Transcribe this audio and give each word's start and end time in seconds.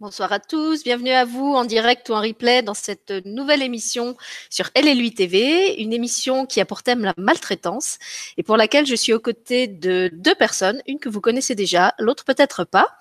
Bonsoir 0.00 0.32
à 0.32 0.40
tous, 0.40 0.82
bienvenue 0.82 1.10
à 1.10 1.24
vous 1.24 1.52
en 1.54 1.64
direct 1.64 2.08
ou 2.08 2.14
en 2.14 2.22
replay 2.22 2.62
dans 2.62 2.74
cette 2.74 3.12
nouvelle 3.26 3.62
émission 3.62 4.16
sur 4.48 4.70
Elle 4.74 4.88
et 4.88 4.94
lui 4.94 5.12
TV, 5.12 5.80
une 5.80 5.92
émission 5.92 6.46
qui 6.46 6.60
a 6.60 6.64
pour 6.64 6.82
thème 6.82 7.04
la 7.04 7.12
maltraitance 7.18 7.98
et 8.38 8.42
pour 8.42 8.56
laquelle 8.56 8.86
je 8.86 8.94
suis 8.94 9.12
aux 9.12 9.20
côtés 9.20 9.66
de 9.66 10.10
deux 10.12 10.34
personnes, 10.34 10.80
une 10.86 10.98
que 10.98 11.08
vous 11.08 11.20
connaissez 11.20 11.54
déjà, 11.54 11.94
l'autre 11.98 12.24
peut-être 12.24 12.64
pas. 12.64 12.96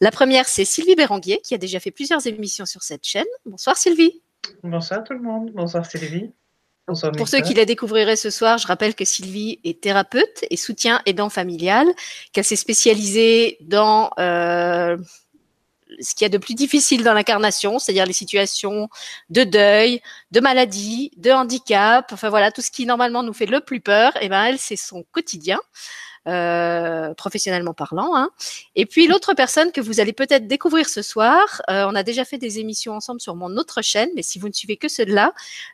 La 0.00 0.10
première, 0.10 0.46
c'est 0.46 0.64
Sylvie 0.64 0.94
Béranguier 0.94 1.40
qui 1.42 1.54
a 1.54 1.58
déjà 1.58 1.80
fait 1.80 1.90
plusieurs 1.90 2.24
émissions 2.26 2.66
sur 2.66 2.82
cette 2.82 3.04
chaîne. 3.04 3.26
Bonsoir 3.44 3.76
Sylvie. 3.76 4.22
Bonsoir 4.62 5.02
tout 5.02 5.14
le 5.14 5.20
monde, 5.20 5.50
bonsoir 5.52 5.84
Sylvie. 5.84 6.30
Bonsoir, 6.88 7.10
pour 7.10 7.26
ceux 7.26 7.40
qui 7.40 7.52
la 7.54 7.64
découvriraient 7.64 8.14
ce 8.14 8.30
soir, 8.30 8.58
je 8.58 8.66
rappelle 8.68 8.94
que 8.94 9.04
Sylvie 9.04 9.58
est 9.64 9.80
thérapeute 9.80 10.44
et 10.48 10.56
soutien 10.56 11.02
aidant 11.04 11.28
familial, 11.28 11.84
qu'elle 12.32 12.44
s'est 12.44 12.54
spécialisée 12.54 13.58
dans 13.60 14.10
euh, 14.20 14.96
ce 16.00 16.14
qu'il 16.14 16.24
y 16.24 16.26
a 16.26 16.28
de 16.28 16.38
plus 16.38 16.54
difficile 16.54 17.04
dans 17.04 17.14
l'incarnation, 17.14 17.78
c'est-à-dire 17.78 18.06
les 18.06 18.12
situations 18.12 18.88
de 19.30 19.44
deuil, 19.44 20.00
de 20.30 20.40
maladie, 20.40 21.10
de 21.16 21.30
handicap, 21.30 22.10
enfin 22.12 22.28
voilà, 22.28 22.50
tout 22.52 22.62
ce 22.62 22.70
qui 22.70 22.86
normalement 22.86 23.22
nous 23.22 23.32
fait 23.32 23.46
le 23.46 23.60
plus 23.60 23.80
peur, 23.80 24.16
et 24.16 24.26
eh 24.26 24.28
ben 24.28 24.44
elle, 24.44 24.58
c'est 24.58 24.76
son 24.76 25.04
quotidien. 25.12 25.58
Euh, 26.28 27.14
professionnellement 27.14 27.72
parlant. 27.72 28.16
Hein. 28.16 28.30
Et 28.74 28.84
puis 28.84 29.06
l'autre 29.06 29.32
personne 29.34 29.70
que 29.70 29.80
vous 29.80 30.00
allez 30.00 30.12
peut-être 30.12 30.48
découvrir 30.48 30.88
ce 30.88 31.00
soir, 31.00 31.62
euh, 31.70 31.86
on 31.88 31.94
a 31.94 32.02
déjà 32.02 32.24
fait 32.24 32.36
des 32.36 32.58
émissions 32.58 32.94
ensemble 32.94 33.20
sur 33.20 33.36
mon 33.36 33.56
autre 33.56 33.80
chaîne, 33.80 34.08
mais 34.16 34.22
si 34.22 34.40
vous 34.40 34.48
ne 34.48 34.52
suivez 34.52 34.76
que 34.76 34.88
celle-là, 34.88 35.32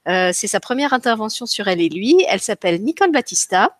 euh, 0.08 0.30
c'est 0.34 0.48
sa 0.48 0.60
première 0.60 0.92
intervention 0.92 1.46
sur 1.46 1.68
elle 1.68 1.80
et 1.80 1.88
lui. 1.88 2.22
Elle 2.28 2.42
s'appelle 2.42 2.82
Nicole 2.82 3.12
Battista. 3.12 3.78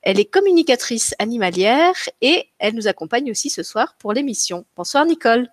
Elle 0.00 0.18
est 0.18 0.24
communicatrice 0.24 1.14
animalière 1.18 1.94
et 2.22 2.48
elle 2.58 2.74
nous 2.76 2.88
accompagne 2.88 3.30
aussi 3.30 3.50
ce 3.50 3.62
soir 3.62 3.94
pour 3.98 4.14
l'émission. 4.14 4.64
Bonsoir 4.74 5.04
Nicole. 5.04 5.50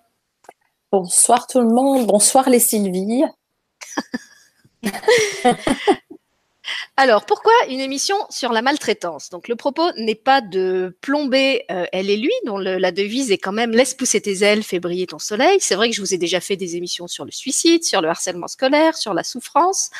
Bonsoir 0.96 1.48
tout 1.48 1.58
le 1.58 1.66
monde, 1.66 2.06
bonsoir 2.06 2.48
les 2.48 2.60
Sylvie. 2.60 3.24
Alors, 6.96 7.26
pourquoi 7.26 7.52
une 7.68 7.80
émission 7.80 8.14
sur 8.30 8.52
la 8.52 8.62
maltraitance? 8.62 9.28
Donc, 9.30 9.48
le 9.48 9.56
propos 9.56 9.90
n'est 9.96 10.14
pas 10.14 10.40
de 10.40 10.96
plomber 11.00 11.64
euh, 11.72 11.84
elle 11.92 12.10
et 12.10 12.16
lui, 12.16 12.30
dont 12.46 12.58
la 12.58 12.92
devise 12.92 13.32
est 13.32 13.38
quand 13.38 13.50
même 13.50 13.72
laisse 13.72 13.92
pousser 13.94 14.20
tes 14.20 14.44
ailes, 14.44 14.62
fais 14.62 14.78
briller 14.78 15.08
ton 15.08 15.18
soleil. 15.18 15.58
C'est 15.58 15.74
vrai 15.74 15.90
que 15.90 15.96
je 15.96 16.00
vous 16.00 16.14
ai 16.14 16.18
déjà 16.18 16.38
fait 16.38 16.54
des 16.54 16.76
émissions 16.76 17.08
sur 17.08 17.24
le 17.24 17.32
suicide, 17.32 17.82
sur 17.82 18.00
le 18.00 18.08
harcèlement 18.08 18.46
scolaire, 18.46 18.96
sur 18.96 19.14
la 19.14 19.24
souffrance. 19.24 19.90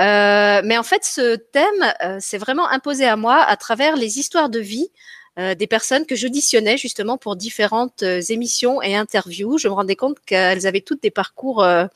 Euh, 0.00 0.60
mais 0.62 0.76
en 0.76 0.82
fait, 0.82 1.02
ce 1.06 1.36
thème 1.36 1.94
euh, 2.04 2.20
s'est 2.20 2.36
vraiment 2.36 2.68
imposé 2.68 3.06
à 3.06 3.16
moi 3.16 3.40
à 3.40 3.56
travers 3.56 3.96
les 3.96 4.18
histoires 4.18 4.50
de 4.50 4.60
vie 4.60 4.90
euh, 5.38 5.54
des 5.54 5.66
personnes 5.66 6.06
que 6.06 6.16
j'auditionnais 6.16 6.78
justement 6.78 7.18
pour 7.18 7.36
différentes 7.36 8.02
euh, 8.02 8.22
émissions 8.30 8.80
et 8.80 8.96
interviews. 8.96 9.58
Je 9.58 9.68
me 9.68 9.74
rendais 9.74 9.96
compte 9.96 10.16
qu'elles 10.24 10.66
avaient 10.66 10.80
toutes 10.80 11.02
des 11.02 11.10
parcours 11.10 11.62
euh, 11.62 11.86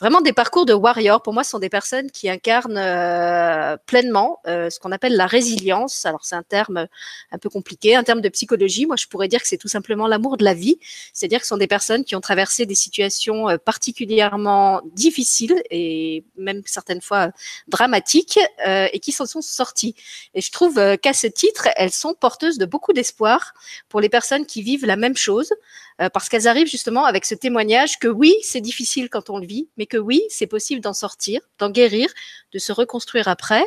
vraiment 0.00 0.20
des 0.20 0.32
parcours 0.32 0.66
de 0.66 0.74
warrior. 0.74 1.22
Pour 1.22 1.32
moi, 1.32 1.44
sont 1.44 1.58
des 1.58 1.68
personnes 1.68 2.10
qui 2.10 2.28
incarnent 2.28 2.76
euh, 2.76 3.76
pleinement 3.86 4.40
euh, 4.46 4.68
ce 4.70 4.78
qu'on 4.78 4.92
appelle 4.92 5.16
la 5.16 5.26
résilience. 5.26 6.04
Alors, 6.04 6.24
c'est 6.24 6.34
un 6.34 6.42
terme 6.42 6.86
un 7.32 7.38
peu 7.38 7.48
compliqué, 7.48 7.96
un 7.96 8.02
terme 8.02 8.20
de 8.20 8.28
psychologie. 8.28 8.86
Moi, 8.86 8.96
je 8.96 9.06
pourrais 9.06 9.28
dire 9.28 9.40
que 9.40 9.48
c'est 9.48 9.56
tout 9.56 9.68
simplement 9.68 10.06
l'amour 10.06 10.36
de 10.36 10.44
la 10.44 10.54
vie. 10.54 10.78
C'est-à-dire 11.12 11.40
que 11.40 11.46
ce 11.46 11.50
sont 11.50 11.56
des 11.56 11.66
personnes 11.66 12.04
qui 12.04 12.14
ont 12.14 12.20
traversé 12.20 12.66
des 12.66 12.74
situations 12.74 13.48
euh, 13.48 13.56
particulièrement 13.56 14.82
difficiles 14.92 15.62
et 15.70 16.24
même 16.36 16.62
certaines 16.66 17.00
fois 17.00 17.30
dramatiques 17.68 18.38
et 18.66 19.00
qui 19.00 19.12
s'en 19.12 19.26
sont 19.26 19.40
sorties. 19.40 19.94
Et 20.34 20.40
je 20.40 20.50
trouve 20.50 20.96
qu'à 20.98 21.12
ce 21.12 21.26
titre, 21.26 21.68
elles 21.76 21.92
sont 21.92 22.14
porteuses 22.14 22.58
de 22.58 22.66
beaucoup 22.66 22.92
d'espoir 22.92 23.54
pour 23.88 24.00
les 24.00 24.08
personnes 24.08 24.46
qui 24.46 24.62
vivent 24.62 24.86
la 24.86 24.96
même 24.96 25.16
chose. 25.16 25.52
Euh, 26.00 26.10
parce 26.10 26.28
qu'elles 26.28 26.46
arrivent 26.46 26.66
justement 26.66 27.06
avec 27.06 27.24
ce 27.24 27.34
témoignage 27.34 27.98
que 27.98 28.08
oui, 28.08 28.34
c'est 28.42 28.60
difficile 28.60 29.08
quand 29.08 29.30
on 29.30 29.38
le 29.38 29.46
vit, 29.46 29.68
mais 29.78 29.86
que 29.86 29.96
oui, 29.96 30.22
c'est 30.28 30.46
possible 30.46 30.82
d'en 30.82 30.92
sortir, 30.92 31.40
d'en 31.58 31.70
guérir, 31.70 32.10
de 32.52 32.58
se 32.58 32.70
reconstruire 32.72 33.28
après. 33.28 33.66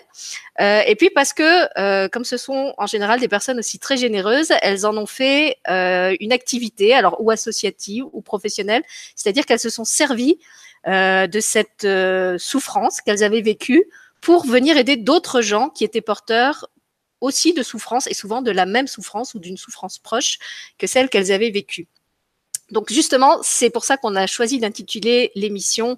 Euh, 0.62 0.82
et 0.86 0.96
puis 0.96 1.10
parce 1.10 1.34
que, 1.34 1.68
euh, 1.80 2.08
comme 2.08 2.26
ce 2.26 2.38
sont 2.38 2.74
en 2.78 2.86
général 2.86 3.20
des 3.20 3.28
personnes 3.28 3.58
aussi 3.58 3.80
très 3.80 3.98
généreuses, 3.98 4.54
elles 4.62 4.86
en 4.86 4.96
ont 4.96 5.08
fait 5.08 5.58
une 5.68 6.32
activité, 6.32 6.94
alors 6.94 7.20
ou 7.20 7.32
associative 7.32 8.06
ou 8.14 8.22
professionnelle, 8.22 8.84
c'est-à-dire 9.16 9.46
qu'elles 9.46 9.60
se 9.60 9.70
sont 9.70 9.86
servies 9.86 10.40
de 10.86 11.40
cette 11.40 11.88
souffrance 12.38 13.02
qu'elles 13.02 13.24
avaient 13.24 13.42
vécue 13.42 13.86
pour 14.22 14.46
venir 14.46 14.78
aider 14.78 14.98
d'autres 14.98 15.42
gens 15.42 15.70
qui 15.70 15.84
étaient 15.84 16.02
porteurs 16.02 16.70
aussi 17.22 17.54
de 17.54 17.64
souffrance 17.64 18.08
et 18.08 18.14
souvent 18.14 18.42
de 18.42 18.52
la 18.52 18.66
même 18.66 18.88
souffrance 18.88 19.34
ou 19.34 19.40
d'une 19.40 19.58
souffrance 19.58 20.00
proche 20.00 20.40
que 20.78 20.88
celle 20.88 21.10
qu'elles 21.10 21.32
avaient 21.32 21.52
vécue. 21.52 21.88
Donc 22.72 22.92
justement, 22.92 23.40
c'est 23.42 23.70
pour 23.70 23.84
ça 23.84 23.98
qu'on 23.98 24.16
a 24.16 24.28
choisi 24.28 24.60
d'intituler 24.60 25.32
l'émission 25.36 25.98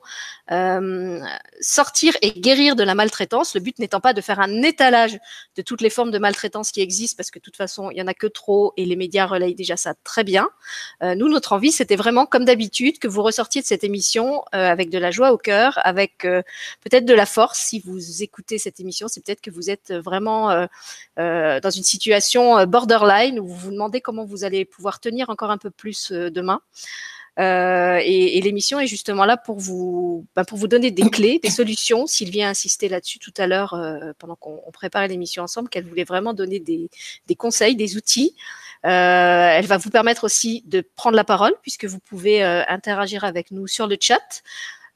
euh, 0.52 1.20
Sortir 1.62 2.14
et 2.22 2.32
guérir 2.32 2.76
de 2.76 2.84
la 2.84 2.96
maltraitance. 2.96 3.54
Le 3.54 3.62
but 3.62 3.78
n'étant 3.80 4.00
pas 4.00 4.14
de 4.14 4.22
faire 4.22 4.40
un 4.40 4.62
étalage 4.64 5.18
de 5.56 5.62
toutes 5.62 5.82
les 5.82 5.90
formes 5.90 6.12
de 6.12 6.18
maltraitance 6.18 6.72
qui 6.72 6.82
existent, 6.82 7.16
parce 7.18 7.32
que 7.32 7.40
de 7.40 7.44
toute 7.44 7.56
façon, 7.56 7.92
il 7.92 7.98
y 7.98 8.02
en 8.02 8.08
a 8.08 8.14
que 8.14 8.28
trop 8.28 8.74
et 8.78 8.86
les 8.86 8.96
médias 8.96 9.26
relayent 9.28 9.56
déjà 9.56 9.78
ça 9.78 9.94
très 10.04 10.24
bien. 10.24 10.50
Euh, 11.04 11.16
nous, 11.16 11.30
notre 11.30 11.54
envie, 11.54 11.72
c'était 11.72 11.96
vraiment, 11.96 12.26
comme 12.26 12.46
d'habitude, 12.46 13.00
que 13.00 13.08
vous 13.08 13.22
ressortiez 13.22 13.62
de 13.62 13.68
cette 13.68 13.84
émission 13.84 14.44
euh, 14.56 14.68
avec 14.70 14.90
de 14.90 14.98
la 14.98 15.12
joie 15.12 15.32
au 15.32 15.38
cœur, 15.38 15.80
avec 15.84 16.26
euh, 16.26 16.42
peut-être 16.82 17.06
de 17.06 17.14
la 17.14 17.26
force. 17.26 17.60
Si 17.60 17.80
vous 17.80 18.24
écoutez 18.24 18.58
cette 18.58 18.80
émission, 18.80 19.08
c'est 19.08 19.24
peut-être 19.24 19.42
que 19.42 19.52
vous 19.52 19.70
êtes 19.70 19.94
vraiment 19.94 20.50
euh, 21.20 21.60
dans 21.60 21.70
une 21.70 21.84
situation 21.84 22.66
borderline 22.66 23.40
où 23.40 23.48
vous 23.48 23.56
vous 23.56 23.72
demandez 23.72 24.02
comment 24.02 24.26
vous 24.26 24.44
allez 24.44 24.66
pouvoir 24.66 25.00
tenir 25.00 25.30
encore 25.30 25.52
un 25.52 25.58
peu 25.58 25.70
plus 25.70 26.12
demain. 26.12 26.62
Euh, 27.40 28.00
et, 28.04 28.38
et 28.38 28.42
l'émission 28.42 28.80
est 28.80 28.88
justement 28.88 29.26
là 29.26 29.38
pour 29.38 29.58
vous, 29.58 30.26
ben 30.36 30.44
pour 30.44 30.58
vous 30.58 30.68
donner 30.68 30.92
des 30.92 31.10
clés, 31.10 31.40
des 31.42 31.50
solutions. 31.50 32.08
Sylvie 32.08 32.44
a 32.44 32.50
insisté 32.50 32.90
là-dessus 32.90 33.20
tout 33.20 33.34
à 33.38 33.48
l'heure 33.48 33.74
euh, 33.74 34.12
pendant 34.20 34.36
qu'on 34.36 34.60
préparait 34.74 35.08
l'émission 35.08 35.44
ensemble, 35.44 35.70
qu'elle 35.70 35.86
voulait 35.86 36.04
vraiment 36.04 36.34
donner 36.34 36.60
des, 36.60 36.90
des 37.28 37.36
conseils, 37.36 37.76
des 37.76 37.96
outils. 37.96 38.36
Euh, 38.86 38.90
elle 38.90 39.68
va 39.68 39.78
vous 39.78 39.92
permettre 39.92 40.24
aussi 40.24 40.64
de 40.66 40.82
prendre 40.96 41.16
la 41.16 41.24
parole 41.24 41.54
puisque 41.62 41.86
vous 41.86 42.00
pouvez 42.00 42.44
interagir 42.44 43.24
avec 43.24 43.52
nous 43.52 43.68
sur 43.68 43.88
le 43.88 43.98
chat. 44.00 44.44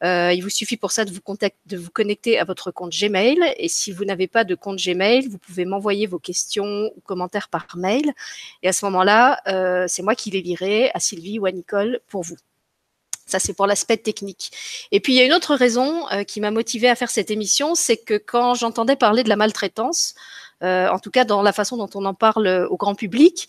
Euh, 0.04 0.34
il 0.34 0.42
vous 0.42 0.50
suffit 0.50 0.78
pour 0.78 0.92
ça 0.92 1.06
de 1.06 1.12
vous, 1.12 1.90
connecter 1.92 2.38
à 2.40 2.44
votre 2.44 2.72
compte 2.72 2.92
Gmail. 2.92 3.38
Et 3.58 3.70
si 3.70 3.92
vous 3.92 4.06
n'avez 4.06 4.28
pas 4.28 4.44
de 4.44 4.56
compte 4.56 4.78
Gmail, 4.78 5.28
vous 5.28 5.38
pouvez 5.38 5.66
m'envoyer 5.66 6.08
vos 6.08 6.20
questions 6.20 6.92
ou 6.96 7.02
commentaires 7.02 7.50
par 7.50 7.68
mail. 7.76 8.14
Et 8.64 8.68
à 8.68 8.74
ce 8.74 8.86
moment-là, 8.86 9.42
euh, 9.48 9.86
c'est 9.88 10.04
moi 10.04 10.16
qui 10.16 10.32
les 10.32 10.42
lirai 10.42 10.92
à 10.94 11.00
Sylvie 11.00 11.40
ou 11.40 11.46
à 11.46 11.52
Nicole 11.52 12.00
pour 12.08 12.24
vous. 12.24 12.38
Ça, 13.26 13.40
c'est 13.40 13.54
pour 13.54 13.66
l'aspect 13.66 13.98
technique. 13.98 14.52
Et 14.92 15.00
puis, 15.00 15.14
il 15.14 15.16
y 15.16 15.20
a 15.20 15.26
une 15.26 15.34
autre 15.34 15.56
raison 15.56 16.08
euh, 16.12 16.24
qui 16.24 16.40
m'a 16.42 16.52
motivée 16.52 16.90
à 16.90 16.96
faire 16.96 17.10
cette 17.10 17.32
émission, 17.32 17.74
c'est 17.74 17.98
que 17.98 18.18
quand 18.18 18.54
j'entendais 18.54 18.96
parler 18.96 19.24
de 19.24 19.30
la 19.30 19.36
maltraitance, 19.36 20.14
en 20.66 21.00
tout 21.00 21.12
cas 21.12 21.26
dans 21.26 21.42
la 21.42 21.54
façon 21.54 21.78
dont 21.78 21.90
on 21.96 22.06
en 22.06 22.14
parle 22.14 22.68
au 22.70 22.78
grand 22.78 22.96
public, 22.96 23.48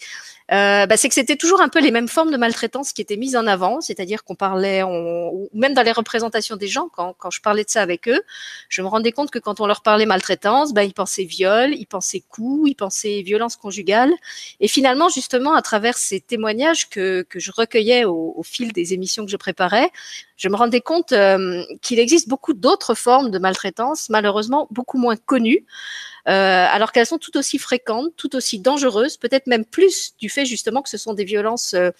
euh, 0.52 0.86
bah, 0.86 0.96
c'est 0.96 1.08
que 1.08 1.14
c'était 1.14 1.36
toujours 1.36 1.60
un 1.60 1.68
peu 1.68 1.80
les 1.80 1.90
mêmes 1.90 2.06
formes 2.06 2.30
de 2.30 2.36
maltraitance 2.36 2.92
qui 2.92 3.02
étaient 3.02 3.16
mises 3.16 3.34
en 3.34 3.46
avant, 3.46 3.80
c'est-à-dire 3.80 4.22
qu'on 4.22 4.36
parlait, 4.36 4.82
ou 4.84 5.48
même 5.54 5.74
dans 5.74 5.82
les 5.82 5.92
représentations 5.92 6.56
des 6.56 6.68
gens, 6.68 6.88
quand, 6.88 7.16
je 7.30 7.40
parlais 7.40 7.64
de 7.64 7.70
ça 7.70 7.82
avec 7.82 8.08
eux, 8.08 8.20
je 8.68 8.82
me 8.82 8.86
rendais 8.86 9.12
compte 9.12 9.30
que 9.30 9.40
quand 9.40 9.60
on 9.60 9.66
leur 9.66 9.82
parlait 9.82 10.06
maltraitance, 10.06 10.72
bah, 10.72 10.84
ils 10.84 10.94
pensaient 10.94 11.24
viol, 11.24 11.74
ils 11.74 11.86
pensaient 11.86 12.22
coups, 12.28 12.70
ils 12.70 12.76
pensaient 12.76 13.22
violence 13.22 13.56
conjugale. 13.56 14.12
Et 14.60 14.68
finalement, 14.68 15.08
justement, 15.08 15.54
à 15.54 15.62
travers 15.62 15.98
ces 15.98 16.20
témoignages 16.20 16.88
que, 16.88 17.26
je 17.34 17.50
recueillais 17.50 18.04
au 18.04 18.42
fil 18.44 18.72
des 18.72 18.94
émissions 18.94 19.24
que 19.24 19.30
je 19.30 19.36
préparais, 19.36 19.90
je 20.36 20.48
me 20.48 20.56
rendais 20.56 20.80
compte 20.80 21.12
euh, 21.12 21.64
qu'il 21.80 21.98
existe 21.98 22.28
beaucoup 22.28 22.52
d'autres 22.52 22.94
formes 22.94 23.30
de 23.30 23.38
maltraitance, 23.38 24.10
malheureusement 24.10 24.68
beaucoup 24.70 24.98
moins 24.98 25.16
connues, 25.16 25.64
euh, 26.28 26.66
alors 26.70 26.92
qu'elles 26.92 27.06
sont 27.06 27.18
tout 27.18 27.36
aussi 27.38 27.58
fréquentes, 27.58 28.12
tout 28.16 28.36
aussi 28.36 28.58
dangereuses, 28.58 29.16
peut-être 29.16 29.46
même 29.46 29.64
plus 29.64 30.14
du 30.18 30.28
fait 30.28 30.44
justement 30.44 30.82
que 30.82 30.90
ce 30.90 30.98
sont 30.98 31.14
des 31.14 31.24
violences 31.24 31.74
euh, 31.74 31.90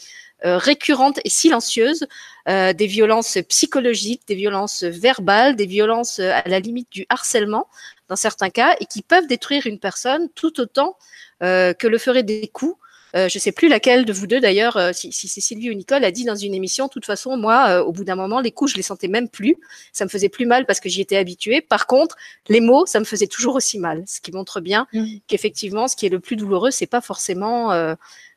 récurrentes 0.45 1.19
et 1.25 1.31
silencieuses, 1.31 2.07
des 2.47 2.87
violences 2.87 3.39
psychologiques, 3.49 4.21
des 4.29 4.35
violences 4.35 4.85
verbales, 4.85 5.57
des 5.57 5.65
violences 5.65 6.19
à 6.19 6.47
la 6.47 6.61
limite 6.61 6.93
du 6.93 7.07
harcèlement 7.09 7.69
dans 8.09 8.17
certains 8.17 8.51
cas, 8.51 8.77
et 8.79 8.85
qui 8.85 9.01
peuvent 9.01 9.27
détruire 9.27 9.67
une 9.67 9.79
personne 9.79 10.29
tout 10.35 10.61
autant 10.61 10.99
que 11.41 11.87
le 11.87 11.99
feraient 11.99 12.23
des 12.23 12.49
coups 12.49 12.77
euh, 13.17 13.29
je 13.29 13.39
ne 13.39 13.41
sais 13.41 13.53
plus 13.53 13.69
laquelle 13.69 14.05
de 14.05 14.13
vous 14.13 14.27
deux 14.27 14.41
d'ailleurs, 14.41 14.77
euh, 14.77 14.93
si, 14.93 15.11
si 15.11 15.29
c'est 15.29 15.41
Sylvie 15.41 15.71
ou 15.71 15.75
Nicole, 15.75 16.05
a 16.05 16.11
dit 16.11 16.25
dans 16.25 16.37
une 16.37 16.55
émission, 16.55 16.87
de 16.87 16.91
toute 16.91 17.07
façon, 17.07 17.37
moi, 17.37 17.69
euh, 17.69 17.83
au 17.83 17.93
bout 17.93 18.05
d'un 18.05 18.15
moment, 18.15 18.41
les 18.41 18.53
coups, 18.53 18.73
je 18.73 18.77
les 18.77 18.83
sentais 18.83 19.09
même 19.09 19.29
plus. 19.29 19.57
Ça 19.93 20.05
me 20.05 20.11
faisait 20.11 20.29
plus 20.29 20.45
mal 20.45 20.67
parce 20.67 20.81
que 20.81 20.89
j'y 20.89 21.01
étais 21.01 21.17
habituée. 21.17 21.63
Par 21.63 21.87
contre, 21.87 22.17
les 22.49 22.61
mots, 22.61 22.85
ça 22.85 23.01
me 23.01 23.05
faisait 23.05 23.27
toujours 23.27 23.55
aussi 23.55 23.79
mal. 23.79 24.05
Ce 24.07 24.21
qui 24.21 24.33
montre 24.33 24.61
bien 24.61 24.87
mmh. 24.93 25.05
qu'effectivement, 25.27 25.89
ce 25.89 25.97
qui 25.97 26.07
est 26.07 26.11
le 26.11 26.21
plus 26.21 26.37
douloureux, 26.37 26.71
c'est 26.71 26.87
pas 26.87 27.01
forcément 27.01 27.71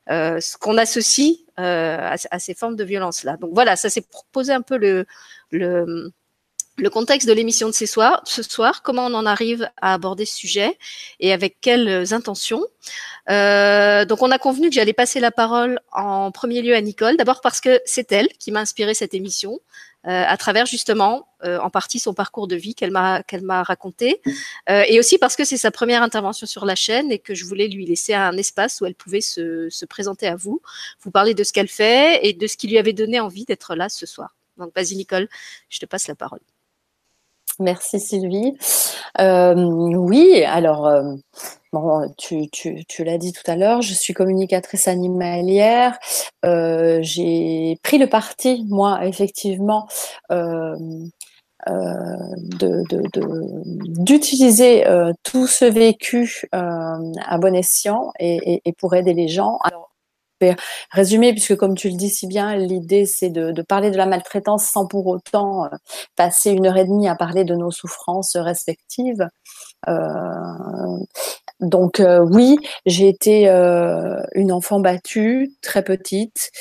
ce 0.08 0.58
qu'on 0.58 0.78
associe 0.78 1.40
à, 1.58 2.16
à, 2.32 2.40
ces 2.40 2.54
formes 2.54 2.76
de 2.76 2.84
violence-là. 2.84 3.38
Donc 3.38 3.52
voilà, 3.54 3.76
ça 3.76 3.90
s'est 3.90 4.02
proposé 4.02 4.54
un 4.54 4.62
peu 4.62 4.78
le, 4.78 5.06
le 5.52 6.12
le 6.82 6.90
contexte 6.90 7.28
de 7.28 7.34
l'émission 7.34 7.68
de 7.68 7.74
ce 7.74 7.86
soir, 7.86 8.82
comment 8.84 9.06
on 9.08 9.14
en 9.14 9.26
arrive 9.26 9.70
à 9.82 9.94
aborder 9.94 10.26
ce 10.26 10.36
sujet 10.36 10.78
et 11.20 11.34
avec 11.34 11.58
quelles 11.62 12.14
intentions. 12.14 12.66
Euh, 13.30 14.06
donc, 14.06 14.22
on 14.22 14.32
a 14.32 14.40
convenu 14.40 14.70
que 14.70 14.76
j'allais 14.76 14.94
passer 14.94 15.20
la 15.20 15.32
parole 15.32 15.80
en 15.92 16.32
premier 16.32 16.62
lieu 16.62 16.76
à 16.76 16.82
Nicole, 16.82 17.18
d'abord 17.18 17.42
parce 17.42 17.62
que 17.62 17.80
c'est 17.86 18.12
elle 18.12 18.28
qui 18.40 18.52
m'a 18.52 18.62
inspiré 18.62 18.94
cette 18.94 19.14
émission. 19.14 19.60
Euh, 20.08 20.24
à 20.26 20.38
travers 20.38 20.66
justement 20.66 21.28
euh, 21.44 21.60
en 21.60 21.70
partie 21.70 22.00
son 22.00 22.14
parcours 22.14 22.48
de 22.48 22.56
vie 22.56 22.74
qu'elle 22.74 22.92
m'a 22.92 23.64
raconté 23.64 24.22
et 24.70 24.98
aussi 24.98 25.18
parce 25.18 25.36
que 25.36 25.44
c'est 25.44 25.58
sa 25.58 25.72
première 25.72 26.04
intervention 26.04 26.48
sur 26.48 26.64
la 26.64 26.76
chaîne 26.76 27.12
et 27.12 27.20
que 27.20 27.36
je 27.36 27.44
voulais 27.44 27.68
lui 27.68 27.86
laisser 27.86 28.14
un 28.14 28.38
espace 28.38 28.80
où 28.80 28.86
elle 28.86 28.96
pouvait 28.96 29.20
se, 29.20 29.68
se 29.70 29.86
présenter 29.86 30.28
à 30.28 30.38
vous, 30.38 30.62
vous 31.02 31.12
parler 31.12 31.34
de 31.34 31.44
ce 31.44 31.52
qu'elle 31.52 31.68
fait 31.68 32.26
et 32.26 32.32
de 32.32 32.48
ce 32.48 32.56
qui 32.56 32.70
lui 32.70 32.78
avait 32.78 32.94
donné 32.94 33.20
envie 33.20 33.44
d'être 33.44 33.76
là 33.76 33.90
ce 33.90 34.06
soir. 34.06 34.38
Donc 34.58 34.72
vas-y 34.74 34.96
Nicole, 34.96 35.28
je 35.68 35.80
te 35.80 35.86
passe 35.86 36.08
la 36.08 36.16
parole. 36.16 36.40
Merci 37.60 38.00
Sylvie. 38.00 38.58
Euh, 39.20 39.54
oui, 39.54 40.44
alors, 40.46 40.88
euh, 40.88 41.16
tu, 42.18 42.50
tu, 42.50 43.04
l'as 43.04 43.18
dit 43.18 43.34
tout 43.34 43.44
à 43.52 43.58
l'heure, 43.58 43.82
je 43.82 43.94
suis 43.94 44.14
communicatrice 44.14 44.88
animalière. 44.88 46.00
Euh, 46.46 47.00
j'ai 47.02 47.78
pris 47.84 47.98
le 47.98 48.08
parti, 48.08 48.66
moi, 48.70 49.06
effectivement, 49.06 49.88
d'utiliser 54.00 54.82
de, 54.86 55.10
de, 55.10 55.14
tout 55.24 55.48
ce 55.48 55.66
vécu 55.66 56.48
à 56.54 57.38
bon 57.40 57.54
escient 57.54 58.14
et, 58.20 58.62
pour 58.78 58.96
aider 58.96 59.14
les 59.14 59.28
gens. 59.28 59.60
Résumer, 60.92 61.32
puisque 61.32 61.56
comme 61.56 61.76
tu 61.76 61.90
le 61.90 61.96
dis 61.96 62.10
si 62.10 62.28
bien, 62.28 62.56
l'idée 62.56 63.06
c'est 63.06 63.30
de, 63.30 63.62
parler 63.62 63.92
de 63.92 63.98
la 63.98 64.06
maltraitance 64.06 64.66
sans 64.66 64.88
pour 64.88 65.08
autant 65.08 65.66
euh, 65.66 65.70
passer 66.16 66.52
une 66.52 66.66
heure 66.68 66.78
et 66.78 66.86
demie 66.86 67.08
à 67.08 67.16
parler 67.16 67.44
de 67.44 67.56
nos 67.56 67.72
souffrances 67.72 68.36
respectives. 68.36 69.28
Euh, 69.88 69.94
donc 71.60 72.00
euh, 72.00 72.20
oui, 72.20 72.58
j'ai 72.86 73.10
été 73.10 73.48
une 74.34 74.52
enfant 74.52 74.80
battue, 74.80 75.52
très 75.62 75.84
petite, 75.84 76.52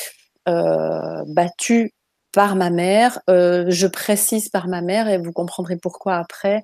battue 0.46 1.92
par 2.38 2.55
ma 2.55 2.70
mère. 2.70 3.19
Euh, 3.29 3.64
je 3.67 3.88
précise 3.88 4.49
par 4.49 4.69
ma 4.69 4.81
mère 4.81 5.08
et 5.08 5.19
vous 5.19 5.32
comprendrez 5.32 5.76
pourquoi 5.76 6.14
après. 6.14 6.62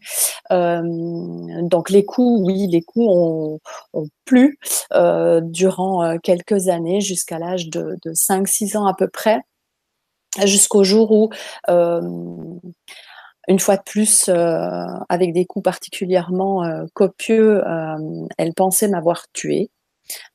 Euh, 0.53 0.81
donc 1.63 1.91
les 1.91 2.05
coups, 2.05 2.47
oui, 2.47 2.69
les 2.69 2.81
coups 2.81 3.09
ont, 3.09 3.59
plu 4.25 4.57
euh, 4.93 5.41
durant 5.43 6.17
quelques 6.21 6.69
années, 6.69 7.01
jusqu'à 7.01 7.41
l'âge 7.41 7.71
de, 7.71 7.97
de 8.05 8.13
5-6 8.13 8.77
ans 8.77 8.87
à 8.87 8.95
peu 8.95 9.09
près, 9.09 9.41
jusqu'au 10.45 10.85
jour 10.85 11.11
où 11.11 11.31
une 13.49 13.59
fois 13.59 13.77
de 13.77 13.83
plus, 13.83 14.29
avec 15.09 15.33
des 15.33 15.45
coups 15.45 15.65
particulièrement 15.65 16.63
copieux, 16.95 17.65
elle 18.39 18.55
pensait 18.55 18.87
m'avoir 18.87 19.27
tué 19.33 19.71
euh, 19.71 19.84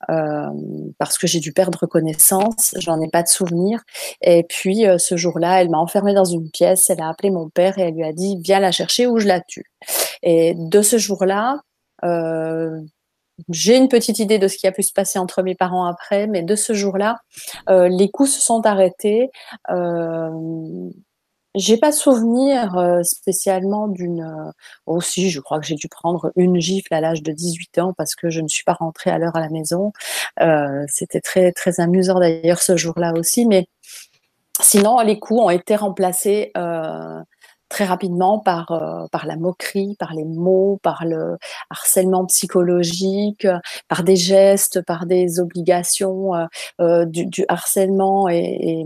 parce 0.07 1.17
que 1.17 1.27
j'ai 1.27 1.39
dû 1.39 1.53
perdre 1.53 1.85
connaissance, 1.85 2.73
j'en 2.77 2.99
ai 3.01 3.09
pas 3.09 3.23
de 3.23 3.27
souvenir. 3.27 3.81
Et 4.21 4.43
puis 4.43 4.87
euh, 4.87 4.97
ce 4.97 5.17
jour-là, 5.17 5.61
elle 5.61 5.69
m'a 5.69 5.77
enfermée 5.77 6.13
dans 6.13 6.25
une 6.25 6.49
pièce, 6.49 6.89
elle 6.89 7.01
a 7.01 7.09
appelé 7.09 7.31
mon 7.31 7.49
père 7.49 7.77
et 7.77 7.83
elle 7.83 7.95
lui 7.95 8.03
a 8.03 8.13
dit 8.13 8.37
viens 8.41 8.59
la 8.59 8.71
chercher 8.71 9.07
ou 9.07 9.19
je 9.19 9.27
la 9.27 9.41
tue. 9.41 9.71
Et 10.23 10.53
de 10.55 10.81
ce 10.81 10.97
jour-là, 10.97 11.59
euh, 12.03 12.81
j'ai 13.49 13.77
une 13.77 13.87
petite 13.87 14.19
idée 14.19 14.37
de 14.37 14.47
ce 14.47 14.57
qui 14.57 14.67
a 14.67 14.71
pu 14.71 14.83
se 14.83 14.91
passer 14.93 15.17
entre 15.19 15.43
mes 15.43 15.55
parents 15.55 15.85
après, 15.85 16.27
mais 16.27 16.43
de 16.43 16.55
ce 16.55 16.73
jour-là, 16.73 17.17
euh, 17.69 17.87
les 17.87 18.09
coups 18.09 18.31
se 18.31 18.41
sont 18.41 18.65
arrêtés. 18.65 19.29
Euh, 19.69 20.89
j'ai 21.55 21.77
pas 21.77 21.91
souvenir 21.91 22.77
euh, 22.77 23.01
spécialement 23.03 23.87
d'une. 23.87 24.21
Euh, 24.21 24.51
aussi, 24.85 25.31
je 25.31 25.39
crois 25.39 25.59
que 25.59 25.65
j'ai 25.65 25.75
dû 25.75 25.87
prendre 25.87 26.31
une 26.35 26.59
gifle 26.59 26.93
à 26.93 27.01
l'âge 27.01 27.23
de 27.23 27.31
18 27.31 27.79
ans 27.79 27.93
parce 27.97 28.15
que 28.15 28.29
je 28.29 28.41
ne 28.41 28.47
suis 28.47 28.63
pas 28.63 28.73
rentrée 28.73 29.09
à 29.09 29.17
l'heure 29.17 29.35
à 29.35 29.41
la 29.41 29.49
maison. 29.49 29.91
Euh, 30.41 30.85
C'était 30.87 31.21
très 31.21 31.51
très 31.51 31.79
amusant 31.79 32.19
d'ailleurs 32.19 32.61
ce 32.61 32.77
jour-là 32.77 33.13
aussi, 33.17 33.45
mais 33.45 33.67
sinon 34.61 34.99
les 34.99 35.19
coups 35.19 35.41
ont 35.41 35.49
été 35.49 35.75
remplacés 35.75 36.51
euh, 36.57 37.21
très 37.69 37.85
rapidement 37.85 38.39
par 38.39 38.71
euh, 38.71 39.07
par 39.11 39.25
la 39.25 39.35
moquerie, 39.37 39.95
par 39.99 40.13
les 40.13 40.25
mots, 40.25 40.79
par 40.83 41.05
le 41.05 41.37
harcèlement 41.69 42.25
psychologique, 42.25 43.47
par 43.87 44.03
des 44.03 44.15
gestes, 44.15 44.81
par 44.85 45.05
des 45.07 45.39
obligations, 45.39 46.33
euh, 46.81 47.05
du, 47.05 47.25
du, 47.25 47.45
harcèlement 47.47 48.29
et, 48.29 48.37
et 48.37 48.85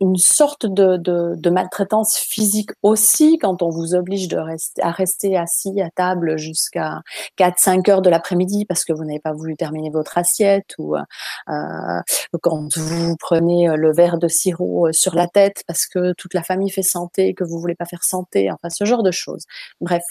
une 0.00 0.16
sorte 0.16 0.66
de, 0.66 0.96
de, 0.96 1.34
de, 1.36 1.50
maltraitance 1.50 2.16
physique 2.16 2.70
aussi 2.82 3.38
quand 3.38 3.62
on 3.62 3.68
vous 3.68 3.94
oblige 3.94 4.28
de 4.28 4.38
rester, 4.38 4.82
à 4.82 4.90
rester 4.90 5.36
assis 5.36 5.80
à 5.80 5.90
table 5.90 6.38
jusqu'à 6.38 7.02
4-5 7.38 7.90
heures 7.90 8.02
de 8.02 8.08
l'après-midi 8.08 8.64
parce 8.64 8.84
que 8.84 8.92
vous 8.92 9.04
n'avez 9.04 9.20
pas 9.20 9.32
voulu 9.32 9.54
terminer 9.56 9.90
votre 9.90 10.16
assiette 10.16 10.74
ou 10.78 10.96
euh, 10.96 12.00
quand 12.42 12.74
vous 12.74 13.16
prenez 13.18 13.68
le 13.76 13.92
verre 13.92 14.18
de 14.18 14.28
sirop 14.28 14.92
sur 14.92 15.14
la 15.14 15.26
tête 15.26 15.62
parce 15.66 15.86
que 15.86 16.14
toute 16.14 16.32
la 16.32 16.42
famille 16.42 16.70
fait 16.70 16.82
santé 16.82 17.34
que 17.34 17.44
vous 17.44 17.58
voulez 17.58 17.74
pas 17.74 17.86
faire 17.86 18.04
santé, 18.04 18.50
enfin 18.50 18.70
ce 18.70 18.84
genre 18.84 19.02
de 19.02 19.10
choses. 19.10 19.44
Bref, 19.80 20.04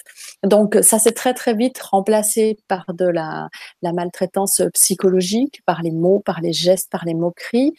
donc 0.44 0.77
ça 0.81 1.00
s'est 1.00 1.12
très 1.12 1.33
très 1.33 1.56
vite 1.56 1.79
remplacé 1.79 2.57
par 2.67 2.85
de 2.94 3.06
la, 3.06 3.50
la 3.81 3.94
maltraitance 3.94 4.62
psychologique, 4.73 5.62
par 5.65 5.81
les 5.81 5.91
mots, 5.91 6.21
par 6.23 6.41
les 6.41 6.53
gestes, 6.53 6.91
par 6.91 7.06
les 7.06 7.15
moqueries 7.15 7.73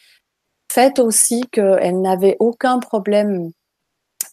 fait 0.76 0.99
aussi 0.99 1.40
qu'elle 1.50 2.02
n'avait 2.02 2.37
aucun 2.38 2.81
problème 2.81 3.50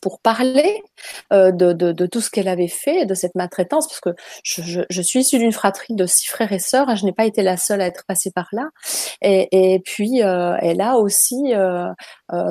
pour 0.02 0.20
parler 0.20 0.84
euh, 1.32 1.54
de, 1.54 2.06
tout 2.06 2.20
ce 2.20 2.30
qu'elle 2.30 2.50
avait 2.50 2.68
fait, 2.68 3.06
de 3.06 3.14
cette 3.14 3.36
maltraitance, 3.36 3.88
parce 3.88 4.02
que 4.02 4.10
je, 4.44 5.02
suis 5.02 5.22
issue 5.22 5.38
d'une 5.38 5.54
fratrie 5.54 5.96
de 5.96 6.06
six 6.06 6.28
frères 6.28 6.52
et 6.52 6.60
sœurs, 6.60 6.90
et 6.90 6.98
je 6.98 7.06
n'ai 7.06 7.14
pas 7.14 7.24
été 7.24 7.44
la 7.44 7.56
seule 7.56 7.80
à 7.80 7.86
être 7.86 8.04
passée 8.06 8.30
par 8.32 8.50
là. 8.52 8.68
Et, 9.22 9.82
puis, 9.86 10.22
euh, 10.22 10.58
elle 10.60 10.82
a 10.82 10.98
aussi, 10.98 11.54
euh, 11.56 11.88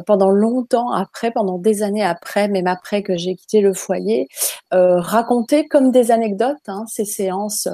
pendant 0.06 0.30
longtemps 0.30 0.90
après, 0.90 1.30
pendant 1.30 1.58
des 1.58 1.82
années 1.82 2.02
après, 2.02 2.48
même 2.48 2.68
après 2.68 3.02
que 3.02 3.18
j'ai 3.18 3.34
quitté 3.34 3.60
le 3.60 3.74
foyer, 3.74 4.28
raconté 4.70 5.68
comme 5.68 5.90
des 5.90 6.10
anecdotes 6.10 6.66
hein, 6.66 6.84
ces 6.88 7.04
séances 7.04 7.68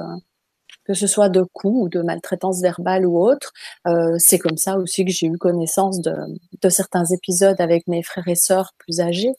que 0.89 0.95
ce 0.95 1.05
soit 1.05 1.29
de 1.29 1.43
coups 1.43 1.83
ou 1.83 1.87
de 1.87 2.01
maltraitance 2.01 2.63
verbale 2.63 3.05
ou 3.05 3.23
autre. 3.23 3.53
Euh, 3.85 4.15
c'est 4.17 4.39
comme 4.39 4.57
ça 4.57 4.75
aussi 4.75 5.05
que 5.05 5.11
j'ai 5.11 5.27
eu 5.27 5.37
connaissance 5.37 6.01
de, 6.01 6.15
de, 6.63 6.69
certains 6.69 7.05
épisodes 7.05 7.61
avec 7.61 7.87
mes 7.87 8.01
frères 8.01 8.27
et 8.27 8.33
sœurs 8.33 8.73
plus 8.79 8.99
âgés. 8.99 9.33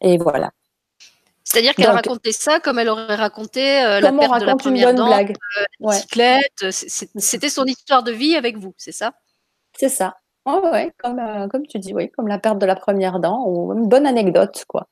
Et 0.00 0.16
voilà. 0.16 0.52
C'est-à-dire 1.44 1.74
qu'elle 1.74 1.90
racontait 1.90 2.32
ça 2.32 2.60
comme 2.60 2.78
elle 2.78 2.88
aurait 2.88 3.14
raconté 3.14 3.82
euh, 3.82 4.00
la 4.00 4.10
perte 4.10 4.40
de 4.40 4.46
la 4.46 4.56
première 4.56 4.94
dent, 4.94 5.06
blague. 5.06 5.32
Euh, 5.32 5.64
la 5.80 5.90
bicyclette. 5.90 6.62
Ouais. 6.62 6.70
C'était 6.72 7.50
son 7.50 7.66
histoire 7.66 8.02
de 8.02 8.12
vie 8.12 8.34
avec 8.34 8.56
vous, 8.56 8.72
c'est 8.78 8.92
ça? 8.92 9.12
C'est 9.76 9.90
ça. 9.90 10.14
Oh 10.46 10.60
ouais, 10.72 10.90
comme, 10.96 11.18
euh, 11.18 11.48
comme 11.48 11.66
tu 11.66 11.78
dis, 11.78 11.92
oui, 11.92 12.10
comme 12.10 12.26
la 12.26 12.38
perte 12.38 12.58
de 12.58 12.64
la 12.64 12.74
première 12.74 13.20
dent, 13.20 13.44
ou 13.46 13.72
une 13.74 13.88
bonne 13.88 14.06
anecdote, 14.06 14.64
quoi. 14.66 14.88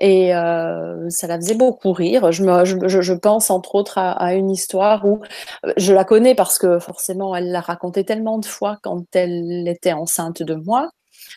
Et 0.00 0.34
euh, 0.34 1.08
ça 1.10 1.26
la 1.26 1.36
faisait 1.36 1.54
beaucoup 1.54 1.92
rire. 1.92 2.32
Je, 2.32 2.42
me, 2.44 2.64
je, 2.64 3.12
pense 3.12 3.50
entre 3.50 3.74
autres 3.74 3.98
à, 3.98 4.34
une 4.34 4.50
histoire 4.50 5.04
où 5.06 5.20
euh, 5.66 5.72
je 5.76 5.92
la 5.92 6.04
connais 6.04 6.34
parce 6.34 6.58
que 6.58 6.78
forcément 6.78 7.34
elle 7.36 7.50
l'a 7.50 7.60
raconté 7.60 8.04
tellement 8.04 8.38
de 8.38 8.46
fois 8.46 8.78
quand 8.82 9.04
elle 9.14 9.68
était 9.68 9.92
enceinte 9.92 10.42
de 10.42 10.54
moi. 10.54 10.90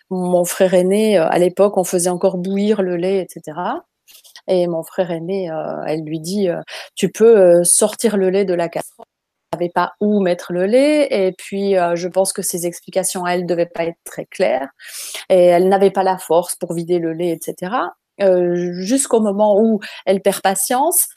Mon 0.09 0.45
frère 0.45 0.73
aîné, 0.73 1.17
à 1.17 1.37
l'époque, 1.39 1.77
on 1.77 1.83
faisait 1.83 2.09
encore 2.09 2.37
bouillir 2.37 2.81
le 2.81 2.97
lait, 2.97 3.19
etc. 3.19 3.57
Et 4.47 4.67
mon 4.67 4.83
frère 4.83 5.11
aîné, 5.11 5.51
elle 5.87 6.03
lui 6.03 6.19
dit, 6.19 6.49
tu 6.95 7.09
peux 7.11 7.63
sortir 7.63 8.17
le 8.17 8.29
lait 8.29 8.45
de 8.45 8.53
la 8.53 8.69
casserole 8.69 9.05
savait 9.53 9.69
pas 9.69 9.93
où 9.99 10.21
mettre 10.21 10.53
le 10.53 10.65
lait 10.65 11.07
et 11.09 11.33
puis 11.33 11.77
euh, 11.77 11.95
je 11.95 12.07
pense 12.07 12.31
que 12.31 12.41
ses 12.41 12.65
explications 12.65 13.25
à 13.25 13.33
elle 13.33 13.45
devaient 13.45 13.65
pas 13.65 13.85
être 13.85 13.99
très 14.05 14.25
claires 14.25 14.69
et 15.29 15.45
elle 15.45 15.67
n'avait 15.67 15.91
pas 15.91 16.03
la 16.03 16.17
force 16.17 16.55
pour 16.55 16.73
vider 16.73 16.99
le 16.99 17.13
lait 17.13 17.31
etc 17.31 17.73
euh, 18.21 18.71
jusqu'au 18.73 19.19
moment 19.19 19.59
où 19.59 19.79
elle 20.05 20.21
perd 20.21 20.41
patience 20.41 21.07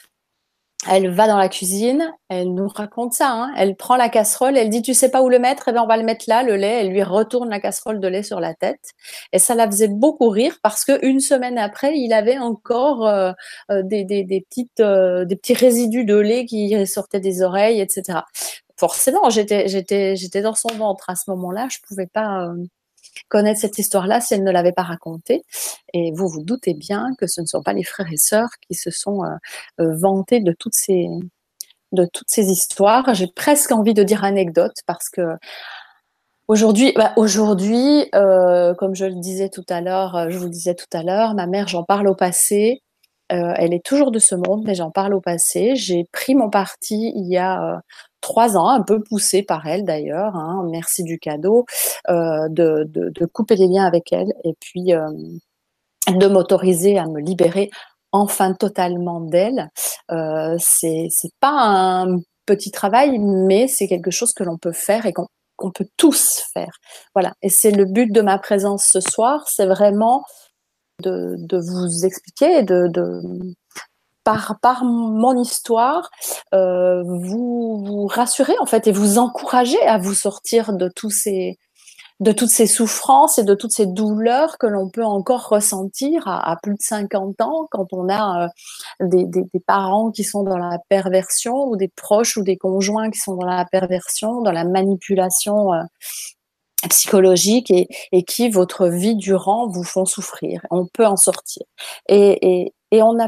elle 0.89 1.09
va 1.09 1.27
dans 1.27 1.37
la 1.37 1.49
cuisine, 1.49 2.13
elle 2.29 2.53
nous 2.53 2.67
raconte 2.67 3.13
ça. 3.13 3.31
Hein. 3.31 3.53
Elle 3.57 3.75
prend 3.75 3.95
la 3.95 4.09
casserole, 4.09 4.57
elle 4.57 4.69
dit 4.69 4.81
tu 4.81 4.93
sais 4.93 5.09
pas 5.09 5.21
où 5.21 5.29
le 5.29 5.39
mettre, 5.39 5.67
et 5.67 5.71
eh 5.71 5.73
ben 5.73 5.81
on 5.83 5.87
va 5.87 5.97
le 5.97 6.03
mettre 6.03 6.25
là, 6.27 6.43
le 6.43 6.55
lait. 6.55 6.81
Elle 6.81 6.89
lui 6.89 7.03
retourne 7.03 7.49
la 7.49 7.59
casserole 7.59 7.99
de 7.99 8.07
lait 8.07 8.23
sur 8.23 8.39
la 8.39 8.53
tête, 8.53 8.91
et 9.31 9.39
ça 9.39 9.55
la 9.55 9.65
faisait 9.67 9.87
beaucoup 9.87 10.29
rire 10.29 10.57
parce 10.63 10.85
que 10.85 11.05
une 11.05 11.19
semaine 11.19 11.57
après, 11.57 11.97
il 11.97 12.13
avait 12.13 12.37
encore 12.37 13.07
euh, 13.07 13.31
euh 13.71 13.83
des, 13.83 14.03
des, 14.03 14.23
des, 14.23 14.41
petites 14.41 14.79
euh, 14.79 15.25
des 15.25 15.35
petits 15.35 15.53
résidus 15.53 16.05
de 16.05 16.15
lait 16.15 16.45
qui 16.45 16.85
sortaient 16.87 17.19
des 17.19 17.41
oreilles, 17.41 17.81
etc. 17.81 18.19
Forcément, 18.77 19.29
j'étais 19.29 19.67
j'étais 19.67 20.15
j'étais 20.15 20.41
dans 20.41 20.55
son 20.55 20.69
ventre 20.75 21.09
à 21.09 21.15
ce 21.15 21.29
moment-là, 21.31 21.67
je 21.71 21.77
pouvais 21.87 22.07
pas 22.07 22.47
euh, 22.47 22.55
connaître 23.29 23.59
cette 23.59 23.77
histoire-là 23.77 24.21
si 24.21 24.33
elle 24.33 24.43
ne 24.43 24.51
l'avait 24.51 24.71
pas 24.71 24.83
racontée. 24.83 25.43
Et 25.93 26.11
vous 26.11 26.27
vous 26.27 26.43
doutez 26.43 26.73
bien 26.73 27.11
que 27.17 27.27
ce 27.27 27.41
ne 27.41 27.45
sont 27.45 27.61
pas 27.61 27.73
les 27.73 27.83
frères 27.83 28.11
et 28.11 28.17
sœurs 28.17 28.49
qui 28.67 28.75
se 28.75 28.91
sont 28.91 29.23
euh, 29.23 29.35
euh, 29.81 29.95
vantés 29.95 30.39
de 30.39 30.53
toutes 30.57 30.75
ces 30.75 31.07
de 31.91 32.05
toutes 32.11 32.29
ces 32.29 32.47
histoires. 32.47 33.13
J'ai 33.13 33.27
presque 33.27 33.71
envie 33.71 33.93
de 33.93 34.03
dire 34.03 34.23
anecdotes 34.23 34.77
parce 34.85 35.09
que 35.09 35.21
Aujourd'hui, 36.47 36.93
bah, 36.95 37.11
aujourd'hui, 37.15 38.07
euh, 38.13 38.75
comme 38.75 38.93
je 38.93 39.05
le 39.05 39.15
disais 39.15 39.49
tout 39.49 39.65
à 39.67 39.81
l'heure, 39.81 40.29
je 40.29 40.37
vous 40.37 40.43
le 40.43 40.51
disais 40.51 40.75
tout 40.75 40.85
à 40.93 41.01
l'heure, 41.01 41.33
ma 41.33 41.47
mère, 41.47 41.67
j'en 41.67 41.83
parle 41.83 42.07
au 42.07 42.13
passé. 42.13 42.83
Elle 43.29 43.73
est 43.73 43.83
toujours 43.83 44.11
de 44.11 44.19
ce 44.19 44.35
monde, 44.35 44.63
mais 44.63 44.75
j'en 44.75 44.91
parle 44.91 45.15
au 45.15 45.21
passé. 45.21 45.75
J'ai 45.75 46.05
pris 46.11 46.35
mon 46.35 46.51
parti 46.51 47.11
il 47.15 47.27
y 47.27 47.37
a 47.37 47.81
trois 48.25 48.57
ans, 48.57 48.69
un 48.69 48.81
peu 48.81 49.03
poussé 49.03 49.43
par 49.43 49.67
elle 49.67 49.85
d'ailleurs. 49.85 50.35
Hein, 50.35 50.67
merci 50.71 51.03
du 51.03 51.19
cadeau, 51.19 51.65
de, 52.09 52.47
de, 52.49 53.09
de, 53.09 53.25
couper 53.27 53.55
les 53.55 53.67
liens 53.67 53.85
avec 53.85 54.11
elle 54.11 54.33
et 54.43 54.55
puis 54.59 54.93
de 56.07 56.27
m'autoriser 56.27 56.97
à 56.97 57.05
me 57.05 57.19
libérer 57.19 57.69
enfin 58.11 58.53
totalement 58.53 59.21
d'elle. 59.21 59.69
c'est 60.57 61.07
c'est 61.11 61.33
pas 61.39 61.51
un 61.51 62.19
petit 62.47 62.71
travail, 62.71 63.19
mais 63.19 63.67
c'est 63.67 63.87
quelque 63.87 64.11
chose 64.11 64.33
que 64.33 64.43
l'on 64.43 64.57
peut 64.57 64.71
faire 64.71 65.05
et 65.05 65.13
qu'on 65.13 65.27
qu'on 65.55 65.71
peut 65.71 65.87
tous 65.97 66.43
faire. 66.53 66.79
Voilà. 67.13 67.33
Et 67.41 67.49
c'est 67.49 67.71
le 67.71 67.85
but 67.85 68.11
de 68.11 68.21
ma 68.21 68.37
présence 68.39 68.85
ce 68.85 68.99
soir, 68.99 69.45
c'est 69.47 69.67
vraiment 69.67 70.23
de, 71.01 71.35
de, 71.37 71.57
vous 71.57 72.05
expliquer, 72.05 72.63
de, 72.63 72.87
de 72.87 73.21
par, 74.25 74.57
par 74.61 74.83
mon 74.83 75.39
histoire, 75.39 76.09
euh, 76.53 77.03
vous, 77.03 77.81
vous 77.85 78.07
rassurer 78.07 78.55
en 78.59 78.65
fait 78.65 78.87
et 78.87 78.91
vous 78.91 79.17
encourager 79.19 79.81
à 79.83 79.97
vous 79.97 80.15
sortir 80.15 80.73
de 80.73 80.89
tous 80.93 81.11
ces 81.11 81.57
de 82.21 82.31
toutes 82.31 82.49
ces 82.49 82.65
souffrances 82.65 83.39
et 83.39 83.43
de 83.43 83.53
toutes 83.55 83.73
ces 83.73 83.87
douleurs 83.87 84.57
que 84.57 84.67
l'on 84.67 84.89
peut 84.89 85.03
encore 85.03 85.49
ressentir 85.49 86.25
à, 86.25 86.55
plus 86.63 86.75
de 86.75 86.81
50 86.81 87.41
ans 87.41 87.67
quand 87.69 87.87
on 87.91 88.07
a 88.07 88.45
euh, 89.01 89.05
des, 89.05 89.25
des, 89.25 89.59
parents 89.67 90.11
qui 90.11 90.23
sont 90.23 90.43
dans 90.43 90.57
la 90.57 90.79
perversion 90.87 91.65
ou 91.65 91.75
des 91.75 91.89
proches 91.89 92.37
ou 92.37 92.41
des 92.41 92.55
conjoints 92.55 93.11
qui 93.11 93.19
sont 93.19 93.35
dans 93.35 93.45
la 93.45 93.65
perversion, 93.65 94.41
dans 94.41 94.53
la 94.53 94.63
manipulation 94.63 95.73
euh, 95.73 95.83
psychologique 96.89 97.69
et, 97.69 98.23
qui 98.23 98.47
votre 98.47 98.87
vie 98.87 99.17
durant 99.17 99.67
vous 99.67 99.83
font 99.83 100.05
souffrir. 100.05 100.61
On 100.71 100.85
peut 100.85 101.05
en 101.05 101.17
sortir. 101.17 101.63
Et, 102.07 102.71
et 102.91 103.01
on 103.01 103.19
a 103.19 103.27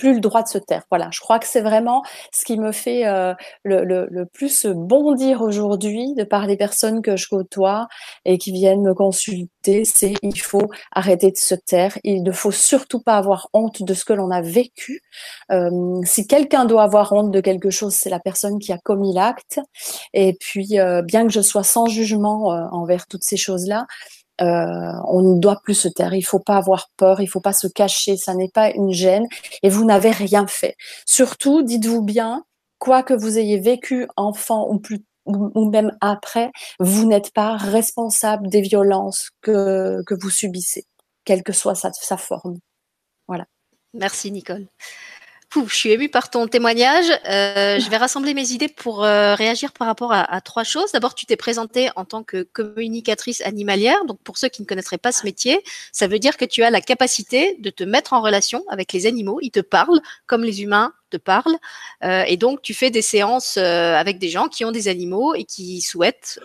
plus 0.00 0.14
le 0.14 0.20
droit 0.20 0.42
de 0.42 0.48
se 0.48 0.56
taire. 0.56 0.82
Voilà, 0.90 1.10
je 1.12 1.20
crois 1.20 1.38
que 1.38 1.46
c'est 1.46 1.60
vraiment 1.60 2.02
ce 2.32 2.46
qui 2.46 2.58
me 2.58 2.72
fait 2.72 3.06
euh, 3.06 3.34
le, 3.64 3.84
le, 3.84 4.08
le, 4.10 4.24
plus 4.24 4.64
bondir 4.64 5.42
aujourd'hui 5.42 6.14
de 6.14 6.24
par 6.24 6.46
les 6.46 6.56
personnes 6.56 7.02
que 7.02 7.16
je 7.18 7.28
côtoie 7.28 7.86
et 8.24 8.38
qui 8.38 8.50
viennent 8.50 8.80
me 8.80 8.94
consulter, 8.94 9.84
c'est 9.84 10.14
il 10.22 10.40
faut 10.40 10.68
arrêter 10.90 11.30
de 11.30 11.36
se 11.36 11.54
taire. 11.54 11.98
Il 12.02 12.22
ne 12.22 12.32
faut 12.32 12.50
surtout 12.50 13.00
pas 13.00 13.18
avoir 13.18 13.48
honte 13.52 13.82
de 13.82 13.92
ce 13.92 14.06
que 14.06 14.14
l'on 14.14 14.30
a 14.30 14.40
vécu. 14.40 15.02
Euh, 15.52 16.00
si 16.04 16.26
quelqu'un 16.26 16.64
doit 16.64 16.84
avoir 16.84 17.12
honte 17.12 17.30
de 17.30 17.40
quelque 17.40 17.68
chose, 17.68 17.92
c'est 17.92 18.10
la 18.10 18.20
personne 18.20 18.58
qui 18.58 18.72
a 18.72 18.78
commis 18.78 19.12
l'acte. 19.12 19.60
Et 20.14 20.32
puis, 20.40 20.80
euh, 20.80 21.02
bien 21.02 21.26
que 21.26 21.32
je 21.32 21.42
sois 21.42 21.62
sans 21.62 21.86
jugement 21.86 22.46
envers 22.72 23.06
toutes 23.06 23.24
ces 23.24 23.36
choses-là, 23.36 23.86
euh, 24.40 24.92
on 25.06 25.22
ne 25.22 25.38
doit 25.40 25.60
plus 25.62 25.74
se 25.74 25.88
taire. 25.88 26.14
Il 26.14 26.22
faut 26.22 26.38
pas 26.38 26.56
avoir 26.56 26.90
peur, 26.96 27.20
il 27.20 27.26
faut 27.28 27.40
pas 27.40 27.52
se 27.52 27.66
cacher. 27.66 28.16
Ça 28.16 28.34
n'est 28.34 28.48
pas 28.48 28.70
une 28.70 28.92
gêne 28.92 29.26
et 29.62 29.68
vous 29.68 29.84
n'avez 29.84 30.10
rien 30.10 30.46
fait. 30.46 30.76
Surtout, 31.06 31.62
dites-vous 31.62 32.02
bien, 32.02 32.44
quoi 32.78 33.02
que 33.02 33.14
vous 33.14 33.38
ayez 33.38 33.58
vécu 33.58 34.08
enfant 34.16 34.68
ou 35.26 35.70
même 35.70 35.96
après, 36.00 36.50
vous 36.80 37.06
n'êtes 37.06 37.32
pas 37.32 37.56
responsable 37.56 38.48
des 38.48 38.62
violences 38.62 39.30
que, 39.42 40.02
que 40.06 40.14
vous 40.14 40.30
subissez, 40.30 40.86
quelle 41.24 41.42
que 41.42 41.52
soit 41.52 41.74
sa, 41.74 41.92
sa 41.92 42.16
forme. 42.16 42.58
Voilà. 43.28 43.46
Merci 43.92 44.30
Nicole 44.32 44.66
je 45.66 45.74
suis 45.74 45.90
émue 45.90 46.08
par 46.08 46.30
ton 46.30 46.46
témoignage. 46.46 47.10
Euh, 47.28 47.78
je 47.80 47.90
vais 47.90 47.96
rassembler 47.96 48.34
mes 48.34 48.52
idées 48.52 48.68
pour 48.68 49.04
euh, 49.04 49.34
réagir 49.34 49.72
par 49.72 49.86
rapport 49.86 50.12
à, 50.12 50.40
trois 50.40 50.64
choses. 50.64 50.92
D'abord, 50.92 51.14
tu 51.14 51.26
t'es 51.26 51.36
présentée 51.36 51.90
en 51.96 52.04
tant 52.04 52.22
que 52.22 52.42
communicatrice 52.42 53.40
animalière. 53.42 54.04
Donc, 54.06 54.20
pour 54.22 54.38
ceux 54.38 54.48
qui 54.48 54.62
ne 54.62 54.66
connaîtraient 54.66 54.98
pas 54.98 55.12
ce 55.12 55.24
métier, 55.24 55.62
ça 55.92 56.06
veut 56.06 56.18
dire 56.18 56.36
que 56.36 56.44
tu 56.44 56.62
as 56.62 56.70
la 56.70 56.80
capacité 56.80 57.56
de 57.58 57.70
te 57.70 57.84
mettre 57.84 58.12
en 58.12 58.22
relation 58.22 58.64
avec 58.68 58.92
les 58.92 59.06
animaux. 59.06 59.38
Ils 59.42 59.50
te 59.50 59.60
parlent 59.60 60.00
comme 60.26 60.44
les 60.44 60.62
humains 60.62 60.92
te 61.10 61.16
parlent. 61.16 61.58
Euh, 62.04 62.22
et 62.26 62.36
donc, 62.36 62.62
tu 62.62 62.72
fais 62.72 62.90
des 62.90 63.02
séances 63.02 63.56
avec 63.56 64.18
des 64.18 64.28
gens 64.28 64.48
qui 64.48 64.64
ont 64.64 64.72
des 64.72 64.88
animaux 64.88 65.34
et 65.34 65.44
qui 65.44 65.80
souhaitent 65.80 66.40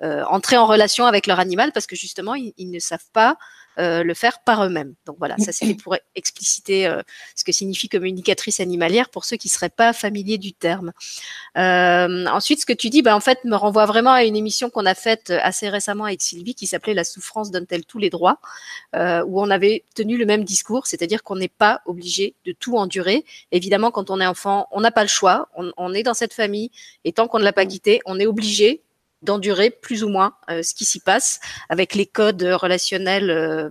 entrer 0.00 0.56
en 0.56 0.66
relation 0.66 1.06
avec 1.06 1.26
leur 1.26 1.40
animal 1.40 1.72
parce 1.72 1.86
que 1.86 1.96
justement, 1.96 2.34
ils, 2.34 2.70
ne 2.70 2.78
savent 2.78 3.10
pas 3.12 3.36
le 3.78 4.14
faire 4.14 4.40
par 4.40 4.64
eux-mêmes. 4.64 4.94
Donc 5.06 5.16
voilà, 5.18 5.36
ça 5.38 5.52
c'était 5.52 5.74
pour 5.74 5.96
expliciter 6.14 6.86
euh, 6.86 7.02
ce 7.36 7.44
que 7.44 7.52
signifie 7.52 7.88
communicatrice 7.88 8.60
animalière 8.60 9.08
pour 9.08 9.24
ceux 9.24 9.36
qui 9.36 9.48
seraient 9.48 9.68
pas 9.68 9.92
familiers 9.92 10.38
du 10.38 10.52
terme. 10.52 10.92
Euh, 11.56 12.26
ensuite, 12.26 12.60
ce 12.60 12.66
que 12.66 12.72
tu 12.72 12.90
dis, 12.90 13.02
bah, 13.02 13.16
en 13.16 13.20
fait, 13.20 13.44
me 13.44 13.56
renvoie 13.56 13.86
vraiment 13.86 14.12
à 14.12 14.24
une 14.24 14.36
émission 14.36 14.70
qu'on 14.70 14.86
a 14.86 14.94
faite 14.94 15.30
assez 15.30 15.68
récemment 15.68 16.04
avec 16.04 16.22
Sylvie 16.22 16.54
qui 16.54 16.66
s'appelait 16.66 16.94
La 16.94 17.04
souffrance 17.04 17.50
donne-t-elle 17.50 17.84
tous 17.84 17.98
les 17.98 18.10
droits, 18.10 18.38
où 18.94 19.40
on 19.40 19.50
avait 19.50 19.84
tenu 19.94 20.16
le 20.16 20.26
même 20.26 20.44
discours, 20.44 20.86
c'est-à-dire 20.86 21.22
qu'on 21.22 21.36
n'est 21.36 21.48
pas 21.48 21.80
obligé 21.86 22.34
de 22.44 22.52
tout 22.52 22.76
endurer. 22.76 23.24
Évidemment, 23.52 23.90
quand 23.90 24.10
on 24.10 24.20
est 24.20 24.26
enfant, 24.26 24.68
on 24.70 24.80
n'a 24.80 24.90
pas 24.90 25.02
le 25.02 25.08
choix, 25.08 25.48
on, 25.56 25.72
on 25.76 25.94
est 25.94 26.02
dans 26.02 26.14
cette 26.14 26.34
famille 26.34 26.70
et 27.04 27.12
tant 27.12 27.28
qu'on 27.28 27.38
ne 27.38 27.44
l'a 27.44 27.52
pas 27.52 27.66
quitté, 27.66 28.00
on 28.06 28.18
est 28.18 28.26
obligé 28.26 28.82
d'endurer 29.22 29.70
plus 29.70 30.04
ou 30.04 30.08
moins 30.08 30.34
euh, 30.50 30.62
ce 30.62 30.74
qui 30.74 30.84
s'y 30.84 31.00
passe 31.00 31.40
avec 31.68 31.94
les 31.94 32.06
codes 32.06 32.42
relationnels 32.42 33.30
euh, 33.30 33.68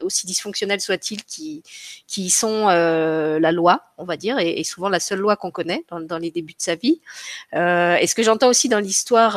aussi 0.00 0.26
dysfonctionnels 0.26 0.80
soient-ils 0.80 1.24
qui 1.24 1.62
qui 2.06 2.30
sont 2.30 2.68
euh, 2.68 3.38
la 3.38 3.52
loi 3.52 3.82
on 3.98 4.04
va 4.04 4.16
dire 4.16 4.38
et, 4.38 4.64
souvent 4.64 4.88
la 4.88 5.00
seule 5.00 5.18
loi 5.18 5.36
qu'on 5.36 5.50
connaît 5.50 5.84
dans, 5.90 6.00
dans, 6.00 6.18
les 6.18 6.30
débuts 6.30 6.54
de 6.54 6.62
sa 6.62 6.74
vie. 6.74 7.00
Et 7.52 8.06
ce 8.06 8.14
que 8.14 8.22
j'entends 8.22 8.48
aussi 8.48 8.70
dans 8.70 8.78
l'histoire 8.78 9.36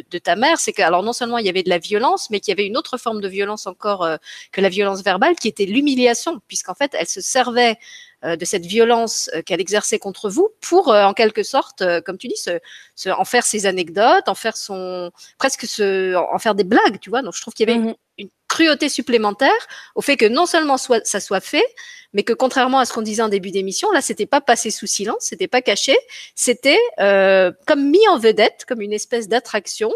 de, 0.00 0.04
de, 0.10 0.18
ta 0.18 0.36
mère, 0.36 0.58
c'est 0.60 0.72
que 0.72 0.82
alors 0.82 1.02
non 1.02 1.12
seulement 1.12 1.38
il 1.38 1.46
y 1.46 1.48
avait 1.48 1.62
de 1.62 1.68
la 1.68 1.78
violence, 1.78 2.30
mais 2.30 2.40
qu'il 2.40 2.52
y 2.52 2.56
avait 2.56 2.66
une 2.66 2.76
autre 2.76 2.98
forme 2.98 3.20
de 3.20 3.28
violence 3.28 3.66
encore 3.66 4.08
que 4.52 4.60
la 4.60 4.68
violence 4.68 5.02
verbale, 5.02 5.36
qui 5.36 5.48
était 5.48 5.66
l'humiliation, 5.66 6.40
puisqu'en 6.48 6.74
fait 6.74 6.94
elle 6.98 7.06
se 7.06 7.20
servait 7.20 7.76
euh, 8.24 8.34
de 8.34 8.46
cette 8.46 8.64
violence 8.64 9.28
euh, 9.34 9.42
qu'elle 9.42 9.60
exerçait 9.60 9.98
contre 9.98 10.30
vous 10.30 10.48
pour, 10.62 10.88
euh, 10.88 11.04
en 11.04 11.12
quelque 11.12 11.42
sorte, 11.42 11.84
comme 12.04 12.16
tu 12.16 12.28
dis, 12.28 12.36
se, 12.36 13.10
en 13.10 13.24
faire 13.26 13.44
ses 13.44 13.66
anecdotes, 13.66 14.28
en 14.28 14.34
faire 14.34 14.56
son 14.56 15.12
presque 15.38 15.66
se, 15.66 16.14
en 16.14 16.38
faire 16.38 16.54
des 16.54 16.64
blagues, 16.64 16.98
tu 16.98 17.10
vois. 17.10 17.20
Donc 17.20 17.34
je 17.34 17.42
trouve 17.42 17.52
qu'il 17.52 17.68
y 17.68 17.72
avait 17.72 17.78
mhm. 17.78 17.94
une, 18.18 18.28
cruauté 18.56 18.88
supplémentaire 18.88 19.50
au 19.94 20.00
fait 20.00 20.16
que 20.16 20.26
non 20.26 20.46
seulement 20.46 20.78
soit, 20.78 21.04
ça 21.06 21.20
soit 21.20 21.40
fait, 21.40 21.66
mais 22.12 22.22
que 22.22 22.32
contrairement 22.32 22.78
à 22.78 22.84
ce 22.86 22.92
qu'on 22.92 23.02
disait 23.02 23.22
en 23.22 23.28
début 23.28 23.50
d'émission, 23.50 23.90
là, 23.92 24.00
c'était 24.00 24.26
pas 24.26 24.40
passé 24.40 24.70
sous 24.70 24.86
silence, 24.86 25.18
c'était 25.20 25.48
pas 25.48 25.60
caché, 25.60 25.96
c'était 26.34 26.78
comme 26.96 27.90
mis 27.90 28.08
en 28.08 28.18
vedette, 28.18 28.64
comme 28.66 28.80
une 28.80 28.92
espèce 28.92 29.28
d'attraction. 29.28 29.92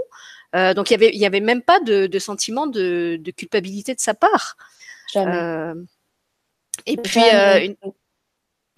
donc 0.52 0.90
il 0.90 0.92
y 0.92 0.96
avait, 0.96 1.10
il 1.14 1.20
y 1.20 1.26
avait 1.26 1.40
même 1.40 1.62
pas 1.62 1.80
de, 1.80 2.06
de 2.06 2.18
sentiment 2.18 2.66
de, 2.66 3.18
de, 3.18 3.30
culpabilité 3.30 3.94
de 3.94 4.00
sa 4.00 4.14
part. 4.14 4.56
Jamais. 5.12 5.80
et 6.86 6.96
puis 6.96 7.20
une, 7.20 7.76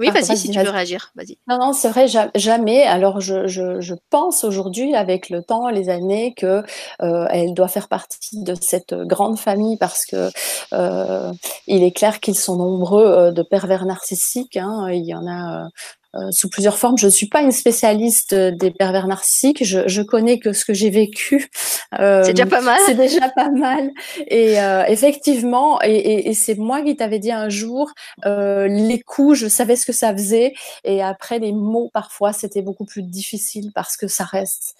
oui, 0.03 0.11
vas-y, 0.11 0.37
si 0.37 0.51
tu 0.51 0.59
veux 0.59 0.71
réagir, 0.71 1.13
vas-y. 1.15 1.39
Non, 1.49 1.59
non, 1.59 1.73
c'est 1.73 1.89
vrai, 1.89 2.07
jamais. 2.35 2.83
Alors, 2.83 3.21
je, 3.21 3.47
je, 3.47 3.81
je 3.81 3.95
pense 4.11 4.45
aujourd'hui, 4.45 4.95
avec 4.95 5.31
le 5.31 5.43
temps, 5.43 5.69
les 5.69 5.89
années, 5.89 6.35
que 6.35 6.65
euh, 7.03 7.27
elle 7.31 7.55
doit 7.55 7.69
faire 7.69 7.89
partie 7.89 8.43
de 8.43 8.55
cette 8.61 8.95
grande 8.95 9.39
famille 9.39 9.77
parce 9.77 10.05
que 10.05 10.31
euh, 10.73 11.33
il 11.67 11.83
est 11.83 11.93
clair 11.93 12.21
qu'ils 12.21 12.39
sont 12.39 12.57
nombreux 12.57 13.07
euh, 13.07 13.31
de 13.31 13.43
pervers 13.43 13.87
narcissiques. 13.87 14.57
Hein. 14.57 14.89
Il 14.91 15.05
y 15.05 15.15
en 15.15 15.27
a 15.27 15.69
euh, 16.15 16.31
sous 16.31 16.49
plusieurs 16.49 16.79
formes. 16.79 16.99
Je 16.99 17.07
ne 17.07 17.11
suis 17.11 17.29
pas 17.29 17.43
une 17.43 17.53
spécialiste 17.53 18.35
des 18.35 18.71
pervers 18.71 19.07
narcissiques. 19.07 19.65
Je, 19.65 19.81
je 19.87 20.03
connais 20.03 20.39
que 20.39 20.53
ce 20.53 20.65
que 20.65 20.75
j'ai 20.75 20.91
vécu. 20.91 21.51
Euh, 21.99 22.23
c'est 22.25 22.33
déjà 22.33 22.47
pas 22.47 22.61
mal. 22.61 22.81
C'est 22.87 22.95
déjà 22.95 23.29
pas 23.31 23.51
mal. 23.51 23.91
Et 24.27 24.61
euh, 24.61 24.85
effectivement, 24.87 25.81
et, 25.83 25.95
et, 25.95 26.29
et 26.31 26.35
c'est 26.35 26.57
moi 26.57 26.83
qui 26.83 26.97
t'avais 26.97 27.19
dit 27.19 27.33
un 27.33 27.49
jour, 27.49 27.93
euh, 28.27 28.67
les 28.69 29.01
coups, 29.01 29.39
je 29.39 29.49
savais 29.49 29.77
ce 29.77 29.87
que 29.87 29.93
ça 29.93 30.13
faisait. 30.13 30.55
Et 30.85 31.03
après, 31.03 31.39
les 31.39 31.53
mots, 31.53 31.91
parfois, 31.93 32.33
c'était 32.33 32.63
beaucoup 32.63 32.85
plus 32.85 33.03
difficile 33.03 33.71
parce 33.75 33.97
que 33.97 34.09
ça 34.09 34.25
reste 34.25 34.75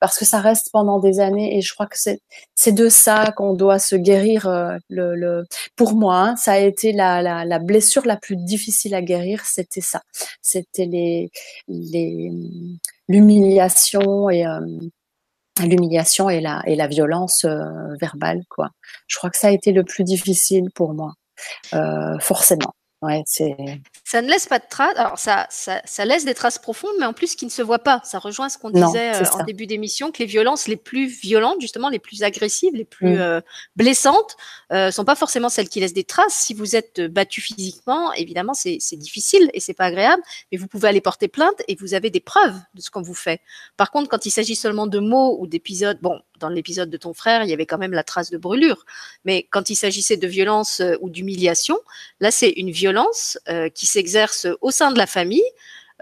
parce 0.00 0.18
que 0.18 0.24
ça 0.24 0.40
reste 0.40 0.70
pendant 0.72 0.98
des 0.98 1.20
années 1.20 1.56
et 1.56 1.62
je 1.62 1.72
crois 1.74 1.86
que 1.86 1.96
c'est 1.98 2.72
de 2.72 2.88
ça 2.88 3.32
qu'on 3.36 3.54
doit 3.54 3.78
se 3.78 3.96
guérir 3.96 4.46
euh, 4.46 4.76
le, 4.88 5.44
pour 5.76 5.94
moi 5.94 6.18
hein, 6.18 6.36
ça 6.36 6.52
a 6.52 6.58
été 6.58 6.92
la, 6.92 7.22
la, 7.44 7.58
blessure 7.58 8.06
la 8.06 8.16
plus 8.16 8.36
difficile 8.36 8.94
à 8.94 9.02
guérir 9.02 9.44
c'était 9.44 9.80
ça. 9.80 10.02
C'était 10.42 10.86
les 10.86 11.30
les 11.68 12.30
l'humiliation 13.08 14.30
et 14.30 14.46
euh, 14.46 14.60
l'humiliation 15.60 16.28
et 16.30 16.40
la 16.40 16.62
et 16.66 16.76
la 16.76 16.86
violence 16.88 17.44
euh, 17.44 17.94
verbale 18.00 18.42
quoi. 18.50 18.70
Je 19.06 19.16
crois 19.16 19.30
que 19.30 19.38
ça 19.38 19.48
a 19.48 19.52
été 19.52 19.72
le 19.72 19.84
plus 19.84 20.04
difficile 20.04 20.70
pour 20.74 20.94
moi 20.94 21.14
forcément 22.20 22.75
Ouais. 23.02 23.22
Ça 23.26 24.22
ne 24.22 24.28
laisse 24.28 24.46
pas 24.46 24.58
de 24.58 24.64
traces. 24.70 24.96
Alors, 24.96 25.18
ça, 25.18 25.46
ça, 25.50 25.82
ça, 25.84 26.06
laisse 26.06 26.24
des 26.24 26.32
traces 26.32 26.58
profondes, 26.58 26.94
mais 26.98 27.04
en 27.04 27.12
plus 27.12 27.34
qui 27.34 27.44
ne 27.44 27.50
se 27.50 27.60
voient 27.60 27.78
pas. 27.78 28.00
Ça 28.04 28.18
rejoint 28.18 28.48
ce 28.48 28.56
qu'on 28.56 28.70
disait 28.70 29.14
euh, 29.14 29.24
en 29.34 29.44
début 29.44 29.66
d'émission, 29.66 30.10
que 30.12 30.18
les 30.20 30.26
violences 30.26 30.66
les 30.66 30.76
plus 30.76 31.06
violentes, 31.06 31.60
justement, 31.60 31.90
les 31.90 31.98
plus 31.98 32.22
agressives, 32.22 32.74
les 32.74 32.86
plus 32.86 33.16
mm. 33.16 33.20
euh, 33.20 33.40
blessantes, 33.76 34.36
euh, 34.72 34.90
sont 34.90 35.04
pas 35.04 35.14
forcément 35.14 35.50
celles 35.50 35.68
qui 35.68 35.80
laissent 35.80 35.92
des 35.92 36.04
traces. 36.04 36.32
Si 36.34 36.54
vous 36.54 36.74
êtes 36.74 37.02
battu 37.02 37.42
physiquement, 37.42 38.14
évidemment, 38.14 38.54
c'est 38.54 38.78
difficile 38.92 39.50
et 39.52 39.60
c'est 39.60 39.74
pas 39.74 39.86
agréable, 39.86 40.22
mais 40.50 40.56
vous 40.56 40.66
pouvez 40.66 40.88
aller 40.88 41.02
porter 41.02 41.28
plainte 41.28 41.62
et 41.68 41.76
vous 41.78 41.92
avez 41.92 42.08
des 42.08 42.20
preuves 42.20 42.56
de 42.74 42.80
ce 42.80 42.90
qu'on 42.90 43.02
vous 43.02 43.14
fait. 43.14 43.42
Par 43.76 43.90
contre, 43.90 44.08
quand 44.08 44.24
il 44.24 44.30
s'agit 44.30 44.56
seulement 44.56 44.86
de 44.86 45.00
mots 45.00 45.36
ou 45.38 45.46
d'épisodes, 45.46 45.98
bon, 46.00 46.18
dans 46.38 46.48
l'épisode 46.48 46.90
de 46.90 46.96
ton 46.96 47.14
frère, 47.14 47.42
il 47.42 47.50
y 47.50 47.52
avait 47.52 47.66
quand 47.66 47.78
même 47.78 47.92
la 47.92 48.04
trace 48.04 48.30
de 48.30 48.38
brûlure. 48.38 48.84
Mais 49.24 49.46
quand 49.50 49.70
il 49.70 49.76
s'agissait 49.76 50.16
de 50.16 50.26
violence 50.26 50.80
euh, 50.80 50.96
ou 51.00 51.10
d'humiliation, 51.10 51.78
là, 52.20 52.30
c'est 52.30 52.50
une 52.50 52.70
violence 52.70 53.38
euh, 53.48 53.68
qui 53.68 53.86
s'exerce 53.86 54.46
au 54.60 54.70
sein 54.70 54.90
de 54.92 54.98
la 54.98 55.06
famille, 55.06 55.42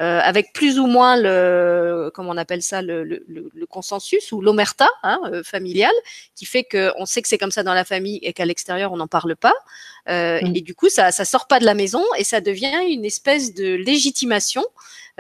euh, 0.00 0.18
avec 0.20 0.52
plus 0.52 0.80
ou 0.80 0.88
moins 0.88 1.16
le, 1.16 2.10
comment 2.12 2.30
on 2.30 2.36
appelle 2.36 2.62
ça, 2.62 2.82
le, 2.82 3.04
le, 3.04 3.24
le 3.28 3.66
consensus 3.66 4.32
ou 4.32 4.40
l'omerta 4.40 4.88
hein, 5.04 5.20
euh, 5.26 5.44
familiale, 5.44 5.94
qui 6.34 6.46
fait 6.46 6.64
qu'on 6.64 7.06
sait 7.06 7.22
que 7.22 7.28
c'est 7.28 7.38
comme 7.38 7.52
ça 7.52 7.62
dans 7.62 7.74
la 7.74 7.84
famille 7.84 8.18
et 8.22 8.32
qu'à 8.32 8.44
l'extérieur 8.44 8.92
on 8.92 8.96
n'en 8.96 9.06
parle 9.06 9.36
pas. 9.36 9.54
Euh, 10.08 10.40
mmh. 10.42 10.56
Et 10.56 10.60
du 10.62 10.74
coup, 10.74 10.88
ça, 10.88 11.12
ça 11.12 11.24
sort 11.24 11.46
pas 11.46 11.60
de 11.60 11.64
la 11.64 11.74
maison 11.74 12.02
et 12.18 12.24
ça 12.24 12.40
devient 12.40 12.74
une 12.88 13.04
espèce 13.04 13.54
de 13.54 13.74
légitimation 13.74 14.64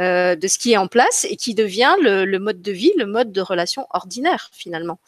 euh, 0.00 0.34
de 0.34 0.48
ce 0.48 0.58
qui 0.58 0.72
est 0.72 0.76
en 0.76 0.88
place 0.88 1.24
et 1.30 1.36
qui 1.36 1.54
devient 1.54 1.94
le, 2.00 2.38
mode 2.38 2.60
de 2.60 2.72
vie, 2.72 2.92
le 2.96 3.06
mode 3.06 3.30
de 3.30 3.40
relation 3.40 3.86
ordinaire 3.90 4.50
finalement. 4.52 4.98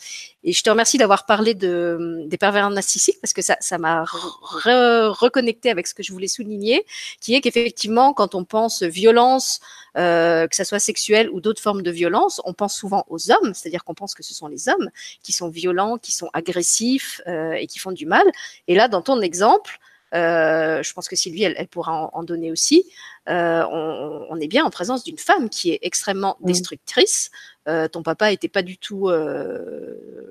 Et 0.44 0.52
je 0.52 0.62
te 0.62 0.70
remercie 0.70 0.96
d'avoir 0.96 1.26
parlé 1.26 1.54
de, 1.54 2.22
des 2.26 2.38
pervers 2.38 2.70
narcissiques 2.70 3.20
parce 3.20 3.32
que 3.32 3.42
ça, 3.42 3.78
m'a 3.78 4.04
re 4.04 5.10
reconnecté 5.10 5.70
avec 5.70 5.88
ce 5.88 5.94
que 5.94 6.04
je 6.04 6.12
voulais 6.12 6.28
souligner, 6.28 6.86
qui 7.20 7.34
est 7.34 7.40
qu'effectivement, 7.40 8.12
quand 8.12 8.36
on 8.36 8.44
pense 8.44 8.84
violence, 8.84 9.60
euh, 9.96 10.46
que 10.46 10.54
ça 10.54 10.64
soit 10.64 10.78
sexuelle 10.78 11.30
ou 11.30 11.40
d'autres 11.40 11.62
formes 11.62 11.82
de 11.82 11.90
violence, 11.90 12.40
on 12.44 12.52
pense 12.52 12.76
souvent 12.76 13.04
aux 13.08 13.32
hommes, 13.32 13.54
c'est-à-dire 13.54 13.82
qu'on 13.82 13.94
pense 13.94 14.14
que 14.14 14.22
ce 14.22 14.34
sont 14.34 14.46
les 14.46 14.68
hommes 14.68 14.90
qui 15.22 15.32
sont 15.32 15.48
violents, 15.48 15.98
qui 15.98 16.12
sont 16.12 16.30
agressifs 16.32 17.20
euh, 17.26 17.54
et 17.54 17.66
qui 17.66 17.80
font 17.80 17.92
du 17.92 18.06
mal. 18.06 18.24
Et 18.68 18.76
là, 18.76 18.86
dans 18.86 19.02
ton 19.02 19.20
exemple, 19.20 19.80
euh, 20.14 20.82
je 20.82 20.92
pense 20.92 21.08
que 21.08 21.16
Sylvie, 21.16 21.44
elle, 21.44 21.54
elle 21.56 21.68
pourra 21.68 22.04
en, 22.04 22.10
en, 22.12 22.22
donner 22.22 22.52
aussi. 22.52 22.84
Euh, 23.28 23.64
on, 23.70 24.26
on, 24.30 24.36
est 24.40 24.46
bien 24.46 24.64
en 24.64 24.70
présence 24.70 25.02
d'une 25.04 25.18
femme 25.18 25.48
qui 25.48 25.72
est 25.72 25.78
extrêmement 25.82 26.36
destructrice. 26.40 27.30
Euh, 27.68 27.88
ton 27.88 28.02
papa 28.02 28.30
était 28.30 28.48
pas 28.48 28.62
du 28.62 28.78
tout, 28.78 29.10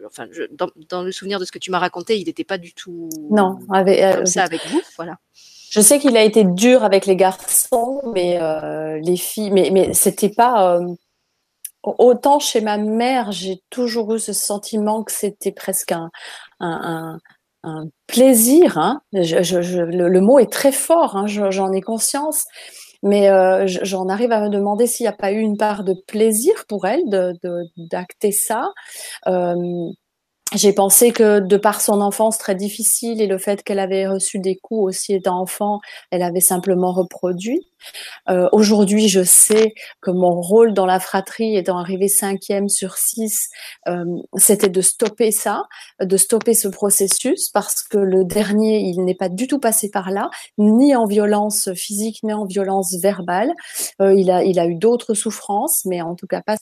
enfin, 0.08 0.28
je, 0.32 0.44
dans, 0.52 0.70
dans, 0.90 1.04
le 1.04 1.12
souvenir 1.12 1.40
de 1.40 1.46
ce 1.46 1.52
que 1.52 1.60
tu 1.60 1.72
m'as 1.72 1.80
raconté, 1.80 2.18
il 2.18 2.26
n'était 2.26 2.46
pas 2.46 2.58
du 2.58 2.74
tout 2.74 3.10
non, 3.30 3.60
avec, 3.72 4.00
comme 4.16 4.26
ça 4.26 4.44
avec 4.44 4.66
vous, 4.68 4.82
voilà. 4.96 5.18
Je 5.70 5.82
sais 5.82 6.00
qu'il 6.00 6.16
a 6.16 6.24
été 6.24 6.46
dur 6.46 6.86
avec 6.86 7.06
les 7.06 7.18
garçons, 7.18 8.02
mais 8.14 8.40
les 9.02 9.18
filles, 9.18 9.52
mais 9.52 9.72
mais 9.74 9.94
c'était 9.94 10.30
pas 10.30 10.80
autant 11.86 12.40
chez 12.40 12.62
ma 12.62 12.78
mère, 12.78 13.32
j'ai 13.32 13.62
toujours 13.70 14.16
eu 14.16 14.20
ce 14.20 14.34
sentiment 14.34 15.04
que 15.04 15.12
c'était 15.12 15.52
presque 15.52 15.92
un, 15.92 16.12
un, 16.60 16.70
un, 16.84 17.20
un 17.66 17.86
plaisir. 18.08 18.78
Hein. 18.78 19.02
Je, 19.14 19.82
le, 19.82 20.22
mot 20.22 20.40
est 20.40 20.52
très 20.52 20.72
fort, 20.72 21.16
hein, 21.16 21.28
j'en 21.28 21.72
ai 21.72 21.82
conscience, 21.82 22.46
mais 23.04 23.30
euh, 23.30 23.66
j'en 23.68 24.08
arrive 24.10 24.32
à 24.32 24.42
me 24.42 24.50
demander 24.50 24.88
s'il 24.88 25.04
n'y 25.04 25.10
a 25.10 25.14
pas 25.14 25.32
eu 25.32 25.40
une 25.40 25.58
part 25.58 25.84
de 25.84 25.96
plaisir 26.08 26.54
pour 26.68 26.86
elle 26.86 27.04
d'acter 27.10 28.30
de, 28.30 28.34
de, 28.34 28.38
ça. 28.38 28.70
Euh, 29.28 29.56
j'ai 30.54 30.74
pensé 30.74 31.12
que 31.12 31.40
de 31.40 31.58
par 31.58 31.82
son 31.82 32.02
enfance 32.02 32.38
très 32.38 32.56
difficile 32.56 33.20
et 33.20 33.28
le 33.28 33.38
fait 33.38 33.64
qu'elle 33.64 33.80
avait 33.80 34.08
reçu 34.08 34.40
des 34.40 34.56
coups 34.56 34.84
aussi 34.84 35.14
étant 35.14 35.40
enfant, 35.42 35.80
elle 36.12 36.22
avait 36.22 36.40
simplement 36.40 36.94
reproduit. 36.94 37.68
Euh, 38.30 38.48
Aujourd'hui, 38.52 39.10
je 39.10 39.24
sais 39.24 39.74
que 40.02 40.12
mon 40.12 40.40
rôle 40.42 40.74
dans 40.74 40.86
la 40.86 41.00
fratrie, 41.00 41.58
étant 41.58 41.78
arrivée 41.78 42.08
cinquième 42.08 42.70
sur 42.70 42.98
six, 42.98 43.50
euh, 43.88 44.06
c'était 44.38 44.70
de 44.70 44.82
stopper 44.82 45.32
ça, 45.32 45.64
de 46.00 46.16
stopper 46.16 46.54
ce 46.54 46.68
processus, 46.68 47.50
parce 47.50 47.82
que 47.84 47.98
le 47.98 48.24
dernier, 48.24 48.80
il 48.80 49.04
n'est 49.04 49.16
pas 49.16 49.30
du 49.30 49.48
tout 49.48 49.60
passé 49.60 49.90
par 49.90 50.12
là, 50.12 50.30
ni 50.58 50.96
en 50.96 51.06
violence 51.06 51.74
physique, 51.74 52.20
ni 52.24 52.34
en 52.34 52.46
violence 52.46 52.96
verbale. 53.02 53.52
Euh, 54.02 54.14
il, 54.14 54.32
a, 54.32 54.44
il 54.44 54.60
a 54.60 54.68
eu 54.68 54.76
d'autres 54.76 55.16
souffrances, 55.16 55.86
mais 55.86 56.02
en 56.02 56.16
tout 56.16 56.28
cas 56.28 56.42
pas 56.42 56.58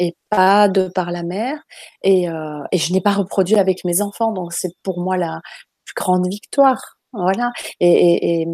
et 0.00 0.16
pas 0.30 0.68
de 0.68 0.88
par 0.88 1.12
la 1.12 1.22
mère. 1.22 1.58
Et, 2.02 2.28
euh, 2.28 2.62
et 2.72 2.78
je 2.78 2.92
n'ai 2.92 3.00
pas 3.00 3.12
reproduit 3.12 3.56
avec 3.56 3.84
mes 3.84 4.02
enfants, 4.02 4.32
donc 4.32 4.52
c'est 4.52 4.72
pour 4.82 5.00
moi 5.00 5.16
la 5.16 5.40
plus 5.84 5.94
grande 5.94 6.26
victoire. 6.28 6.96
Voilà. 7.12 7.50
Et, 7.80 7.90
et, 7.90 8.42
et 8.42 8.46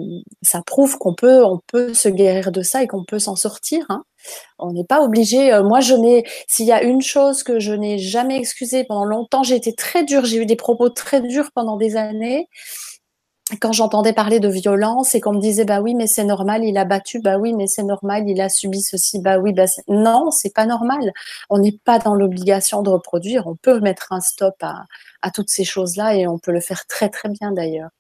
ça 0.43 0.62
prouve 0.65 0.97
qu'on 0.99 1.15
peut, 1.15 1.45
on 1.45 1.61
peut 1.67 1.93
se 1.93 2.09
guérir 2.09 2.53
de 2.53 2.62
ça 2.62 2.83
et 2.83 2.87
qu'on 2.87 3.05
peut 3.05 3.19
s'en 3.19 3.37
sortir. 3.37 3.85
Hein. 3.91 4.03
On 4.59 4.73
n'est 4.73 4.85
pas 4.85 5.03
obligé. 5.03 5.53
Euh, 5.53 5.62
moi, 5.62 5.81
je 5.81 5.95
n'ai. 5.95 6.25
S'il 6.49 6.67
y 6.67 6.73
a 6.73 6.83
une 6.83 7.03
chose 7.03 7.43
que 7.43 7.61
je 7.61 7.73
n'ai 7.73 7.99
jamais 7.99 8.38
excusée 8.38 8.85
pendant 8.85 9.05
longtemps, 9.05 9.43
j'ai 9.43 9.57
été 9.57 9.75
très 9.75 10.05
dure. 10.05 10.25
J'ai 10.25 10.38
eu 10.38 10.47
des 10.47 10.57
propos 10.57 10.88
très 10.88 11.21
durs 11.21 11.50
pendant 11.55 11.76
des 11.76 11.97
années 11.97 12.49
quand 13.61 13.73
j'entendais 13.73 14.13
parler 14.13 14.41
de 14.41 14.49
violence 14.49 15.15
et 15.15 15.21
qu'on 15.21 15.32
me 15.32 15.41
disait 15.41 15.65
bah 15.65 15.80
oui 15.80 15.95
mais 15.95 16.09
c'est 16.09 16.25
normal 16.25 16.65
il 16.65 16.76
a 16.76 16.85
battu 16.85 17.21
bah 17.21 17.39
oui 17.39 17.52
mais 17.52 17.69
c'est 17.69 17.85
normal 17.85 18.28
il 18.28 18.41
a 18.41 18.49
subi 18.49 18.80
ceci 18.80 19.21
bah 19.21 19.39
oui 19.39 19.52
bah 19.52 19.67
non 19.87 20.30
c'est 20.32 20.52
pas 20.52 20.67
normal. 20.67 21.13
On 21.49 21.59
n'est 21.59 21.78
pas 21.85 21.99
dans 22.00 22.15
l'obligation 22.15 22.82
de 22.82 22.91
reproduire. 22.91 23.47
On 23.47 23.54
peut 23.54 23.78
mettre 23.80 24.13
un 24.13 24.21
stop 24.21 24.56
à, 24.63 24.85
à 25.23 25.30
toutes 25.30 25.50
ces 25.50 25.65
choses 25.65 25.97
là 25.97 26.15
et 26.17 26.26
on 26.26 26.39
peut 26.39 26.50
le 26.50 26.61
faire 26.61 26.87
très 26.87 27.09
très 27.09 27.28
bien 27.28 27.52
d'ailleurs. 27.52 27.91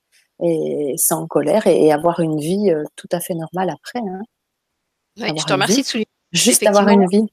Et 0.42 0.94
sans 0.98 1.26
colère 1.26 1.66
et, 1.66 1.86
et, 1.86 1.92
avoir 1.92 2.20
une 2.20 2.38
vie 2.38 2.70
euh, 2.70 2.84
tout 2.96 3.08
à 3.12 3.20
fait 3.20 3.34
normale 3.34 3.70
après 3.70 4.00
hein. 4.00 4.22
oui, 5.18 5.30
je 5.34 5.44
te 5.44 5.52
remercie 5.52 5.80
de 5.80 5.86
souligner 5.86 6.08
juste 6.32 6.66
avoir 6.66 6.88
une 6.88 7.08
vie. 7.08 7.26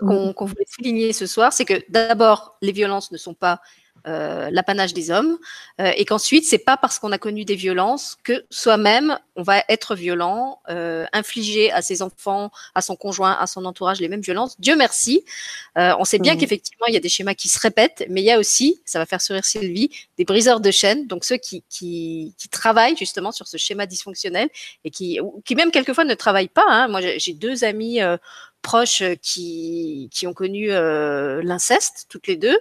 Qu'on 0.00 0.32
qu 0.32 0.44
voulait 0.44 0.66
souligner 0.68 1.12
ce 1.12 1.26
soir 1.26 1.52
c'est 1.52 1.64
que 1.64 1.82
d'abord 1.90 2.56
les 2.60 2.72
violences 2.72 3.12
ne 3.12 3.18
sont 3.18 3.34
pas 3.34 3.60
euh, 4.08 4.48
l'apanage 4.50 4.94
des 4.94 5.10
hommes, 5.10 5.36
euh, 5.80 5.92
et 5.94 6.06
qu'ensuite 6.06 6.46
c'est 6.46 6.58
pas 6.58 6.78
parce 6.78 6.98
qu'on 6.98 7.12
a 7.12 7.18
connu 7.18 7.44
des 7.44 7.56
violences 7.56 8.16
que 8.24 8.46
soi-même 8.48 9.18
on 9.36 9.42
va 9.42 9.62
être 9.68 9.94
violent, 9.94 10.60
euh, 10.70 11.04
infliger 11.12 11.70
à 11.72 11.82
ses 11.82 12.00
enfants, 12.00 12.50
à 12.74 12.80
son 12.80 12.96
conjoint, 12.96 13.36
à 13.38 13.46
son 13.46 13.66
entourage 13.66 14.00
les 14.00 14.08
mêmes 14.08 14.22
violences. 14.22 14.58
Dieu 14.60 14.76
merci, 14.76 15.24
on 15.76 16.04
sait 16.04 16.18
bien 16.18 16.34
mmh. 16.34 16.38
qu'effectivement 16.38 16.86
il 16.86 16.94
y 16.94 16.96
a 16.96 17.00
des 17.00 17.10
schémas 17.10 17.34
qui 17.34 17.48
se 17.48 17.58
répètent, 17.60 18.06
mais 18.08 18.22
il 18.22 18.24
y 18.24 18.30
a 18.30 18.38
aussi, 18.38 18.80
ça 18.86 18.98
va 18.98 19.04
faire 19.04 19.20
sourire 19.20 19.44
Sylvie, 19.44 19.90
des 20.16 20.24
briseurs 20.24 20.60
de 20.60 20.70
chaînes, 20.70 21.06
donc 21.06 21.24
ceux 21.24 21.36
qui, 21.36 21.62
qui, 21.68 22.34
qui 22.38 22.48
travaillent 22.48 22.96
justement 22.96 23.30
sur 23.30 23.46
ce 23.46 23.58
schéma 23.58 23.84
dysfonctionnel 23.84 24.48
et 24.84 24.90
qui, 24.90 25.20
qui 25.44 25.54
même 25.54 25.70
quelquefois 25.70 26.04
ne 26.04 26.14
travaillent 26.14 26.48
pas. 26.48 26.66
Hein. 26.66 26.88
Moi 26.88 27.00
j'ai 27.18 27.34
deux 27.34 27.64
amis 27.64 28.00
proches 28.62 29.02
qui, 29.20 30.08
qui 30.12 30.26
ont 30.26 30.34
connu 30.34 30.68
l'inceste, 30.68 32.06
toutes 32.08 32.26
les 32.26 32.36
deux 32.36 32.58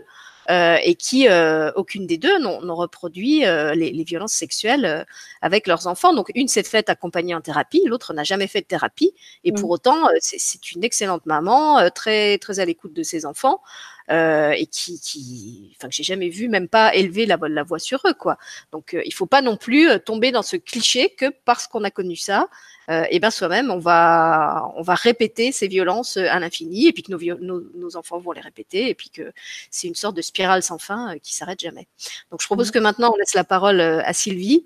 et 0.50 0.96
qui, 0.96 1.28
euh, 1.28 1.72
aucune 1.76 2.08
des 2.08 2.18
deux, 2.18 2.40
n'ont 2.40 2.76
reproduit 2.76 3.46
euh, 3.46 3.74
les, 3.74 3.92
les, 3.92 4.04
violences 4.04 4.34
sexuelles 4.34 4.86
euh, 4.86 5.04
avec 5.42 5.68
leurs 5.68 5.88
enfants. 5.88 6.14
Donc, 6.14 6.32
une 6.36 6.48
s'est 6.48 6.64
faite 6.64 6.90
accompagner 6.90 7.36
en 7.36 7.42
thérapie, 7.42 7.84
l'autre 7.86 8.14
n'a 8.14 8.24
jamais 8.24 8.48
fait 8.48 8.62
de 8.62 8.66
thérapie, 8.66 9.14
et 9.44 9.52
mmh. 9.52 9.56
pour 9.56 9.70
autant, 9.72 10.08
euh, 10.08 10.14
c'est 10.22 10.72
une 10.72 10.84
excellente 10.84 11.26
maman, 11.26 11.90
très 11.90 12.38
très 12.38 12.60
à 12.60 12.66
l'écoute 12.66 12.94
de 12.94 13.04
ses 13.04 13.26
enfants. 13.26 13.62
Euh, 14.10 14.52
et 14.52 14.68
qui, 14.68 15.00
qui, 15.02 15.76
enfin, 15.78 15.90
que 15.90 15.94
j'ai 15.94 16.04
jamais 16.04 16.30
vu, 16.30 16.48
même 16.48 16.70
pas 16.70 16.96
élever 16.96 17.26
la, 17.26 17.38
la 17.42 17.64
voix 17.64 17.80
sur 17.80 18.02
eux, 18.08 18.14
quoi. 18.14 18.38
Donc, 18.72 18.94
euh, 18.94 19.02
il 19.06 19.14
faut 19.14 19.26
pas 19.26 19.42
non 19.42 19.58
plus 19.58 19.90
tomber 20.06 20.32
dans 20.32 20.44
ce 20.44 20.56
cliché 20.56 21.10
que 21.10 21.26
parce 21.44 21.68
qu'on 21.68 21.84
a 21.84 21.92
connu 21.92 22.16
ça, 22.16 22.48
euh, 22.90 23.04
et 23.10 23.20
ben 23.20 23.32
soi-même 23.32 23.70
on 23.70 23.80
va 23.80 24.72
on 24.78 24.82
va 24.82 24.96
répéter 24.96 25.52
ces 25.52 25.68
violences 25.68 26.16
euh, 26.16 26.28
à 26.30 26.40
l'infini 26.40 26.88
et 26.88 26.94
puis 26.94 27.04
que 27.04 27.12
nos, 27.12 27.20
nos, 27.42 27.62
nos, 27.76 27.98
enfants 27.98 28.18
vont 28.18 28.32
les 28.32 28.40
répéter 28.40 28.88
et 28.90 28.96
puis 28.96 29.10
que 29.10 29.34
c'est 29.70 29.90
une 29.90 29.96
sorte 29.96 30.16
de 30.16 30.22
spirale 30.22 30.64
sans 30.64 30.78
fin 30.78 31.14
euh, 31.14 31.18
qui 31.22 31.36
s'arrête 31.36 31.60
jamais. 31.60 31.88
Donc 32.32 32.42
je 32.42 32.46
propose 32.46 32.70
mmh. 32.70 32.72
que 32.72 32.80
maintenant 32.80 33.12
on 33.14 33.18
laisse 33.18 33.34
la 33.34 33.44
parole 33.44 33.82
euh, 33.82 34.02
à 34.06 34.14
Sylvie 34.14 34.66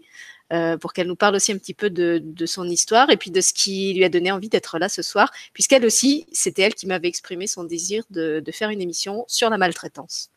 euh, 0.52 0.78
pour 0.78 0.94
qu'elle 0.94 1.08
nous 1.08 1.16
parle 1.16 1.36
aussi 1.36 1.52
un 1.52 1.58
petit 1.58 1.74
peu 1.74 1.90
de, 1.90 2.46
son 2.46 2.68
histoire 2.68 3.10
et 3.10 3.18
puis 3.18 3.32
de 3.32 3.42
ce 3.42 3.54
qui 3.54 3.94
lui 3.94 4.04
a 4.04 4.10
donné 4.10 4.32
envie 4.32 4.50
d'être 4.50 4.80
là 4.80 4.90
ce 4.90 5.02
soir, 5.02 5.32
puisqu'elle 5.54 5.86
aussi, 5.86 6.26
c'était 6.32 6.64
elle 6.64 6.76
qui 6.76 6.88
m'avait 6.88 7.08
exprimé 7.08 7.48
son 7.48 7.64
désir 7.64 8.04
de, 8.10 8.44
faire 8.52 8.70
une 8.70 8.82
émission 8.82 9.24
sur 9.28 9.50
la 9.50 9.58
maltraitance. 9.58 10.30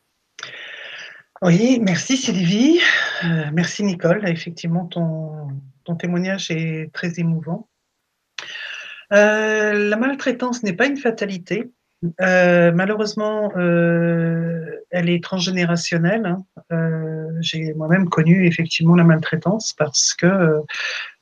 Oui, 1.43 1.79
merci 1.81 2.17
Sylvie. 2.17 2.81
Euh, 3.25 3.47
merci 3.53 3.83
Nicole. 3.83 4.27
Effectivement, 4.29 4.87
ton, 4.87 5.49
ton 5.83 5.97
témoignage 5.97 6.51
est 6.51 6.93
très 6.93 7.19
émouvant. 7.19 7.69
Euh, 9.13 9.89
la 9.89 9.97
maltraitance 9.97 10.63
n'est 10.63 10.73
pas 10.73 10.87
une 10.87 10.97
fatalité. 10.97 11.71
Euh, 12.21 12.73
malheureusement, 12.73 13.53
euh, 13.57 14.65
elle 14.91 15.09
est 15.09 15.23
transgénérationnelle. 15.23 16.27
Hein. 16.27 16.45
Euh, 16.73 17.31
j'ai 17.41 17.73
moi-même 17.75 18.09
connu 18.09 18.47
effectivement 18.47 18.95
la 18.95 19.05
maltraitance 19.05 19.73
parce 19.73 20.15
que 20.15 20.61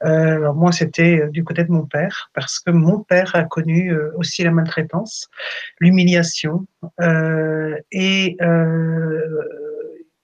euh, 0.05 0.53
moi 0.53 0.73
c'était 0.73 1.29
du 1.29 1.45
côté 1.45 1.65
de 1.65 1.73
mon 1.73 1.87
père, 1.87 2.31
parce 2.35 2.59
que 2.61 2.71
mon 2.71 3.01
père 3.01 3.35
a 3.35 3.45
connu 3.45 3.95
aussi 4.17 4.43
la 4.45 4.51
maltraitance, 4.51 5.29
l'humiliation 5.81 6.67
et 7.91 8.37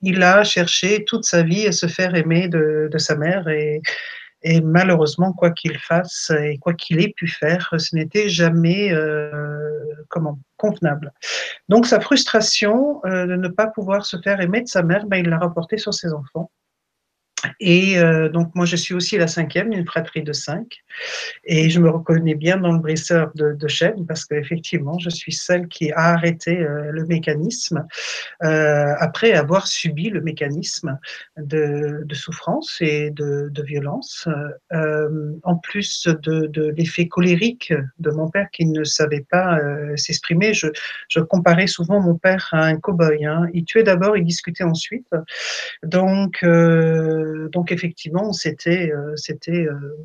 il 0.00 0.22
a 0.22 0.44
cherché 0.44 1.04
toute 1.04 1.24
sa 1.24 1.42
vie 1.42 1.66
à 1.66 1.72
se 1.72 1.86
faire 1.86 2.14
aimer 2.14 2.48
de, 2.48 2.88
de 2.90 2.98
sa 2.98 3.16
mère 3.16 3.48
et 3.48 3.82
Et 4.42 4.61
malheureusement, 4.61 5.33
quoi 5.33 5.51
qu'il 5.51 5.77
fasse 5.79 6.31
et 6.31 6.59
quoi 6.59 6.74
qu'il 6.74 7.01
ait 7.01 7.12
pu 7.16 7.27
faire, 7.27 7.74
ce 7.77 7.94
n'était 7.96 8.29
jamais 8.29 8.92
comment 10.09 10.38
convenable. 10.57 11.12
Donc 11.68 11.87
sa 11.87 12.01
frustration 12.01 13.01
de 13.05 13.37
ne 13.37 13.48
pas 13.48 13.66
pouvoir 13.66 14.07
se 14.07 14.16
faire 14.22 14.40
aimer 14.40 14.62
de 14.62 14.68
sa 14.68 14.83
mère, 14.83 15.07
ben, 15.07 15.16
il 15.18 15.29
l'a 15.29 15.38
rapporté 15.38 15.77
sur 15.77 15.92
ses 15.92 16.12
enfants. 16.12 16.51
Et 17.61 17.98
euh, 17.98 18.29
donc 18.29 18.55
moi 18.55 18.66
je 18.66 18.77
suis 18.77 18.94
aussi 18.94 19.16
la 19.16 19.29
cinquième, 19.29 19.72
une 19.72 19.87
fratrie 19.87 20.22
de 20.22 20.33
cinq, 20.33 20.83
et 21.44 21.70
je 21.70 21.79
me 21.79 21.88
reconnais 21.88 22.35
bien 22.35 22.57
dans 22.57 22.72
le 22.72 22.79
briseur 22.79 23.31
de, 23.35 23.53
de 23.53 23.68
chaîne 23.68 24.07
parce 24.07 24.24
qu'effectivement 24.24 24.98
je 24.98 25.11
suis 25.11 25.33
celle 25.33 25.68
qui 25.68 25.92
a 25.92 26.14
arrêté 26.14 26.59
euh, 26.59 26.90
le 26.90 27.07
mécanisme 27.07 27.87
euh, 28.42 28.92
après 28.98 29.33
avoir 29.33 29.68
subi 29.68 30.11
le 30.11 30.20
mécanisme 30.20 30.98
de, 31.37 32.05
souffrance 32.12 32.79
et 32.81 33.11
de, 33.11 33.62
violence, 33.62 34.29
en 34.72 35.57
plus 35.57 36.09
de, 36.09 36.74
l'effet 36.77 37.07
colérique 37.07 37.72
de 37.98 38.11
mon 38.11 38.29
père 38.29 38.48
qui 38.51 38.66
ne 38.66 38.83
savait 38.83 39.24
pas 39.31 39.59
s'exprimer. 39.96 40.53
Je, 40.55 41.20
comparais 41.20 41.66
souvent 41.66 42.01
mon 42.01 42.16
père 42.16 42.48
à 42.53 42.64
un 42.64 42.77
cow-boy. 42.77 43.24
Hein. 43.24 43.48
Il 43.53 43.64
tuait 43.64 43.85
d'abord, 43.85 44.16
il 44.16 44.24
discutait 44.24 44.64
ensuite. 44.64 45.11
Donc 45.85 46.42
donc 47.52 47.72
effectivement, 47.72 48.32
c'était, 48.32 48.90
euh, 48.92 49.14
c'était, 49.16 49.66
euh, 49.66 49.96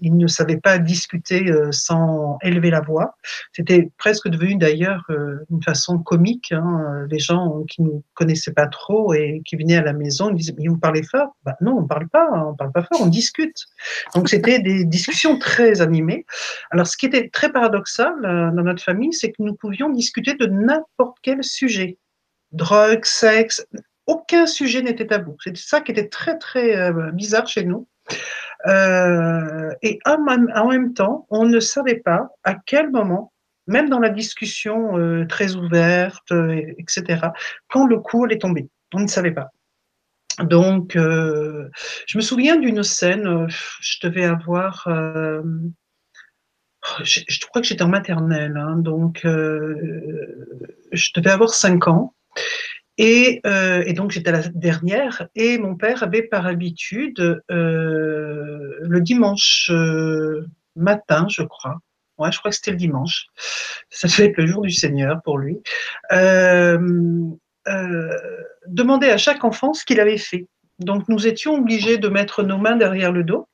il 0.00 0.16
ne 0.16 0.28
savait 0.28 0.58
pas 0.58 0.78
discuter 0.78 1.50
sans 1.72 2.38
élever 2.44 2.70
la 2.70 2.80
voix. 2.80 3.16
C'était 3.52 3.90
presque 3.98 4.28
devenu 4.28 4.54
d'ailleurs 4.54 5.04
une 5.50 5.60
façon 5.60 5.98
comique. 5.98 6.52
Hein. 6.52 7.04
Les 7.10 7.18
gens 7.18 7.64
qui 7.68 7.82
ne 7.82 7.90
connaissaient 8.14 8.52
pas 8.52 8.68
trop 8.68 9.12
et 9.12 9.42
qui 9.44 9.56
venaient 9.56 9.74
à 9.74 9.82
la 9.82 9.92
maison, 9.92 10.30
ils 10.30 10.36
disaient 10.36 10.54
mais 10.56 10.68
vous 10.68 10.78
parlez 10.78 11.02
fort? 11.02 11.36
Bah, 11.42 11.56
Non, 11.60 11.78
on 11.78 11.82
ne 11.82 11.88
parle 11.88 12.08
pas, 12.08 12.28
on 12.30 12.54
parle 12.54 12.70
pas 12.70 12.84
fort, 12.84 13.00
on 13.00 13.08
discute. 13.08 13.66
Donc 14.14 14.28
c'était 14.28 14.60
des 14.60 14.84
discussions 14.84 15.36
très 15.36 15.80
animées. 15.80 16.26
Alors 16.70 16.86
ce 16.86 16.96
qui 16.96 17.06
était 17.06 17.28
très 17.28 17.50
paradoxal 17.50 18.14
dans 18.22 18.62
notre 18.62 18.84
famille, 18.84 19.12
c'est 19.12 19.30
que 19.30 19.42
nous 19.42 19.56
pouvions 19.56 19.90
discuter 19.90 20.34
de 20.34 20.46
n'importe 20.46 21.16
quel 21.22 21.42
sujet 21.42 21.98
drogue, 22.52 23.04
sexe, 23.04 23.66
aucun 24.08 24.46
sujet 24.46 24.82
n'était 24.82 25.06
tabou. 25.06 25.36
C'est 25.44 25.56
ça 25.56 25.80
qui 25.80 25.92
était 25.92 26.08
très, 26.08 26.36
très 26.38 26.76
euh, 26.76 27.12
bizarre 27.12 27.46
chez 27.46 27.62
nous. 27.62 27.86
Euh, 28.66 29.70
et 29.82 30.00
en 30.06 30.18
même, 30.18 30.94
temps, 30.94 31.26
on 31.30 31.44
ne 31.44 31.60
savait 31.60 32.00
pas 32.00 32.30
à 32.42 32.54
quel 32.54 32.90
moment, 32.90 33.32
même 33.66 33.90
dans 33.90 34.00
la 34.00 34.08
discussion 34.08 34.98
euh, 34.98 35.26
très 35.26 35.54
ouverte, 35.54 36.32
etc., 36.78 37.28
quand 37.68 37.86
le 37.86 37.98
coup 37.98 38.24
allait 38.24 38.38
tomber. 38.38 38.68
On 38.94 39.00
ne 39.00 39.06
savait 39.06 39.32
pas. 39.32 39.50
Donc, 40.40 40.92
je 40.94 42.16
me 42.16 42.22
souviens 42.22 42.56
d'une 42.56 42.84
scène, 42.84 43.48
je 43.80 43.98
devais 44.02 44.24
avoir, 44.24 44.88
je, 47.02 47.40
crois 47.46 47.60
que 47.60 47.66
j'étais 47.66 47.82
en 47.82 47.88
maternelle, 47.88 48.56
hein, 48.56 48.76
donc 48.76 49.22
je 49.24 51.10
devais 51.16 51.30
avoir 51.30 51.50
5 51.50 51.88
ans. 51.88 52.14
Et, 52.98 53.40
euh, 53.46 53.84
et, 53.86 53.92
donc 53.92 54.10
j'étais 54.10 54.32
la 54.32 54.42
dernière. 54.48 55.28
Et 55.36 55.56
mon 55.56 55.76
père 55.76 56.02
avait 56.02 56.22
par 56.22 56.46
habitude 56.46 57.42
euh, 57.50 58.76
le 58.80 59.00
dimanche 59.00 59.70
euh, 59.70 60.44
matin, 60.74 61.26
je 61.30 61.42
crois, 61.42 61.76
ouais, 62.18 62.32
je 62.32 62.38
crois 62.38 62.50
que 62.50 62.56
c'était 62.56 62.72
le 62.72 62.76
dimanche, 62.76 63.28
ça 63.88 64.08
devait 64.08 64.26
être 64.26 64.36
le 64.36 64.46
jour 64.46 64.62
du 64.62 64.72
Seigneur 64.72 65.22
pour 65.22 65.38
lui, 65.38 65.58
demander 68.66 69.08
à 69.08 69.16
chaque 69.16 69.44
enfant 69.44 69.72
ce 69.72 69.84
qu'il 69.84 70.00
avait 70.00 70.18
fait. 70.18 70.48
Donc 70.80 71.08
nous 71.08 71.26
étions 71.26 71.54
obligés 71.54 71.98
de 71.98 72.08
mettre 72.08 72.42
nos 72.42 72.58
mains 72.58 72.76
derrière 72.76 73.12
le 73.12 73.22
dos. 73.22 73.48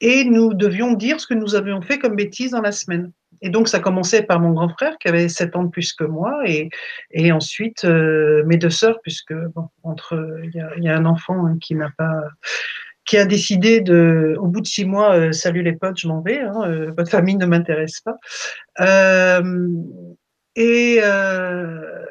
Et 0.00 0.24
nous 0.24 0.52
devions 0.52 0.92
dire 0.92 1.18
ce 1.20 1.26
que 1.26 1.34
nous 1.34 1.54
avions 1.54 1.80
fait 1.80 1.98
comme 1.98 2.16
bêtises 2.16 2.50
dans 2.50 2.60
la 2.60 2.72
semaine. 2.72 3.12
Et 3.44 3.50
donc, 3.50 3.68
ça 3.68 3.78
commençait 3.78 4.22
par 4.22 4.40
mon 4.40 4.52
grand 4.52 4.70
frère 4.70 4.96
qui 4.98 5.06
avait 5.06 5.28
7 5.28 5.54
ans 5.54 5.64
de 5.64 5.68
plus 5.68 5.92
que 5.92 6.04
moi, 6.04 6.40
et, 6.46 7.30
ensuite 7.30 7.84
euh, 7.84 8.42
mes 8.46 8.56
deux 8.56 8.70
sœurs, 8.70 8.98
puisque 9.02 9.34
bon, 9.54 9.68
entre 9.82 10.40
il 10.44 10.82
y 10.82 10.88
a, 10.88 10.96
un 10.96 11.04
enfant 11.04 11.46
hein, 11.46 11.58
qui 11.60 11.74
n'a 11.74 11.90
pas 11.96 12.22
qui 13.04 13.18
a 13.18 13.26
décidé 13.26 13.82
de, 13.82 14.34
au 14.38 14.46
bout 14.46 14.62
de 14.62 14.66
six 14.66 14.86
mois, 14.86 15.14
euh, 15.14 15.32
salut 15.32 15.62
les 15.62 15.74
potes, 15.74 15.98
je 15.98 16.08
m'en 16.08 16.22
vais, 16.22 16.40
hein, 16.40 16.54
euh, 16.64 16.90
votre 16.96 17.10
famille 17.10 17.36
ne 17.36 17.44
m'intéresse 17.44 18.00
pas. 18.00 18.16
Et, 20.56 21.00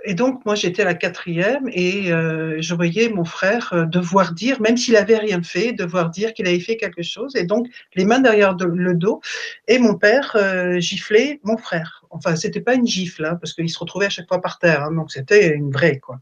et, 0.04 0.14
donc, 0.14 0.46
moi, 0.46 0.56
j'étais 0.56 0.84
la 0.84 0.94
quatrième 0.94 1.68
et 1.72 2.12
euh, 2.12 2.58
je 2.60 2.76
voyais 2.76 3.10
mon 3.10 3.26
frère 3.26 3.72
euh, 3.74 3.86
devoir 3.86 4.34
dire, 4.34 4.62
même 4.62 4.78
s'il 4.78 4.96
avait 4.96 5.18
rien 5.18 5.42
fait, 5.42 5.74
devoir 5.74 6.10
dire 6.10 6.34
qu'il 6.34 6.48
avait 6.48 6.60
fait 6.60 6.78
quelque 6.78 7.04
chose. 7.04 7.36
Et 7.36 7.44
donc, 7.44 7.68
les 7.96 8.06
mains 8.06 8.20
derrière 8.20 8.56
le 8.56 8.94
dos. 8.94 9.22
Et 9.68 9.80
mon 9.80 9.98
père 9.98 10.36
euh, 10.36 10.80
giflait 10.80 11.40
mon 11.44 11.58
frère. 11.58 12.04
Enfin, 12.10 12.36
c'était 12.36 12.62
pas 12.62 12.76
une 12.76 12.88
gifle, 12.88 13.26
hein, 13.26 13.38
parce 13.40 13.54
qu'il 13.54 13.70
se 13.70 13.80
retrouvait 13.80 14.08
à 14.08 14.10
chaque 14.10 14.28
fois 14.28 14.42
par 14.42 14.60
terre. 14.60 14.84
Hein, 14.84 14.92
donc, 14.92 15.12
c'était 15.12 15.54
une 15.54 15.72
vraie, 15.72 16.00
quoi. 16.00 16.20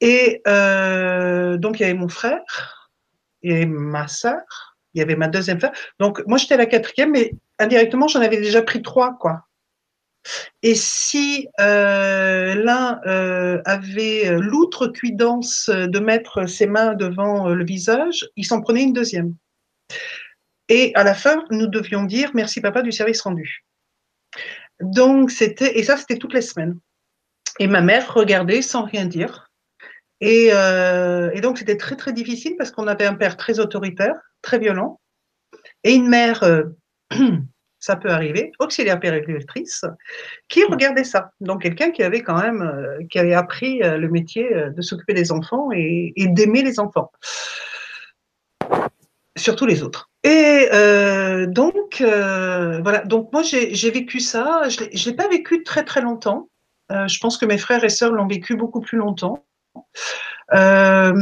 Et 0.00 0.42
euh, 0.46 1.56
donc, 1.58 1.78
il 1.78 1.82
y 1.82 1.86
avait 1.86 1.94
mon 1.94 2.08
frère 2.08 2.90
et 3.42 3.66
ma 3.66 4.08
sœur. 4.08 4.76
Il 4.94 4.98
y 4.98 5.02
avait 5.02 5.16
ma 5.16 5.28
deuxième 5.28 5.60
sœur. 5.60 5.72
Donc, 5.98 6.22
moi, 6.26 6.38
j'étais 6.38 6.56
la 6.56 6.66
quatrième, 6.66 7.12
mais 7.12 7.32
indirectement, 7.58 8.08
j'en 8.08 8.20
avais 8.20 8.38
déjà 8.38 8.62
pris 8.62 8.82
trois, 8.82 9.16
quoi. 9.18 9.44
Et 10.62 10.74
si 10.74 11.48
euh, 11.60 12.54
l'un 12.54 13.00
euh, 13.06 13.60
avait 13.64 14.38
l'outrecuidance 14.38 15.70
de 15.70 15.98
mettre 15.98 16.46
ses 16.46 16.66
mains 16.66 16.94
devant 16.94 17.48
euh, 17.48 17.54
le 17.54 17.64
visage, 17.64 18.28
il 18.36 18.44
s'en 18.44 18.60
prenait 18.60 18.82
une 18.82 18.92
deuxième. 18.92 19.34
Et 20.68 20.92
à 20.94 21.02
la 21.02 21.14
fin, 21.14 21.44
nous 21.50 21.66
devions 21.66 22.04
dire 22.04 22.30
merci 22.34 22.60
papa 22.60 22.82
du 22.82 22.92
service 22.92 23.22
rendu. 23.22 23.64
Donc 24.80 25.30
c'était 25.30 25.78
et 25.78 25.82
ça 25.82 25.96
c'était 25.96 26.16
toutes 26.16 26.34
les 26.34 26.42
semaines. 26.42 26.78
Et 27.58 27.66
ma 27.66 27.80
mère 27.80 28.14
regardait 28.14 28.62
sans 28.62 28.84
rien 28.84 29.06
dire. 29.06 29.50
Et, 30.20 30.50
euh, 30.52 31.30
et 31.32 31.40
donc 31.40 31.58
c'était 31.58 31.76
très 31.76 31.96
très 31.96 32.12
difficile 32.12 32.54
parce 32.56 32.70
qu'on 32.70 32.86
avait 32.86 33.06
un 33.06 33.14
père 33.14 33.36
très 33.36 33.58
autoritaire, 33.58 34.14
très 34.42 34.58
violent, 34.58 35.00
et 35.82 35.94
une 35.94 36.08
mère 36.08 36.42
euh, 36.42 36.64
ça 37.80 37.96
peut 37.96 38.10
arriver, 38.10 38.52
auxiliaire 38.58 39.00
péricultrice, 39.00 39.84
qui 40.48 40.64
regardait 40.64 41.04
ça. 41.04 41.32
Donc 41.40 41.62
quelqu'un 41.62 41.90
qui 41.90 42.02
avait 42.02 42.22
quand 42.22 42.40
même, 42.40 42.62
euh, 42.62 42.98
qui 43.10 43.18
avait 43.18 43.34
appris 43.34 43.82
euh, 43.82 43.96
le 43.96 44.08
métier 44.08 44.54
euh, 44.54 44.70
de 44.70 44.82
s'occuper 44.82 45.14
des 45.14 45.32
enfants 45.32 45.70
et, 45.72 46.12
et 46.14 46.28
d'aimer 46.28 46.62
les 46.62 46.78
enfants, 46.78 47.10
surtout 49.36 49.66
les 49.66 49.82
autres. 49.82 50.10
Et 50.22 50.68
donc 51.48 52.02
voilà, 52.02 52.98
donc 53.06 53.32
moi 53.32 53.42
j'ai 53.42 53.90
vécu 53.90 54.20
ça. 54.20 54.68
Je 54.68 54.82
ne 54.84 55.10
l'ai 55.10 55.16
pas 55.16 55.28
vécu 55.28 55.62
très 55.62 55.82
très 55.82 56.02
longtemps. 56.02 56.50
Je 56.90 57.18
pense 57.20 57.38
que 57.38 57.46
mes 57.46 57.56
frères 57.56 57.82
et 57.82 57.88
sœurs 57.88 58.12
l'ont 58.12 58.26
vécu 58.26 58.54
beaucoup 58.54 58.80
plus 58.80 58.98
longtemps. 58.98 59.46
Euh, 60.52 61.12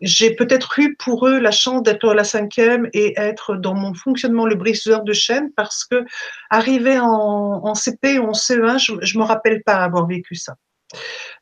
j'ai 0.00 0.34
peut-être 0.34 0.78
eu 0.78 0.96
pour 0.96 1.26
eux 1.26 1.38
la 1.38 1.50
chance 1.50 1.82
d'être 1.82 2.12
la 2.14 2.24
cinquième 2.24 2.88
et 2.92 3.18
être 3.18 3.56
dans 3.56 3.74
mon 3.74 3.94
fonctionnement 3.94 4.46
le 4.46 4.54
briseur 4.54 5.02
de 5.02 5.12
chaîne 5.12 5.50
parce 5.56 5.84
que 5.84 6.04
arrivé 6.50 6.98
en, 6.98 7.74
CP 7.74 8.18
ou 8.18 8.28
en 8.28 8.32
CE1, 8.32 8.78
je, 8.78 8.92
je 9.00 9.18
me 9.18 9.24
rappelle 9.24 9.62
pas 9.62 9.76
avoir 9.76 10.06
vécu 10.06 10.34
ça. 10.34 10.54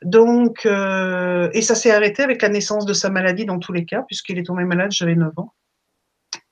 Donc, 0.02 0.66
euh, 0.66 1.48
et 1.52 1.62
ça 1.62 1.74
s'est 1.74 1.90
arrêté 1.90 2.22
avec 2.22 2.42
la 2.42 2.48
naissance 2.48 2.84
de 2.84 2.92
sa 2.92 3.10
maladie 3.10 3.44
dans 3.44 3.58
tous 3.58 3.72
les 3.72 3.84
cas, 3.84 4.02
puisqu'il 4.02 4.38
est 4.38 4.46
tombé 4.46 4.64
malade, 4.64 4.90
j'avais 4.92 5.14
9 5.14 5.32
ans. 5.38 5.52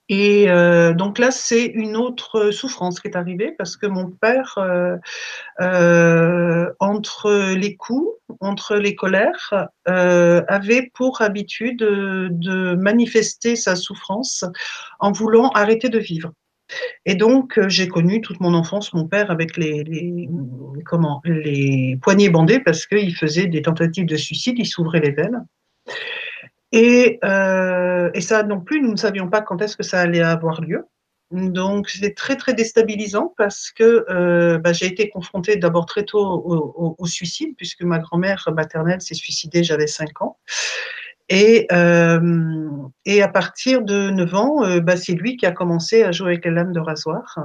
Et 0.08 0.50
euh, 0.50 0.92
donc 0.92 1.18
là, 1.18 1.30
c'est 1.30 1.64
une 1.64 1.96
autre 1.96 2.50
souffrance 2.50 3.00
qui 3.00 3.08
est 3.08 3.16
arrivée 3.16 3.52
parce 3.56 3.76
que 3.76 3.86
mon 3.86 4.10
père, 4.10 4.54
euh, 4.58 4.96
euh, 5.60 6.70
entre 6.78 7.54
les 7.54 7.74
coups, 7.76 8.10
entre 8.40 8.76
les 8.76 8.94
colères, 8.94 9.68
avait 9.86 10.90
pour 10.94 11.22
habitude 11.22 11.78
de, 11.78 12.28
de, 12.30 12.74
manifester 12.74 13.56
sa 13.56 13.76
souffrance 13.76 14.44
en 15.00 15.12
voulant 15.12 15.48
arrêter 15.50 15.88
de 15.88 15.98
vivre. 15.98 16.32
Et 17.06 17.14
donc, 17.14 17.58
j'ai 17.68 17.88
connu 17.88 18.20
toute 18.20 18.40
mon 18.40 18.54
enfance 18.54 18.92
mon 18.94 19.06
père 19.06 19.30
avec 19.30 19.56
les, 19.56 19.84
les 19.84 20.28
comment, 20.84 21.20
les 21.24 21.98
poignets 22.02 22.30
bandés 22.30 22.60
parce 22.60 22.86
qu'il 22.86 23.14
faisait 23.14 23.46
des 23.46 23.62
tentatives 23.62 24.06
de 24.06 24.16
suicide, 24.16 24.56
il 24.58 24.66
s'ouvrait 24.66 25.00
les 25.00 25.12
veines. 25.12 25.46
Et, 26.76 27.20
euh, 27.22 28.10
et, 28.14 28.20
ça 28.20 28.42
non 28.42 28.60
plus, 28.60 28.82
nous 28.82 28.90
ne 28.90 28.96
savions 28.96 29.30
pas 29.30 29.42
quand 29.42 29.62
est-ce 29.62 29.76
que 29.76 29.84
ça 29.84 30.00
allait 30.00 30.22
avoir 30.22 30.60
lieu. 30.60 30.84
Donc 31.30 31.88
c'était 31.88 32.12
très 32.12 32.37
très 32.37 32.52
déstabilisant 32.52 33.32
parce 33.37 33.70
que 33.70 34.04
euh, 34.10 34.58
bah, 34.58 34.72
j'ai 34.72 34.87
été 34.87 35.08
confrontée 35.08 35.56
d'abord 35.56 35.87
très 35.87 36.04
tôt 36.04 36.18
au, 36.18 36.74
au, 36.76 36.94
au, 36.98 37.06
suicide 37.06 37.54
puisque 37.56 37.82
ma 37.82 38.00
grand-mère 38.00 38.48
maternelle 38.54 39.00
s'est 39.00 39.14
suicidée, 39.14 39.62
j'avais 39.62 39.87
5 39.87 40.20
ans. 40.20 40.38
Et, 41.30 41.66
euh, 41.72 42.20
et 43.06 43.22
à 43.22 43.28
partir 43.28 43.82
de 43.82 44.10
9 44.10 44.34
ans, 44.34 44.64
euh, 44.64 44.80
bah, 44.80 44.96
c'est 44.96 45.14
lui 45.14 45.38
qui 45.38 45.46
a 45.46 45.52
commencé 45.52 46.02
à 46.02 46.12
jouer 46.12 46.32
avec 46.32 46.44
les 46.44 46.50
lames 46.50 46.72
de 46.72 46.80
rasoir 46.80 47.38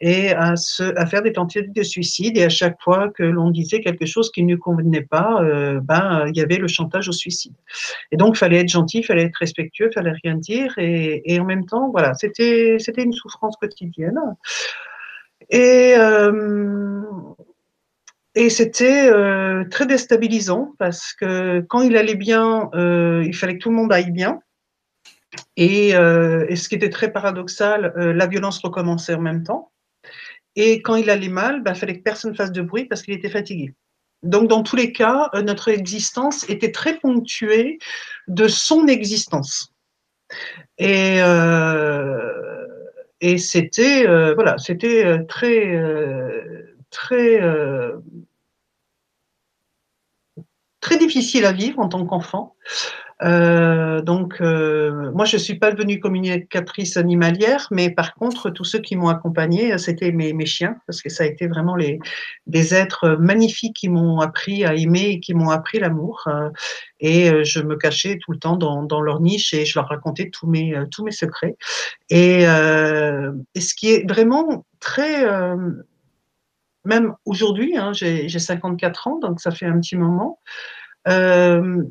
et 0.00 0.30
à, 0.30 0.54
se, 0.54 0.96
à 0.96 1.04
faire 1.04 1.22
des 1.22 1.32
tentatives 1.32 1.72
de 1.72 1.82
suicide. 1.82 2.36
Et 2.38 2.44
à 2.44 2.48
chaque 2.48 2.80
fois 2.80 3.08
que 3.08 3.24
l'on 3.24 3.50
disait 3.50 3.80
quelque 3.80 4.06
chose 4.06 4.30
qui 4.30 4.44
ne 4.44 4.52
lui 4.52 4.58
convenait 4.60 5.02
pas, 5.02 5.42
euh, 5.42 5.80
ben, 5.82 6.26
il 6.28 6.36
y 6.36 6.40
avait 6.40 6.58
le 6.58 6.68
chantage 6.68 7.08
au 7.08 7.12
suicide. 7.12 7.54
Et 8.12 8.16
donc, 8.16 8.36
il 8.36 8.38
fallait 8.38 8.60
être 8.60 8.68
gentil, 8.68 8.98
il 8.98 9.04
fallait 9.04 9.24
être 9.24 9.38
respectueux, 9.38 9.88
il 9.90 9.94
fallait 9.94 10.14
rien 10.22 10.36
dire. 10.36 10.72
Et, 10.78 11.22
et 11.32 11.40
en 11.40 11.44
même 11.44 11.66
temps, 11.66 11.90
voilà, 11.90 12.14
c'était 12.14 12.78
une 12.98 13.12
souffrance 13.12 13.56
quotidienne. 13.56 14.20
Et, 15.50 15.94
euh, 15.96 17.02
et 18.38 18.50
c'était 18.50 19.10
euh, 19.10 19.64
très 19.68 19.84
déstabilisant 19.84 20.72
parce 20.78 21.12
que 21.12 21.58
quand 21.68 21.80
il 21.80 21.96
allait 21.96 22.14
bien, 22.14 22.70
euh, 22.72 23.24
il 23.26 23.34
fallait 23.34 23.54
que 23.54 23.62
tout 23.64 23.70
le 23.70 23.74
monde 23.74 23.92
aille 23.92 24.12
bien. 24.12 24.38
Et, 25.56 25.96
euh, 25.96 26.54
ce 26.54 26.68
qui 26.68 26.76
était 26.76 26.88
très 26.88 27.10
paradoxal, 27.10 27.92
la 27.96 28.26
violence 28.28 28.60
recommençait 28.60 29.14
en 29.14 29.20
même 29.20 29.42
temps. 29.42 29.72
Et 30.54 30.82
quand 30.82 30.94
il 30.94 31.10
allait 31.10 31.28
mal, 31.28 31.64
il 31.66 31.74
fallait 31.74 31.98
que 31.98 32.04
personne 32.04 32.36
fasse 32.36 32.52
de 32.52 32.62
bruit 32.62 32.84
parce 32.84 33.02
qu'il 33.02 33.12
était 33.12 33.28
fatigué. 33.28 33.74
Donc, 34.22 34.48
dans 34.48 34.62
tous 34.62 34.76
les 34.76 34.92
cas, 34.92 35.30
notre 35.44 35.66
existence 35.66 36.48
était 36.48 36.70
très 36.70 36.96
ponctuée 37.00 37.80
de 38.28 38.46
son 38.46 38.86
existence. 38.86 39.74
Et, 40.78 41.18
c'était 43.36 44.06
voilà, 44.34 44.54
très 45.26 45.26
très 46.90 47.40
très 50.80 50.98
difficile 50.98 51.44
à 51.44 51.52
vivre 51.52 51.78
en 51.78 51.88
tant 51.88 52.04
qu'enfant. 52.06 52.54
Euh, 53.20 54.00
donc, 54.00 54.36
euh, 54.40 55.10
moi, 55.12 55.24
je 55.24 55.36
suis 55.36 55.56
pas 55.56 55.72
devenue 55.72 55.98
communicatrice 55.98 56.96
animalière, 56.96 57.66
mais 57.72 57.90
par 57.90 58.14
contre, 58.14 58.50
tous 58.50 58.64
ceux 58.64 58.78
qui 58.78 58.94
m'ont 58.94 59.08
accompagnée, 59.08 59.76
c'était 59.78 60.12
mes, 60.12 60.46
chiens, 60.46 60.76
parce 60.86 61.02
que 61.02 61.08
ça 61.08 61.24
a 61.24 61.26
été 61.26 61.48
vraiment 61.48 61.74
les, 61.74 61.98
des 62.46 62.74
êtres 62.74 63.16
magnifiques 63.18 63.74
qui 63.74 63.88
m'ont 63.88 64.20
appris 64.20 64.64
à 64.64 64.74
aimer 64.74 65.08
et 65.10 65.20
qui 65.20 65.34
m'ont 65.34 65.50
appris 65.50 65.80
l'amour. 65.80 66.22
Euh, 66.28 66.50
et 67.00 67.30
euh, 67.30 67.44
je 67.44 67.60
me 67.60 67.76
cachais 67.76 68.18
tout 68.18 68.32
le 68.32 68.38
temps 68.38 68.56
dans, 68.56 69.00
leur 69.00 69.20
niche 69.20 69.54
et 69.54 69.64
je 69.64 69.78
leur 69.78 69.88
racontais 69.88 70.30
tous 70.30 70.46
mes, 70.46 70.74
euh, 70.74 70.84
tous 70.90 71.04
mes 71.04 71.12
secrets. 71.12 71.56
Et, 72.10 72.46
euh, 72.48 73.32
et, 73.54 73.60
ce 73.60 73.74
qui 73.74 73.90
est 73.90 74.08
vraiment 74.08 74.64
très 74.80 75.26
même 76.88 77.14
aujourd'hui, 77.26 77.76
hein, 77.76 77.92
j'ai 77.92 78.28
54 78.28 79.06
ans, 79.06 79.18
donc 79.18 79.40
ça 79.40 79.50
fait 79.50 79.66
un 79.66 79.78
petit 79.78 79.96
moment, 79.96 80.40
euh, 81.06 81.84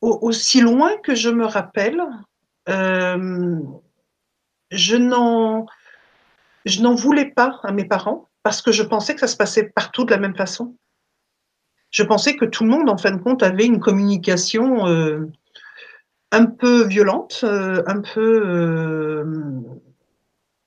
aussi 0.00 0.60
loin 0.60 0.96
que 1.02 1.14
je 1.14 1.30
me 1.30 1.46
rappelle, 1.46 2.02
euh, 2.68 3.58
je 4.72 4.96
n'en 4.96 5.66
voulais 6.94 7.30
pas 7.30 7.60
à 7.62 7.72
mes 7.72 7.84
parents 7.84 8.28
parce 8.42 8.60
que 8.60 8.72
je 8.72 8.82
pensais 8.82 9.14
que 9.14 9.20
ça 9.20 9.28
se 9.28 9.36
passait 9.36 9.70
partout 9.74 10.04
de 10.04 10.10
la 10.10 10.18
même 10.18 10.36
façon. 10.36 10.76
Je 11.90 12.02
pensais 12.02 12.34
que 12.34 12.44
tout 12.44 12.64
le 12.64 12.70
monde, 12.70 12.90
en 12.90 12.98
fin 12.98 13.12
de 13.12 13.22
compte, 13.22 13.44
avait 13.44 13.66
une 13.66 13.78
communication 13.78 14.86
euh, 14.88 15.30
un 16.32 16.46
peu 16.46 16.84
violente, 16.86 17.44
un 17.44 18.00
peu 18.00 19.24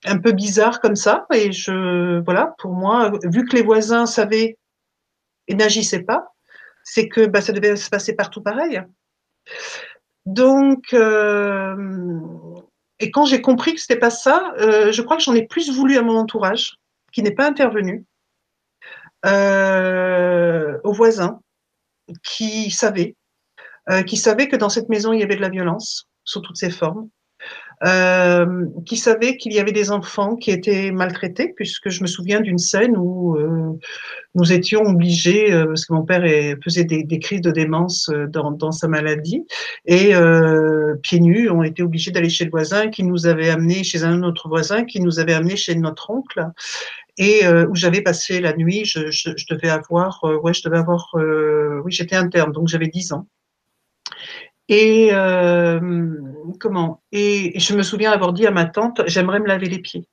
un 0.08 0.17
peu 0.17 0.32
bizarre 0.32 0.80
comme 0.82 0.96
ça. 0.96 1.26
Et 1.34 1.52
je 1.52 2.20
voilà, 2.24 2.56
pour 2.58 2.74
moi, 2.74 3.12
vu 3.24 3.46
que 3.46 3.56
les 3.56 3.63
voisins 3.63 4.06
savaient 4.06 4.58
et 5.48 5.56
n'agissaient 5.56 6.04
pas, 6.04 6.34
c'est 6.84 7.10
que 7.10 7.26
bah, 7.26 7.41
ça 7.41 7.54
devait 7.54 7.76
se 7.76 7.89
passer 7.89 8.15
partout 8.15 8.41
pareil. 8.41 8.82
Donc, 10.26 10.93
euh, 10.93 11.76
et 13.00 13.12
quand 13.12 13.26
j'ai 13.26 13.41
compris 13.41 13.76
que 13.76 13.82
c'était 13.82 14.00
pas 14.00 14.10
ça, 14.10 14.54
euh, 14.58 14.91
je 14.91 15.02
crois 15.02 15.17
que 15.17 15.24
j'en 15.24 15.36
ai 15.36 15.46
plus 15.46 15.72
voulu 15.74 15.98
à 15.98 16.02
mon 16.02 16.17
entourage, 16.17 16.78
qui 17.12 17.24
n'est 17.24 17.36
pas 17.36 17.48
intervenu, 17.48 18.06
euh, 19.26 20.78
aux 20.84 20.93
voisins, 20.93 21.41
qui 22.24 22.72
savaient, 22.72 23.15
qui 24.06 24.17
savaient 24.17 24.50
que 24.50 24.58
dans 24.58 24.70
cette 24.70 24.89
maison 24.89 25.13
il 25.13 25.20
y 25.20 25.24
avait 25.24 25.38
de 25.38 25.41
la 25.41 25.50
violence 25.50 26.10
sous 26.26 26.41
toutes 26.41 26.58
ses 26.58 26.70
formes, 26.70 27.10
euh, 27.86 28.66
qui 28.86 28.98
savait 28.98 29.38
qu'il 29.38 29.54
y 29.54 29.60
avait 29.60 29.72
des 29.72 29.92
enfants 29.92 30.36
qui 30.36 30.52
étaient 30.52 30.92
maltraités, 30.92 31.54
puisque 31.56 31.90
je 31.90 32.02
me 32.02 32.08
souviens 32.08 32.42
d'une 32.42 32.58
scène 32.58 32.98
où 32.98 33.36
euh, 33.38 33.78
nous 34.36 34.52
étions 34.52 34.82
obligés, 34.82 35.54
euh, 35.54 35.68
parce 35.68 35.86
que 35.86 35.94
mon 35.94 36.04
père 36.04 36.24
faisait 36.63 36.86
des, 36.86 37.04
des, 37.04 37.20
crises 37.20 37.42
de 37.42 37.52
démence 37.52 38.10
euh, 38.10 38.28
dans, 38.28 38.52
dans 38.52 38.72
sa 38.72 38.88
maladie, 38.88 39.46
et 39.86 40.16
euh, 40.16 40.96
pieds 41.04 41.20
nus, 41.20 41.50
on 41.50 41.63
était 41.63 41.84
obligés 41.84 42.12
d'aller 42.12 42.30
chez 42.30 42.46
le 42.46 42.52
voisin 42.52 42.90
qui 42.90 43.04
nous 43.04 43.28
avait 43.28 43.50
amené 43.50 43.84
chez 43.84 44.04
un 44.04 44.24
autre 44.24 44.50
voisin 44.50 44.84
qui 44.84 45.00
nous 45.00 45.20
avait 45.20 45.34
amené 45.34 45.56
chez 45.56 45.76
notre 45.76 46.10
oncle 46.10 46.48
et 47.18 47.46
euh, 47.46 47.68
où 47.68 47.76
j'avais 47.76 48.02
passé 48.02 48.40
la 48.40 48.54
nuit. 48.54 48.86
Je, 48.86 49.12
je, 49.12 49.32
je 49.36 49.46
devais 49.50 49.70
avoir, 49.70 50.24
euh, 50.24 50.38
ouais, 50.38 50.54
je 50.54 50.62
devais 50.63 50.78
avoir, 50.78 51.10
euh, 51.16 51.82
oui, 51.84 51.92
j'étais 51.92 52.16
interne, 52.16 52.52
donc 52.52 52.68
j'avais 52.68 52.88
10 52.88 53.13
ans. 53.13 53.28
Et 54.69 55.10
euh, 55.12 55.80
comment? 56.60 57.01
Et 57.12 57.58
je 57.60 57.75
me 57.75 57.84
souviens 57.84 58.12
avoir 58.12 58.34
dit 58.34 58.45
à 58.45 58.51
ma 58.51 58.65
tante, 58.65 59.01
j'aimerais 59.08 59.39
me 59.39 59.47
laver 59.47 59.67
les 59.67 59.80
pieds. 59.80 60.08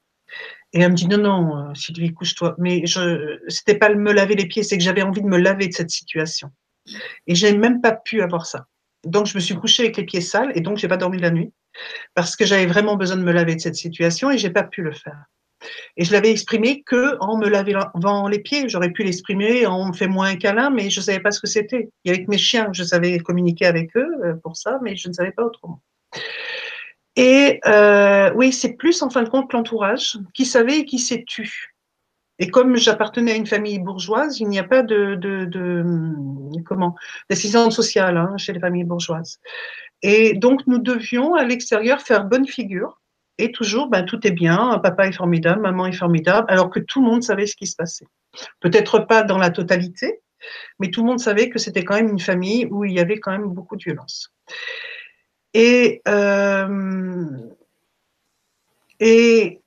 Et 0.73 0.81
elle 0.81 0.91
me 0.91 0.97
dit 0.97 1.07
non 1.07 1.19
non, 1.19 1.57
euh, 1.57 1.75
Sylvie, 1.75 2.13
couche-toi. 2.13 2.55
Mais 2.59 2.87
je, 2.87 3.39
c'était 3.49 3.77
pas 3.77 3.93
me 3.95 4.13
laver 4.13 4.35
les 4.35 4.47
pieds, 4.47 4.63
c'est 4.63 4.77
que 4.77 4.85
j'avais 4.85 5.03
envie 5.03 5.23
de 5.23 5.27
me 5.27 5.39
laver 5.39 5.69
de 5.69 5.73
cette 5.73 5.91
situation. 5.91 6.51
Et 7.27 7.35
j'ai 7.35 7.57
même 7.57 7.81
pas 7.81 7.93
pu 7.93 8.23
avoir 8.23 8.47
ça. 8.47 8.67
Donc 9.05 9.27
je 9.27 9.35
me 9.35 9.41
suis 9.41 9.55
couchée 9.55 9.85
avec 9.85 9.97
les 9.97 10.05
pieds 10.05 10.21
sales 10.21 10.53
et 10.55 10.61
donc 10.61 10.79
j'ai 10.79 10.89
pas 10.89 10.97
dormi 10.97 11.19
la 11.19 11.31
nuit 11.31 11.53
parce 12.15 12.37
que 12.37 12.45
j'avais 12.45 12.67
vraiment 12.67 12.97
besoin 12.97 13.17
de 13.17 13.23
me 13.23 13.33
laver 13.33 13.55
de 13.55 13.61
cette 13.61 13.75
situation 13.75 14.31
et 14.31 14.39
j'ai 14.39 14.51
pas 14.51 14.63
pu 14.63 14.83
le 14.83 14.93
faire. 14.93 15.25
Et 15.97 16.05
je 16.05 16.13
l'avais 16.13 16.31
exprimé 16.31 16.83
que 16.83 17.17
en 17.21 17.37
me 17.37 17.49
lavant 17.49 18.29
les 18.29 18.39
pieds. 18.39 18.69
J'aurais 18.69 18.91
pu 18.91 19.03
l'exprimer 19.03 19.67
en 19.67 19.89
me 19.89 19.93
fait 19.93 20.07
moins 20.07 20.29
un 20.29 20.37
câlin, 20.37 20.71
mais 20.71 20.91
je 20.91 21.01
ne 21.01 21.05
savais 21.05 21.21
pas 21.21 21.31
ce 21.31 21.41
que 21.41 21.47
c'était. 21.47 21.91
Et 22.05 22.11
avec 22.11 22.29
mes 22.29 22.39
chiens, 22.39 22.71
je 22.73 22.83
savais 22.83 23.19
communiquer 23.19 23.67
avec 23.67 23.97
eux 23.97 24.09
euh, 24.25 24.35
pour 24.43 24.57
ça, 24.57 24.79
mais 24.83 24.97
je 24.97 25.09
ne 25.09 25.13
savais 25.13 25.33
pas 25.33 25.45
autrement. 25.45 25.81
Et 27.17 27.61
euh, 27.67 28.33
oui, 28.35 28.53
c'est 28.53 28.75
plus 28.75 29.01
en 29.03 29.11
fin 29.11 29.23
de 29.23 29.29
compte 29.29 29.53
l'entourage 29.53 30.19
qui 30.35 30.45
savait 30.45 30.81
et 30.81 30.85
qui 30.85 30.99
s'est 30.99 31.25
tu. 31.27 31.75
Et 32.41 32.49
comme 32.49 32.77
j'appartenais 32.77 33.33
à 33.33 33.37
une 33.37 33.47
famille 33.47 33.79
bourgeoise, 33.79 34.41
il 34.41 34.49
n'y 34.49 34.59
a 34.59 34.65
pas 34.65 34.83
de, 34.83 35.15
de, 35.15 35.45
de 35.45 35.85
comment 36.65 36.97
sociale 37.71 38.17
hein, 38.17 38.37
chez 38.37 38.53
les 38.53 38.59
familles 38.59 38.85
bourgeoises. 38.85 39.39
Et 40.03 40.35
donc 40.35 40.67
nous 40.67 40.79
devions 40.79 41.35
à 41.35 41.45
l'extérieur 41.45 42.01
faire 42.01 42.25
bonne 42.25 42.47
figure 42.47 43.01
et 43.39 43.53
toujours, 43.53 43.89
ben, 43.89 44.05
tout 44.05 44.27
est 44.27 44.33
bien, 44.33 44.79
papa 44.83 45.07
est 45.07 45.13
formidable, 45.13 45.61
maman 45.61 45.87
est 45.87 45.93
formidable, 45.93 46.47
alors 46.49 46.71
que 46.71 46.81
tout 46.81 47.03
le 47.03 47.11
monde 47.11 47.23
savait 47.23 47.47
ce 47.47 47.57
qui 47.57 47.67
se 47.67 47.77
passait. 47.77 48.07
Peut-être 48.61 49.01
pas 49.01 49.23
dans 49.23 49.39
la 49.39 49.51
totalité, 49.51 50.21
mais 50.79 50.91
tout 50.91 51.03
le 51.03 51.09
monde 51.09 51.21
savait 51.21 51.49
que 51.49 51.59
c'était 51.59 51.85
quand 51.85 51.95
même 51.95 52.11
une 52.11 52.21
famille 52.21 52.67
où 52.71 52.85
il 52.85 52.93
y 52.93 53.01
avait 53.01 53.19
quand 53.19 53.33
même 53.33 53.49
beaucoup 53.49 53.77
de 53.77 53.83
violence. 53.83 54.33
Et, 55.53 56.03
euh, 56.09 57.27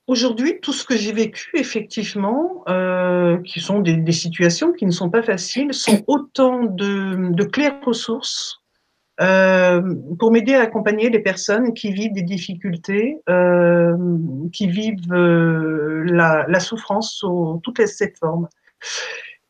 aujourd'hui, 0.06 0.60
tout 0.60 0.72
ce 0.72 0.84
que 0.84 0.96
j'ai 0.96 1.12
vécu, 1.12 1.50
effectivement, 1.54 2.64
euh, 2.68 3.38
qui 3.42 3.60
sont 3.60 3.80
des, 3.80 4.12
situations 4.12 4.72
qui 4.72 4.86
ne 4.86 4.90
sont 4.90 5.10
pas 5.10 5.22
faciles, 5.22 5.74
sont 5.74 6.02
autant 6.06 6.64
de, 6.64 7.32
de 7.32 7.44
claires 7.44 7.80
ressources 7.84 8.62
euh, 9.20 9.82
pour 10.18 10.30
m'aider 10.30 10.54
à 10.54 10.62
accompagner 10.62 11.10
les 11.10 11.18
personnes 11.18 11.74
qui 11.74 11.92
vivent 11.92 12.12
des 12.12 12.22
difficultés, 12.22 13.20
euh, 13.28 13.96
qui 14.52 14.68
vivent 14.68 15.12
euh, 15.12 16.04
la, 16.04 16.60
souffrance 16.60 17.14
sous 17.14 17.60
toutes 17.64 17.84
ces 17.86 18.12
formes. 18.18 18.48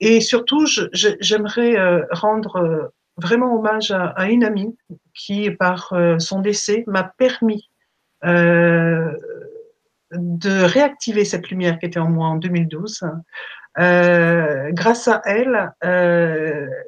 Et 0.00 0.22
surtout, 0.22 0.64
j'aimerais 0.92 1.76
rendre 2.12 2.92
vraiment 3.16 3.56
hommage 3.56 3.90
à, 3.90 4.30
une 4.30 4.44
amie 4.44 4.76
qui, 5.12 5.50
par 5.50 5.92
son 6.18 6.40
décès, 6.40 6.84
m'a 6.86 7.02
permis 7.02 7.68
de 8.22 9.12
réactiver 10.64 11.24
cette 11.24 11.50
lumière 11.50 11.78
qui 11.78 11.86
était 11.86 11.98
en 11.98 12.08
moi 12.08 12.28
en 12.28 12.36
2012. 12.36 13.02
grâce 13.76 15.08
à 15.08 15.20
elle, 15.24 15.72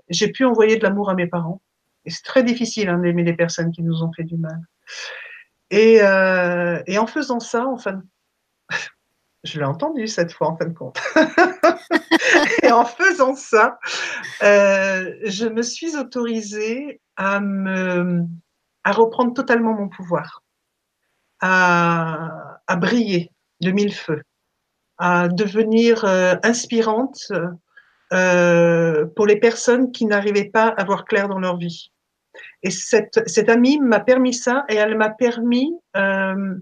j'ai 0.09 0.29
pu 0.29 0.45
envoyer 0.45 0.77
de 0.77 0.85
l'amour 0.85 1.11
à 1.11 1.15
mes 1.15 1.27
parents 1.27 1.61
et 2.05 2.11
c'est 2.11 2.23
très 2.23 2.43
difficile 2.43 2.89
hein, 2.89 2.99
d'aimer 2.99 3.25
les 3.25 3.35
personnes 3.35 3.73
qui 3.73 3.83
nous 3.83 4.03
ont 4.03 4.13
fait 4.13 4.25
du 4.25 4.37
mal. 4.37 4.61
Et, 5.71 6.03
euh, 6.03 6.83
en 6.99 7.07
faisant 7.07 7.41
ça, 7.41 7.67
en 7.67 7.79
fin 7.79 7.93
de... 7.93 8.03
je 9.45 9.59
l'ai 9.59 9.65
entendu 9.65 10.09
cette 10.09 10.33
fois 10.33 10.49
en 10.49 10.57
fin 10.57 10.67
de 10.67 10.75
compte. 10.75 11.01
et 12.63 12.73
en 12.73 12.85
faisant 12.85 13.35
ça, 13.35 13.79
euh, 14.43 15.15
je 15.25 15.47
me 15.47 15.63
suis 15.63 15.97
autorisée 15.97 17.01
à 17.17 17.41
me, 17.41 18.25
à 18.85 18.93
reprendre 18.93 19.35
totalement 19.35 19.75
mon 19.75 19.89
pouvoir, 19.89 20.43
à, 21.41 22.61
à 22.67 22.77
briller 22.77 23.31
de 23.61 23.71
mille 23.71 23.95
feux, 23.95 24.23
à 24.99 25.29
devenir 25.29 26.05
euh, 26.05 26.35
inspirante 26.43 27.31
euh, 28.13 29.07
pour 29.17 29.27
les 29.27 29.37
personnes 29.37 29.93
qui 29.93 30.07
n'arrivaient 30.07 30.51
pas 30.51 30.69
à 30.69 30.85
voir 30.85 31.05
clair 31.05 31.29
dans 31.29 31.39
leur 31.39 31.57
vie. 31.57 31.91
Et 32.63 32.71
cette, 32.71 33.21
cette 33.29 33.49
amie 33.49 33.79
m'a 33.79 34.01
permis 34.01 34.35
ça 34.35 34.65
et 34.69 34.77
elle 34.77 34.97
m'a 34.97 35.11
permis 35.11 35.73
euh, 35.97 36.55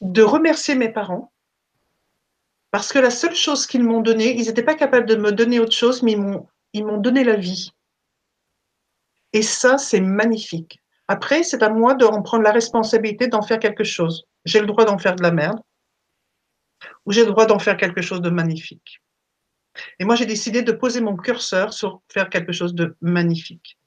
de 0.00 0.22
remercier 0.22 0.74
mes 0.74 0.88
parents 0.88 1.32
parce 2.74 2.92
que 2.92 2.98
la 2.98 3.10
seule 3.10 3.36
chose 3.36 3.68
qu'ils 3.68 3.84
m'ont 3.84 4.00
donnée, 4.00 4.36
ils 4.36 4.46
n'étaient 4.46 4.64
pas 4.64 4.74
capables 4.74 5.06
de 5.06 5.14
me 5.14 5.30
donner 5.30 5.60
autre 5.60 5.76
chose, 5.76 6.02
mais 6.02 6.18
ils 6.72 6.84
m'ont, 6.84 6.98
donné 6.98 7.22
la 7.22 7.36
vie. 7.36 7.70
Et 9.32 9.42
ça, 9.42 9.78
c'est 9.78 10.00
magnifique. 10.00 10.82
Après, 11.06 11.44
c'est 11.44 11.62
à 11.62 11.68
moi 11.68 11.94
de 11.94 12.04
prendre 12.24 12.42
la 12.42 12.50
responsabilité 12.50 13.28
d'en 13.28 13.42
faire 13.42 13.60
quelque 13.60 13.84
chose. 13.84 14.24
J'ai 14.44 14.58
le 14.58 14.66
droit 14.66 14.84
d'en 14.84 14.98
faire 14.98 15.14
de 15.14 15.22
la 15.22 15.30
merde 15.30 15.60
ou 17.06 17.12
j'ai 17.12 17.24
le 17.24 17.30
droit 17.30 17.46
d'en 17.46 17.60
faire 17.60 17.76
quelque 17.76 18.02
chose 18.02 18.20
de 18.20 18.30
magnifique. 18.30 19.00
Et 19.98 20.04
moi, 20.04 20.14
j'ai 20.16 20.26
décidé 20.26 20.62
de 20.62 20.72
poser 20.72 21.00
mon 21.00 21.16
curseur 21.16 21.72
sur 21.72 22.00
faire 22.08 22.28
quelque 22.28 22.52
chose 22.52 22.74
de 22.74 22.96
magnifique. 23.00 23.78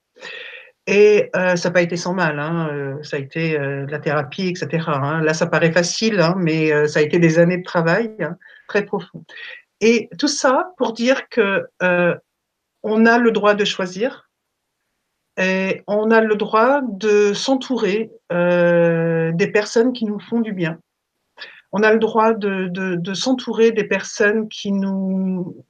Et 0.87 1.29
euh, 1.35 1.57
ça 1.57 1.67
n'a 1.67 1.73
pas 1.73 1.81
été 1.81 1.97
sans 1.97 2.13
mal, 2.13 2.39
hein. 2.39 2.69
Euh, 2.71 3.03
ça 3.03 3.17
a 3.17 3.19
été 3.19 3.59
euh, 3.59 3.85
de 3.85 3.91
la 3.91 3.99
thérapie, 3.99 4.47
etc. 4.47 4.85
Hein. 4.87 5.21
Là, 5.21 5.33
ça 5.33 5.45
paraît 5.45 5.73
facile, 5.73 6.21
hein, 6.21 6.35
mais 6.37 6.87
ça 6.87 6.99
a 6.99 7.01
été 7.01 7.19
des 7.19 7.39
années 7.39 7.57
de 7.57 7.63
travail 7.63 8.15
très 8.69 8.85
profond. 8.85 9.25
Et 9.81 10.09
tout 10.17 10.29
ça 10.29 10.71
pour 10.77 10.93
dire 10.93 11.27
que 11.29 11.67
on 12.83 13.05
a 13.05 13.17
le 13.17 13.31
droit 13.31 13.53
de 13.53 13.65
choisir 13.65 14.29
et 15.37 15.83
on 15.87 16.09
a 16.09 16.21
le 16.21 16.35
droit 16.35 16.81
de 16.81 17.33
s'entourer 17.33 18.09
des 18.31 19.51
personnes 19.53 19.91
qui 19.93 20.05
nous 20.05 20.19
font 20.19 20.39
du 20.39 20.53
bien. 20.53 20.79
On 21.73 21.83
a 21.83 21.91
le 21.91 21.99
droit 21.99 22.33
de 22.33 23.13
s'entourer 23.13 23.71
des 23.71 23.83
personnes 23.83 24.47
qui 24.47 24.71
nous 24.71 25.65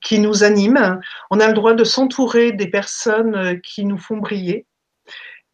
qui 0.00 0.18
nous 0.18 0.44
animent. 0.44 1.00
On 1.30 1.40
a 1.40 1.48
le 1.48 1.54
droit 1.54 1.74
de 1.74 1.84
s'entourer 1.84 2.52
des 2.52 2.68
personnes 2.68 3.34
euh, 3.34 3.54
qui 3.56 3.84
nous 3.84 3.98
font 3.98 4.16
briller. 4.16 4.66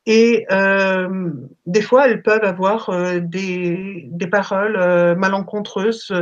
Et 0.07 0.47
euh, 0.51 1.31
des 1.67 1.83
fois, 1.83 2.09
elles 2.09 2.23
peuvent 2.23 2.45
avoir 2.45 2.89
euh, 2.89 3.21
des, 3.21 4.05
des, 4.07 4.27
paroles 4.27 5.17
malencontreuses 5.17 6.15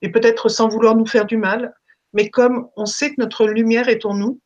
et 0.00 0.10
peut-être 0.10 0.48
sans 0.48 0.68
vouloir 0.68 0.94
nous 0.94 1.06
faire 1.06 1.26
du 1.26 1.36
mal. 1.36 1.74
Mais 2.12 2.30
comme 2.30 2.68
on 2.76 2.86
sait 2.86 3.10
que 3.10 3.20
notre 3.20 3.46
lumière 3.46 3.88
est 3.88 4.04
en 4.06 4.14
nous, 4.14 4.40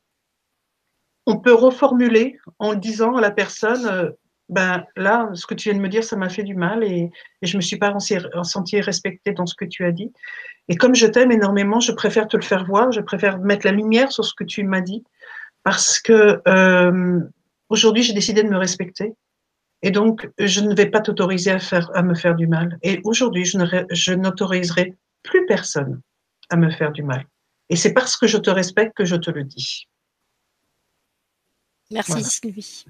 on 1.26 1.36
peut 1.36 1.52
reformuler 1.52 2.38
en 2.58 2.74
disant 2.74 3.16
à 3.16 3.20
la 3.20 3.32
personne, 3.32 4.14
ben 4.48 4.84
là, 4.96 5.28
ce 5.34 5.46
que 5.46 5.54
tu 5.54 5.68
viens 5.68 5.78
de 5.78 5.82
me 5.82 5.88
dire, 5.88 6.04
ça 6.04 6.16
m'a 6.16 6.28
fait 6.28 6.44
du 6.44 6.54
mal 6.54 6.84
et, 6.84 7.10
et 7.42 7.46
je 7.46 7.56
me 7.56 7.62
suis 7.62 7.78
pas 7.78 7.92
sentie 8.42 8.80
respectée 8.80 9.32
dans 9.32 9.46
ce 9.46 9.54
que 9.54 9.64
tu 9.64 9.84
as 9.84 9.92
dit. 9.92 10.12
Et 10.68 10.76
comme 10.76 10.94
je 10.94 11.06
t'aime 11.06 11.32
énormément, 11.32 11.80
je 11.80 11.92
préfère 11.92 12.28
te 12.28 12.36
le 12.36 12.42
faire 12.42 12.64
voir, 12.64 12.92
je 12.92 13.00
préfère 13.00 13.38
mettre 13.38 13.66
la 13.66 13.72
lumière 13.72 14.12
sur 14.12 14.24
ce 14.24 14.34
que 14.34 14.44
tu 14.44 14.62
m'as 14.64 14.80
dit, 14.80 15.04
parce 15.62 16.00
que 16.00 16.40
euh, 16.46 17.20
aujourd'hui 17.68 18.02
j'ai 18.02 18.12
décidé 18.12 18.42
de 18.42 18.48
me 18.48 18.56
respecter, 18.56 19.14
et 19.82 19.90
donc 19.90 20.28
je 20.38 20.60
ne 20.60 20.74
vais 20.74 20.86
pas 20.86 21.00
t'autoriser 21.00 21.50
à 21.50 21.58
faire 21.58 21.90
à 21.94 22.02
me 22.02 22.14
faire 22.14 22.34
du 22.34 22.46
mal. 22.46 22.78
Et 22.82 23.00
aujourd'hui 23.04 23.44
je 23.44 24.12
n'autoriserai 24.12 24.94
plus 25.22 25.46
personne 25.46 26.00
à 26.50 26.56
me 26.56 26.70
faire 26.70 26.92
du 26.92 27.02
mal. 27.02 27.26
Et 27.68 27.76
c'est 27.76 27.92
parce 27.92 28.16
que 28.16 28.26
je 28.26 28.38
te 28.38 28.50
respecte 28.50 28.96
que 28.96 29.04
je 29.04 29.16
te 29.16 29.30
le 29.30 29.44
dis. 29.44 29.88
Merci 31.90 32.22
Sylvie. 32.24 32.84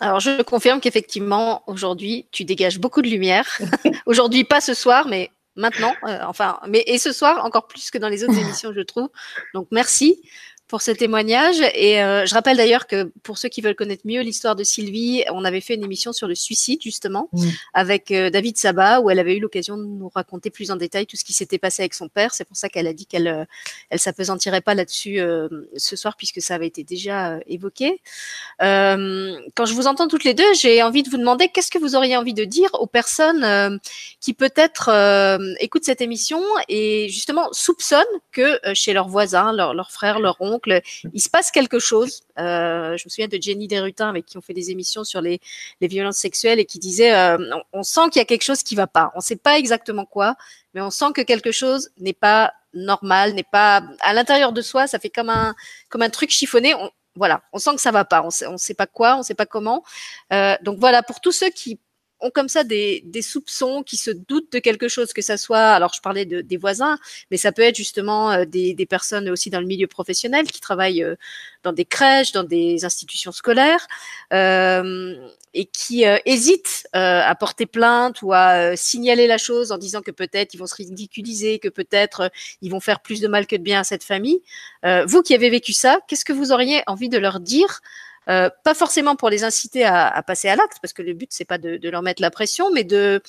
Alors, 0.00 0.20
je 0.20 0.42
confirme 0.42 0.80
qu'effectivement, 0.80 1.62
aujourd'hui, 1.66 2.28
tu 2.30 2.44
dégages 2.44 2.78
beaucoup 2.78 3.02
de 3.02 3.08
lumière. 3.08 3.46
aujourd'hui, 4.06 4.44
pas 4.44 4.60
ce 4.60 4.74
soir, 4.74 5.06
mais 5.08 5.30
maintenant. 5.56 5.92
Euh, 6.04 6.18
enfin, 6.26 6.60
mais 6.68 6.84
et 6.86 6.98
ce 6.98 7.12
soir 7.12 7.44
encore 7.44 7.66
plus 7.66 7.90
que 7.90 7.98
dans 7.98 8.08
les 8.08 8.24
autres 8.24 8.38
émissions, 8.38 8.72
je 8.72 8.80
trouve. 8.80 9.08
Donc 9.54 9.68
merci 9.70 10.22
pour 10.68 10.82
ce 10.82 10.90
témoignage. 10.90 11.56
Et 11.74 12.02
euh, 12.02 12.26
je 12.26 12.34
rappelle 12.34 12.58
d'ailleurs 12.58 12.86
que 12.86 13.10
pour 13.22 13.38
ceux 13.38 13.48
qui 13.48 13.62
veulent 13.62 13.74
connaître 13.74 14.02
mieux 14.04 14.20
l'histoire 14.20 14.54
de 14.54 14.62
Sylvie, 14.62 15.24
on 15.32 15.44
avait 15.44 15.62
fait 15.62 15.74
une 15.74 15.84
émission 15.84 16.12
sur 16.12 16.28
le 16.28 16.34
suicide 16.34 16.80
justement 16.82 17.30
avec 17.72 18.10
euh, 18.10 18.28
David 18.28 18.58
Sabat 18.58 19.00
où 19.00 19.08
elle 19.10 19.18
avait 19.18 19.36
eu 19.36 19.40
l'occasion 19.40 19.78
de 19.78 19.84
nous 19.84 20.10
raconter 20.14 20.50
plus 20.50 20.70
en 20.70 20.76
détail 20.76 21.06
tout 21.06 21.16
ce 21.16 21.24
qui 21.24 21.32
s'était 21.32 21.58
passé 21.58 21.82
avec 21.82 21.94
son 21.94 22.08
père. 22.08 22.34
C'est 22.34 22.44
pour 22.44 22.56
ça 22.56 22.68
qu'elle 22.68 22.86
a 22.86 22.92
dit 22.92 23.06
qu'elle 23.06 23.28
euh, 23.28 23.44
elle 23.88 23.98
s'apesantirait 23.98 24.60
pas 24.60 24.74
là-dessus 24.74 25.20
ce 25.76 25.96
soir 25.96 26.16
puisque 26.16 26.42
ça 26.42 26.54
avait 26.54 26.66
été 26.66 26.84
déjà 26.84 27.38
évoqué. 27.46 28.00
quand 28.60 29.64
je 29.64 29.72
vous 29.72 29.86
entends 29.86 30.08
toutes 30.08 30.24
les 30.24 30.34
deux, 30.34 30.52
j'ai 30.54 30.82
envie 30.82 31.02
de 31.02 31.08
vous 31.08 31.16
demander 31.16 31.48
qu'est-ce 31.48 31.70
que 31.70 31.78
vous 31.78 31.96
auriez 31.96 32.16
envie 32.16 32.34
de 32.34 32.44
dire 32.44 32.68
aux 32.74 32.86
personnes 32.86 33.80
qui 34.20 34.34
peut-être 34.34 34.90
écoutent 35.60 35.84
cette 35.84 36.02
émission 36.02 36.42
et 36.68 37.08
justement 37.08 37.48
soupçonnent 37.52 38.04
que 38.32 38.58
chez 38.74 38.92
leurs 38.92 39.08
voisins, 39.08 39.52
leurs 39.52 39.72
leur 39.72 39.90
frères, 39.90 40.20
leurs 40.20 40.40
oncles, 40.40 40.57
il 40.66 41.20
se 41.20 41.28
passe 41.28 41.50
quelque 41.50 41.78
chose. 41.78 42.22
Euh, 42.38 42.96
je 42.96 43.04
me 43.04 43.10
souviens 43.10 43.28
de 43.28 43.38
Jenny 43.40 43.68
Desrutins 43.68 44.08
avec 44.08 44.26
qui 44.26 44.36
on 44.38 44.40
fait 44.40 44.54
des 44.54 44.70
émissions 44.70 45.04
sur 45.04 45.20
les, 45.20 45.40
violences 45.80 46.18
sexuelles 46.18 46.58
et 46.58 46.64
qui 46.64 46.78
disait 46.78 47.14
euh, 47.14 47.38
on, 47.72 47.82
sent 47.82 48.10
qu'il 48.12 48.20
y 48.20 48.22
a 48.22 48.26
quelque 48.26 48.44
chose 48.44 48.62
qui 48.62 48.74
va 48.74 48.86
pas. 48.86 49.10
On 49.14 49.18
ne 49.18 49.22
sait 49.22 49.36
pas 49.36 49.58
exactement 49.58 50.04
quoi, 50.04 50.36
mais 50.74 50.80
on 50.80 50.90
sent 50.90 51.12
que 51.14 51.22
quelque 51.22 51.52
chose 51.52 51.90
n'est 51.98 52.12
pas 52.12 52.52
normal, 52.74 53.34
n'est 53.34 53.42
pas 53.42 53.82
à 54.00 54.12
l'intérieur 54.12 54.52
de 54.52 54.62
soi. 54.62 54.86
Ça 54.86 54.98
fait 54.98 55.10
comme 55.10 55.30
un 55.30 56.10
truc 56.10 56.30
chiffonné. 56.30 56.74
voilà, 57.16 57.42
on 57.52 57.58
sent 57.58 57.74
que 57.74 57.80
ça 57.80 57.90
va 57.90 58.04
pas. 58.04 58.22
On 58.22 58.30
sait, 58.30 58.46
on 58.46 58.58
sait 58.58 58.74
pas 58.74 58.86
quoi, 58.86 59.16
on 59.16 59.22
sait 59.22 59.34
pas 59.34 59.46
comment. 59.46 59.82
Euh, 60.32 60.56
donc 60.62 60.78
voilà, 60.78 61.02
pour 61.02 61.20
tous 61.20 61.32
ceux 61.32 61.50
qui 61.50 61.80
ont 62.20 62.30
comme 62.30 62.48
ça 62.48 62.64
des, 62.64 63.02
des, 63.06 63.22
soupçons, 63.22 63.82
qui 63.82 63.96
se 63.96 64.10
doutent 64.10 64.52
de 64.52 64.58
quelque 64.58 64.88
chose, 64.88 65.12
que 65.12 65.22
ça 65.22 65.36
soit, 65.36 65.70
alors 65.70 65.92
je 65.94 66.00
parlais 66.00 66.24
de, 66.24 66.40
des 66.40 66.56
voisins, 66.56 66.98
mais 67.30 67.36
ça 67.36 67.52
peut 67.52 67.62
être 67.62 67.76
justement 67.76 68.32
euh, 68.32 68.44
des, 68.44 68.74
des, 68.74 68.86
personnes 68.86 69.28
aussi 69.28 69.50
dans 69.50 69.60
le 69.60 69.66
milieu 69.66 69.86
professionnel 69.86 70.46
qui 70.46 70.60
travaillent 70.60 71.04
euh, 71.04 71.16
dans 71.62 71.72
des 71.72 71.84
crèches, 71.84 72.32
dans 72.32 72.44
des 72.44 72.84
institutions 72.84 73.32
scolaires, 73.32 73.86
euh, 74.32 75.14
et 75.54 75.64
qui 75.66 76.06
euh, 76.06 76.18
hésitent 76.24 76.88
à 76.92 77.34
porter 77.34 77.66
plainte 77.66 78.22
ou 78.22 78.32
à 78.32 78.76
signaler 78.76 79.26
la 79.26 79.38
chose 79.38 79.72
en 79.72 79.78
disant 79.78 80.02
que 80.02 80.10
peut-être 80.10 80.54
ils 80.54 80.58
vont 80.58 80.66
se 80.66 80.74
ridiculiser, 80.74 81.58
que 81.58 81.68
peut-être 81.68 82.30
ils 82.62 82.70
vont 82.70 82.80
faire 82.80 83.00
plus 83.00 83.20
de 83.20 83.28
mal 83.28 83.46
que 83.46 83.56
de 83.56 83.62
bien 83.62 83.80
à 83.80 83.84
cette 83.84 84.04
famille. 84.04 84.40
vous 85.06 85.22
qui 85.22 85.34
avez 85.34 85.50
vécu 85.50 85.72
ça, 85.72 86.00
qu'est-ce 86.06 86.24
que 86.24 86.32
vous 86.32 86.52
auriez 86.52 86.82
envie 86.86 87.08
de 87.08 87.18
leur 87.18 87.40
dire 87.40 87.80
euh, 88.28 88.50
pas 88.64 88.74
forcément 88.74 89.16
pour 89.16 89.30
les 89.30 89.44
inciter 89.44 89.84
à, 89.84 90.08
à 90.08 90.22
passer 90.22 90.48
à 90.48 90.56
l'acte, 90.56 90.78
parce 90.82 90.92
que 90.92 91.02
le 91.02 91.14
but 91.14 91.28
c'est 91.32 91.44
pas 91.44 91.58
de, 91.58 91.76
de, 91.76 91.90
leur 91.90 92.02
mettre 92.02 92.22
la 92.22 92.30
pression, 92.30 92.70
mais 92.70 92.84
de 92.84 93.22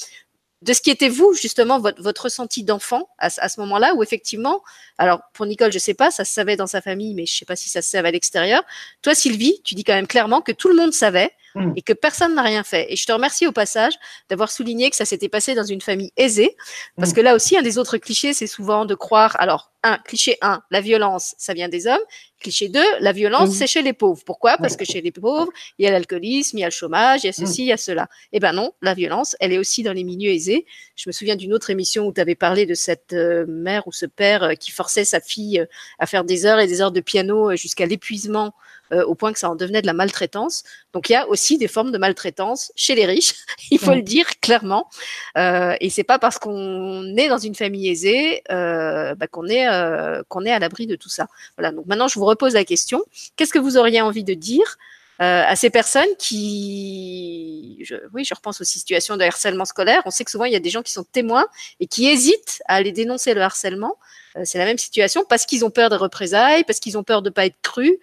de 0.62 0.74
ce 0.74 0.82
qui 0.82 0.90
était 0.90 1.08
vous 1.08 1.34
justement 1.34 1.80
votre, 1.80 2.02
votre 2.02 2.24
ressenti 2.24 2.64
d'enfant 2.66 3.10
à, 3.18 3.28
à, 3.38 3.50
ce 3.50 3.60
moment-là 3.62 3.94
où 3.96 4.04
effectivement 4.04 4.62
alors 4.98 5.22
pour 5.34 5.46
Nicole 5.46 5.72
je 5.72 5.80
sais 5.80 5.94
pas 5.94 6.12
ça 6.12 6.26
se 6.26 6.34
savait 6.34 6.58
dans 6.58 6.68
sa 6.68 6.82
famille 6.82 7.14
mais 7.14 7.26
je 7.26 7.34
sais 7.34 7.46
pas 7.46 7.56
si 7.56 7.70
ça 7.70 7.82
se 7.82 7.90
savait 7.90 8.10
à 8.10 8.12
l'extérieur. 8.12 8.64
Toi 9.02 9.16
Sylvie 9.16 9.62
tu 9.64 9.76
dis 9.76 9.86
quand 9.86 9.94
même 9.94 10.08
clairement 10.08 10.42
que 10.42 10.52
tout 10.52 10.68
le 10.68 10.76
monde 10.76 10.94
savait 10.94 11.32
mm. 11.56 11.74
et 11.76 11.82
que 11.82 11.94
personne 11.94 12.36
n'a 12.36 12.44
rien 12.44 12.64
fait 12.64 12.92
et 12.92 12.96
je 12.96 13.06
te 13.06 13.12
remercie 13.12 13.48
au 13.48 13.52
passage 13.52 13.94
d'avoir 14.30 14.52
souligné 14.52 14.90
que 14.90 14.96
ça 14.96 15.06
s'était 15.06 15.30
passé 15.30 15.56
dans 15.56 15.64
une 15.64 15.82
famille 15.82 16.12
aisée 16.18 16.56
parce 16.98 17.12
mm. 17.12 17.14
que 17.14 17.22
là 17.22 17.36
aussi 17.36 17.58
un 17.58 17.62
des 17.62 17.78
autres 17.78 17.98
clichés 17.98 18.34
c'est 18.34 18.48
souvent 18.48 18.86
de 18.86 18.96
croire 18.96 19.36
alors 19.40 19.72
un 19.84 19.98
cliché 19.98 20.38
1 20.42 20.62
la 20.72 20.82
violence 20.82 21.36
ça 21.38 21.54
vient 21.54 21.70
des 21.70 21.88
hommes 21.88 22.00
Cliché 22.40 22.70
2, 22.70 22.80
la 23.02 23.12
violence, 23.12 23.52
c'est 23.52 23.68
chez 23.68 23.82
les 23.82 23.92
pauvres. 23.92 24.24
Pourquoi? 24.26 24.58
Parce 24.58 24.78
que 24.78 24.86
chez 24.86 25.02
les 25.02 25.12
pauvres, 25.12 25.52
il 25.78 25.84
y 25.84 25.88
a 25.88 25.92
l'alcoolisme, 25.92 26.58
il 26.58 26.62
y 26.62 26.64
a 26.64 26.68
le 26.68 26.72
chômage, 26.72 27.24
il 27.24 27.28
y 27.28 27.30
a 27.30 27.34
ceci, 27.34 27.64
il 27.64 27.68
y 27.68 27.74
a 27.74 27.78
cela. 27.78 28.08
Eh 28.32 28.40
ben 28.40 28.54
non, 28.54 28.72
la 28.82 28.94
violence, 28.94 29.36
elle 29.42 29.52
est 29.52 29.58
aussi 29.58 29.84
dans 29.84 29.92
les 29.92 30.06
milieux 30.06 30.32
aisés. 30.32 30.66
Je 30.96 31.10
me 31.10 31.12
souviens 31.12 31.36
d'une 31.36 31.54
autre 31.54 31.70
émission 31.70 32.08
où 32.08 32.14
tu 32.14 32.22
avais 32.22 32.36
parlé 32.36 32.66
de 32.66 32.76
cette 32.76 33.12
euh, 33.12 33.46
mère 33.46 33.88
ou 33.88 33.92
ce 33.92 34.06
père 34.06 34.44
euh, 34.44 34.54
qui 34.54 34.72
forçait 34.72 35.04
sa 35.04 35.20
fille 35.20 35.60
euh, 35.60 35.66
à 36.00 36.06
faire 36.06 36.24
des 36.24 36.46
heures 36.46 36.60
et 36.60 36.68
des 36.68 36.82
heures 36.82 36.94
de 36.94 37.02
piano 37.02 37.54
jusqu'à 37.58 37.86
l'épuisement 37.86 38.54
euh, 38.94 39.04
au 39.06 39.16
point 39.16 39.34
que 39.34 39.40
ça 39.40 39.50
en 39.50 39.56
devenait 39.56 39.82
de 39.82 39.88
la 39.88 39.94
maltraitance. 39.94 40.64
Donc 40.94 41.10
il 41.10 41.14
y 41.14 41.16
a 41.16 41.28
aussi 41.28 41.58
des 41.58 41.68
formes 41.68 41.92
de 41.92 41.98
maltraitance 41.98 42.72
chez 42.76 42.96
les 42.96 43.06
riches, 43.06 43.34
il 43.72 43.80
faut 43.80 43.94
le 43.94 44.02
dire 44.02 44.26
clairement. 44.42 44.90
Euh, 45.38 45.76
et 45.80 45.90
c'est 45.90 46.04
pas 46.04 46.20
parce 46.20 46.40
qu'on 46.40 47.16
est 47.18 47.30
dans 47.30 47.38
une 47.38 47.56
famille 47.56 47.90
aisée 47.90 48.42
euh, 48.52 49.16
bah, 49.16 49.28
qu'on 49.28 49.48
est 49.48 49.68
euh, 49.68 50.24
qu'on 50.28 50.46
est 50.46 50.52
à 50.52 50.60
l'abri 50.60 50.88
de 50.88 50.96
tout 50.96 51.10
ça. 51.10 51.28
Voilà. 51.58 51.72
Donc 51.72 51.86
maintenant 51.86 52.08
je 52.08 52.20
vous 52.20 52.26
repose 52.26 52.54
la 52.54 52.66
question 52.66 53.04
qu'est-ce 53.36 53.54
que 53.54 53.60
vous 53.60 53.78
auriez 53.78 54.02
envie 54.02 54.24
de 54.24 54.34
dire 54.34 54.78
euh, 55.22 55.44
à 55.46 55.58
ces 55.58 55.70
personnes 55.70 56.08
qui, 56.18 57.78
je, 57.84 57.96
oui, 58.14 58.24
je 58.24 58.34
repense 58.34 58.62
aux 58.62 58.64
situations 58.64 59.18
de 59.18 59.24
harcèlement 59.24 59.66
scolaire. 59.66 60.02
On 60.06 60.12
sait 60.12 60.24
que 60.24 60.32
souvent 60.32 60.46
il 60.46 60.54
y 60.54 60.56
a 60.56 60.62
des 60.62 60.70
gens 60.70 60.82
qui 60.82 60.94
sont 60.94 61.04
témoins 61.04 61.46
et 61.82 61.88
qui 61.88 62.08
hésitent 62.08 62.64
à 62.70 62.76
aller 62.76 62.94
dénoncer 62.94 63.34
le 63.34 63.42
harcèlement. 63.42 63.98
Euh, 64.36 64.42
c'est 64.46 64.58
la 64.58 64.66
même 64.66 64.78
situation 64.78 65.24
parce 65.28 65.46
qu'ils 65.46 65.66
ont 65.66 65.72
peur 65.72 65.90
des 65.90 65.96
représailles, 65.96 66.64
parce 66.64 66.80
qu'ils 66.80 66.98
ont 66.98 67.04
peur 67.04 67.22
de 67.22 67.30
pas 67.30 67.46
être 67.46 67.62
crus. 67.62 67.98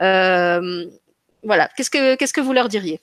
Euh, 0.00 0.86
voilà. 1.42 1.68
Qu'est-ce 1.76 1.90
que 1.90 2.16
qu'est-ce 2.16 2.32
que 2.32 2.40
vous 2.40 2.52
leur 2.52 2.68
diriez? 2.68 3.00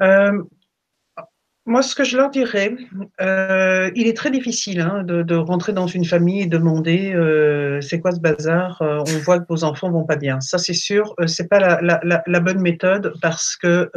Euh, 0.00 0.42
moi, 1.64 1.82
ce 1.82 1.94
que 1.94 2.02
je 2.02 2.16
leur 2.16 2.30
dirais, 2.30 2.74
il 3.20 4.06
est 4.08 4.16
très 4.16 4.32
difficile 4.32 4.80
hein, 4.80 5.04
de, 5.04 5.36
rentrer 5.36 5.72
dans 5.72 5.86
une 5.86 6.04
famille 6.04 6.42
et 6.42 6.46
demander 6.46 7.14
c'est 7.80 8.00
quoi 8.00 8.10
ce 8.10 8.18
bazar 8.18 8.78
On 8.80 9.18
voit 9.20 9.38
que 9.38 9.46
vos 9.48 9.62
enfants 9.62 9.88
vont 9.88 10.04
pas 10.04 10.16
bien. 10.16 10.40
Ça, 10.40 10.58
c'est 10.58 10.74
sûr, 10.74 11.14
c'est 11.26 11.46
pas 11.48 11.60
la, 11.60 12.00
la, 12.02 12.40
bonne 12.40 12.60
méthode 12.60 13.14
parce 13.22 13.54
que 13.54 13.88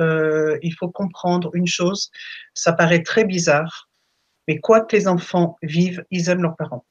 il 0.62 0.76
faut 0.76 0.89
comprendre 0.89 1.50
une 1.56 1.65
chose. 1.65 2.12
Ça 2.54 2.72
paraît 2.72 3.02
très 3.02 3.26
bizarre, 3.26 3.89
mais 4.48 4.60
quoi 4.60 4.82
que 4.82 4.96
les 4.96 5.08
enfants 5.08 5.58
vivent, 5.63 6.06
ils 6.12 6.30
aiment 6.30 6.44
leurs 6.44 6.58
parents. 6.58 6.86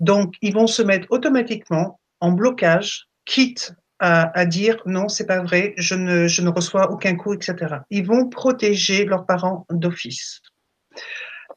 Donc, 0.00 0.34
ils 0.42 0.54
vont 0.54 0.66
se 0.66 0.82
mettre 0.82 1.06
automatiquement 1.10 2.00
en 2.20 2.32
blocage, 2.32 3.08
quitte 3.24 3.74
à, 4.00 4.46
dire 4.46 4.80
non, 4.86 5.08
c'est 5.08 5.26
pas 5.26 5.42
vrai, 5.42 5.74
je 5.76 5.94
ne, 5.94 6.42
ne 6.42 6.48
reçois 6.50 6.90
aucun 6.92 7.16
coup, 7.16 7.34
etc. 7.34 7.78
Ils 7.90 8.06
vont 8.06 8.28
protéger 8.28 9.04
leurs 9.04 9.26
parents 9.26 9.66
d'office. 9.70 10.40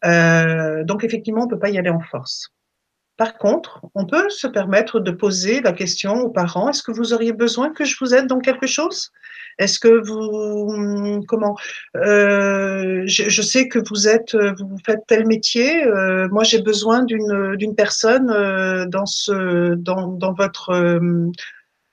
Euh, 0.05 0.83
donc 0.83 1.03
effectivement, 1.03 1.43
on 1.43 1.47
peut 1.47 1.59
pas 1.59 1.69
y 1.69 1.77
aller 1.77 1.91
en 1.91 1.99
force. 1.99 2.51
Par 3.21 3.37
contre, 3.37 3.81
on 3.93 4.07
peut 4.07 4.31
se 4.31 4.47
permettre 4.47 4.99
de 4.99 5.11
poser 5.11 5.61
la 5.61 5.73
question 5.73 6.21
aux 6.21 6.31
parents 6.31 6.69
est-ce 6.69 6.81
que 6.81 6.91
vous 6.91 7.13
auriez 7.13 7.33
besoin 7.33 7.69
que 7.69 7.85
je 7.85 7.95
vous 8.01 8.15
aide 8.15 8.25
dans 8.25 8.39
quelque 8.39 8.65
chose? 8.65 9.11
Est-ce 9.59 9.77
que 9.77 9.89
vous 9.89 11.23
comment 11.27 11.55
euh, 11.97 13.03
je, 13.05 13.41
sais 13.43 13.67
que 13.67 13.77
vous 13.77 14.07
êtes 14.07 14.35
vous 14.35 14.79
faites 14.83 15.01
tel 15.05 15.27
métier. 15.27 15.85
Euh, 15.85 16.29
moi, 16.31 16.43
j'ai 16.43 16.63
besoin 16.63 17.03
d'une 17.03 17.75
personne 17.77 18.31
euh, 18.31 18.87
dans 18.87 19.05
ce 19.05 19.75
dans 19.75 20.33
votre 20.33 20.73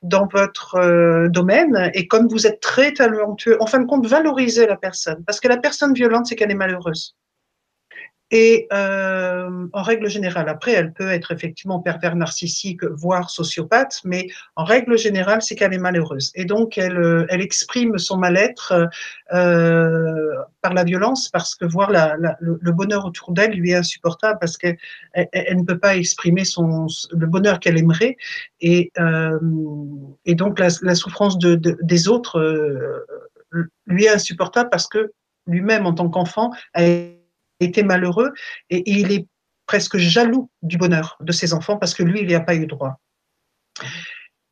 dans 0.00 0.28
votre 0.32 0.76
euh, 0.76 1.28
domaine 1.28 1.90
et 1.92 2.06
comme 2.06 2.28
vous 2.28 2.46
êtes 2.46 2.60
très 2.60 2.94
talentueux, 2.94 3.58
en 3.60 3.66
fin 3.66 3.80
de 3.80 3.86
compte, 3.86 4.06
valorisez 4.06 4.66
la 4.66 4.76
personne 4.76 5.22
parce 5.26 5.40
que 5.40 5.48
la 5.48 5.58
personne 5.58 5.92
violente, 5.92 6.24
c'est 6.24 6.36
qu'elle 6.36 6.52
est 6.52 6.54
malheureuse. 6.54 7.16
Et 8.30 8.66
euh, 8.74 9.66
en 9.72 9.82
règle 9.82 10.08
générale, 10.08 10.48
après, 10.50 10.72
elle 10.72 10.92
peut 10.92 11.08
être 11.08 11.32
effectivement 11.32 11.80
pervers 11.80 12.14
narcissique, 12.14 12.84
voire 12.84 13.30
sociopathe, 13.30 14.00
mais 14.04 14.28
en 14.54 14.64
règle 14.64 14.98
générale, 14.98 15.40
c'est 15.40 15.54
qu'elle 15.54 15.72
est 15.72 15.78
malheureuse. 15.78 16.30
Et 16.34 16.44
donc, 16.44 16.76
elle, 16.76 16.98
euh, 16.98 17.26
elle 17.30 17.40
exprime 17.40 17.96
son 17.96 18.18
mal-être 18.18 18.88
euh, 19.32 20.34
par 20.60 20.74
la 20.74 20.84
violence, 20.84 21.30
parce 21.30 21.54
que 21.54 21.64
voir 21.64 21.90
la, 21.90 22.16
la, 22.18 22.36
le, 22.40 22.72
bonheur 22.72 23.06
autour 23.06 23.32
d'elle 23.32 23.52
lui 23.52 23.70
est 23.70 23.76
insupportable, 23.76 24.38
parce 24.38 24.58
qu'elle 24.58 24.76
elle, 25.14 25.56
ne 25.56 25.64
peut 25.64 25.78
pas 25.78 25.96
exprimer 25.96 26.44
son, 26.44 26.86
le 27.12 27.26
bonheur 27.26 27.60
qu'elle 27.60 27.78
aimerait. 27.78 28.18
Et, 28.60 28.92
euh, 28.98 29.38
et 30.26 30.34
donc, 30.34 30.58
la, 30.58 30.68
la 30.82 30.94
souffrance 30.94 31.38
de, 31.38 31.54
de, 31.54 31.78
des 31.82 32.08
autres 32.08 32.38
euh, 32.38 33.06
lui 33.86 34.04
est 34.04 34.10
insupportable 34.10 34.68
parce 34.70 34.86
que 34.86 35.12
lui-même, 35.46 35.86
en 35.86 35.94
tant 35.94 36.10
qu'enfant, 36.10 36.52
a 36.74 36.82
était 37.61 37.82
malheureux 37.82 38.32
et, 38.70 38.82
il 38.90 39.12
est 39.12 39.26
presque 39.66 39.98
jaloux 39.98 40.50
du 40.62 40.78
bonheur 40.78 41.16
de 41.20 41.32
ses 41.32 41.52
enfants 41.52 41.76
parce 41.76 41.94
que 41.94 42.02
lui, 42.02 42.20
il 42.20 42.26
n'y 42.26 42.34
a 42.34 42.40
pas 42.40 42.54
eu 42.54 42.66
droit. 42.66 43.00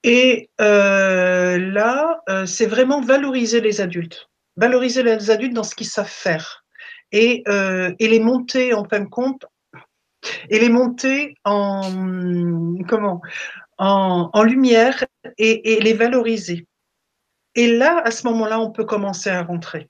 Et 0.03 0.51
euh, 0.61 1.59
là, 1.59 2.21
euh, 2.29 2.47
c'est 2.47 2.67
vraiment 2.67 3.01
valoriser 3.01 3.61
les 3.61 3.81
adultes, 3.81 4.29
valoriser 4.57 5.03
les 5.03 5.31
adultes 5.31 5.55
dans 5.55 5.65
ce 5.65 5.75
qu'ils 5.75 5.89
savent 5.89 6.07
faire 6.07 6.65
et, 7.13 7.43
euh, 7.49 7.93
et 7.99 8.09
les 8.09 8.21
monter 8.21 8.75
en 8.75 8.85
fin 8.85 9.01
de 9.01 9.09
compte 9.09 9.47
et 10.49 10.59
les 10.59 10.69
monter 10.69 11.35
en 11.45 11.81
comment 12.89 13.21
en, 13.79 14.31
en 14.33 14.43
lumière 14.43 15.05
et, 15.39 15.73
et, 15.73 15.81
les 15.81 15.93
valoriser. 15.93 16.67
Et 17.55 17.77
là, 17.77 18.01
à 18.05 18.11
ce 18.11 18.27
moment-là, 18.29 18.61
on 18.61 18.71
peut 18.71 18.85
commencer 18.85 19.31
à 19.31 19.43
rentrer. 19.43 19.89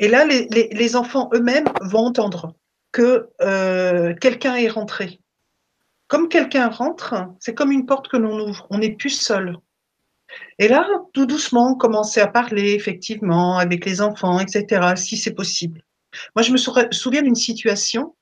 Et 0.00 0.08
là, 0.08 0.24
les, 0.24 0.46
les, 0.50 0.68
les 0.72 0.96
enfants 0.96 1.28
eux-mêmes 1.34 1.68
vont 1.82 2.06
entendre 2.06 2.54
que 2.92 3.28
euh, 3.40 4.14
quelqu'un 4.14 4.56
est 4.56 4.68
rentré. 4.68 5.20
Comme 6.06 6.28
quelqu'un 6.28 6.68
rentre, 6.68 7.14
c'est 7.38 7.54
comme 7.54 7.70
une 7.70 7.86
porte 7.86 8.08
que 8.08 8.16
l'on 8.16 8.38
ouvre. 8.40 8.66
On 8.70 8.78
n'est 8.78 8.94
plus 8.94 9.10
seul. 9.10 9.56
Et 10.58 10.68
là, 10.68 10.86
tout 11.12 11.26
doucement, 11.26 11.74
commencer 11.74 12.20
à 12.20 12.26
parler 12.26 12.72
effectivement 12.72 13.58
avec 13.58 13.84
les 13.84 14.00
enfants, 14.00 14.40
etc., 14.40 14.94
si 14.96 15.16
c'est 15.16 15.34
possible. 15.34 15.82
Moi, 16.34 16.42
je 16.42 16.52
me 16.52 16.92
souviens 16.92 17.22
d'une 17.22 17.34
situation 17.34 18.14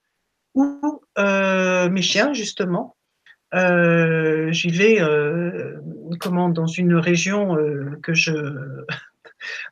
où 0.55 1.01
euh, 1.18 1.89
mes 1.91 2.03
chiens, 2.03 2.33
justement, 2.33 2.97
euh, 3.55 4.51
j'y 4.51 4.70
vais 4.70 5.01
euh, 5.01 5.81
comment 6.20 6.49
dans 6.49 6.66
une 6.66 6.95
région 6.95 7.57
euh, 7.57 7.99
que 8.03 8.12
je 8.12 8.33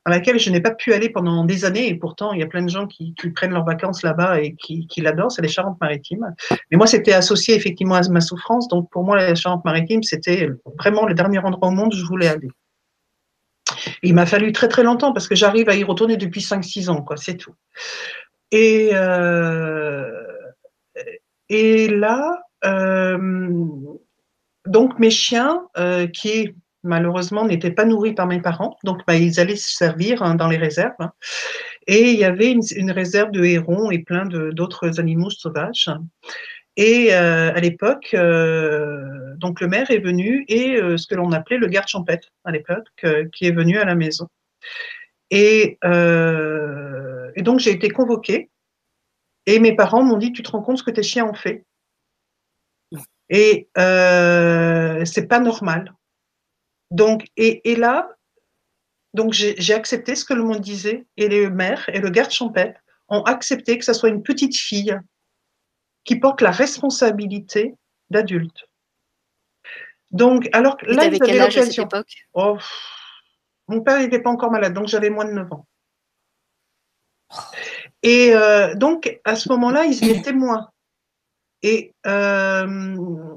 dans 0.07 0.11
laquelle 0.11 0.39
je 0.39 0.51
n'ai 0.51 0.61
pas 0.61 0.71
pu 0.71 0.93
aller 0.93 1.09
pendant 1.09 1.45
des 1.45 1.65
années, 1.65 1.89
et 1.89 1.95
pourtant 1.95 2.33
il 2.33 2.41
y 2.41 2.43
a 2.43 2.47
plein 2.47 2.63
de 2.63 2.69
gens 2.69 2.87
qui, 2.87 3.15
prennent 3.35 3.53
leurs 3.53 3.65
vacances 3.65 4.03
là-bas 4.03 4.41
et 4.41 4.55
qui, 4.55 4.87
l'adorent, 4.99 5.33
c'est 5.33 5.43
les 5.43 5.49
Charentes-Maritimes. 5.49 6.35
Mais 6.71 6.77
moi, 6.77 6.87
c'était 6.87 7.13
associé 7.13 7.55
effectivement 7.55 7.95
à 7.95 8.09
ma 8.09 8.21
souffrance, 8.21 8.69
donc 8.69 8.91
pour 8.91 9.05
moi, 9.05 9.17
les 9.19 9.35
Charentes-Maritimes, 9.35 10.03
c'était 10.03 10.51
vraiment 10.79 11.07
le 11.07 11.15
dernier 11.15 11.39
endroit 11.39 11.69
au 11.69 11.73
monde 11.73 11.93
où 11.95 11.97
je 11.97 12.05
voulais 12.05 12.29
aller. 12.29 12.49
Il 14.03 14.15
m'a 14.15 14.27
fallu 14.27 14.53
très 14.53 14.69
très 14.69 14.83
longtemps 14.83 15.13
parce 15.13 15.29
que 15.29 15.35
j'arrive 15.35 15.69
à 15.69 15.75
y 15.75 15.85
retourner 15.85 16.17
depuis 16.17 16.41
5-6 16.41 16.91
ans, 16.91 17.03
quoi, 17.03 17.17
c'est 17.17 17.37
tout. 17.37 17.55
Et, 18.51 18.91
euh, 18.93 20.23
et 21.49 21.89
là, 21.89 22.43
euh, 22.65 23.19
donc 24.67 24.99
mes 24.99 25.11
chiens, 25.11 25.63
euh, 25.77 26.07
qui 26.07 26.55
malheureusement, 26.85 27.45
n'étaient 27.45 27.71
pas 27.71 27.85
nourris 27.85 28.15
par 28.15 28.27
mes 28.27 28.41
parents. 28.41 28.77
Donc, 28.85 29.01
bah, 29.07 29.17
ils 29.17 29.41
allaient 29.41 29.57
se 29.57 29.73
servir 29.73 30.23
hein, 30.23 30.35
dans 30.35 30.49
les 30.49 30.57
réserves. 30.57 30.93
Et 31.87 32.11
il 32.13 32.19
y 32.19 32.25
avait 32.25 32.53
une, 32.53 32.91
réserve 32.91 33.31
de 33.31 33.45
hérons 33.45 33.91
et 33.91 33.99
plein 33.99 34.27
d'autres 34.27 35.01
animaux 35.01 35.31
sauvages. 35.31 35.91
Et 36.77 37.15
euh, 37.15 37.53
à 37.55 37.61
l'époque, 37.61 38.11
euh, 38.15 39.35
donc 39.37 39.61
le 39.61 39.69
maire 39.69 39.91
est 39.91 40.01
venu 40.01 40.45
et 40.49 40.77
euh, 40.77 40.97
ce 40.97 41.07
que 41.07 41.15
l'on 41.15 41.31
appelait 41.33 41.59
le 41.59 41.69
garde 41.69 41.87
champêtre 41.87 42.29
à 42.45 42.51
l'époque, 42.51 42.89
qui 43.33 43.47
est 43.47 43.53
venu 43.53 43.79
à 43.79 43.85
la 43.85 43.95
maison. 43.95 44.29
Et, 45.31 45.79
et 45.83 47.43
donc 47.43 47.61
j'ai 47.61 47.71
été 47.71 47.89
convoquée 47.91 48.51
et 49.47 49.59
mes 49.59 49.75
parents 49.75 50.03
m'ont 50.03 50.17
dit 50.17 50.33
tu 50.33 50.43
te 50.43 50.51
rends 50.51 50.63
compte 50.63 50.79
ce 50.79 50.83
que 50.83 50.91
tes 50.91 51.03
chiens 51.03 51.27
ont 51.27 51.35
fait? 51.35 51.65
Et 53.31 53.69
c'est 53.77 55.29
pas 55.29 55.41
normal. 55.41 55.95
Donc, 56.95 57.27
et, 57.37 57.73
et 57.73 57.75
là, 57.75 58.09
donc 59.15 59.33
j'ai 59.33 59.75
accepté 59.75 60.15
ce 60.15 60.25
que 60.25 60.33
le 60.33 60.45
monde 60.45 60.61
disait, 60.61 61.07
et 61.17 61.29
les 61.29 61.51
mères 61.51 61.89
et 61.89 61.99
le 61.99 62.09
garde 62.09 62.31
champêtre 62.31 62.81
ont 63.09 63.23
accepté 63.23 63.77
que 63.79 63.85
ce 63.85 63.93
soit 63.93 64.11
une 64.11 64.23
petite 64.23 64.57
fille 64.57 64.97
qui 66.05 66.17
porte 66.17 66.41
la 66.41 66.53
responsabilité 66.53 67.75
d'adulte. 68.11 68.69
Donc, 70.13 70.49
alors 70.53 70.77
Et 70.87 70.95
là, 70.95 71.51
cette 71.51 71.77
époque? 71.77 72.15
Oh, 72.33 72.59
Mon 73.67 73.81
père 73.81 73.99
n'était 73.99 74.23
pas 74.23 74.31
encore 74.31 74.53
malade, 74.53 74.73
donc 74.73 74.87
j'avais 74.87 75.11
moins 75.11 75.25
de 75.25 75.33
9 75.33 75.53
ans. 75.53 75.67
Et 78.05 78.37
euh, 78.37 78.73
donc, 78.77 79.19
à 79.25 79.35
ce 79.35 79.49
moment-là, 79.49 79.85
ils 79.85 80.05
étaient 80.05 80.23
témoins. 80.23 80.71
Et 81.63 81.93
euh, 82.07 83.37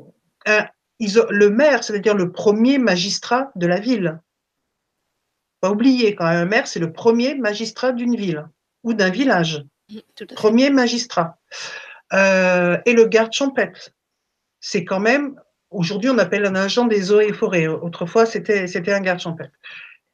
le 1.00 1.50
maire, 1.50 1.84
c'est-à-dire 1.84 2.16
le 2.16 2.32
premier 2.32 2.78
magistrat 2.78 3.52
de 3.56 3.68
la 3.68 3.80
ville. 3.80 4.20
Pas 5.62 5.72
oublier, 5.72 6.16
quand 6.16 6.26
un 6.26 6.46
maire, 6.46 6.68
c'est 6.68 6.80
le 6.80 6.92
premier 6.92 7.36
magistrat 7.36 7.92
d'une 7.92 8.16
ville 8.16 8.48
ou 8.84 8.94
d'un 8.94 9.10
village. 9.10 9.66
Premier 10.36 10.70
magistrat. 10.70 11.40
Euh, 12.14 12.78
et 12.86 12.94
le 12.94 13.06
garde 13.06 13.34
champêtre. 13.34 13.92
C'est 14.60 14.86
quand 14.86 15.00
même, 15.00 15.40
aujourd'hui, 15.70 16.10
on 16.10 16.18
appelle 16.18 16.46
un 16.46 16.56
agent 16.56 16.86
des 16.86 17.12
eaux 17.12 17.20
et 17.20 17.34
forêts. 17.34 17.68
Autrefois, 17.68 18.26
c'était, 18.26 18.68
c'était 18.68 18.94
un 18.94 19.02
garde 19.02 19.20
champêtre. 19.20 19.54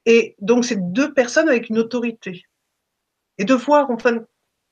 Et 0.05 0.35
donc, 0.39 0.65
c'est 0.65 0.91
deux 0.91 1.13
personnes 1.13 1.49
avec 1.49 1.69
une 1.69 1.77
autorité. 1.77 2.43
Et 3.37 3.45
de 3.45 3.53
voir, 3.53 3.89
enfin, 3.89 4.19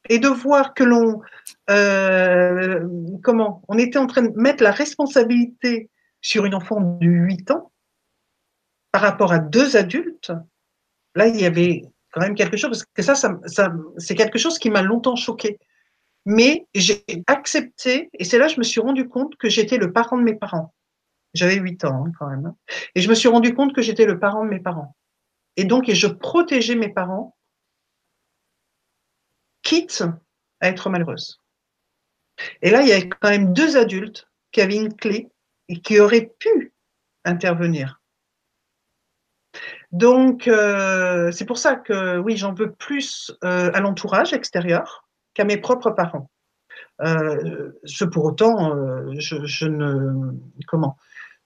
et 0.09 0.19
de 0.19 0.27
voir 0.27 0.73
que 0.73 0.83
l'on, 0.83 1.21
euh, 1.69 2.85
comment, 3.23 3.61
on 3.67 3.77
était 3.77 3.99
en 3.99 4.07
train 4.07 4.23
de 4.23 4.35
mettre 4.35 4.63
la 4.63 4.71
responsabilité 4.71 5.89
sur 6.21 6.45
une 6.45 6.55
enfant 6.55 6.79
de 6.79 7.07
8 7.07 7.51
ans 7.51 7.71
par 8.91 9.01
rapport 9.01 9.31
à 9.31 9.39
deux 9.39 9.77
adultes, 9.77 10.31
là, 11.15 11.27
il 11.27 11.39
y 11.39 11.45
avait 11.45 11.83
quand 12.11 12.21
même 12.21 12.35
quelque 12.35 12.57
chose, 12.57 12.69
parce 12.69 12.85
que 12.85 13.01
ça, 13.01 13.15
ça, 13.15 13.73
c'est 13.97 14.15
quelque 14.15 14.37
chose 14.37 14.59
qui 14.59 14.69
m'a 14.69 14.81
longtemps 14.81 15.15
choqué. 15.15 15.57
Mais 16.25 16.67
j'ai 16.75 17.03
accepté, 17.27 18.09
et 18.13 18.25
c'est 18.25 18.37
là 18.37 18.47
que 18.47 18.53
je 18.53 18.59
me 18.59 18.63
suis 18.63 18.81
rendu 18.81 19.07
compte 19.07 19.35
que 19.37 19.49
j'étais 19.49 19.77
le 19.77 19.91
parent 19.91 20.17
de 20.17 20.23
mes 20.23 20.35
parents. 20.35 20.73
J'avais 21.33 21.55
8 21.55 21.85
ans 21.85 22.05
hein, 22.05 22.11
quand 22.19 22.27
même. 22.27 22.45
Hein. 22.45 22.55
Et 22.95 23.01
je 23.01 23.09
me 23.09 23.15
suis 23.15 23.29
rendu 23.29 23.53
compte 23.53 23.73
que 23.73 23.81
j'étais 23.81 24.05
le 24.05 24.19
parent 24.19 24.43
de 24.43 24.49
mes 24.49 24.59
parents. 24.59 24.95
Et 25.55 25.63
donc, 25.63 25.89
et 25.89 25.95
je 25.95 26.07
protégeais 26.07 26.75
mes 26.75 26.89
parents, 26.89 27.35
quitte 29.63 30.03
à 30.59 30.67
être 30.67 30.89
malheureuse. 30.89 31.39
Et 32.61 32.69
là, 32.69 32.81
il 32.81 32.89
y 32.89 32.91
avait 32.91 33.09
quand 33.09 33.29
même 33.29 33.53
deux 33.53 33.77
adultes 33.77 34.29
qui 34.51 34.61
avaient 34.61 34.75
une 34.75 34.95
clé 34.95 35.30
et 35.71 35.79
qui 35.79 35.99
aurait 35.99 36.31
pu 36.37 36.73
intervenir. 37.23 38.01
Donc, 39.91 40.47
euh, 40.47 41.31
c'est 41.31 41.45
pour 41.45 41.57
ça 41.57 41.75
que 41.75 42.17
oui, 42.17 42.37
j'en 42.37 42.53
veux 42.53 42.71
plus 42.71 43.31
euh, 43.43 43.71
à 43.73 43.79
l'entourage 43.79 44.33
extérieur 44.33 45.07
qu'à 45.33 45.45
mes 45.45 45.57
propres 45.57 45.91
parents. 45.91 46.29
Euh, 47.01 47.71
ce 47.85 48.05
pour 48.05 48.25
autant, 48.25 48.75
euh, 48.75 49.13
je, 49.17 49.45
je, 49.45 49.65
ne 49.65 50.33
comment 50.67 50.97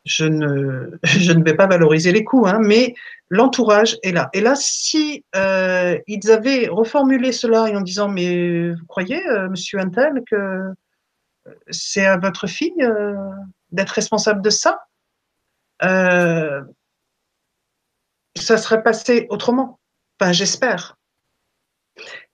je 0.05 0.26
ne, 0.26 0.97
je 1.03 1.32
ne 1.32 1.43
vais 1.43 1.55
pas 1.55 1.67
valoriser 1.67 2.11
les 2.11 2.23
coups, 2.23 2.49
hein, 2.49 2.59
mais 2.61 2.95
l'entourage 3.30 3.97
est 4.01 4.11
là. 4.11 4.30
Et 4.34 4.41
là, 4.41 4.55
si 4.55 5.23
euh, 5.36 5.97
ils 6.07 6.32
avaient 6.32 6.67
reformulé 6.67 7.32
cela 7.32 7.63
en 7.63 7.82
disant 7.82 8.09
mais 8.09 8.71
vous 8.71 8.86
croyez, 8.88 9.21
Monsieur 9.49 9.80
Antel, 9.80 10.23
que 10.30 10.73
c'est 11.69 12.05
à 12.05 12.17
votre 12.17 12.47
fille 12.47 12.84
d'être 13.72 13.91
responsable 13.91 14.41
de 14.41 14.49
ça. 14.49 14.86
Euh, 15.84 16.61
ça 18.36 18.57
serait 18.57 18.84
passé 18.84 19.28
autrement. 19.30 19.80
Enfin, 20.20 20.32
j'espère. 20.32 20.97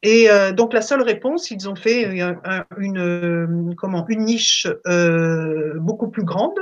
Et 0.02 0.30
euh, 0.30 0.52
donc 0.52 0.74
la 0.74 0.82
seule 0.82 1.04
réponse, 1.04 1.52
ils 1.52 1.70
ont 1.70 1.76
fait 1.76 2.04
une, 2.04 2.98
euh, 2.98 3.74
comment, 3.78 4.06
une 4.10 4.26
niche 4.26 4.68
beaucoup 5.76 6.10
plus 6.10 6.24
grande, 6.24 6.58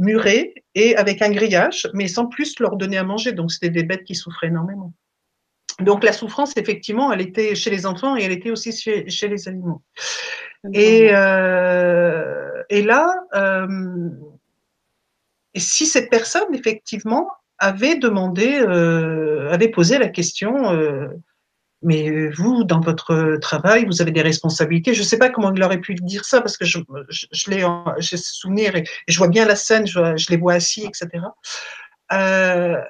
murée 0.00 0.54
et 0.74 0.96
avec 0.96 1.22
un 1.22 1.30
grillage, 1.30 1.88
mais 1.94 2.08
sans 2.08 2.26
plus 2.26 2.58
leur 2.58 2.76
donner 2.76 2.98
à 2.98 3.04
manger. 3.04 3.32
Donc 3.32 3.52
c'était 3.52 3.70
des 3.70 3.84
bêtes 3.84 4.04
qui 4.04 4.16
souffraient 4.16 4.48
énormément. 4.48 4.92
Donc 5.80 6.04
la 6.04 6.12
souffrance, 6.12 6.56
effectivement, 6.56 7.12
elle 7.12 7.20
était 7.20 7.54
chez 7.54 7.70
les 7.70 7.86
enfants 7.86 8.16
et 8.16 8.22
elle 8.24 8.32
était 8.32 8.50
aussi 8.50 8.72
chez 8.72 9.28
les 9.28 9.48
animaux. 9.48 9.82
Et, 10.72 11.06
et 12.68 12.82
là, 12.82 13.08
si 15.56 15.86
cette 15.86 16.10
personne, 16.10 16.54
effectivement, 16.54 17.30
avait 17.58 17.96
demandé, 17.96 18.58
euh, 18.58 19.50
avait 19.50 19.68
posé 19.68 19.98
la 19.98 20.08
question, 20.08 20.72
euh, 20.72 21.08
mais 21.82 22.28
vous, 22.30 22.64
dans 22.64 22.80
votre 22.80 23.38
travail, 23.40 23.84
vous 23.86 24.02
avez 24.02 24.10
des 24.10 24.22
responsabilités. 24.22 24.94
Je 24.94 25.00
ne 25.00 25.06
sais 25.06 25.18
pas 25.18 25.30
comment 25.30 25.54
il 25.54 25.62
aurait 25.62 25.80
pu 25.80 25.94
dire 25.94 26.24
ça 26.24 26.40
parce 26.40 26.56
que 26.56 26.64
je, 26.64 26.78
je, 27.08 27.50
l'ai, 27.50 27.64
j'ai 27.98 28.16
ce 28.16 28.34
souvenir 28.34 28.74
et, 28.74 28.84
je 29.06 29.18
vois 29.18 29.28
bien 29.28 29.44
la 29.44 29.56
scène, 29.56 29.86
je, 29.86 30.16
je 30.16 30.30
les 30.30 30.36
vois 30.36 30.54
assis, 30.54 30.84
etc. 30.84 31.24
Euh, 32.12 32.80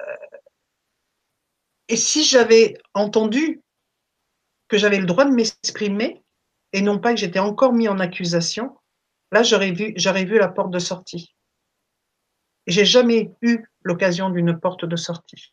et 1.87 1.95
si 1.95 2.23
j'avais 2.23 2.77
entendu 2.95 3.61
que 4.69 4.77
j'avais 4.77 4.99
le 4.99 5.05
droit 5.05 5.25
de 5.25 5.31
m'exprimer 5.31 6.22
et 6.73 6.81
non 6.81 6.99
pas 6.99 7.13
que 7.13 7.19
j'étais 7.19 7.39
encore 7.39 7.73
mis 7.73 7.87
en 7.87 7.99
accusation, 7.99 8.75
là 9.31 9.43
j'aurais 9.43 9.71
vu, 9.71 9.93
j'aurais 9.95 10.25
vu 10.25 10.37
la 10.37 10.49
porte 10.49 10.71
de 10.71 10.79
sortie. 10.79 11.33
J'ai 12.67 12.85
jamais 12.85 13.31
eu 13.41 13.59
l'occasion 13.83 14.29
d'une 14.29 14.59
porte 14.59 14.85
de 14.85 14.95
sortie. 14.95 15.49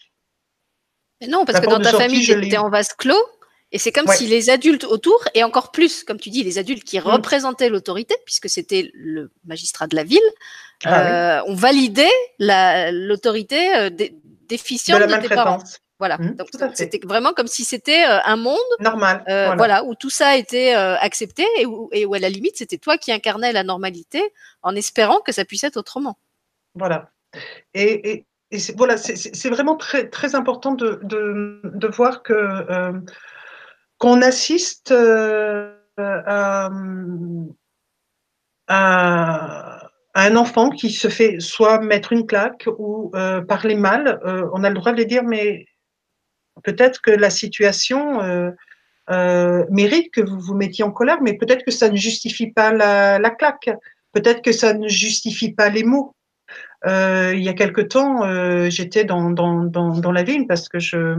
Mais 1.20 1.26
non, 1.26 1.44
parce 1.44 1.60
que 1.60 1.66
dans 1.66 1.80
ta 1.80 1.92
famille, 1.92 2.24
tu 2.24 2.32
étais 2.32 2.56
en 2.56 2.70
vase 2.70 2.94
clos. 2.94 3.22
Et 3.72 3.78
c'est 3.78 3.92
comme 3.92 4.08
si 4.08 4.26
les 4.26 4.50
adultes 4.50 4.82
autour, 4.82 5.22
et 5.34 5.44
encore 5.44 5.70
plus, 5.70 6.02
comme 6.02 6.18
tu 6.18 6.30
dis, 6.30 6.42
les 6.42 6.58
adultes 6.58 6.82
qui 6.82 6.98
mm. 6.98 7.02
représentaient 7.02 7.68
l'autorité, 7.68 8.16
puisque 8.24 8.48
c'était 8.48 8.90
le 8.94 9.30
magistrat 9.44 9.86
de 9.86 9.94
la 9.94 10.02
ville, 10.02 10.18
ah, 10.84 11.38
euh, 11.38 11.42
ont 11.46 11.54
validé 11.54 12.08
l'autorité 12.38 13.76
euh, 13.76 13.90
déficiente 14.48 15.02
de, 15.02 15.20
tes 15.20 15.28
parents. 15.28 15.62
Voilà. 16.01 16.18
Mm, 16.18 16.34
Donc 16.34 16.48
c'était 16.74 17.01
vraiment 17.05 17.32
comme 17.32 17.46
si 17.46 17.64
c'était 17.64 18.05
euh, 18.05 18.18
un 18.24 18.36
monde 18.36 18.59
normal, 18.80 19.22
voilà. 19.57 19.84
où 19.84 19.94
tout 19.94 20.11
ça 20.11 20.30
a 20.30 20.36
été 20.36 20.74
accepté 20.74 21.46
et 21.59 21.66
où, 21.66 21.88
et 21.92 22.05
où 22.05 22.14
à 22.14 22.18
la 22.18 22.28
limite 22.28 22.57
c'était 22.57 22.78
toi 22.78 22.98
qui 22.98 23.12
incarnais 23.12 23.53
la 23.53 23.62
normalité 23.62 24.32
en 24.62 24.74
espérant 24.74 25.20
que 25.20 25.30
ça 25.30 25.44
puisse 25.44 25.62
être 25.62 25.76
autrement. 25.76 26.18
Voilà. 26.74 27.11
Et, 27.74 28.26
voilà, 28.76 28.96
c'est 28.96 29.48
vraiment 29.48 29.76
très, 29.76 30.09
très 30.09 30.34
important 30.34 30.72
de, 30.72 31.01
de, 31.05 31.86
voir 31.86 32.22
que 32.22 32.32
euh, 32.32 32.92
qu'on 33.98 34.22
assiste 34.22 34.90
euh, 34.90 35.72
à, 35.96 36.70
un 40.14 40.36
enfant 40.36 40.70
qui 40.70 40.90
se 40.90 41.07
fait 41.07 41.38
soit 41.38 41.80
mettre 41.80 42.12
une 42.12 42.26
claque 42.26 42.68
ou 42.78 43.12
euh, 43.14 43.40
parler 43.40 43.76
mal. 43.76 44.20
on 44.53 44.64
a 44.64 44.68
le 44.68 44.74
droit 44.74 44.90
de 44.90 44.96
les 44.96 45.05
dire, 45.05 45.22
mais 45.22 45.66
peut-être 46.62 47.00
que 47.00 47.11
la 47.11 47.30
situation 47.30 48.20
mérite 49.70 50.12
que 50.12 50.20
vous 50.20 50.38
vous 50.38 50.54
mettiez 50.54 50.84
en 50.84 50.92
colère, 50.92 51.20
mais 51.22 51.34
peut-être 51.34 51.64
que 51.64 51.72
ça 51.72 51.88
ne 51.88 51.96
justifie 51.96 52.52
pas 52.52 52.72
la, 52.72 53.18
la 53.18 53.30
claque. 53.30 53.70
Peut-être 54.12 54.42
que 54.42 54.52
ça 54.52 54.74
ne 54.74 54.88
justifie 54.88 55.52
pas 55.52 55.68
les 55.68 55.84
mots. 55.84 56.14
Euh, 56.86 57.34
il 57.34 57.42
y 57.42 57.48
a 57.48 57.52
quelque 57.52 57.82
temps, 57.82 58.24
euh, 58.24 58.70
j'étais 58.70 59.04
dans, 59.04 59.30
dans, 59.30 59.64
dans, 59.64 60.12
la 60.12 60.22
ville 60.22 60.46
parce 60.46 60.68
que 60.68 60.78
je, 60.78 61.14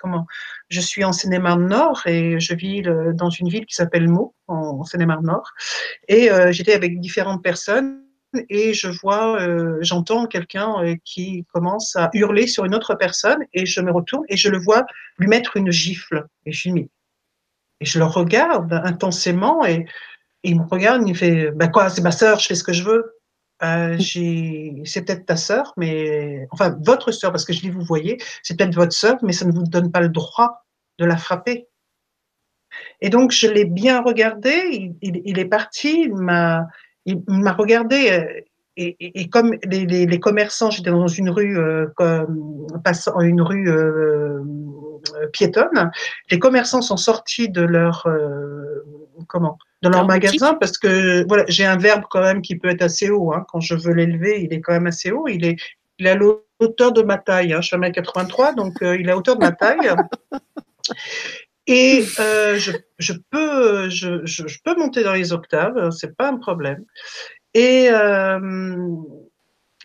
comment, 0.00 0.26
je 0.70 0.80
suis 0.80 1.04
en 1.04 1.12
Seine-et-Marne 1.12 1.66
Nord 1.66 2.02
et 2.06 2.40
je 2.40 2.54
vis 2.54 2.82
dans 3.14 3.28
une 3.28 3.48
ville 3.48 3.66
qui 3.66 3.74
s'appelle 3.74 4.08
Meaux, 4.08 4.34
en, 4.46 4.84
Seine-et-Marne 4.84 5.26
Nord. 5.26 5.52
Et 6.08 6.30
euh, 6.30 6.52
j'étais 6.52 6.72
avec 6.72 7.00
différentes 7.00 7.42
personnes 7.42 8.02
et 8.48 8.74
je 8.74 8.88
vois, 8.88 9.40
euh, 9.40 9.78
j'entends 9.80 10.26
quelqu'un 10.26 10.82
euh, 10.82 10.96
qui 11.04 11.46
commence 11.52 11.96
à 11.96 12.10
hurler 12.12 12.46
sur 12.46 12.64
une 12.64 12.74
autre 12.74 12.94
personne 12.94 13.38
et 13.52 13.66
je 13.66 13.80
me 13.80 13.90
retourne 13.90 14.24
et 14.28 14.36
je 14.36 14.48
le 14.48 14.58
vois 14.58 14.84
lui 15.18 15.28
mettre 15.28 15.56
une 15.56 15.70
gifle. 15.70 16.26
Et 16.44 16.52
je 16.52 16.70
mis, 16.70 16.90
et 17.80 17.84
je 17.84 17.98
le 17.98 18.04
regarde 18.04 18.72
intensément 18.84 19.64
et, 19.64 19.86
et 20.44 20.50
il 20.50 20.60
me 20.60 20.66
regarde, 20.66 21.02
il 21.06 21.12
me 21.12 21.16
fait, 21.16 21.50
bah 21.52 21.68
quoi, 21.68 21.90
c'est 21.90 22.02
ma 22.02 22.12
sœur, 22.12 22.38
je 22.38 22.46
fais 22.46 22.54
ce 22.54 22.64
que 22.64 22.72
je 22.72 22.84
veux. 22.84 23.18
Euh, 23.62 23.98
c'est 23.98 25.02
peut-être 25.04 25.26
ta 25.26 25.36
sœur, 25.36 25.72
mais 25.76 26.46
enfin 26.52 26.76
votre 26.80 27.10
sœur, 27.10 27.32
parce 27.32 27.44
que 27.44 27.52
je 27.52 27.60
dis 27.60 27.70
vous 27.70 27.82
voyez, 27.82 28.18
c'est 28.42 28.56
peut-être 28.56 28.74
votre 28.74 28.92
sœur, 28.92 29.16
mais 29.22 29.32
ça 29.32 29.46
ne 29.46 29.52
vous 29.52 29.64
donne 29.64 29.90
pas 29.90 30.00
le 30.00 30.08
droit 30.08 30.64
de 30.98 31.04
la 31.04 31.16
frapper. 31.16 31.66
Et 33.00 33.10
donc 33.10 33.32
je 33.32 33.48
l'ai 33.48 33.64
bien 33.64 34.00
regardé, 34.02 34.94
il, 35.02 35.38
est 35.38 35.44
parti, 35.44 36.02
il 36.02 36.14
m'a, 36.14 36.66
il, 37.12 37.22
m'a 37.26 37.52
regardé. 37.52 38.10
Euh, 38.10 38.40
et, 38.80 38.96
et, 39.00 39.28
comme 39.28 39.56
les, 39.64 39.86
les, 39.86 40.06
les 40.06 40.20
commerçants, 40.20 40.70
j'étais 40.70 40.90
dans 40.90 41.08
une 41.08 41.30
rue, 41.30 41.58
euh, 41.58 41.86
comme, 41.96 42.68
passant 42.84 43.18
une 43.20 43.42
rue 43.42 43.68
euh, 43.68 44.40
piétonne, 45.32 45.90
les 46.30 46.38
commerçants 46.38 46.82
sont 46.82 46.96
sortis 46.96 47.48
de 47.48 47.62
leur 47.62 48.06
euh, 48.06 48.84
comment 49.26 49.58
dans 49.82 49.90
leur 49.90 50.06
magasin 50.06 50.54
parce 50.54 50.76
que 50.76 51.26
voilà, 51.28 51.44
j'ai 51.48 51.64
un 51.64 51.76
verbe 51.76 52.02
quand 52.10 52.20
même 52.20 52.42
qui 52.42 52.56
peut 52.56 52.68
être 52.68 52.82
assez 52.82 53.10
haut. 53.10 53.32
Hein. 53.32 53.44
Quand 53.48 53.60
je 53.60 53.74
veux 53.74 53.92
l'élever, 53.92 54.42
il 54.42 54.52
est 54.52 54.60
quand 54.60 54.72
même 54.72 54.86
assez 54.88 55.12
haut. 55.12 55.28
Il 55.28 55.44
est, 55.44 55.56
il 55.98 56.08
a 56.08 56.14
l'auteur 56.14 56.92
de 56.92 57.02
ma 57.02 57.18
taille. 57.18 57.52
Hein. 57.52 57.60
Je 57.60 57.68
suis 57.68 57.76
à 57.76 57.90
83, 57.90 58.54
donc 58.54 58.82
euh, 58.82 58.96
il 58.98 59.08
a 59.08 59.16
hauteur 59.16 59.36
de 59.36 59.44
ma 59.44 59.52
taille. 59.52 59.90
Et 61.68 62.02
euh, 62.18 62.56
je, 62.56 62.72
je, 62.98 63.12
peux, 63.30 63.90
je, 63.90 64.24
je, 64.24 64.58
peux 64.64 64.74
monter 64.74 65.04
dans 65.04 65.12
les 65.12 65.34
octaves, 65.34 65.90
c'est 65.90 66.16
pas 66.16 66.30
un 66.30 66.38
problème. 66.38 66.82
Et, 67.52 67.88
euh, 67.90 68.86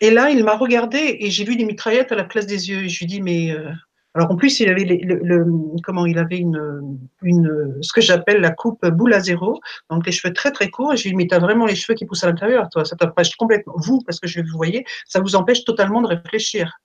et 0.00 0.10
là, 0.10 0.30
il 0.30 0.42
m'a 0.44 0.56
regardé 0.56 1.18
et 1.20 1.30
j'ai 1.30 1.44
vu 1.44 1.56
des 1.56 1.66
mitraillettes 1.66 2.10
à 2.10 2.14
la 2.14 2.24
place 2.24 2.46
des 2.46 2.70
yeux. 2.70 2.84
Et 2.84 2.88
je 2.88 3.00
lui 3.00 3.06
dis, 3.06 3.20
mais 3.20 3.52
euh, 3.52 3.70
alors 4.14 4.30
en 4.30 4.36
plus, 4.36 4.60
il 4.60 4.70
avait 4.70 4.84
le, 4.84 5.44
comment 5.82 6.06
il 6.06 6.18
avait 6.18 6.38
une, 6.38 6.98
une 7.20 7.76
ce 7.82 7.92
que 7.92 8.00
j'appelle 8.00 8.40
la 8.40 8.50
coupe 8.50 8.86
boule 8.86 9.12
à 9.12 9.20
zéro, 9.20 9.60
donc 9.90 10.06
les 10.06 10.12
cheveux 10.12 10.32
très 10.32 10.52
très 10.52 10.70
courts. 10.70 10.94
Et 10.94 10.96
je 10.96 11.02
lui 11.02 11.10
ai 11.10 11.12
dit, 11.12 11.16
mais 11.16 11.26
t'as 11.26 11.38
vraiment 11.38 11.66
les 11.66 11.74
cheveux 11.74 11.94
qui 11.94 12.06
poussent 12.06 12.24
à 12.24 12.28
l'intérieur, 12.28 12.70
toi. 12.70 12.86
Ça 12.86 12.96
t'empêche 12.96 13.36
complètement, 13.36 13.74
vous, 13.76 14.00
parce 14.06 14.20
que 14.20 14.26
je 14.26 14.40
vous 14.40 14.56
voyez, 14.56 14.86
ça 15.06 15.20
vous 15.20 15.36
empêche 15.36 15.64
totalement 15.64 16.00
de 16.00 16.06
réfléchir. 16.06 16.78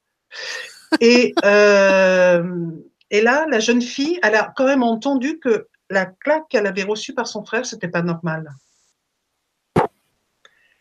Et, 1.00 1.34
euh, 1.46 2.44
et 3.12 3.22
là, 3.22 3.46
la 3.48 3.60
jeune 3.60 3.82
fille, 3.82 4.20
elle 4.24 4.36
a 4.36 4.54
quand 4.56 4.66
même 4.66 4.84
entendu 4.84 5.40
que 5.40 5.68
la 5.90 6.06
claque 6.06 6.48
qu'elle 6.50 6.68
avait 6.68 6.84
reçue 6.84 7.14
par 7.14 7.28
son 7.28 7.44
frère, 7.44 7.66
c'était 7.66 7.88
pas 7.88 8.04
normal. 8.04 8.50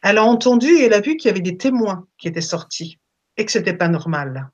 Elle 0.02 0.18
a 0.18 0.24
entendu 0.24 0.68
et 0.68 0.84
elle 0.84 0.94
a 0.94 1.00
vu 1.00 1.16
qu'il 1.16 1.28
y 1.28 1.30
avait 1.30 1.40
des 1.40 1.56
témoins 1.56 2.06
qui 2.18 2.28
étaient 2.28 2.40
sortis 2.40 2.98
et 3.36 3.44
que 3.44 3.52
c'était 3.52 3.74
pas 3.74 3.88
normal. 3.88 4.50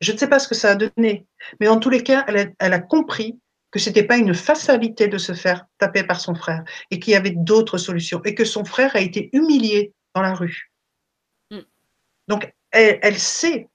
Je 0.00 0.12
ne 0.12 0.16
sais 0.16 0.28
pas 0.28 0.38
ce 0.38 0.48
que 0.48 0.54
ça 0.54 0.70
a 0.70 0.74
donné, 0.76 1.26
mais 1.60 1.68
en 1.68 1.78
tous 1.78 1.90
les 1.90 2.02
cas, 2.02 2.24
elle 2.28 2.72
a, 2.72 2.78
compris 2.78 3.38
que 3.70 3.78
c'était 3.78 4.04
pas 4.04 4.16
une 4.16 4.34
fatalité 4.34 5.08
de 5.08 5.18
se 5.18 5.34
faire 5.34 5.66
taper 5.78 6.04
par 6.04 6.20
son 6.20 6.34
frère 6.34 6.64
et 6.90 7.00
qu'il 7.00 7.12
y 7.12 7.16
avait 7.16 7.34
d'autres 7.36 7.78
solutions 7.78 8.22
et 8.24 8.34
que 8.34 8.44
son 8.44 8.64
frère 8.64 8.94
a 8.94 9.00
été 9.00 9.28
humilié 9.32 9.92
dans 10.14 10.22
la 10.22 10.34
rue. 10.34 10.72
Mm. 11.50 11.58
Donc, 12.28 12.54
elle, 12.70 13.18
sait, 13.18 13.68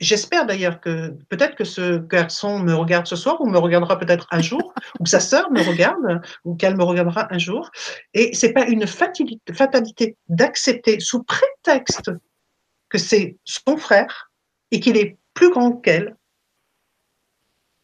j'espère 0.00 0.46
d'ailleurs 0.46 0.80
que 0.80 1.10
peut-être 1.28 1.56
que 1.56 1.64
ce 1.64 1.98
garçon 1.98 2.60
me 2.60 2.74
regarde 2.74 3.06
ce 3.06 3.16
soir 3.16 3.40
ou 3.40 3.46
me 3.46 3.58
regardera 3.58 3.98
peut-être 3.98 4.26
un 4.30 4.40
jour, 4.40 4.72
ou 5.00 5.04
que 5.04 5.10
sa 5.10 5.20
sœur 5.20 5.50
me 5.50 5.60
regarde 5.60 6.22
ou 6.44 6.54
qu'elle 6.54 6.76
me 6.76 6.84
regardera 6.84 7.32
un 7.32 7.38
jour. 7.38 7.70
Et 8.14 8.34
c'est 8.34 8.52
pas 8.52 8.66
une 8.66 8.86
fatalité 8.86 10.16
d'accepter 10.28 11.00
sous 11.00 11.24
prétexte 11.24 12.10
que 12.88 12.98
c'est 12.98 13.38
son 13.44 13.76
frère 13.76 14.30
et 14.70 14.80
qu'il 14.80 14.96
est 14.96 15.18
plus 15.34 15.50
grand 15.50 15.72
qu'elle, 15.72 16.14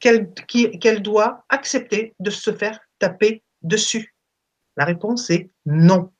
qu'elle 0.01 1.03
doit 1.03 1.45
accepter 1.49 2.15
de 2.21 2.31
se 2.31 2.53
faire 2.53 2.79
taper 2.99 3.43
dessus 3.63 4.15
La 4.77 4.85
réponse 4.85 5.31
est 5.31 5.51
non. 5.67 6.13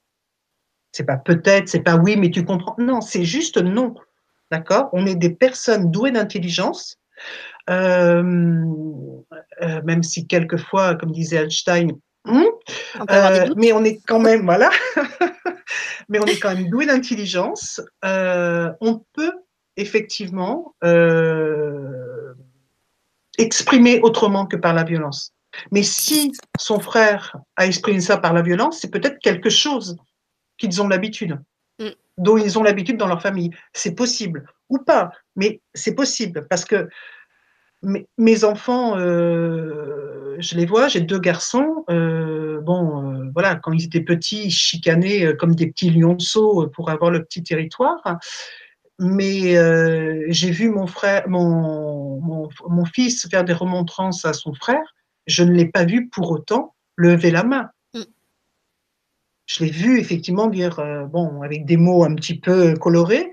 C'est 0.91 1.05
pas 1.05 1.19
peut-être, 1.19 1.69
c'est 1.69 1.83
pas 1.83 1.97
oui, 1.97 2.17
mais 2.17 2.31
tu 2.31 2.45
comprends. 2.45 2.75
Non, 2.79 3.01
c'est 3.01 3.25
juste 3.25 3.59
non. 3.59 3.95
D'accord? 4.51 4.89
On 4.93 5.07
est 5.07 5.15
des 5.15 5.31
personnes 5.31 5.91
douées 5.91 6.11
d'intelligence, 6.11 6.97
euh, 7.69 8.23
euh, 9.63 9.83
même 9.85 10.03
si 10.03 10.27
quelquefois, 10.27 10.95
comme 10.95 11.13
disait 11.13 11.45
Einstein, 11.45 11.93
hmm, 12.25 12.45
euh, 13.11 13.55
mais 13.57 13.73
on 13.73 13.85
est 13.85 14.01
quand 14.07 14.21
même, 14.21 14.45
voilà, 14.45 14.71
mais 16.09 16.19
on 16.19 16.25
est 16.25 16.39
quand 16.39 16.55
même 16.55 16.71
doué 16.71 16.87
d'intelligence. 16.87 17.81
on 18.03 19.05
peut 19.13 19.33
effectivement 19.77 20.75
exprimer 23.37 24.01
autrement 24.01 24.47
que 24.47 24.57
par 24.57 24.73
la 24.73 24.85
violence. 24.85 25.33
Mais 25.73 25.83
si 25.83 26.33
son 26.59 26.79
frère 26.81 27.37
a 27.57 27.67
exprimé 27.67 28.01
ça 28.01 28.17
par 28.17 28.33
la 28.33 28.43
violence, 28.43 28.79
c'est 28.81 28.91
peut-être 28.91 29.19
quelque 29.21 29.51
chose 29.51 29.97
qu'ils 30.57 30.83
ont 30.83 30.89
l'habitude, 30.89 31.39
mm. 31.79 31.89
dont 32.19 32.37
ils 32.37 32.59
ont 32.59 32.63
l'habitude 32.63 32.97
dans 32.97 33.07
leur 33.07 33.23
famille. 33.23 33.51
C'est 33.73 33.95
possible. 33.95 34.45
ou 34.69 34.79
pas, 34.79 35.13
mais 35.37 35.61
c'est 35.75 35.95
possible 35.95 36.47
parce 36.49 36.65
que 36.65 36.89
mes, 37.83 38.45
enfants, 38.45 38.97
euh, 38.99 40.37
je 40.39 40.57
les 40.57 40.67
vois, 40.67 40.89
j'ai 40.89 41.01
deux 41.01 41.19
garçons. 41.19 41.85
Euh, 41.91 42.61
bon, 42.61 43.13
euh, 43.13 43.31
voilà, 43.33 43.55
quand 43.57 43.73
ils 43.73 43.85
étaient 43.85 44.01
petits, 44.01 44.47
ils 44.47 44.51
chicanaient 44.51 45.37
comme 45.37 45.55
des 45.55 45.69
petits 45.69 45.91
lionceaux 45.91 46.69
pour 46.69 46.91
avoir 46.91 47.11
le 47.11 47.23
petit 47.25 47.43
territoire. 47.43 48.03
Mais 48.99 49.55
j'ai 50.33 50.51
vu 50.51 50.71
mon 50.71 50.89
frère, 50.89 51.29
mon, 51.29 52.21
mon, 52.21 52.49
mon, 52.69 52.85
fils 52.85 53.29
faire 53.31 53.45
des 53.45 53.53
remontrances 53.53 54.25
à 54.25 54.33
son 54.33 54.55
frère. 54.55 54.95
Je 55.27 55.45
ne 55.45 55.53
l'ai 55.53 55.67
pas 55.67 55.85
vu 55.85 56.09
pour 56.09 56.33
autant 56.33 56.75
lever 56.97 57.31
la 57.31 57.45
main. 57.45 57.71
Je 59.49 59.65
l'ai 59.65 59.71
vu 59.71 59.99
effectivement 59.99 60.47
dire, 60.47 60.79
bon, 61.09 61.43
avec 61.43 61.65
des 61.65 61.77
mots 61.77 62.05
un 62.05 62.15
petit 62.15 62.39
peu 62.39 62.75
colorés, 62.75 63.31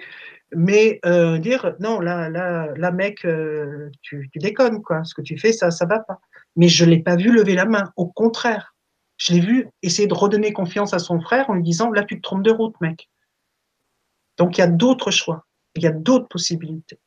mais 0.56 1.00
euh, 1.06 1.38
dire 1.38 1.76
non, 1.80 2.00
là, 2.00 2.30
là, 2.30 2.70
là 2.76 2.92
mec, 2.92 3.26
euh, 3.26 3.90
tu, 4.02 4.30
tu, 4.32 4.40
déconnes, 4.40 4.82
quoi. 4.82 5.04
Ce 5.04 5.14
que 5.14 5.22
tu 5.22 5.38
fais, 5.38 5.52
ça, 5.52 5.72
ça 5.72 5.86
va 5.86 6.00
pas. 6.00 6.20
Mais 6.56 6.68
je 6.68 6.86
l'ai 6.86 7.00
pas 7.00 7.16
vu 7.16 7.32
lever 7.32 7.56
la 7.56 7.66
main. 7.66 7.92
Au 7.98 8.08
contraire, 8.08 8.76
je 9.18 9.34
l'ai 9.34 9.40
vu 9.40 9.68
essayer 9.82 10.08
de 10.08 10.14
redonner 10.14 10.54
confiance 10.54 10.94
à 10.94 11.00
son 11.00 11.20
frère 11.20 11.50
en 11.50 11.56
lui 11.56 11.64
disant 11.64 11.90
là, 11.92 12.04
tu 12.04 12.18
te 12.18 12.22
trompes 12.22 12.44
de 12.44 12.52
route, 12.52 12.80
mec. 12.82 13.10
Donc 14.38 14.58
il 14.58 14.62
y 14.62 14.64
a 14.64 14.68
d'autres 14.68 15.12
choix, 15.12 15.46
il 15.76 15.84
y 15.84 15.88
a 15.88 15.92
d'autres 15.92 16.28
possibilités. 16.28 17.00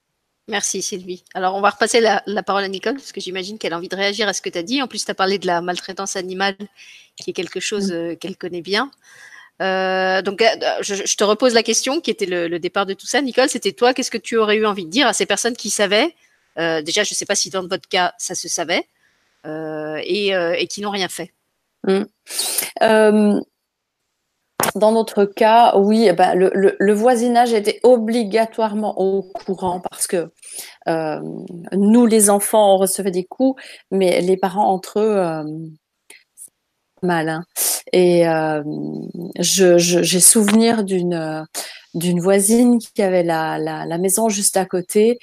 Merci 0.49 0.81
Sylvie. 0.81 1.25
Alors 1.35 1.55
on 1.55 1.61
va 1.61 1.71
repasser 1.71 2.01
la, 2.01 2.43
parole 2.43 2.65
à 2.65 2.69
Nicole 2.69 2.95
parce 2.95 3.13
que 3.13 3.21
j'imagine 3.21 3.59
qu'elle 3.59 3.75
a 3.75 3.77
envie 3.77 3.89
de 3.89 3.97
réagir 3.97 4.27
à 4.29 4.33
ce 4.33 4.41
que 4.41 4.49
tu 4.49 4.59
as 4.59 4.63
dit. 4.63 4.81
En 4.81 4.89
plus, 4.89 5.05
tu 5.05 5.11
as 5.11 5.15
parlé 5.15 5.39
de 5.39 5.47
la 5.47 5.61
maltraitance 5.61 6.17
animale 6.17 6.57
qui 7.17 7.31
est 7.31 7.35
quelque 7.35 7.61
chose 7.61 7.93
euh, 7.93 8.15
qu'elle 8.15 8.37
connaît 8.37 8.63
bien. 8.63 8.91
Euh, 9.61 10.23
donc, 10.23 10.41
euh, 10.41 10.47
je, 10.81 11.17
te 11.17 11.25
repose 11.25 11.53
la 11.53 11.63
question 11.63 12.01
qui 12.01 12.11
était 12.11 12.27
le, 12.27 12.59
départ 12.59 12.87
de 12.87 12.95
tout 12.95 13.07
ça. 13.07 13.21
Nicole, 13.21 13.49
c'était 13.51 13.73
toi, 13.73 13.93
qu'est-ce 13.93 14.11
que 14.11 14.19
tu 14.19 14.37
aurais 14.39 14.57
eu 14.57 14.65
envie 14.65 14.87
de 14.87 14.91
dire 14.91 15.07
à 15.07 15.13
ces 15.13 15.27
personnes 15.27 15.57
qui 15.57 15.69
savaient? 15.69 16.15
Euh, 16.59 16.81
Déjà, 16.81 17.05
je 17.05 17.13
ne 17.13 17.17
sais 17.17 17.27
pas 17.27 17.35
si 17.35 17.51
dans 17.51 17.67
votre 17.67 17.89
cas, 17.89 18.15
ça 18.19 18.35
se 18.35 18.49
savait 18.49 18.87
et, 19.45 20.29
et, 20.29 20.67
qui 20.67 20.81
n'ont 20.81 20.91
rien 20.91 21.09
fait. 21.09 21.33
Mmh. 21.85 22.05
Dans 24.79 24.93
notre 24.93 25.25
cas, 25.25 25.77
oui, 25.77 26.07
eh 26.09 26.13
ben, 26.13 26.35
le, 26.35 26.93
voisinage 26.93 27.53
était 27.53 27.81
obligatoirement 27.83 28.99
au 29.01 29.23
courant 29.23 29.81
parce 29.81 30.07
que 30.07 30.31
nous, 31.73 32.07
les 32.07 32.31
enfants, 32.31 32.75
on 32.75 32.79
recevait 32.79 33.11
des 33.11 33.25
coups, 33.25 33.63
mais 33.91 34.21
les 34.21 34.37
parents 34.37 34.73
entre 34.73 35.01
eux 35.01 35.45
mal. 37.03 37.29
Hein. 37.29 37.45
Et 37.93 38.29
euh, 38.29 38.63
j'ai 39.39 40.21
souvenir 40.21 40.85
d'une 40.85 41.47
d'une 41.95 42.21
voisine 42.21 42.79
qui 42.79 43.03
avait 43.03 43.23
la, 43.23 43.59
la, 43.59 43.87
la, 43.87 43.99
maison 43.99 44.29
juste 44.29 44.57
à 44.57 44.67
côté. 44.67 45.19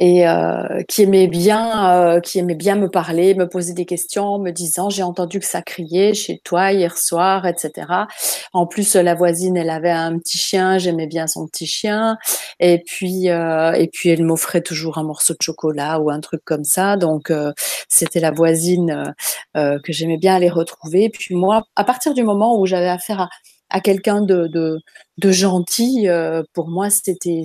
Euh, 0.00 0.04
et 0.04 0.28
euh, 0.28 0.82
qui 0.88 1.02
aimait 1.02 1.28
bien, 1.28 2.16
euh, 2.16 2.20
qui 2.20 2.38
aimait 2.38 2.54
bien 2.54 2.76
me 2.76 2.88
parler, 2.88 3.34
me 3.34 3.48
poser 3.48 3.72
des 3.74 3.84
questions, 3.86 4.38
me 4.38 4.50
disant 4.50 4.90
j'ai 4.90 5.02
entendu 5.02 5.40
que 5.40 5.46
ça 5.46 5.62
criait 5.62 6.14
chez 6.14 6.40
toi 6.44 6.72
hier 6.72 6.96
soir, 6.98 7.46
etc. 7.46 8.06
En 8.52 8.66
plus, 8.66 8.94
la 8.96 9.14
voisine, 9.14 9.56
elle 9.56 9.70
avait 9.70 9.90
un 9.90 10.18
petit 10.18 10.38
chien, 10.38 10.78
j'aimais 10.78 11.06
bien 11.06 11.26
son 11.26 11.46
petit 11.46 11.66
chien, 11.66 12.18
et 12.60 12.82
puis 12.84 13.30
euh, 13.30 13.72
et 13.72 13.88
puis 13.88 14.10
elle 14.10 14.24
m'offrait 14.24 14.62
toujours 14.62 14.98
un 14.98 15.04
morceau 15.04 15.34
de 15.34 15.42
chocolat 15.42 16.00
ou 16.00 16.10
un 16.10 16.20
truc 16.20 16.42
comme 16.44 16.64
ça. 16.64 16.96
Donc 16.96 17.30
euh, 17.30 17.52
c'était 17.88 18.20
la 18.20 18.30
voisine 18.30 19.14
euh, 19.56 19.78
que 19.84 19.92
j'aimais 19.92 20.18
bien 20.18 20.34
aller 20.34 20.50
retrouver. 20.50 21.04
Et 21.04 21.10
puis 21.10 21.34
moi, 21.34 21.64
à 21.76 21.84
partir 21.84 22.14
du 22.14 22.22
moment 22.24 22.58
où 22.58 22.66
j'avais 22.66 22.88
affaire 22.88 23.20
à 23.20 23.28
à 23.74 23.80
quelqu'un 23.80 24.22
de, 24.22 24.80
gentil, 25.20 26.08
euh, 26.08 26.44
pour 26.52 26.68
moi, 26.68 26.90
c'était 26.90 27.42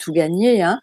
tout 0.00 0.12
gagné. 0.12 0.62
Hein. 0.62 0.80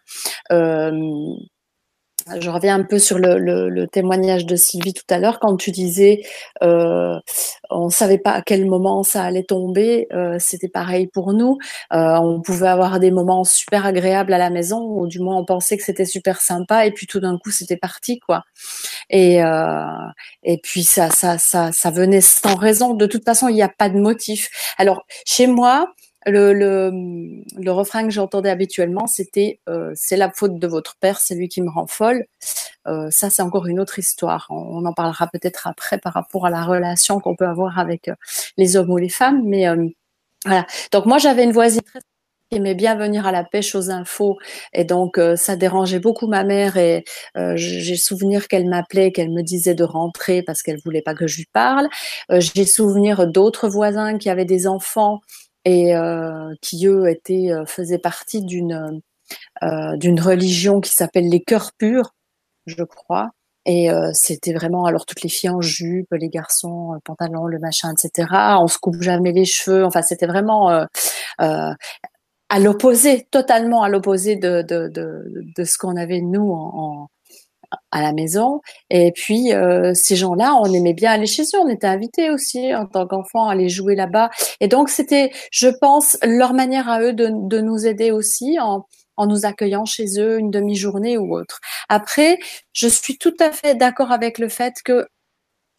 Je 2.40 2.50
reviens 2.50 2.76
un 2.76 2.84
peu 2.84 2.98
sur 2.98 3.18
le, 3.18 3.38
le, 3.38 3.68
le, 3.68 3.86
témoignage 3.86 4.46
de 4.46 4.56
Sylvie 4.56 4.94
tout 4.94 5.04
à 5.10 5.18
l'heure 5.18 5.38
quand 5.40 5.56
tu 5.56 5.70
disais 5.70 6.22
euh, 6.62 7.18
on 7.70 7.90
savait 7.90 8.18
pas 8.18 8.32
à 8.32 8.42
quel 8.42 8.66
moment 8.66 9.02
ça 9.02 9.24
allait 9.24 9.44
tomber. 9.44 10.06
Euh, 10.12 10.36
C'était 10.38 10.68
pareil 10.68 11.06
pour 11.06 11.32
nous. 11.32 11.58
Euh, 11.92 12.16
on 12.16 12.40
pouvait 12.40 12.68
avoir 12.68 12.98
des 13.00 13.10
moments 13.10 13.44
super 13.44 13.86
agréables 13.86 14.32
à 14.32 14.38
la 14.38 14.50
maison 14.50 14.80
ou 14.80 15.06
du 15.06 15.20
moins 15.20 15.36
on 15.36 15.44
pensait 15.44 15.76
que 15.76 15.84
c'était 15.84 16.04
super 16.04 16.40
sympa 16.40 16.86
et 16.86 16.90
puis 16.90 17.06
tout 17.06 17.20
d'un 17.20 17.38
coup 17.38 17.50
c'était 17.50 17.76
parti 17.76 18.18
quoi. 18.20 18.42
Et 19.10 19.42
euh, 19.42 19.84
et 20.42 20.58
puis 20.62 20.84
ça 20.84 21.10
ça 21.10 21.38
ça 21.38 21.72
ça 21.72 21.90
venait 21.90 22.20
sans 22.20 22.56
raison. 22.56 22.94
De 22.94 23.06
toute 23.06 23.24
façon 23.24 23.48
il 23.48 23.54
n'y 23.54 23.62
a 23.62 23.68
pas 23.68 23.88
de 23.88 23.98
motif. 23.98 24.50
Alors 24.78 25.04
chez 25.24 25.46
moi 25.46 25.92
le, 26.30 27.70
refrain 27.70 28.04
que 28.04 28.10
j'entendais 28.10 28.50
habituellement, 28.50 29.06
c'était 29.06 29.60
euh, 29.68 29.92
c'est 29.94 30.16
la 30.16 30.30
faute 30.30 30.58
de 30.58 30.66
votre 30.66 30.96
père, 30.96 31.20
c'est 31.20 31.34
lui 31.34 31.48
qui 31.48 31.62
me 31.62 31.70
rend 31.70 31.86
folle. 31.86 32.24
Euh, 32.86 33.08
ça, 33.10 33.30
c'est 33.30 33.42
encore 33.42 33.66
une 33.66 33.80
autre 33.80 33.98
histoire. 33.98 34.46
On, 34.50 34.84
en 34.84 34.92
parlera 34.92 35.28
peut-être 35.28 35.66
après 35.66 35.98
par 35.98 36.14
rapport 36.14 36.46
à 36.46 36.50
la 36.50 36.62
relation 36.64 37.20
qu'on 37.20 37.36
peut 37.36 37.46
avoir 37.46 37.78
avec 37.78 38.08
euh, 38.08 38.14
les 38.56 38.76
hommes 38.76 38.90
ou 38.90 38.96
les 38.96 39.08
femmes. 39.08 39.42
Mais 39.44 39.66
voilà. 40.44 40.66
Donc 40.92 41.06
moi, 41.06 41.18
j'avais 41.18 41.44
une 41.44 41.52
voisine 41.52 41.82
très 41.82 42.00
qui 42.50 42.56
aimait 42.56 42.74
bien 42.74 42.94
venir 42.94 43.26
à 43.26 43.32
la 43.32 43.44
pêche 43.44 43.74
aux 43.74 43.90
infos 43.90 44.38
et 44.72 44.84
donc 44.84 45.20
ça 45.36 45.54
dérangeait 45.54 45.98
beaucoup 45.98 46.26
ma 46.28 46.44
mère 46.44 46.78
et 46.78 47.04
j'ai 47.56 47.96
souvenir 47.96 48.48
qu'elle 48.48 48.66
m'appelait 48.66 49.12
qu'elle 49.12 49.30
me 49.30 49.42
disait 49.42 49.74
de 49.74 49.84
rentrer 49.84 50.42
parce 50.42 50.62
qu'elle 50.62 50.80
voulait 50.82 51.02
pas 51.02 51.14
que 51.14 51.26
je 51.26 51.36
lui 51.36 51.46
parle 51.52 51.88
j'ai 52.30 52.64
souvenir 52.64 53.26
d'autres 53.26 53.68
voisins 53.68 54.16
qui 54.16 54.30
avaient 54.30 54.46
des 54.46 54.66
enfants 54.66 55.20
et 55.68 55.94
euh, 55.94 56.54
qui 56.62 56.86
eux 56.86 57.08
étaient 57.10 57.52
euh, 57.52 57.66
faisaient 57.66 57.98
partie 57.98 58.42
d'une 58.42 59.02
euh, 59.62 59.96
d'une 59.98 60.18
religion 60.18 60.80
qui 60.80 60.92
s'appelle 60.92 61.28
les 61.28 61.42
cœurs 61.42 61.72
purs, 61.76 62.14
je 62.66 62.82
crois. 62.84 63.30
Et 63.66 63.90
c'était 64.14 64.54
vraiment 64.54 64.86
alors 64.86 65.04
toutes 65.04 65.20
les 65.20 65.28
filles 65.28 65.50
en 65.50 65.60
jupe, 65.60 66.08
les 66.12 66.30
garçons 66.30 66.94
euh, 66.94 66.98
pantalon, 67.04 67.44
le 67.44 67.58
machin, 67.58 67.92
etc. 67.92 68.26
On 68.62 68.66
se 68.66 68.78
coupe 68.78 69.02
jamais 69.02 69.30
les 69.30 69.44
cheveux. 69.44 69.84
Enfin, 69.84 70.00
c'était 70.00 70.26
vraiment 70.26 70.86
à 71.38 72.58
l'opposé, 72.58 73.26
totalement 73.30 73.82
à 73.82 73.90
l'opposé 73.90 74.36
de, 74.36 74.62
de, 74.62 74.88
de, 74.88 75.22
de, 75.54 75.64
ce 75.64 75.76
qu'on 75.76 75.96
avait 75.96 76.22
nous 76.22 76.50
en, 76.50 77.08
à 77.90 78.02
la 78.02 78.12
maison. 78.12 78.60
Et 78.90 79.12
puis, 79.12 79.52
euh, 79.52 79.92
ces 79.94 80.16
gens-là, 80.16 80.54
on 80.60 80.72
aimait 80.72 80.94
bien 80.94 81.12
aller 81.12 81.26
chez 81.26 81.42
eux. 81.42 81.60
On 81.60 81.68
était 81.68 81.86
invités 81.86 82.30
aussi 82.30 82.74
en 82.74 82.86
tant 82.86 83.06
qu'enfants 83.06 83.48
à 83.48 83.52
aller 83.52 83.68
jouer 83.68 83.94
là-bas. 83.94 84.30
Et 84.60 84.68
donc, 84.68 84.88
c'était, 84.88 85.30
je 85.50 85.68
pense, 85.68 86.16
leur 86.22 86.54
manière 86.54 86.88
à 86.88 87.00
eux 87.02 87.12
de, 87.12 87.30
de 87.32 87.60
nous 87.60 87.86
aider 87.86 88.10
aussi 88.10 88.58
en, 88.60 88.86
en 89.16 89.26
nous 89.26 89.44
accueillant 89.44 89.84
chez 89.84 90.18
eux 90.18 90.38
une 90.38 90.50
demi-journée 90.50 91.18
ou 91.18 91.36
autre. 91.36 91.60
Après, 91.88 92.38
je 92.72 92.88
suis 92.88 93.18
tout 93.18 93.34
à 93.40 93.52
fait 93.52 93.74
d'accord 93.74 94.12
avec 94.12 94.38
le 94.38 94.48
fait 94.48 94.74
que 94.84 95.06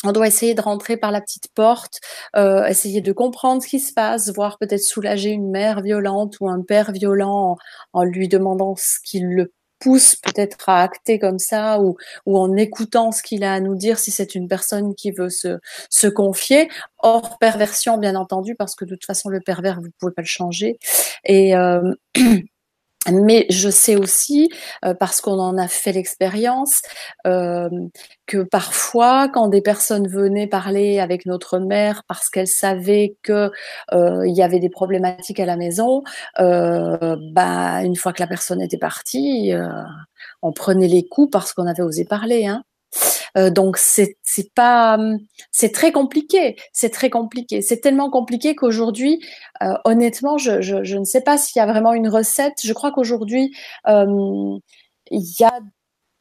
on 0.06 0.14
doit 0.14 0.28
essayer 0.28 0.54
de 0.54 0.62
rentrer 0.62 0.96
par 0.96 1.12
la 1.12 1.20
petite 1.20 1.50
porte, 1.54 2.00
euh, 2.38 2.66
essayer 2.66 3.02
de 3.02 3.12
comprendre 3.12 3.62
ce 3.62 3.68
qui 3.68 3.82
se 3.82 3.92
passe, 3.94 4.34
voire 4.34 4.58
peut-être 4.58 4.82
soulager 4.82 5.30
une 5.32 5.50
mère 5.50 5.82
violente 5.82 6.38
ou 6.40 6.48
un 6.50 6.62
père 6.62 6.94
violent 6.94 7.58
en, 7.94 8.00
en 8.00 8.04
lui 8.06 8.30
demandant 8.30 8.76
ce 8.78 9.00
qu'il 9.04 9.26
le 9.28 9.52
pousse 9.80 10.16
peut-être 10.16 10.70
à 10.70 10.82
acter 10.82 11.20
comme 11.20 11.40
ça 11.40 11.80
ou, 11.82 11.98
en 12.26 12.56
écoutant 12.56 13.12
ce 13.12 13.24
qu'il 13.24 13.44
a 13.44 13.54
à 13.54 13.60
nous 13.60 13.76
dire 13.76 14.00
si 14.00 14.12
c'est 14.12 14.36
une 14.36 14.48
personne 14.48 14.96
qui 14.96 15.12
veut 15.12 15.30
se, 15.30 15.60
se 15.90 16.08
confier, 16.08 16.70
hors 17.00 17.38
perversion 17.40 17.98
bien 17.98 18.16
entendu, 18.16 18.56
parce 18.56 18.76
que 18.76 18.86
de 18.86 18.96
toute 18.96 19.06
façon 19.06 19.30
le 19.30 19.40
pervers, 19.40 19.82
vous 19.82 19.90
pouvez 20.00 20.12
pas 20.12 20.22
le 20.22 20.28
changer. 20.28 20.78
Et 21.26 21.56
euh, 21.56 21.94
Mais 23.08 23.46
je 23.50 23.70
sais 23.70 23.96
aussi, 23.96 24.50
euh, 24.84 24.94
parce 24.94 25.22
qu'on 25.22 25.40
en 25.40 25.58
a 25.58 25.68
fait 25.70 25.94
l'expérience, 25.94 26.82
euh, 27.26 27.70
que 28.28 28.44
parfois, 28.44 29.30
quand 29.30 29.48
des 29.48 29.62
personnes 29.62 30.08
venaient 30.08 30.48
parler 30.48 31.00
avec 31.00 31.26
notre 31.26 31.60
mère 31.60 32.04
parce 32.08 32.30
qu'elles 32.30 32.48
savaient 32.48 33.16
que 33.24 33.52
euh, 33.94 34.28
il 34.28 34.36
y 34.36 34.44
avait 34.44 34.60
des 34.60 34.70
problématiques 34.70 35.40
à 35.40 35.46
la 35.46 35.56
maison, 35.56 36.04
euh, 36.40 37.16
bah, 37.32 37.84
une 37.84 37.96
fois 37.96 38.12
que 38.14 38.22
la 38.22 38.28
personne 38.28 38.62
était 38.62 38.78
partie, 38.78 39.54
on 40.42 40.52
prenait 40.52 40.88
les 40.88 41.08
coups 41.08 41.32
parce 41.32 41.54
qu'on 41.54 41.68
avait 41.68 41.84
osé 41.84 42.06
parler. 42.06 42.46
Hein. 42.48 42.64
Euh, 43.38 43.50
donc 43.50 43.78
c'est 43.78 44.18
c'est 44.24 44.54
pas 44.54 44.98
c'est 45.52 45.72
très 45.72 45.92
compliqué, 45.92 46.56
c'est 46.74 46.90
très 46.90 47.10
compliqué. 47.10 47.62
C'est 47.62 47.80
tellement 47.82 48.10
compliqué 48.10 48.56
qu'aujourd'hui, 48.56 49.24
euh, 49.64 49.74
honnêtement, 49.86 50.38
je, 50.38 50.62
je, 50.62 50.98
ne 50.98 51.04
sais 51.04 51.22
pas 51.22 51.38
s'il 51.38 51.60
y 51.60 51.64
a 51.64 51.66
vraiment 51.66 51.94
une 51.94 52.10
recette. 52.10 52.56
Je 52.64 52.74
crois 52.74 52.92
qu'aujourd'hui 52.92 53.56
euh, 53.88 54.58
il 55.12 55.36
y 55.40 55.44
a 55.44 55.60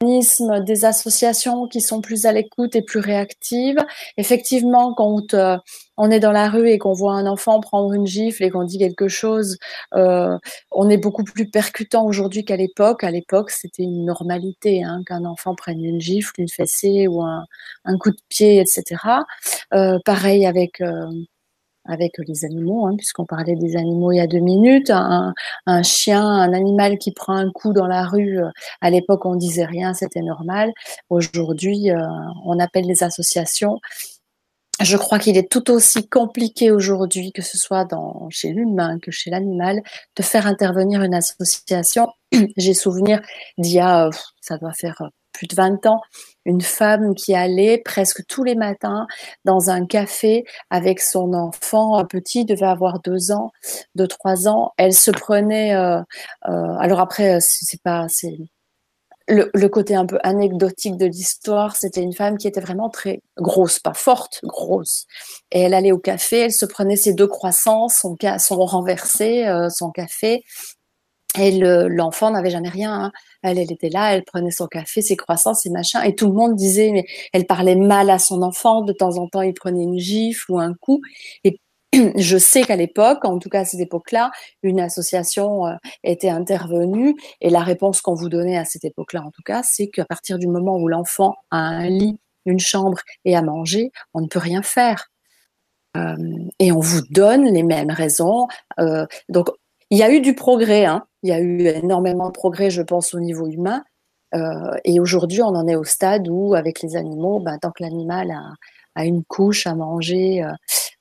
des 0.01 0.85
associations 0.85 1.67
qui 1.67 1.81
sont 1.81 1.99
plus 1.99 2.25
à 2.25 2.31
l'écoute 2.31 2.73
et 2.75 2.81
plus 2.81 2.99
réactives. 2.99 3.77
Effectivement, 4.15 4.93
quand 4.93 5.33
euh, 5.33 5.57
on 5.97 6.09
est 6.09 6.21
dans 6.21 6.31
la 6.31 6.49
rue 6.49 6.69
et 6.69 6.77
qu'on 6.77 6.93
voit 6.93 7.13
un 7.15 7.25
enfant 7.25 7.59
prendre 7.59 7.91
une 7.93 8.07
gifle 8.07 8.45
et 8.45 8.49
qu'on 8.49 8.63
dit 8.63 8.77
quelque 8.77 9.09
chose, 9.09 9.57
euh, 9.95 10.37
on 10.71 10.89
est 10.89 10.97
beaucoup 10.97 11.25
plus 11.25 11.49
percutant 11.49 12.05
aujourd'hui 12.05 12.45
qu'à 12.45 12.55
l'époque. 12.55 13.03
À 13.03 13.11
l'époque, 13.11 13.51
c'était 13.51 13.83
une 13.83 14.05
normalité 14.05 14.83
hein, 14.83 15.01
qu'un 15.05 15.25
enfant 15.25 15.53
prenne 15.53 15.83
une 15.83 15.99
gifle, 15.99 16.31
une 16.37 16.47
fessée 16.47 17.07
ou 17.07 17.21
un, 17.21 17.43
coup 17.99 18.11
de 18.11 18.21
pied, 18.29 18.61
etc. 18.61 18.83
Euh, 19.73 19.99
pareil 20.05 20.45
avec 20.45 20.79
euh, 20.79 21.07
avec 21.89 22.13
les 22.27 22.45
animaux, 22.45 22.85
hein, 22.87 22.95
puisqu'on 22.95 23.25
parlait 23.25 23.55
des 23.55 23.75
animaux 23.75 24.11
il 24.11 24.17
y 24.17 24.21
a 24.21 24.27
deux 24.27 24.39
minutes. 24.39 24.91
Un, 24.91 25.33
chien, 25.83 26.23
un 26.23 26.53
animal 26.53 26.97
qui 26.97 27.11
prend 27.11 27.35
un 27.35 27.51
coup 27.51 27.73
dans 27.73 27.87
la 27.87 28.05
rue, 28.05 28.39
euh, 28.39 28.49
à 28.81 28.89
l'époque 28.89 29.25
on 29.25 29.35
disait 29.35 29.65
rien, 29.65 29.93
c'était 29.93 30.21
normal. 30.21 30.71
Aujourd'hui, 31.09 31.91
euh, 31.91 32.01
on 32.45 32.59
appelle 32.59 32.85
les 32.85 33.03
associations. 33.03 33.79
Je 34.81 34.95
crois 34.95 35.19
qu'il 35.19 35.37
est 35.37 35.51
tout 35.51 35.71
aussi 35.71 36.07
compliqué 36.07 36.71
aujourd'hui, 36.71 37.33
que 37.33 37.41
ce 37.41 37.57
soit 37.57 37.83
dans, 37.83 38.29
chez 38.29 38.53
l'humain 38.53 38.97
que 38.99 39.11
chez 39.11 39.29
l'animal, 39.29 39.81
de 40.15 40.23
faire 40.23 40.47
intervenir 40.47 41.01
une 41.03 41.13
association. 41.13 42.07
J'ai 42.57 42.73
souvenir 42.73 43.21
d'il 43.57 43.73
y 43.73 43.79
a, 43.79 44.09
ça 44.41 44.57
doit 44.57 44.73
faire 44.73 45.09
plus 45.33 45.47
de 45.47 45.55
20 45.55 45.85
ans, 45.85 46.01
une 46.45 46.61
femme 46.61 47.15
qui 47.15 47.35
allait 47.35 47.81
presque 47.83 48.25
tous 48.27 48.43
les 48.43 48.55
matins 48.55 49.07
dans 49.45 49.69
un 49.69 49.85
café 49.85 50.45
avec 50.69 50.99
son 50.99 51.33
enfant 51.33 51.95
un 51.95 52.05
petit, 52.05 52.45
devait 52.45 52.65
avoir 52.65 52.99
deux 53.01 53.31
ans, 53.31 53.51
deux 53.95 54.07
trois 54.07 54.47
ans. 54.47 54.73
Elle 54.77 54.93
se 54.93 55.11
prenait. 55.11 55.75
Euh, 55.75 56.01
euh, 56.47 56.75
alors 56.79 56.99
après, 56.99 57.39
c'est 57.41 57.81
pas, 57.81 58.07
le, 59.29 59.67
côté 59.67 59.95
un 59.95 60.05
peu 60.05 60.17
anecdotique 60.23 60.97
de 60.97 61.05
l'histoire, 61.05 61.75
c'était 61.75 62.01
une 62.01 62.13
femme 62.13 62.37
qui 62.37 62.47
était 62.47 62.59
vraiment 62.61 62.89
très 62.89 63.21
grosse, 63.37 63.79
pas 63.79 63.93
forte, 63.93 64.39
grosse. 64.43 65.05
Et 65.51 65.61
elle 65.61 65.73
allait 65.73 65.91
au 65.91 65.99
café, 65.99 66.39
elle 66.39 66.53
se 66.53 66.65
prenait 66.65 66.95
ses 66.95 67.13
deux 67.13 67.27
croissants, 67.27 67.87
son, 67.89 68.17
son 68.39 68.65
renversé, 68.65 69.47
euh, 69.47 69.69
son 69.69 69.91
café, 69.91 70.43
et 71.37 71.51
l'enfant 71.51 72.31
n'avait 72.31 72.49
jamais 72.49 72.69
rien. 72.69 73.05
Hein. 73.05 73.11
Elle, 73.43 73.59
elle 73.59 73.71
était 73.71 73.89
là, 73.89 74.15
elle 74.15 74.23
prenait 74.23 74.51
son 74.51 74.67
café, 74.67 75.01
ses 75.01 75.15
croissants, 75.15 75.53
ses 75.53 75.69
machins, 75.69 76.01
et 76.03 76.15
tout 76.15 76.27
le 76.27 76.33
monde 76.33 76.55
disait, 76.55 76.91
mais 76.91 77.05
elle 77.33 77.45
parlait 77.45 77.75
mal 77.75 78.09
à 78.09 78.17
son 78.17 78.41
enfant. 78.41 78.81
De 78.81 78.93
temps 78.93 79.17
en 79.17 79.27
temps, 79.27 79.41
il 79.41 79.53
prenait 79.53 79.83
une 79.83 79.99
gifle 79.99 80.51
ou 80.51 80.59
un 80.59 80.73
coup. 80.73 81.01
Et 81.43 81.59
je 82.15 82.37
sais 82.37 82.63
qu'à 82.63 82.75
l'époque, 82.75 83.25
en 83.25 83.37
tout 83.37 83.49
cas 83.49 83.61
à 83.61 83.65
cette 83.65 83.79
époque-là, 83.79 84.31
une 84.63 84.79
association 84.79 85.67
euh, 85.67 85.75
était 86.03 86.29
intervenue. 86.29 87.15
Et 87.41 87.49
la 87.49 87.61
réponse 87.61 88.01
qu'on 88.01 88.15
vous 88.15 88.29
donnait 88.29 88.57
à 88.57 88.65
cette 88.65 88.85
époque-là, 88.85 89.21
en 89.23 89.31
tout 89.31 89.43
cas, 89.45 89.61
c'est 89.63 89.87
qu'à 89.87 90.05
partir 90.05 90.39
du 90.39 90.47
moment 90.47 90.77
où 90.77 90.87
l'enfant 90.87 91.35
a 91.51 91.57
un 91.57 91.89
lit, 91.89 92.19
une 92.45 92.59
chambre 92.59 92.99
et 93.25 93.35
à 93.35 93.41
manger, 93.43 93.91
on 94.13 94.21
ne 94.21 94.27
peut 94.27 94.39
rien 94.39 94.63
faire. 94.63 95.09
Euh, 95.97 96.15
et 96.59 96.71
on 96.71 96.79
vous 96.79 97.01
donne 97.09 97.45
les 97.45 97.63
mêmes 97.63 97.91
raisons. 97.91 98.47
Euh, 98.79 99.05
donc, 99.29 99.49
il 99.91 99.97
y 99.97 100.03
a 100.03 100.11
eu 100.11 100.21
du 100.21 100.35
progrès. 100.35 100.85
Hein 100.85 101.05
il 101.23 101.29
y 101.29 101.33
a 101.33 101.39
eu 101.39 101.67
énormément 101.67 102.27
de 102.27 102.33
progrès, 102.33 102.69
je 102.69 102.81
pense, 102.81 103.13
au 103.13 103.19
niveau 103.19 103.47
humain. 103.47 103.83
Euh, 104.35 104.77
et 104.85 104.99
aujourd'hui, 104.99 105.41
on 105.41 105.47
en 105.47 105.67
est 105.67 105.75
au 105.75 105.83
stade 105.83 106.27
où, 106.29 106.53
avec 106.53 106.81
les 106.81 106.95
animaux, 106.95 107.39
ben, 107.39 107.57
tant 107.57 107.71
que 107.71 107.83
l'animal 107.83 108.31
a, 108.31 108.53
a, 108.95 109.05
une 109.05 109.23
couche 109.23 109.65
à 109.65 109.75
manger, 109.75 110.43
euh, 110.43 110.51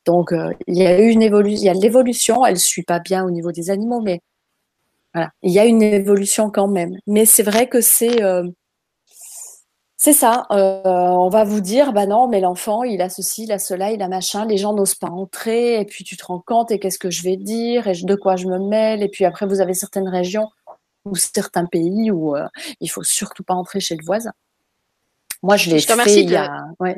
donc 0.07 0.33
euh, 0.33 0.53
il 0.67 0.79
y 0.79 0.87
a 0.87 0.99
eu 0.99 1.09
une 1.11 1.23
évolution. 1.23 1.63
Il 1.63 1.67
y 1.67 1.69
a 1.69 1.75
l'évolution. 1.75 2.47
Elle 2.47 2.59
suit 2.59 2.83
pas 2.83 2.99
bien 2.99 3.25
au 3.25 3.31
niveau 3.31 3.53
des 3.53 3.71
animaux, 3.71 4.01
mais 4.01 4.21
voilà, 5.15 5.31
il 5.43 5.53
y 5.53 5.59
a 5.59 5.67
une 5.67 5.83
évolution 5.83 6.51
quand 6.51 6.69
même. 6.69 6.97
Mais 7.07 7.27
c'est 7.27 7.43
vrai 7.43 7.69
que 7.69 7.81
c'est 7.81 8.23
euh, 8.23 8.49
c'est 10.01 10.13
ça. 10.13 10.47
Euh, 10.53 10.81
on 10.85 11.29
va 11.29 11.43
vous 11.43 11.61
dire, 11.61 11.93
bah 11.93 12.07
non, 12.07 12.29
mais 12.29 12.39
l'enfant, 12.41 12.85
il 12.85 13.03
a 13.03 13.09
ceci, 13.09 13.43
il 13.43 13.53
a 13.53 13.59
cela, 13.59 13.91
il 13.91 14.01
a 14.01 14.07
machin. 14.07 14.47
Les 14.47 14.57
gens 14.57 14.73
n'osent 14.73 14.95
pas 14.95 15.09
entrer. 15.09 15.81
Et 15.81 15.85
puis 15.85 16.05
tu 16.05 16.17
te 16.17 16.25
rends 16.25 16.39
compte, 16.39 16.71
et 16.71 16.79
qu'est-ce 16.79 17.01
que 17.01 17.11
je 17.11 17.25
vais 17.25 17.37
dire, 17.37 17.89
et 17.89 17.95
de 18.01 18.15
quoi 18.15 18.37
je 18.37 18.47
me 18.47 18.61
mêle. 18.61 19.03
Et 19.03 19.09
puis 19.09 19.25
après, 19.25 19.45
vous 19.45 19.61
avez 19.61 19.75
certaines 19.75 20.09
régions 20.09 20.49
ou 21.05 21.17
certains 21.17 21.67
pays 21.67 22.13
où 22.13 22.37
euh, 22.37 22.47
il 22.81 22.89
faut 22.89 23.03
surtout 23.03 23.43
pas 23.43 23.55
entrer 23.55 23.81
chez 23.81 23.97
le 23.97 24.05
voisin. 24.05 24.33
Moi, 25.43 25.57
je 25.57 25.71
l'ai 25.71 25.81
fait 25.81 26.23
il 26.23 26.31
y 26.31 26.37
a. 26.37 26.67
Ouais. 26.79 26.97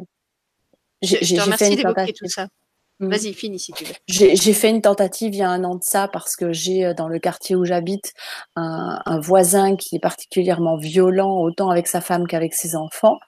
J'ai 1.00 1.38
fait 1.52 1.72
une. 1.72 2.12
Tout 2.14 2.28
ça. 2.28 2.48
Mm. 3.00 3.08
Vas-y, 3.08 3.32
finis 3.32 3.58
si 3.58 3.72
tu 3.72 3.84
veux. 3.84 3.94
J'ai 4.06 4.52
fait 4.52 4.70
une 4.70 4.82
tentative 4.82 5.34
il 5.34 5.38
y 5.38 5.42
a 5.42 5.50
un 5.50 5.64
an 5.64 5.76
de 5.76 5.82
ça 5.82 6.06
parce 6.08 6.36
que 6.36 6.52
j'ai 6.52 6.84
euh, 6.84 6.94
dans 6.94 7.08
le 7.08 7.18
quartier 7.18 7.56
où 7.56 7.64
j'habite 7.64 8.12
un, 8.56 9.00
un, 9.06 9.18
voisin 9.18 9.74
qui 9.76 9.96
est 9.96 10.00
particulièrement 10.00 10.76
violent 10.76 11.40
autant 11.40 11.70
avec 11.70 11.86
sa 11.86 12.02
femme 12.02 12.26
qu'avec 12.26 12.54
ses 12.54 12.76
enfants. 12.76 13.18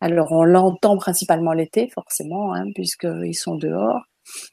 Alors 0.00 0.32
on 0.32 0.44
l'entend 0.44 0.96
principalement 0.96 1.52
l'été 1.52 1.88
forcément 1.94 2.52
hein, 2.54 2.64
puisqu'ils 2.74 3.34
sont 3.34 3.54
dehors. 3.54 4.00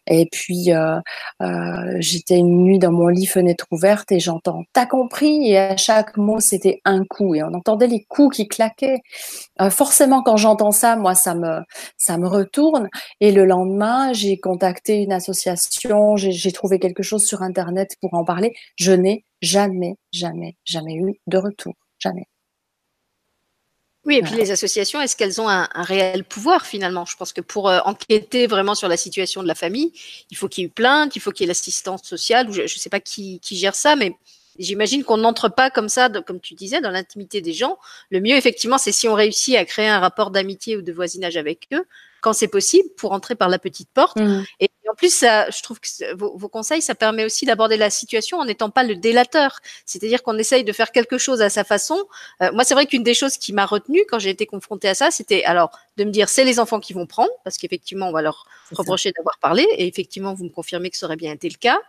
Et 0.07 0.27
puis, 0.31 0.71
euh, 0.73 0.99
euh, 1.41 1.97
j'étais 1.99 2.37
une 2.37 2.63
nuit 2.63 2.79
dans 2.79 2.91
mon 2.91 3.07
lit, 3.07 3.25
fenêtre 3.25 3.65
ouverte, 3.71 4.11
et 4.11 4.19
j'entends 4.19 4.63
«t'as 4.73 4.85
compris?» 4.85 5.49
Et 5.49 5.57
à 5.57 5.77
chaque 5.77 6.17
mot, 6.17 6.39
c'était 6.39 6.81
un 6.85 7.03
coup, 7.05 7.35
et 7.35 7.43
on 7.43 7.53
entendait 7.53 7.87
les 7.87 8.03
coups 8.05 8.37
qui 8.37 8.47
claquaient. 8.47 8.99
Euh, 9.61 9.69
forcément, 9.69 10.23
quand 10.23 10.37
j'entends 10.37 10.71
ça, 10.71 10.95
moi, 10.95 11.15
ça 11.15 11.35
me, 11.35 11.61
ça 11.97 12.17
me 12.17 12.27
retourne. 12.27 12.89
Et 13.21 13.31
le 13.31 13.45
lendemain, 13.45 14.13
j'ai 14.13 14.37
contacté 14.37 15.03
une 15.03 15.11
association, 15.11 16.15
j'ai 16.17 16.51
trouvé 16.51 16.79
quelque 16.79 17.03
chose 17.03 17.25
sur 17.25 17.41
Internet 17.41 17.95
pour 18.01 18.13
en 18.13 18.23
parler. 18.23 18.53
Je 18.75 18.91
n'ai 18.91 19.25
jamais, 19.41 19.95
jamais, 20.11 20.55
jamais 20.65 20.95
eu 20.95 21.19
de 21.27 21.37
retour. 21.37 21.73
Jamais. 21.99 22.27
Oui, 24.07 24.15
et 24.15 24.21
puis 24.21 24.35
les 24.35 24.51
associations, 24.51 25.01
est-ce 25.01 25.17
qu'elles 25.17 25.41
ont 25.41 25.49
un, 25.49 25.67
un, 25.73 25.83
réel 25.83 26.23
pouvoir 26.23 26.65
finalement? 26.65 27.03
Je 27.03 27.17
pense 27.17 27.33
que 27.33 27.41
pour 27.41 27.67
euh, 27.67 27.79
enquêter 27.83 28.47
vraiment 28.47 28.73
sur 28.73 28.87
la 28.87 28.95
situation 28.95 29.43
de 29.43 29.49
la 29.49 29.53
famille, 29.53 29.91
il 30.31 30.37
faut 30.37 30.47
qu'il 30.47 30.61
y 30.61 30.63
ait 30.63 30.67
une 30.67 30.73
plainte, 30.73 31.17
il 31.17 31.19
faut 31.19 31.31
qu'il 31.31 31.43
y 31.43 31.45
ait 31.45 31.49
l'assistance 31.49 32.03
sociale, 32.03 32.49
ou 32.49 32.53
je 32.53 32.61
ne 32.61 32.67
sais 32.67 32.89
pas 32.89 33.01
qui, 33.01 33.41
qui, 33.41 33.57
gère 33.57 33.75
ça, 33.75 33.97
mais 33.97 34.15
j'imagine 34.59 35.03
qu'on 35.03 35.17
n'entre 35.17 35.49
pas 35.49 35.69
comme 35.69 35.89
ça, 35.89 36.07
comme 36.25 36.39
tu 36.39 36.53
disais, 36.53 36.79
dans 36.79 36.89
l'intimité 36.89 37.41
des 37.41 37.51
gens. 37.51 37.77
Le 38.09 38.21
mieux, 38.21 38.37
effectivement, 38.37 38.77
c'est 38.77 38.93
si 38.93 39.09
on 39.09 39.13
réussit 39.13 39.57
à 39.57 39.65
créer 39.65 39.89
un 39.89 39.99
rapport 39.99 40.31
d'amitié 40.31 40.77
ou 40.77 40.81
de 40.81 40.93
voisinage 40.93 41.35
avec 41.35 41.67
eux, 41.73 41.85
quand 42.21 42.33
c'est 42.33 42.47
possible, 42.47 42.89
pour 42.97 43.11
entrer 43.11 43.35
par 43.35 43.49
la 43.49 43.59
petite 43.59 43.89
porte. 43.93 44.17
Mmh. 44.17 44.43
Et 44.59 44.69
en 44.89 44.95
plus, 44.95 45.13
ça, 45.13 45.49
je 45.49 45.61
trouve 45.61 45.79
que 45.79 46.15
vos, 46.15 46.37
vos, 46.37 46.49
conseils, 46.49 46.81
ça 46.81 46.95
permet 46.95 47.25
aussi 47.25 47.45
d'aborder 47.45 47.77
la 47.77 47.89
situation 47.89 48.39
en 48.39 48.45
n'étant 48.45 48.69
pas 48.69 48.83
le 48.83 48.95
délateur. 48.95 49.59
C'est-à-dire 49.85 50.23
qu'on 50.23 50.37
essaye 50.37 50.63
de 50.63 50.71
faire 50.71 50.91
quelque 50.91 51.17
chose 51.17 51.41
à 51.41 51.49
sa 51.49 51.63
façon. 51.63 51.99
Euh, 52.41 52.51
moi, 52.53 52.63
c'est 52.63 52.73
vrai 52.73 52.85
qu'une 52.85 53.03
des 53.03 53.13
choses 53.13 53.37
qui 53.37 53.53
m'a 53.53 53.65
retenue 53.65 54.03
quand 54.09 54.19
j'ai 54.19 54.29
été 54.29 54.45
confrontée 54.45 54.89
à 54.89 54.95
ça, 54.95 55.11
c'était 55.11 55.43
alors 55.43 55.71
de 55.97 56.03
me 56.03 56.11
dire 56.11 56.29
c'est 56.29 56.45
les 56.45 56.59
enfants 56.59 56.79
qui 56.79 56.93
vont 56.93 57.05
prendre, 57.05 57.31
parce 57.43 57.57
qu'effectivement, 57.57 58.07
on 58.09 58.11
va 58.11 58.21
leur 58.21 58.45
reprocher 58.71 59.11
d'avoir 59.11 59.37
parlé, 59.39 59.65
et 59.77 59.87
effectivement, 59.87 60.33
vous 60.33 60.45
me 60.45 60.49
confirmez 60.49 60.89
que 60.89 60.97
ça 60.97 61.05
aurait 61.05 61.15
bien 61.15 61.33
été 61.33 61.49
le 61.49 61.57
cas. 61.57 61.79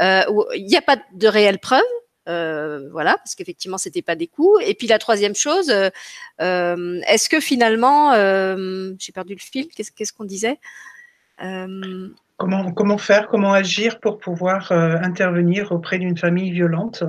Euh, 0.00 0.24
il 0.54 0.66
n'y 0.66 0.76
a 0.76 0.82
pas 0.82 0.96
de 1.12 1.28
réelle 1.28 1.58
preuve. 1.58 1.82
Euh, 2.28 2.88
voilà, 2.92 3.16
parce 3.16 3.34
qu'effectivement, 3.34 3.78
c'était 3.78 4.02
pas 4.02 4.14
des 4.14 4.26
coups. 4.26 4.62
Et 4.66 4.74
puis 4.74 4.86
la 4.86 4.98
troisième 4.98 5.34
chose, 5.34 5.70
euh, 5.70 5.88
euh 6.40 7.00
est-ce 7.08 7.28
que 7.28 7.40
finalement, 7.40 8.12
euh, 8.12 8.92
j'ai 8.98 9.12
perdu 9.12 9.34
le 9.34 9.40
fil. 9.40 9.68
Qu'est-ce 9.68 10.12
qu'on 10.12 10.24
disait 10.24 10.58
Comment, 12.36 12.70
comment 12.72 12.98
faire, 12.98 13.28
comment 13.28 13.52
agir 13.52 13.98
pour 13.98 14.18
pouvoir 14.18 14.70
intervenir 14.70 15.72
auprès 15.72 15.98
d'une 15.98 16.16
famille 16.16 16.52
violente? 16.52 17.02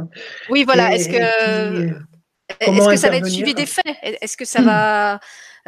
Oui, 0.49 0.63
voilà. 0.63 0.95
Est-ce 0.95 1.09
que, 1.09 1.93
est-ce 2.59 2.89
que 2.89 2.95
ça 2.95 3.09
va 3.09 3.17
être 3.17 3.27
suivi 3.27 3.53
des 3.53 3.65
faits? 3.65 3.85
Est-ce 4.01 4.37
que 4.37 4.45
ça 4.45 4.61
va 4.61 5.19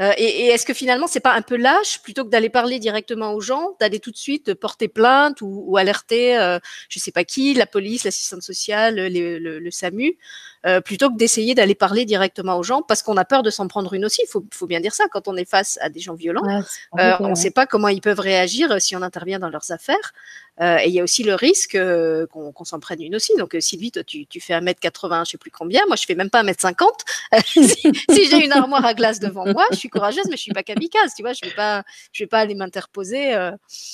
euh, 0.02 0.12
et, 0.18 0.24
et 0.24 0.48
est-ce 0.48 0.66
que 0.66 0.74
finalement 0.74 1.08
c'est 1.08 1.20
pas 1.20 1.34
un 1.34 1.42
peu 1.42 1.56
lâche 1.56 2.02
plutôt 2.02 2.26
que 2.26 2.30
d'aller 2.30 2.50
parler 2.50 2.80
directement 2.80 3.34
aux 3.34 3.42
gens, 3.42 3.76
d'aller 3.80 4.00
tout 4.00 4.12
de 4.12 4.18
suite 4.18 4.54
porter 4.56 4.88
plainte 4.88 5.42
ou, 5.42 5.64
ou 5.68 5.78
alerter, 5.78 6.38
euh, 6.38 6.60
je 6.90 7.00
sais 7.00 7.12
pas 7.12 7.24
qui, 7.24 7.54
la 7.54 7.66
police, 7.66 8.04
l'assistante 8.04 8.42
sociale, 8.42 8.96
le, 8.96 9.38
le, 9.40 9.60
le 9.60 9.72
SAMU, 9.72 10.18
euh, 10.66 10.80
plutôt 10.80 11.10
que 11.10 11.18
d'essayer 11.18 11.56
d'aller 11.56 11.74
parler 11.74 12.06
directement 12.06 12.56
aux 12.56 12.64
gens 12.64 12.84
parce 12.84 13.02
qu'on 13.02 13.18
a 13.18 13.26
peur 13.26 13.42
de 13.42 13.50
s'en 13.50 13.68
prendre 13.68 13.94
une 13.94 14.06
aussi. 14.06 14.22
Il 14.24 14.30
faut, 14.30 14.46
faut, 14.54 14.68
bien 14.68 14.80
dire 14.80 14.94
ça 14.94 15.06
quand 15.12 15.28
on 15.28 15.36
est 15.36 15.50
face 15.50 15.80
à 15.82 15.90
des 15.90 16.00
gens 16.00 16.14
violents, 16.14 16.44
ouais, 16.44 16.62
euh, 17.00 17.16
on 17.20 17.30
ne 17.30 17.36
sait 17.36 17.50
pas 17.50 17.66
comment 17.66 17.88
ils 17.88 18.02
peuvent 18.02 18.20
réagir 18.20 18.80
si 18.80 18.96
on 18.96 19.02
intervient 19.02 19.40
dans 19.40 19.50
leurs 19.50 19.72
affaires. 19.72 20.14
Euh, 20.60 20.78
et 20.84 20.90
il 20.90 20.94
y 20.94 21.00
a 21.00 21.04
aussi 21.04 21.24
le 21.24 21.34
risque 21.34 21.76
euh, 21.76 22.28
qu'on 22.28 22.52
qu 22.52 22.66
s'en 22.66 22.80
prenne 22.80 23.02
une 23.02 23.16
aussi. 23.16 23.34
Donc, 23.38 23.56
euh, 23.56 23.62
Sylvie, 23.62 23.92
toi, 23.92 24.04
tu, 24.04 24.28
tu 24.28 24.40
fais 24.40 24.54
1m80, 24.54 25.26
je 25.26 25.32
sais 25.32 25.38
plus 25.38 25.50
combien. 25.50 25.82
Moi, 25.88 25.96
je 25.96 26.06
fais 26.06 26.14
même 26.14 26.30
pas 26.30 26.44
1m50. 26.44 26.86
si, 27.46 27.92
si 28.10 28.30
j'ai 28.30 28.46
une 28.46 28.52
armoire 28.52 28.86
à 28.86 28.94
glace 28.94 29.20
devant 29.20 29.46
moi, 29.46 29.66
je 29.72 29.78
suis 29.78 29.90
courageuse, 29.92 30.28
mais 30.30 30.38
je 30.38 30.44
suis 30.48 30.54
pas 30.60 30.64
kamikaze. 30.64 31.14
Tu 31.16 31.22
vois, 31.24 31.34
je 31.34 31.46
vais 31.46 31.56
pas, 31.56 31.84
je 32.14 32.24
vais 32.24 32.28
pas 32.28 32.40
aller 32.40 32.56
m'interposer. 32.56 33.36
Euh... 33.36 33.52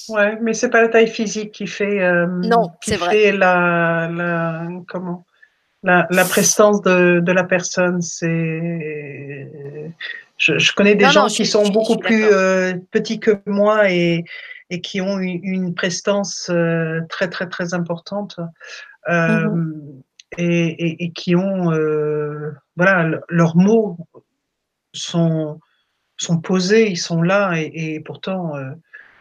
Ouais, 0.09 0.37
mais 0.41 0.53
c'est 0.53 0.69
pas 0.69 0.81
la 0.81 0.89
taille 0.89 1.11
physique 1.19 1.51
qui 1.51 1.67
fait. 1.67 2.01
Euh, 2.01 2.27
non, 2.27 2.71
c'est 2.81 2.97
vrai. 2.97 3.31
La, 3.31 4.09
la, 4.19 4.67
comment 4.87 5.25
la, 5.83 6.07
la 6.09 6.25
prestance 6.25 6.81
de, 6.81 7.19
de 7.19 7.31
la 7.31 7.43
personne, 7.43 8.01
c'est. 8.01 9.51
Je, 10.37 10.59
je, 10.59 10.73
connais 10.73 10.95
des 10.95 11.05
non, 11.05 11.11
gens 11.11 11.23
non, 11.23 11.27
qui 11.29 11.45
sont 11.45 11.65
je, 11.65 11.71
beaucoup 11.71 11.97
plus 11.97 12.25
euh, 12.25 12.73
petits 12.91 13.19
que 13.19 13.31
moi 13.47 13.89
et, 13.89 14.23
et 14.69 14.81
qui 14.81 15.01
ont 15.01 15.17
une, 15.17 15.39
une 15.43 15.73
prestance 15.73 16.49
euh, 16.51 17.01
très 17.09 17.27
très 17.27 17.47
très 17.47 17.73
importante 17.73 18.39
euh, 19.09 19.47
mm 19.47 19.47
-hmm. 19.47 20.03
et, 20.37 20.67
et, 20.85 21.03
et, 21.05 21.11
qui 21.11 21.35
ont 21.35 21.71
voilà 22.75 23.19
leurs 23.29 23.55
mots 23.55 23.97
sont 24.93 25.59
sont 26.17 26.39
posés, 26.39 26.89
ils 26.89 26.97
sont 26.97 27.21
là 27.21 27.53
et, 27.55 27.95
et 27.95 27.99
pourtant 27.99 28.55
euh, 28.55 28.71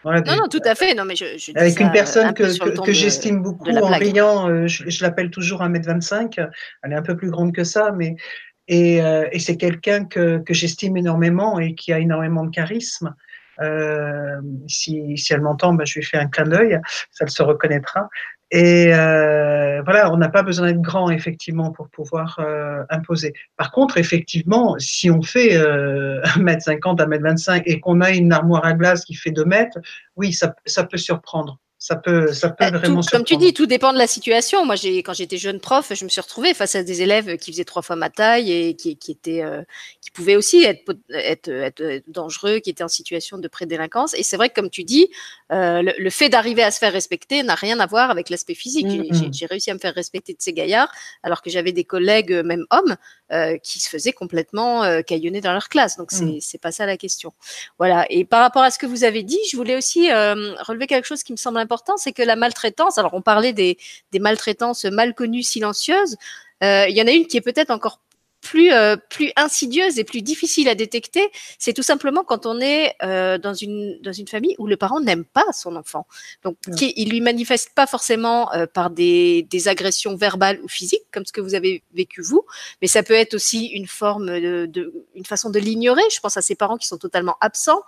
voilà, 0.06 0.20
non, 0.20 0.36
non, 0.36 0.48
tout 0.48 0.60
à 0.64 0.76
fait. 0.76 0.94
Non, 0.94 1.04
mais 1.04 1.16
je, 1.16 1.24
je 1.36 1.50
avec 1.56 1.80
une 1.80 1.90
personne 1.90 2.32
que, 2.32 2.44
que, 2.44 2.80
que 2.80 2.92
j'estime 2.92 3.42
beaucoup 3.42 3.68
en 3.68 3.88
riant, 3.88 4.48
euh, 4.48 4.68
je, 4.68 4.88
je 4.88 5.02
l'appelle 5.02 5.30
toujours 5.30 5.62
1m25. 5.62 6.48
Elle 6.84 6.92
est 6.92 6.94
un 6.94 7.02
peu 7.02 7.16
plus 7.16 7.28
grande 7.28 7.52
que 7.52 7.64
ça, 7.64 7.90
mais 7.90 8.14
et, 8.68 9.02
euh, 9.02 9.26
et 9.32 9.40
c'est 9.40 9.56
quelqu'un 9.56 10.04
que, 10.04 10.38
que 10.38 10.54
j'estime 10.54 10.96
énormément 10.96 11.58
et 11.58 11.74
qui 11.74 11.92
a 11.92 11.98
énormément 11.98 12.44
de 12.44 12.50
charisme. 12.50 13.16
Euh, 13.60 14.40
si, 14.68 15.16
si, 15.16 15.32
elle 15.32 15.40
m'entend, 15.40 15.74
ben, 15.74 15.84
je 15.84 15.98
lui 15.98 16.04
fais 16.04 16.18
un 16.18 16.28
clin 16.28 16.46
d'œil, 16.46 16.78
ça 17.10 17.24
le 17.24 17.30
se 17.30 17.42
reconnaîtra. 17.42 18.08
Et 18.52 18.92
euh, 18.94 19.82
voilà, 19.82 20.12
on 20.12 20.16
n'a 20.16 20.28
pas 20.28 20.42
besoin 20.42 20.68
d'être 20.68 20.80
grand, 20.80 21.10
effectivement, 21.10 21.72
pour 21.72 21.88
pouvoir 21.88 22.38
euh, 22.38 22.84
imposer. 22.90 23.32
Par 23.56 23.72
contre, 23.72 23.98
effectivement, 23.98 24.76
si 24.78 25.10
on 25.10 25.22
fait 25.22 25.56
euh, 25.56 26.20
1m50, 26.36 26.98
1m25 26.98 27.62
et 27.66 27.80
qu'on 27.80 28.00
a 28.00 28.10
une 28.10 28.32
armoire 28.32 28.64
à 28.64 28.72
glace 28.74 29.04
qui 29.04 29.14
fait 29.14 29.32
2 29.32 29.44
mètres, 29.44 29.78
oui, 30.14 30.32
ça, 30.32 30.54
ça 30.64 30.84
peut 30.84 30.98
surprendre 30.98 31.58
ça 31.78 31.94
peut, 31.94 32.32
ça 32.32 32.48
peut 32.48 32.56
bah, 32.58 32.70
vraiment. 32.78 33.00
Tout, 33.00 33.08
comme 33.12 33.24
tu 33.24 33.36
dis, 33.36 33.52
tout 33.52 33.66
dépend 33.66 33.92
de 33.92 33.98
la 33.98 34.08
situation. 34.08 34.64
Moi, 34.64 34.74
quand 35.04 35.12
j'étais 35.12 35.36
jeune 35.36 35.60
prof, 35.60 35.92
je 35.94 36.04
me 36.04 36.08
suis 36.08 36.20
retrouvée 36.20 36.52
face 36.52 36.74
à 36.74 36.82
des 36.82 37.02
élèves 37.02 37.36
qui 37.36 37.52
faisaient 37.52 37.64
trois 37.64 37.82
fois 37.82 37.94
ma 37.94 38.10
taille 38.10 38.50
et 38.50 38.74
qui, 38.74 38.96
qui 38.96 39.12
étaient, 39.12 39.42
euh, 39.42 39.62
qui 40.00 40.10
pouvaient 40.10 40.36
aussi 40.36 40.64
être, 40.64 40.96
être, 41.10 41.48
être, 41.48 42.02
dangereux, 42.08 42.58
qui 42.58 42.70
étaient 42.70 42.82
en 42.82 42.88
situation 42.88 43.38
de 43.38 43.46
prédélinquance. 43.46 44.14
Et 44.14 44.22
c'est 44.22 44.36
vrai 44.36 44.48
que, 44.48 44.54
comme 44.54 44.70
tu 44.70 44.84
dis, 44.84 45.08
euh, 45.52 45.82
le, 45.82 45.92
le, 45.98 46.10
fait 46.10 46.28
d'arriver 46.28 46.62
à 46.62 46.70
se 46.70 46.78
faire 46.78 46.92
respecter 46.92 47.42
n'a 47.42 47.54
rien 47.54 47.78
à 47.78 47.86
voir 47.86 48.10
avec 48.10 48.30
l'aspect 48.30 48.54
physique. 48.54 48.86
Mmh, 48.86 49.04
j'ai, 49.12 49.32
j'ai 49.32 49.46
réussi 49.46 49.70
à 49.70 49.74
me 49.74 49.78
faire 49.78 49.94
respecter 49.94 50.32
de 50.32 50.38
ces 50.40 50.52
gaillards, 50.52 50.92
alors 51.22 51.42
que 51.42 51.50
j'avais 51.50 51.72
des 51.72 51.84
collègues, 51.84 52.32
même 52.44 52.64
hommes, 52.70 52.96
euh, 53.32 53.56
qui 53.58 53.78
se 53.78 53.88
faisaient 53.88 54.12
complètement 54.12 54.82
euh, 54.84 55.02
caillonner 55.02 55.40
dans 55.40 55.52
leur 55.52 55.68
classe. 55.68 55.96
Donc, 55.96 56.10
c'est, 56.10 56.24
mmh. 56.24 56.58
pas 56.60 56.72
ça 56.72 56.86
la 56.86 56.96
question. 56.96 57.32
Voilà. 57.78 58.06
Et 58.10 58.24
par 58.24 58.40
rapport 58.40 58.62
à 58.62 58.70
ce 58.70 58.78
que 58.78 58.86
vous 58.86 59.04
avez 59.04 59.22
dit, 59.22 59.38
je 59.50 59.56
voulais 59.56 59.76
aussi 59.76 60.10
euh, 60.10 60.54
relever 60.62 60.86
quelque 60.86 61.06
chose 61.06 61.22
qui 61.22 61.32
me 61.32 61.36
semble 61.36 61.58
important 61.58 61.96
c'est 61.96 62.12
que 62.12 62.22
la 62.22 62.36
maltraitance, 62.36 62.98
alors 62.98 63.14
on 63.14 63.22
parlait 63.22 63.52
des, 63.52 63.78
des 64.12 64.18
maltraitances 64.18 64.84
mal 64.84 65.14
connues, 65.14 65.42
silencieuses, 65.42 66.16
euh, 66.62 66.86
il 66.88 66.96
y 66.96 67.02
en 67.02 67.06
a 67.06 67.10
une 67.10 67.26
qui 67.26 67.36
est 67.36 67.42
peut-être 67.42 67.70
encore 67.70 68.00
plus 68.40 68.72
euh, 68.72 68.96
plus 69.10 69.32
insidieuse 69.36 69.98
et 69.98 70.04
plus 70.04 70.22
difficile 70.22 70.68
à 70.68 70.74
détecter, 70.74 71.30
c'est 71.58 71.72
tout 71.72 71.82
simplement 71.82 72.22
quand 72.24 72.46
on 72.46 72.60
est 72.60 72.94
euh, 73.02 73.38
dans 73.38 73.54
une 73.54 73.98
dans 74.02 74.12
une 74.12 74.28
famille 74.28 74.54
où 74.58 74.66
le 74.66 74.76
parent 74.76 75.00
n'aime 75.00 75.24
pas 75.24 75.44
son 75.52 75.76
enfant. 75.76 76.06
Donc 76.44 76.56
ouais. 76.66 76.74
qui, 76.74 76.92
il 76.96 77.10
lui 77.10 77.20
manifeste 77.20 77.70
pas 77.74 77.86
forcément 77.86 78.52
euh, 78.52 78.66
par 78.66 78.90
des 78.90 79.42
des 79.50 79.68
agressions 79.68 80.16
verbales 80.16 80.60
ou 80.62 80.68
physiques 80.68 81.04
comme 81.12 81.24
ce 81.24 81.32
que 81.32 81.40
vous 81.40 81.54
avez 81.54 81.82
vécu 81.94 82.22
vous, 82.22 82.44
mais 82.80 82.88
ça 82.88 83.02
peut 83.02 83.14
être 83.14 83.34
aussi 83.34 83.66
une 83.66 83.86
forme 83.86 84.26
de, 84.26 84.66
de 84.66 84.92
une 85.14 85.24
façon 85.24 85.50
de 85.50 85.58
l'ignorer. 85.58 86.02
Je 86.12 86.20
pense 86.20 86.36
à 86.36 86.42
ces 86.42 86.54
parents 86.54 86.76
qui 86.76 86.86
sont 86.86 86.98
totalement 86.98 87.36
absents, 87.40 87.82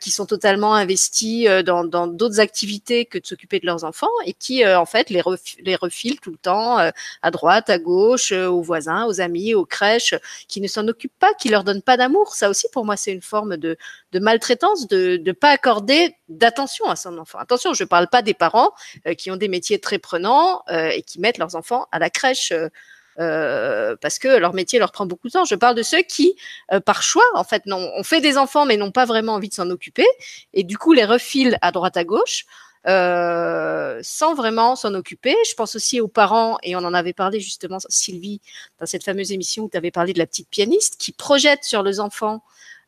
qui 0.00 0.10
sont 0.10 0.26
totalement 0.26 0.74
investis 0.74 1.46
dans 1.64 1.84
dans 1.84 2.06
d'autres 2.06 2.40
activités 2.40 3.04
que 3.04 3.18
de 3.18 3.26
s'occuper 3.26 3.60
de 3.60 3.66
leurs 3.66 3.84
enfants 3.84 4.08
et 4.24 4.32
qui 4.32 4.66
en 4.66 4.86
fait 4.86 5.10
les 5.10 5.20
ref, 5.20 5.40
les 5.60 5.76
refilent 5.76 6.20
tout 6.20 6.30
le 6.30 6.36
temps 6.36 6.78
à 6.78 7.30
droite, 7.30 7.70
à 7.70 7.78
gauche, 7.78 8.32
aux 8.32 8.62
voisins, 8.62 9.06
aux 9.06 9.20
amis, 9.20 9.54
aux 9.54 9.66
crèches, 9.74 10.14
qui 10.48 10.60
ne 10.60 10.68
s'en 10.68 10.86
occupent 10.88 11.18
pas, 11.18 11.32
qui 11.34 11.48
leur 11.48 11.64
donnent 11.64 11.82
pas 11.82 11.96
d'amour. 11.96 12.34
Ça 12.34 12.48
aussi, 12.48 12.66
pour 12.72 12.84
moi, 12.84 12.96
c'est 12.96 13.12
une 13.12 13.22
forme 13.22 13.56
de, 13.56 13.76
maltraitance, 14.14 14.86
de 14.86 15.20
ne 15.24 15.32
pas 15.32 15.50
accorder 15.50 16.14
d'attention 16.28 16.86
à 16.86 16.96
son 16.96 17.18
enfant. 17.18 17.38
Attention, 17.38 17.74
je 17.74 17.82
ne 17.82 17.88
parle 17.88 18.08
pas 18.08 18.22
des 18.22 18.34
parents 18.34 18.70
euh, 19.06 19.14
qui 19.14 19.30
ont 19.30 19.36
des 19.36 19.48
métiers 19.48 19.80
très 19.80 19.98
prenants 19.98 20.62
euh, 20.70 20.88
et 20.88 21.02
qui 21.02 21.20
mettent 21.20 21.38
leurs 21.38 21.56
enfants 21.56 21.86
à 21.92 21.98
la 21.98 22.10
crèche. 22.10 22.52
Euh, 23.20 23.94
parce 24.00 24.18
que 24.18 24.26
leur 24.26 24.54
métier 24.54 24.80
leur 24.80 24.90
prend 24.90 25.06
beaucoup 25.06 25.28
de 25.28 25.32
temps. 25.32 25.44
Je 25.44 25.54
parle 25.54 25.76
de 25.76 25.84
ceux 25.84 26.02
qui, 26.02 26.34
par 26.84 27.00
choix, 27.04 27.22
en 27.34 27.44
fait, 27.44 27.64
non, 27.66 27.92
on 27.96 28.02
fait 28.02 28.20
des 28.20 28.36
enfants 28.36 28.66
mais 28.66 28.76
n'ont 28.76 28.90
pas 28.90 29.04
vraiment 29.04 29.34
envie 29.34 29.48
de 29.48 29.54
s'en 29.54 29.70
occuper 29.70 30.06
et 30.52 30.64
du 30.64 30.78
coup 30.78 30.92
les 30.92 31.04
refilent 31.04 31.56
à 31.62 31.70
droite 31.70 31.96
à 31.96 32.02
gauche 32.02 32.44
euh, 32.86 33.98
sans 34.02 34.34
vraiment 34.34 34.76
s'en 34.76 34.94
occuper. 34.94 35.34
Je 35.48 35.54
pense 35.54 35.76
aussi 35.76 36.00
aux 36.00 36.08
parents, 36.08 36.58
et 36.62 36.76
on 36.76 36.80
en 36.80 36.94
avait 36.94 37.12
parlé 37.12 37.40
justement, 37.40 37.78
Sylvie, 37.88 38.40
dans 38.80 38.86
cette 38.86 39.04
fameuse 39.04 39.32
émission 39.32 39.64
où 39.64 39.68
tu 39.70 39.76
avais 39.76 39.90
parlé 39.90 40.12
de 40.12 40.18
la 40.18 40.26
petite 40.26 40.48
pianiste, 40.48 40.96
qui 40.98 41.12
projette 41.12 41.64
sur 41.64 41.82
les 41.82 42.00
enfants 42.00 42.42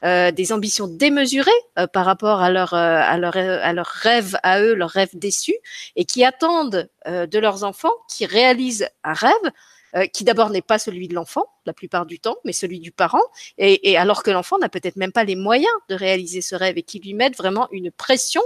euh, 0.05 0.31
des 0.31 0.53
ambitions 0.53 0.89
démesurées 0.89 1.51
euh, 1.79 1.87
par 1.87 2.05
rapport 2.05 2.43
à 2.43 2.51
leur, 2.51 2.75
euh, 2.75 3.01
à, 3.03 3.17
leur, 3.17 3.37
à 3.37 3.73
leur 3.73 3.87
rêve 3.87 4.37
à 4.43 4.61
eux, 4.61 4.75
leur 4.75 4.91
rêve 4.91 5.09
déçu, 5.15 5.55
et 5.97 6.05
qui 6.05 6.23
attendent 6.25 6.89
euh, 7.07 7.27
de 7.27 7.39
leurs 7.39 7.65
enfants, 7.65 7.95
qui 8.09 8.27
réalisent 8.27 8.89
un 9.05 9.15
rêve, 9.15 9.51
euh, 9.95 10.07
qui 10.07 10.25
d'abord 10.25 10.51
n'est 10.51 10.63
pas 10.63 10.79
celui 10.79 11.09
de 11.09 11.15
l'enfant 11.15 11.47
la 11.67 11.73
plupart 11.73 12.07
du 12.07 12.19
temps, 12.19 12.37
mais 12.45 12.53
celui 12.53 12.79
du 12.81 12.93
parent, 12.93 13.23
et, 13.59 13.97
alors 13.97 14.23
que 14.23 14.31
l'enfant 14.31 14.59
n'a 14.59 14.69
peut-être 14.69 14.97
même 14.97 15.13
pas 15.13 15.25
les 15.25 15.37
moyens 15.37 15.73
de 15.89 15.95
réaliser 15.95 16.41
ce 16.41 16.55
rêve 16.55 16.79
et 16.79 16.83
qui 16.83 17.01
lui 17.01 17.13
mettent 17.13 17.37
vraiment 17.37 17.69
une 17.73 17.91
pression, 17.91 18.43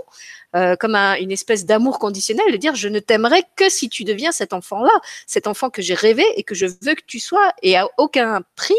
euh, 0.57 0.75
comme 0.77 0.95
un, 0.95 1.15
une 1.17 1.31
espèce 1.31 1.67
d'amour 1.67 1.99
conditionnel, 1.99 2.51
de 2.51 2.57
dire 2.57 2.75
je 2.75 2.89
ne 2.89 2.99
t'aimerai 2.99 3.43
que 3.57 3.69
si 3.69 3.89
tu 3.89 4.05
deviens 4.05 4.33
cet 4.33 4.53
enfant-là, 4.53 4.93
cet 5.27 5.47
enfant 5.47 5.71
que 5.71 5.83
j'ai 5.83 5.95
rêvé 5.95 6.25
et 6.37 6.43
que 6.43 6.55
je 6.55 6.67
veux 6.67 6.95
que 6.95 7.05
tu 7.07 7.21
sois, 7.21 7.53
et 7.63 7.77
à 7.77 7.89
aucun 7.99 8.43
prix, 8.57 8.75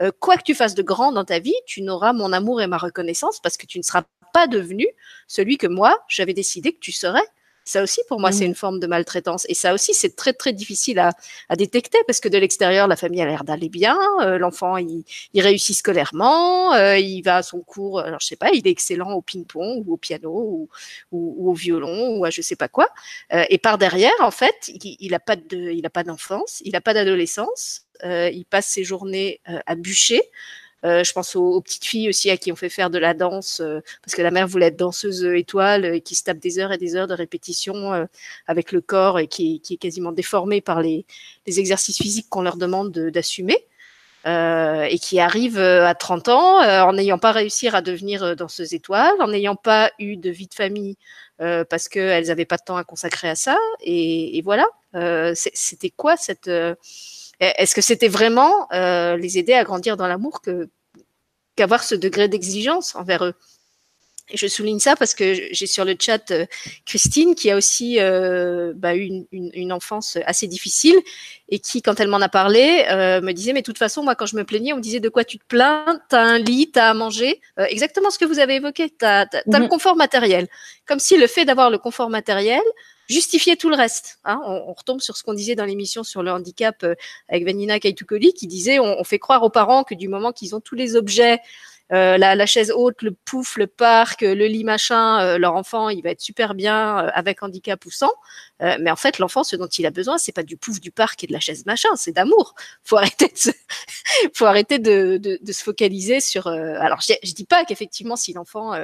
euh, 0.00 0.10
quoi 0.20 0.36
que 0.36 0.42
tu 0.42 0.54
fasses 0.54 0.74
de 0.74 0.82
grand 0.82 1.12
dans 1.12 1.24
ta 1.24 1.38
vie, 1.38 1.56
tu 1.66 1.82
n'auras 1.82 2.12
mon 2.12 2.32
amour 2.32 2.60
et 2.60 2.66
ma 2.66 2.78
reconnaissance 2.78 3.40
parce 3.40 3.56
que 3.56 3.66
tu 3.66 3.78
ne 3.78 3.82
seras 3.82 4.02
pas 4.32 4.46
devenu 4.46 4.86
celui 5.26 5.56
que 5.56 5.66
moi 5.66 5.98
j'avais 6.08 6.34
décidé 6.34 6.72
que 6.72 6.80
tu 6.80 6.92
serais. 6.92 7.24
Ça 7.66 7.82
aussi, 7.82 8.00
pour 8.08 8.20
moi, 8.20 8.30
mmh. 8.30 8.32
c'est 8.32 8.44
une 8.46 8.54
forme 8.54 8.78
de 8.78 8.86
maltraitance. 8.86 9.44
Et 9.48 9.54
ça 9.54 9.74
aussi, 9.74 9.92
c'est 9.92 10.14
très, 10.14 10.32
très 10.32 10.52
difficile 10.52 11.00
à, 11.00 11.10
à, 11.48 11.56
détecter 11.56 11.98
parce 12.06 12.20
que 12.20 12.28
de 12.28 12.38
l'extérieur, 12.38 12.86
la 12.86 12.94
famille 12.94 13.20
a 13.20 13.26
l'air 13.26 13.42
d'aller 13.42 13.68
bien. 13.68 13.98
Euh, 14.22 14.38
L'enfant, 14.38 14.76
il, 14.76 15.02
il, 15.34 15.42
réussit 15.42 15.76
scolairement. 15.76 16.74
Euh, 16.74 16.96
il 16.96 17.22
va 17.22 17.38
à 17.38 17.42
son 17.42 17.60
cours, 17.60 17.98
alors 17.98 18.20
je 18.20 18.26
sais 18.26 18.36
pas, 18.36 18.50
il 18.52 18.66
est 18.68 18.70
excellent 18.70 19.10
au 19.12 19.20
ping-pong 19.20 19.82
ou 19.84 19.94
au 19.94 19.96
piano 19.96 20.30
ou, 20.30 20.68
ou, 21.10 21.34
ou, 21.38 21.50
au 21.50 21.54
violon 21.54 22.18
ou 22.18 22.24
à 22.24 22.30
je 22.30 22.40
sais 22.40 22.54
pas 22.54 22.68
quoi. 22.68 22.88
Euh, 23.34 23.44
et 23.50 23.58
par 23.58 23.78
derrière, 23.78 24.12
en 24.20 24.30
fait, 24.30 24.68
il, 24.68 24.96
il 25.00 25.12
a 25.14 25.20
pas 25.20 25.34
de, 25.34 25.72
il 25.72 25.84
a 25.84 25.90
pas 25.90 26.04
d'enfance, 26.04 26.62
il 26.64 26.76
a 26.76 26.80
pas 26.80 26.94
d'adolescence. 26.94 27.82
Il 28.04 28.44
passe 28.44 28.66
ses 28.66 28.84
journées 28.84 29.40
à 29.46 29.74
bûcher. 29.74 30.22
Euh, 30.84 31.02
je 31.04 31.12
pense 31.12 31.34
aux, 31.36 31.52
aux, 31.52 31.60
petites 31.60 31.84
filles 31.84 32.08
aussi 32.08 32.30
à 32.30 32.36
qui 32.36 32.52
on 32.52 32.56
fait 32.56 32.68
faire 32.68 32.90
de 32.90 32.98
la 32.98 33.14
danse 33.14 33.60
euh, 33.60 33.80
parce 34.04 34.14
que 34.14 34.22
la 34.22 34.30
mère 34.30 34.46
voulait 34.46 34.66
être 34.66 34.76
danseuse 34.76 35.24
étoile 35.24 35.86
et 35.86 36.00
qui 36.02 36.14
se 36.14 36.24
tape 36.24 36.38
des 36.38 36.58
heures 36.58 36.72
et 36.72 36.78
des 36.78 36.96
heures 36.96 37.06
de 37.06 37.14
répétition 37.14 37.94
euh, 37.94 38.04
avec 38.46 38.72
le 38.72 38.80
corps 38.80 39.18
et 39.18 39.26
qui, 39.26 39.60
qui, 39.60 39.74
est 39.74 39.78
quasiment 39.78 40.12
déformé 40.12 40.60
par 40.60 40.82
les, 40.82 41.06
les 41.46 41.60
exercices 41.60 41.96
physiques 41.96 42.28
qu'on 42.28 42.42
leur 42.42 42.56
demande 42.56 42.92
d'assumer. 42.92 43.66
Euh, 44.26 44.82
et 44.82 44.98
qui 44.98 45.20
arrive 45.20 45.56
à 45.56 45.94
30 45.94 46.28
ans 46.30 46.60
euh, 46.60 46.82
en 46.82 46.94
n'ayant 46.94 47.18
pas 47.18 47.30
réussi 47.30 47.68
à 47.68 47.80
devenir 47.80 48.34
danseuse 48.34 48.74
étoile, 48.74 49.14
en 49.20 49.28
n'ayant 49.28 49.54
pas 49.54 49.92
eu 50.00 50.16
de 50.16 50.30
vie 50.30 50.48
de 50.48 50.54
famille 50.54 50.96
euh, 51.40 51.64
parce 51.64 51.88
qu'elles 51.88 52.26
n'avaient 52.26 52.44
pas 52.44 52.56
de 52.56 52.64
temps 52.64 52.76
à 52.76 52.82
consacrer 52.82 53.28
à 53.28 53.36
ça. 53.36 53.56
Et, 53.82 54.36
et 54.36 54.42
voilà, 54.42 54.66
c'était 55.34 55.90
quoi 55.90 56.16
cette 56.16 56.50
est-ce 57.40 57.74
que 57.74 57.80
c'était 57.80 58.08
vraiment 58.08 58.68
euh, 58.72 59.16
les 59.16 59.38
aider 59.38 59.52
à 59.52 59.64
grandir 59.64 59.96
dans 59.96 60.06
l'amour 60.06 60.40
que 60.40 60.68
qu'avoir 61.54 61.84
ce 61.84 61.94
degré 61.94 62.28
d'exigence 62.28 62.94
envers 62.94 63.24
eux? 63.24 63.34
Et 64.28 64.36
je 64.36 64.48
souligne 64.48 64.80
ça 64.80 64.96
parce 64.96 65.14
que 65.14 65.34
j'ai 65.52 65.66
sur 65.66 65.84
le 65.84 65.94
chat 65.98 66.32
euh, 66.32 66.46
Christine 66.84 67.36
qui 67.36 67.48
a 67.48 67.56
aussi 67.56 68.00
euh, 68.00 68.72
bah, 68.74 68.96
eu 68.96 69.02
une, 69.02 69.26
une, 69.30 69.50
une, 69.54 69.72
enfance 69.72 70.18
assez 70.26 70.48
difficile 70.48 70.96
et 71.48 71.60
qui, 71.60 71.80
quand 71.80 72.00
elle 72.00 72.08
m'en 72.08 72.20
a 72.20 72.28
parlé, 72.28 72.84
euh, 72.90 73.20
me 73.20 73.30
disait 73.30 73.52
mais 73.52 73.60
de 73.60 73.66
toute 73.66 73.78
façon 73.78 74.02
moi 74.02 74.16
quand 74.16 74.26
je 74.26 74.34
me 74.34 74.42
plaignais 74.42 74.72
on 74.72 74.78
me 74.78 74.82
disait 74.82 74.98
de 74.98 75.08
quoi 75.08 75.22
tu 75.22 75.38
te 75.38 75.44
plains? 75.46 76.00
T'as 76.08 76.22
un 76.22 76.38
lit, 76.38 76.72
t'as 76.72 76.90
à 76.90 76.94
manger, 76.94 77.40
euh, 77.60 77.66
exactement 77.70 78.10
ce 78.10 78.18
que 78.18 78.24
vous 78.24 78.40
avez 78.40 78.56
évoqué. 78.56 78.90
T'as 78.90 79.26
as, 79.26 79.36
as, 79.36 79.42
mmh. 79.46 79.62
le 79.62 79.68
confort 79.68 79.94
matériel, 79.94 80.48
comme 80.86 80.98
si 80.98 81.16
le 81.16 81.28
fait 81.28 81.44
d'avoir 81.44 81.70
le 81.70 81.78
confort 81.78 82.10
matériel 82.10 82.62
justifier 83.08 83.56
tout 83.56 83.68
le 83.68 83.76
reste. 83.76 84.18
Hein. 84.24 84.40
On, 84.44 84.64
on, 84.68 84.72
retombe 84.72 85.00
sur 85.00 85.16
ce 85.16 85.22
qu'on 85.22 85.34
disait 85.34 85.54
dans 85.54 85.64
l'émission 85.64 86.02
sur 86.04 86.22
le 86.22 86.30
handicap 86.30 86.82
euh, 86.82 86.94
avec 87.28 87.44
Vanina 87.44 87.78
Kaitukoli 87.80 88.32
qui 88.32 88.46
disait 88.46 88.78
on, 88.78 89.04
fait 89.04 89.18
croire 89.18 89.42
aux 89.42 89.50
parents 89.50 89.84
que 89.84 89.94
du 89.94 90.08
moment 90.08 90.32
qu'ils 90.32 90.54
ont 90.54 90.60
tous 90.60 90.74
les 90.74 90.96
objets, 90.96 91.40
euh, 91.92 92.18
la, 92.18 92.46
chaise 92.46 92.72
haute, 92.74 93.02
le 93.02 93.12
pouf, 93.12 93.56
le 93.56 93.68
parc, 93.68 94.22
le 94.22 94.46
lit 94.46 94.64
machin, 94.64 95.20
euh, 95.20 95.38
leur 95.38 95.54
enfant 95.54 95.88
il 95.88 96.02
va 96.02 96.10
être 96.10 96.20
super 96.20 96.54
bien 96.54 96.98
euh, 96.98 97.10
avec 97.14 97.44
handicap 97.44 97.84
ou 97.86 97.92
sans. 97.92 98.10
mais 98.60 98.90
en 98.90 98.96
fait 98.96 99.20
l'enfant 99.20 99.44
ce 99.44 99.54
dont 99.54 99.68
il 99.68 99.86
a 99.86 99.90
besoin 99.90 100.18
c'est 100.18 100.32
pas 100.32 100.42
du 100.42 100.56
pouf 100.56 100.80
du 100.80 100.90
parc 100.90 101.22
et 101.22 101.28
de 101.28 101.32
la 101.32 101.38
chaise 101.38 101.64
machin, 101.64 101.90
c'est 101.94 102.10
d'amour. 102.10 102.54
Faut 102.82 102.98
de 102.98 103.28
se, 103.36 103.50
faut 104.34 104.46
arrêter 104.46 104.80
de, 104.80 105.18
de, 105.18 105.38
de, 105.40 105.52
se 105.52 105.62
focaliser 105.62 106.18
sur. 106.20 106.48
alors 106.48 107.00
je, 107.00 107.14
je 107.22 107.32
dis 107.34 107.44
pas 107.44 107.64
qu'effectivement 107.64 108.16
si 108.16 108.32
l'enfant 108.32 108.74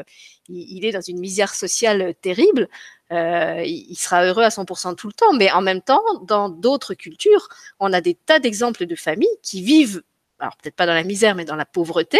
il, 0.48 0.76
il, 0.76 0.84
est 0.84 0.92
dans 0.92 1.00
une 1.00 1.18
misère 1.18 1.54
sociale 1.54 2.14
terrible, 2.22 2.68
euh, 3.12 3.62
il 3.64 3.96
sera 3.96 4.24
heureux 4.24 4.42
à 4.42 4.48
100% 4.48 4.96
tout 4.96 5.06
le 5.06 5.12
temps. 5.12 5.32
Mais 5.34 5.50
en 5.50 5.60
même 5.60 5.82
temps, 5.82 6.02
dans 6.22 6.48
d'autres 6.48 6.94
cultures, 6.94 7.48
on 7.78 7.92
a 7.92 8.00
des 8.00 8.14
tas 8.14 8.38
d'exemples 8.38 8.86
de 8.86 8.94
familles 8.96 9.36
qui 9.42 9.62
vivent, 9.62 10.02
alors 10.38 10.56
peut-être 10.56 10.76
pas 10.76 10.86
dans 10.86 10.94
la 10.94 11.04
misère, 11.04 11.34
mais 11.34 11.44
dans 11.44 11.56
la 11.56 11.66
pauvreté, 11.66 12.18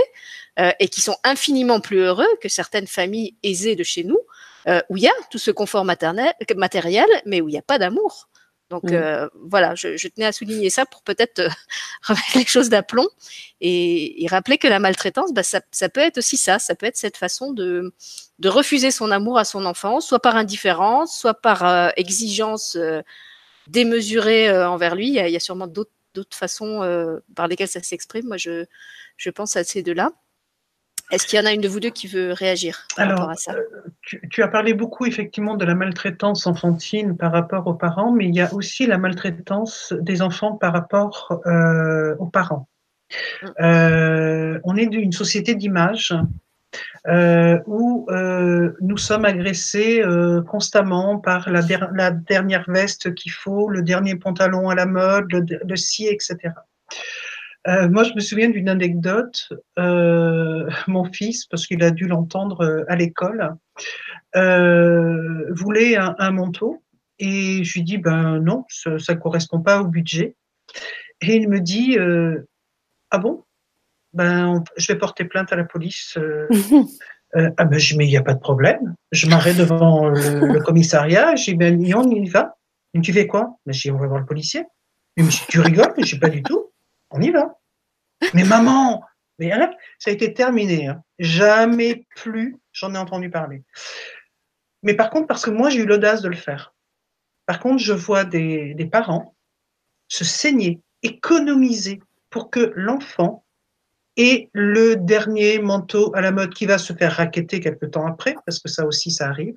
euh, 0.59 0.71
et 0.79 0.89
qui 0.89 1.01
sont 1.01 1.17
infiniment 1.25 1.81
plus 1.81 2.01
heureux 2.01 2.29
que 2.41 2.49
certaines 2.49 2.87
familles 2.87 3.37
aisées 3.43 3.75
de 3.75 3.83
chez 3.83 4.05
nous, 4.05 4.19
euh, 4.69 4.81
où 4.91 4.97
il 4.97 5.03
y 5.03 5.09
a 5.09 5.13
tout 5.31 5.39
ce 5.39 5.51
confort 5.51 5.85
matériel, 5.85 7.09
mais 7.27 7.41
où 7.41 7.49
il 7.49 7.53
n'y 7.53 7.59
a 7.59 7.63
pas 7.63 7.79
d'amour. 7.79 8.29
Donc 8.73 8.85
mmh. 8.85 8.95
euh, 8.95 9.29
voilà, 9.35 9.75
je, 9.75 9.99
je, 9.99 10.09
tenais 10.09 10.25
à 10.25 10.33
souligner 10.33 10.71
ça 10.71 10.87
pour 10.87 11.03
peut-être 11.03 11.41
euh, 11.41 11.49
remettre 12.09 12.39
les 12.39 12.47
choses 12.47 12.71
d'aplomb 12.71 13.07
et, 13.61 14.25
et, 14.25 14.27
rappeler 14.29 14.57
que 14.57 14.67
la 14.67 14.79
maltraitance, 14.79 15.35
bah, 15.35 15.43
ça, 15.43 15.61
ça, 15.73 15.91
peut 15.91 16.01
être 16.01 16.17
aussi 16.17 16.39
ça, 16.39 16.59
ça 16.59 16.75
peut 16.75 16.87
être 16.87 16.97
cette 16.97 17.19
façon 17.19 17.53
de, 17.53 17.93
de 18.39 18.49
refuser 18.49 18.91
son 18.91 19.11
amour 19.11 19.37
à 19.37 19.45
son 19.45 19.67
enfant, 19.67 20.01
soit 20.01 20.21
par 20.21 20.37
indifférence, 20.37 21.19
soit 21.19 21.35
par 21.35 21.67
euh, 21.67 21.91
exigence 21.97 22.77
euh, 22.77 23.03
démesurée 23.67 24.51
envers 24.65 24.95
lui. 24.95 25.09
Il 25.09 25.15
y 25.15 25.21
a, 25.21 25.29
il 25.29 25.33
y 25.33 25.37
a 25.37 25.41
sûrement 25.41 25.67
d'autres 25.67 25.91
façons 26.37 26.81
par 27.37 27.47
lesquelles 27.47 27.69
ça 27.69 27.83
s'exprime. 27.83 28.27
Moi, 28.27 28.39
je, 28.39 28.65
je 29.19 29.31
pense 29.31 29.55
à 29.57 29.65
ces 29.65 29.83
deux-là. 29.83 30.13
Est-ce 31.13 31.27
qu'il 31.27 31.39
y 31.39 31.43
en 31.43 31.47
a 31.47 31.53
une 31.53 31.61
de 31.61 31.69
vous 31.69 31.79
deux 31.79 31.91
qui 31.91 32.07
veut 32.07 32.33
réagir 32.33 32.87
par 32.97 33.05
Alors, 33.05 33.19
rapport 33.19 33.31
à 33.33 33.37
ça? 33.37 33.53
euh, 33.53 33.63
tu, 34.01 34.27
tu, 34.31 34.43
as 34.43 34.49
parlé 34.49 34.73
beaucoup 34.73 35.05
effectivement 35.05 35.57
de 35.57 35.65
la 35.67 35.75
maltraitance 35.75 36.47
enfantine 36.47 37.17
par 37.17 37.33
rapport 37.33 37.67
aux 37.67 37.75
parents, 37.75 38.13
mais 38.13 38.27
il 38.27 38.35
y 38.35 38.41
a 38.41 38.53
aussi 38.55 38.87
la 38.87 38.97
maltraitance 38.97 39.93
des 40.01 40.23
enfants 40.23 40.57
par 40.57 40.73
rapport 40.73 41.41
euh, 41.47 42.17
aux 42.19 42.27
parents. 42.27 42.67
Mm. 43.43 43.47
Euh, 43.61 44.61
on 44.65 44.77
est 44.77 44.87
d'une 44.87 45.13
société 45.13 45.55
d'image 45.55 46.15
euh, 47.07 47.59
où 47.67 48.07
euh, 48.11 48.73
nous 48.81 48.97
sommes 48.97 49.27
agressés 49.27 50.03
constamment 50.49 51.19
par 51.19 51.51
la, 51.51 51.63
der 51.63 51.91
la 51.95 52.11
dernière 52.11 52.65
veste 52.69 53.15
qu'il 53.15 53.33
faut, 53.33 53.69
le 53.69 53.83
dernier 53.83 54.17
pantalon 54.17 54.71
à 54.71 54.75
la 54.75 54.87
mode, 54.87 55.31
le, 55.31 55.45
le 55.67 55.77
ci, 55.77 56.07
etc. 56.07 56.55
Euh, 57.69 57.89
moi, 57.89 58.03
je 58.05 58.15
me 58.15 58.21
souviens 58.21 58.51
d'une 58.51 58.69
anecdote. 58.69 59.49
Euh, 59.79 60.69
mon 60.89 61.05
fils, 61.05 61.47
parce 61.47 61.67
qu'il 61.67 61.83
a 61.83 61.91
dû 61.91 62.07
l'entendre 62.07 62.85
à 62.89 62.97
l'école, 62.97 63.55
euh, 64.37 65.53
voulait 65.55 65.97
un, 65.97 66.15
un, 66.19 66.31
manteau 66.33 66.83
et 67.19 67.63
je 67.63 67.75
lui 67.75 67.83
dis 67.83 67.99
ben 67.99 68.41
non, 68.41 68.65
ça 68.69 68.91
ne 68.91 69.19
correspond 69.19 69.61
pas 69.61 69.81
au 69.81 69.87
budget. 69.87 70.35
Et 71.21 71.37
il 71.37 71.49
me 71.49 71.61
dit 71.61 71.97
ah 73.13 73.19
bon? 73.19 73.45
Ben, 74.15 74.65
je 74.77 74.93
vais 74.93 74.99
porter 74.99 75.25
plainte 75.25 75.53
à 75.53 75.57
la 75.57 75.65
police. 75.65 76.17
Euh, 76.17 76.49
euh, 77.37 77.51
ah 77.57 77.65
ben, 77.65 77.79
je 77.79 77.97
mais 77.97 78.07
il 78.07 78.11
n'y 78.11 78.17
a 78.17 78.23
pas 78.23 78.35
de 78.35 78.41
problème. 78.41 78.95
Je 79.13 79.29
m'arrête 79.29 79.57
devant 79.57 80.09
le, 80.09 80.53
le, 80.53 80.61
commissariat, 80.61 81.37
je 81.37 81.45
dis, 81.45 81.55
ben, 81.55 81.79
on 81.95 82.11
y 82.11 82.29
va. 82.29 82.57
Il 82.95 82.99
me 82.99 83.03
dit, 83.03 83.13
tu 83.13 83.19
fais 83.19 83.27
quoi? 83.27 83.57
Ben, 83.67 83.73
Je 83.73 83.83
dis, 83.83 83.91
on 83.91 83.99
va 83.99 84.07
voir 84.07 84.21
le 84.21 84.27
policier. 84.27 84.65
Il 85.17 85.25
me 85.25 85.31
dit, 85.31 85.41
tu 85.49 85.61
rigoles? 85.61 85.93
Je 85.99 86.15
dis, 86.15 86.19
pas 86.19 86.31
du 86.31 86.43
tout. 86.43 86.72
On 87.13 87.21
y 87.21 87.31
va. 87.31 87.59
Mais 88.35 88.45
maman, 88.45 89.03
mais 89.39 89.51
ça 89.99 90.11
a 90.11 90.13
été 90.13 90.33
terminé. 90.33 90.89
Hein. 90.89 91.03
Jamais 91.19 92.07
plus 92.17 92.57
j'en 92.73 92.95
ai 92.95 92.99
entendu 92.99 93.31
parler. 93.31 93.63
Mais 94.83 94.95
par 94.95 95.11
contre, 95.11 95.27
parce 95.27 95.45
que 95.45 95.51
moi, 95.51 95.71
j'ai 95.71 95.81
eu 95.81 95.87
l'audace 95.87 96.23
de 96.23 96.29
le 96.29 96.37
faire. 96.37 96.75
Par 97.47 97.61
contre, 97.61 97.83
je 97.83 97.93
vois 97.93 98.25
des, 98.25 98.75
des 98.75 98.87
parents 98.87 99.35
se 100.09 100.25
saigner, 100.25 100.81
économiser 101.03 102.01
pour 102.31 102.51
que 102.51 102.73
l'enfant 102.77 103.45
et 104.17 104.51
le 104.53 104.95
dernier 104.97 105.59
manteau 105.59 106.15
à 106.15 106.21
la 106.21 106.33
mode 106.33 106.53
qui 106.53 106.67
va 106.67 106.77
se 106.77 106.93
faire 106.93 107.13
raqueter 107.13 107.61
quelque 107.61 107.87
temps 107.87 108.07
après, 108.07 108.35
parce 108.45 108.59
que 108.59 108.69
ça 108.69 108.87
aussi, 108.87 109.11
ça 109.11 109.29
arrive. 109.29 109.57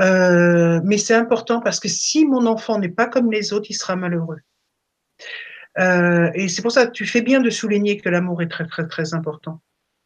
Euh, 0.00 0.80
mais 0.84 0.96
c'est 0.96 1.14
important 1.14 1.60
parce 1.60 1.78
que 1.78 1.88
si 1.88 2.24
mon 2.24 2.46
enfant 2.46 2.78
n'est 2.78 2.88
pas 2.88 3.06
comme 3.06 3.30
les 3.30 3.52
autres, 3.52 3.66
il 3.68 3.74
sera 3.74 3.96
malheureux. 3.96 4.40
Euh, 5.78 6.30
et 6.34 6.48
c'est 6.48 6.62
pour 6.62 6.72
ça 6.72 6.86
que 6.86 6.92
tu 6.92 7.06
fais 7.06 7.22
bien 7.22 7.40
de 7.40 7.50
souligner 7.50 7.98
que 7.98 8.08
l'amour 8.08 8.42
est 8.42 8.48
très, 8.48 8.66
très, 8.66 8.86
très 8.86 9.14
important. 9.14 9.60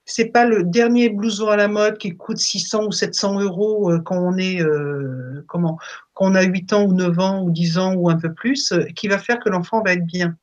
C'est 0.06 0.26
pas 0.26 0.44
le 0.44 0.64
dernier 0.64 1.08
blouson 1.08 1.48
à 1.48 1.56
la 1.56 1.68
mode 1.68 1.98
qui 1.98 2.16
coûte 2.16 2.38
600 2.38 2.86
ou 2.86 2.92
700 2.92 3.40
euros 3.40 3.92
euh, 3.92 4.00
quand 4.00 4.18
on 4.18 4.36
est, 4.36 4.60
euh, 4.60 5.44
comment, 5.46 5.78
quand 6.14 6.32
on 6.32 6.34
a 6.34 6.42
8 6.42 6.72
ans 6.72 6.84
ou 6.84 6.92
9 6.94 7.18
ans 7.18 7.42
ou 7.42 7.50
10 7.50 7.78
ans 7.78 7.94
ou 7.94 8.10
un 8.10 8.16
peu 8.16 8.32
plus, 8.32 8.72
qui 8.96 9.08
va 9.08 9.18
faire 9.18 9.38
que 9.38 9.48
l'enfant 9.48 9.82
va 9.82 9.92
être 9.92 10.06
bien 10.06 10.36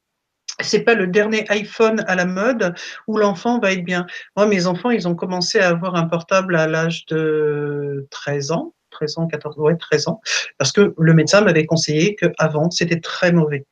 c'est 0.61 0.81
pas 0.81 0.95
le 0.95 1.07
dernier 1.07 1.45
iPhone 1.49 2.03
à 2.07 2.15
la 2.15 2.25
mode 2.25 2.73
où 3.07 3.17
l'enfant 3.17 3.59
va 3.59 3.73
être 3.73 3.83
bien. 3.83 4.05
Moi, 4.35 4.47
mes 4.47 4.65
enfants, 4.65 4.89
ils 4.89 5.07
ont 5.07 5.15
commencé 5.15 5.59
à 5.59 5.69
avoir 5.69 5.95
un 5.95 6.05
portable 6.05 6.55
à 6.55 6.67
l'âge 6.67 7.05
de 7.05 8.07
13 8.09 8.51
ans, 8.51 8.73
13 8.91 9.17
ans, 9.19 9.27
14, 9.27 9.57
ouais, 9.59 9.75
13 9.77 10.07
ans, 10.07 10.21
parce 10.57 10.71
que 10.71 10.93
le 10.97 11.13
médecin 11.13 11.41
m'avait 11.41 11.65
conseillé 11.65 12.15
qu'avant, 12.15 12.71
c'était 12.71 12.99
très 12.99 13.31
mauvais. 13.31 13.65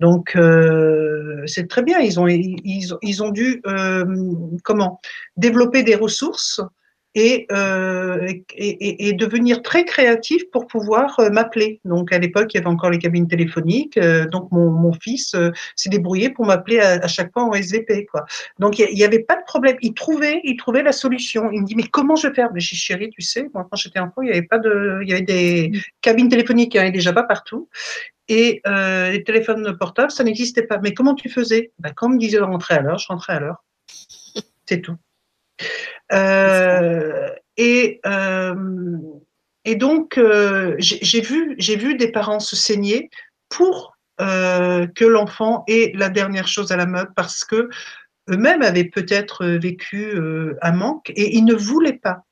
Donc, 0.00 0.34
euh, 0.36 1.42
c'est 1.46 1.68
très 1.68 1.82
bien. 1.82 2.00
Ils 2.00 2.18
ont, 2.18 2.26
ils, 2.26 2.92
ils 3.02 3.22
ont 3.22 3.30
dû, 3.30 3.62
euh, 3.66 4.04
comment, 4.64 5.00
développer 5.36 5.82
des 5.82 5.94
ressources 5.94 6.60
et, 7.14 7.46
euh, 7.52 8.32
et, 8.54 9.12
devenir 9.12 9.62
très 9.62 9.84
créatif 9.84 10.44
pour 10.50 10.66
pouvoir 10.66 11.20
euh, 11.20 11.28
m'appeler. 11.28 11.80
Donc 11.84 12.12
à 12.12 12.18
l'époque, 12.18 12.54
il 12.54 12.56
y 12.56 12.60
avait 12.60 12.68
encore 12.70 12.90
les 12.90 12.98
cabines 12.98 13.28
téléphoniques. 13.28 13.98
Euh, 13.98 14.26
donc 14.26 14.50
mon, 14.50 14.92
fils 14.94 15.34
s'est 15.74 15.90
débrouillé 15.90 16.30
pour 16.30 16.46
m'appeler 16.46 16.78
à, 16.78 17.06
chaque 17.08 17.32
fois 17.32 17.44
en 17.44 17.52
SVP. 17.52 18.06
Quoi. 18.06 18.24
Donc 18.58 18.78
il 18.78 18.94
n'y 18.94 19.04
avait 19.04 19.20
pas 19.20 19.36
de 19.36 19.44
problème. 19.44 19.76
Il 19.82 19.94
trouvait, 19.94 20.40
il 20.44 20.56
trouvait 20.56 20.82
la 20.82 20.92
solution. 20.92 21.50
Il 21.50 21.62
me 21.62 21.66
dit 21.66 21.74
mais 21.74 21.84
comment 21.84 22.16
je 22.16 22.28
vais 22.28 22.34
faire? 22.34 22.50
Mais 22.52 22.60
chérie, 22.60 23.10
tu 23.10 23.22
sais, 23.22 23.48
moi 23.52 23.66
quand 23.70 23.76
j'étais 23.76 23.98
enfant, 23.98 24.22
il 24.22 24.28
y 24.28 24.32
avait 24.32 24.42
pas 24.42 24.58
de, 24.58 25.00
il 25.02 25.08
y 25.08 25.12
avait 25.12 25.22
des 25.22 25.72
cabines 26.00 26.28
téléphoniques, 26.28 26.74
il 26.74 26.76
y 26.78 26.80
en 26.80 26.82
avait 26.82 26.92
déjà 26.92 27.12
pas 27.12 27.24
partout. 27.24 27.68
Et 28.28 28.62
les 28.64 29.24
téléphones 29.24 29.76
portables, 29.78 30.10
ça 30.10 30.24
n'existait 30.24 30.62
pas. 30.62 30.78
Mais 30.78 30.94
comment 30.94 31.14
tu 31.14 31.28
faisais? 31.28 31.72
Ben, 31.78 31.92
Quand 31.94 32.06
on 32.06 32.10
me 32.10 32.18
disait 32.18 32.38
de 32.38 32.42
rentrer 32.42 32.74
à 32.74 32.80
l'heure, 32.80 32.98
je 32.98 33.08
rentrais 33.08 33.34
à 33.34 33.40
l'heure. 33.40 33.64
C'est 34.66 34.80
tout. 34.80 34.96
Euh, 36.12 37.30
et, 37.56 38.00
euh, 38.06 38.98
et 39.64 39.76
donc, 39.76 40.18
euh, 40.18 40.74
j'ai 40.78 41.20
vu, 41.20 41.54
j'ai 41.58 41.76
vu 41.76 41.96
des 41.96 42.10
parents 42.10 42.40
se 42.40 42.56
saigner 42.56 43.10
pour 43.48 43.96
que 44.18 45.04
l'enfant 45.04 45.64
ait 45.66 45.90
la 45.96 46.08
dernière 46.08 46.46
chose 46.46 46.70
à 46.70 46.76
la 46.76 46.86
mode 46.86 47.08
parce 47.16 47.42
que 47.44 47.68
eux-mêmes 48.30 48.62
avaient 48.62 48.84
peut-être 48.84 49.44
vécu 49.44 50.16
un 50.62 50.70
manque 50.70 51.10
et 51.16 51.36
ils 51.36 51.44
ne 51.44 51.54
voulaient 51.54 51.98
pas 51.98 52.22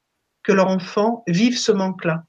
que 0.44 0.52
leur 0.52 0.68
enfant 0.68 1.24
vive 1.26 1.58
ce 1.58 1.72
manque-là. 1.72 2.22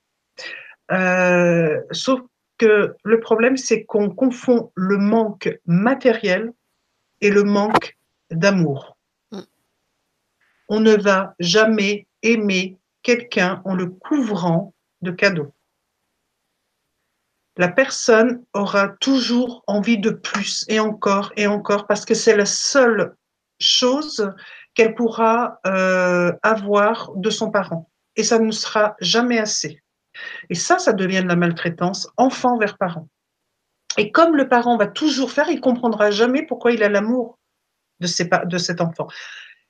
Sauf 1.91 2.21
que 2.57 2.95
le 3.03 3.19
problème, 3.19 3.55
c'est 3.55 3.83
qu'on 3.83 4.09
confond 4.09 4.71
le 4.73 4.97
manque 4.97 5.55
matériel 5.67 6.51
et 7.19 7.29
le 7.29 7.43
manque 7.43 7.99
d'amour 8.31 8.97
on 10.71 10.79
ne 10.79 10.95
va 10.95 11.35
jamais 11.37 12.07
aimer 12.23 12.79
quelqu'un 13.03 13.61
en 13.65 13.75
le 13.75 13.87
couvrant 13.87 14.73
de 15.01 15.11
cadeaux. 15.11 15.53
La 17.57 17.67
personne 17.67 18.45
aura 18.53 18.87
toujours 19.01 19.65
envie 19.67 19.97
de 19.97 20.11
plus 20.11 20.63
et 20.69 20.79
encore 20.79 21.33
et 21.35 21.45
encore 21.45 21.87
parce 21.87 22.05
que 22.05 22.13
c'est 22.13 22.37
la 22.37 22.45
seule 22.45 23.13
chose 23.59 24.33
qu'elle 24.73 24.95
pourra 24.95 25.59
euh, 25.67 26.31
avoir 26.41 27.11
de 27.15 27.29
son 27.29 27.51
parent. 27.51 27.89
Et 28.15 28.23
ça 28.23 28.39
ne 28.39 28.51
sera 28.51 28.95
jamais 29.01 29.39
assez. 29.39 29.83
Et 30.49 30.55
ça, 30.55 30.79
ça 30.79 30.93
devient 30.93 31.21
de 31.21 31.27
la 31.27 31.35
maltraitance 31.35 32.07
enfant 32.15 32.57
vers 32.57 32.77
parent. 32.77 33.09
Et 33.97 34.13
comme 34.13 34.37
le 34.37 34.47
parent 34.47 34.77
va 34.77 34.87
toujours 34.87 35.31
faire, 35.31 35.49
il 35.49 35.59
comprendra 35.59 36.11
jamais 36.11 36.45
pourquoi 36.45 36.71
il 36.71 36.81
a 36.81 36.87
l'amour 36.87 37.39
de, 37.99 38.07
de 38.45 38.57
cet 38.57 38.79
enfant. 38.79 39.07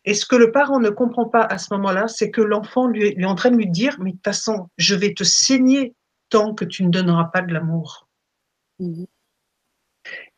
Et 0.06 0.14
ce 0.14 0.26
que 0.26 0.36
le 0.36 0.52
parent 0.52 0.80
ne 0.80 0.90
comprend 0.90 1.26
pas 1.26 1.44
à 1.44 1.58
ce 1.58 1.74
moment-là, 1.74 2.08
c'est 2.08 2.32
que 2.32 2.42
l'enfant 2.42 2.88
lui, 2.88 3.08
est 3.08 3.26
en 3.26 3.36
train 3.36 3.52
de 3.52 3.58
lui 3.58 3.70
dire, 3.70 3.98
mais 4.00 4.12
de 4.12 4.16
toute 4.16 4.26
façon, 4.26 4.70
je 4.78 4.96
vais 4.96 5.14
te 5.14 5.24
saigner 5.24 5.94
tant 6.30 6.56
que 6.56 6.66
tu 6.66 6.84
ne 6.84 6.90
donneras 6.90 7.26
pas 7.26 7.42
de 7.42 7.54
l'amour. 7.54 8.08
Mmh. 8.80 9.04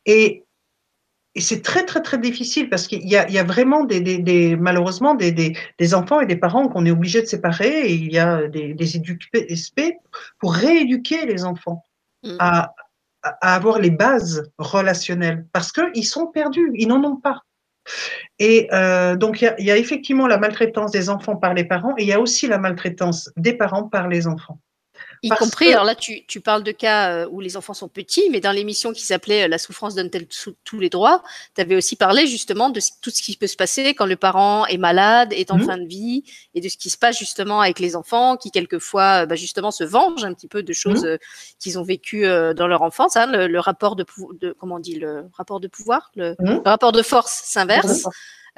Et, 0.04 0.44
et 1.34 1.40
c'est 1.40 1.62
très, 1.62 1.86
très, 1.86 2.02
très 2.02 2.18
difficile 2.18 2.68
parce 2.68 2.86
qu'il 2.86 3.02
y, 3.02 3.12
y 3.12 3.16
a, 3.16 3.44
vraiment 3.44 3.84
des, 3.84 4.00
des, 4.00 4.18
des 4.18 4.56
malheureusement 4.56 5.14
des, 5.14 5.32
des, 5.32 5.94
enfants 5.94 6.20
et 6.20 6.26
des 6.26 6.36
parents 6.36 6.68
qu'on 6.68 6.84
est 6.84 6.90
obligé 6.90 7.22
de 7.22 7.26
séparer 7.26 7.88
et 7.88 7.94
il 7.94 8.12
y 8.12 8.18
a 8.18 8.46
des, 8.48 8.74
des 8.74 8.96
éduqués 8.96 9.48
pour 10.38 10.54
rééduquer 10.54 11.24
les 11.24 11.44
enfants 11.44 11.82
mmh. 12.22 12.36
à, 12.38 12.74
à 13.22 13.54
avoir 13.54 13.78
les 13.78 13.90
bases 13.90 14.50
relationnelles 14.58 15.46
parce 15.52 15.72
qu'ils 15.72 16.06
sont 16.06 16.26
perdus, 16.26 16.70
ils 16.74 16.88
n'en 16.88 17.02
ont 17.02 17.16
pas. 17.16 17.42
Et 18.38 18.68
euh, 18.72 19.16
donc, 19.16 19.42
il 19.42 19.54
y, 19.58 19.64
y, 19.64 19.70
a 19.70 19.76
effectivement 19.76 20.26
la 20.26 20.38
maltraitance 20.38 20.90
des 20.90 21.10
enfants 21.10 21.36
par 21.36 21.54
les 21.54 21.64
parents 21.64 21.94
et 21.98 22.02
il 22.02 22.08
y 22.08 22.12
a 22.12 22.20
aussi 22.20 22.46
la 22.46 22.58
maltraitance 22.58 23.30
des 23.36 23.54
parents 23.54 23.88
par 23.88 24.08
les 24.08 24.26
enfants. 24.26 24.58
Y 25.24 25.28
Parce 25.30 25.40
compris, 25.40 25.66
que... 25.66 25.70
alors 25.70 25.84
là, 25.84 25.94
tu, 25.94 26.26
tu, 26.26 26.42
parles 26.42 26.62
de 26.62 26.70
cas 26.70 27.10
euh, 27.10 27.28
où 27.30 27.40
les 27.40 27.56
enfants 27.56 27.72
sont 27.72 27.88
petits, 27.88 28.28
mais 28.30 28.40
dans 28.40 28.52
l'émission 28.52 28.92
qui 28.92 29.06
s'appelait 29.06 29.44
euh, 29.44 29.48
La 29.48 29.56
souffrance 29.56 29.94
donne-t-elle 29.94 30.26
tous 30.64 30.78
les 30.78 30.90
droits, 30.90 31.22
tu 31.54 31.62
avais 31.62 31.76
aussi 31.76 31.96
parlé 31.96 32.26
justement 32.26 32.68
de 32.68 32.78
tout 33.00 33.08
ce 33.08 33.22
qui 33.22 33.34
peut 33.34 33.46
se 33.46 33.56
passer 33.56 33.94
quand 33.94 34.04
le 34.04 34.16
parent 34.16 34.66
est 34.66 34.76
malade, 34.76 35.32
est 35.32 35.50
en 35.50 35.56
mmh. 35.56 35.64
fin 35.64 35.78
de 35.78 35.86
vie, 35.86 36.24
et 36.54 36.60
de 36.60 36.68
ce 36.68 36.76
qui 36.76 36.90
se 36.90 36.98
passe 36.98 37.18
justement 37.18 37.62
avec 37.62 37.78
les 37.78 37.96
enfants 37.96 38.36
qui, 38.36 38.50
quelquefois, 38.50 39.22
euh, 39.22 39.26
bah, 39.26 39.34
justement, 39.34 39.70
se 39.70 39.82
vengent 39.82 40.24
un 40.24 40.34
petit 40.34 40.48
peu 40.48 40.62
de 40.62 40.72
choses 40.74 41.06
mmh. 41.06 41.18
qu'ils 41.58 41.78
ont 41.78 41.84
vécues 41.84 42.26
dans 42.54 42.66
leur 42.66 42.82
enfance. 42.82 43.16
Hein, 43.16 43.26
le, 43.26 43.46
le, 43.46 43.60
rapport 43.60 43.96
de, 43.96 44.04
de, 44.38 44.52
comment 44.52 44.74
on 44.74 44.80
dit, 44.80 44.96
le 44.96 45.24
rapport 45.32 45.58
de 45.58 45.68
pouvoir, 45.68 46.10
le, 46.16 46.32
mmh. 46.32 46.60
le 46.64 46.68
rapport 46.68 46.92
de 46.92 47.02
force 47.02 47.32
s'inverse. 47.44 48.06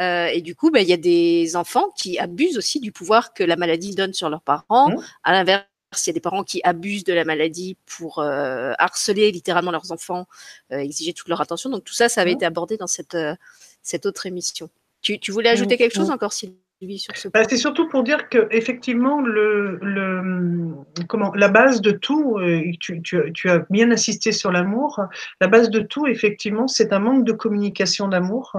Euh, 0.01 0.27
et 0.27 0.43
du 0.43 0.55
coup, 0.55 0.71
bah, 0.71 0.81
il 0.81 0.89
y 0.89 0.93
a 0.93 0.99
des 0.99 1.57
enfants 1.57 1.89
qui 1.97 2.19
abusent 2.19 2.59
aussi 2.59 2.81
du 2.81 2.93
pouvoir 2.93 3.33
que 3.33 3.43
la 3.43 3.57
maladie 3.57 3.95
donne 3.95 4.13
sur 4.13 4.29
leurs 4.29 4.43
parents. 4.43 4.91
À 5.25 5.33
l'inverse, 5.33 5.65
s'il 5.93 6.13
y 6.13 6.15
a 6.15 6.15
des 6.15 6.21
parents 6.21 6.45
qui 6.45 6.61
abusent 6.65 7.05
de 7.05 7.13
la 7.13 7.25
maladie 7.25 7.77
pour 7.87 8.19
euh, 8.19 8.73
harceler 8.79 9.31
littéralement 9.31 9.71
leurs 9.71 9.93
enfants, 9.93 10.27
euh, 10.73 10.79
exiger 10.79 11.13
toute 11.13 11.29
leur 11.29 11.41
attention. 11.41 11.71
Donc 11.71 11.85
tout 11.85 11.95
ça, 11.95 12.09
ça 12.09 12.23
avait 12.23 12.33
été 12.33 12.45
abordé 12.45 12.77
dans 12.77 12.87
cette, 12.87 13.15
euh, 13.15 13.35
cette 13.83 14.07
autre 14.07 14.27
émission. 14.27 14.69
Tu, 15.03 15.19
tu 15.19 15.31
voulais 15.31 15.51
ajouter 15.51 15.77
quelque 15.77 15.95
chose 15.95 16.11
encore, 16.11 16.33
Sylvie, 16.33 16.99
sur 16.99 17.17
ce 17.17 17.29
bah, 17.29 17.45
C'est 17.49 17.57
surtout 17.57 17.89
pour 17.89 18.03
dire 18.03 18.29
que 18.29 18.49
effectivement, 18.51 19.21
le, 19.21 19.79
le, 19.81 20.75
comment, 21.07 21.33
la 21.35 21.49
base 21.49 21.81
de 21.81 21.93
tout, 21.93 22.41
tu, 22.81 23.01
tu, 23.03 23.33
tu 23.33 23.51
as 23.51 23.61
bien 23.71 23.93
insisté 23.93 24.33
sur 24.33 24.51
l'amour, 24.51 25.01
la 25.41 25.47
base 25.47 25.71
de 25.71 25.79
tout, 25.79 26.09
effectivement, 26.09 26.67
c'est 26.67 26.93
un 26.93 26.99
manque 26.99 27.25
de 27.25 27.33
communication 27.33 28.09
d'amour. 28.09 28.57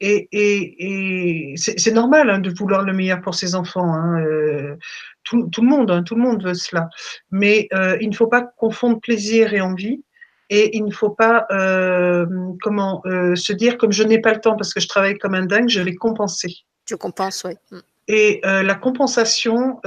Et, 0.00 0.28
et, 0.32 1.52
et 1.52 1.56
c'est 1.56 1.92
normal 1.92 2.30
hein, 2.30 2.38
de 2.38 2.50
vouloir 2.50 2.82
le 2.82 2.92
meilleur 2.92 3.20
pour 3.20 3.34
ses 3.34 3.54
enfants. 3.54 3.92
Hein, 3.92 4.20
euh, 4.20 4.76
tout, 5.22 5.48
tout, 5.50 5.62
le 5.62 5.68
monde, 5.68 5.90
hein, 5.90 6.02
tout 6.02 6.14
le 6.14 6.22
monde 6.22 6.44
veut 6.44 6.54
cela. 6.54 6.88
Mais 7.30 7.68
euh, 7.72 7.96
il 8.00 8.10
ne 8.10 8.14
faut 8.14 8.26
pas 8.26 8.42
confondre 8.42 9.00
plaisir 9.00 9.54
et 9.54 9.60
envie. 9.60 10.02
Et 10.50 10.76
il 10.76 10.84
ne 10.84 10.90
faut 10.90 11.10
pas 11.10 11.46
euh, 11.50 12.26
comment 12.62 13.02
se 13.34 13.52
dire 13.54 13.78
comme 13.78 13.92
je 13.92 14.02
n'ai 14.02 14.20
pas 14.20 14.34
le 14.34 14.40
temps 14.40 14.56
parce 14.56 14.74
que 14.74 14.80
je 14.80 14.86
travaille 14.86 15.16
comme 15.18 15.34
un 15.34 15.46
dingue, 15.46 15.70
je 15.70 15.80
vais 15.80 15.94
compenser. 15.94 16.54
Je 16.86 16.94
compense, 16.96 17.44
oui. 17.44 17.54
Mm. 17.70 17.78
Et 18.08 18.40
la 18.44 18.74
compensation 18.74 19.80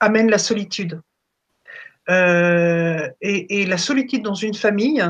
amène 0.00 0.30
la 0.30 0.38
solitude. 0.38 1.02
Et, 2.08 3.12
et, 3.20 3.66
la 3.66 3.76
solitude 3.76 4.22
dans 4.22 4.32
une 4.32 4.54
famille, 4.54 5.04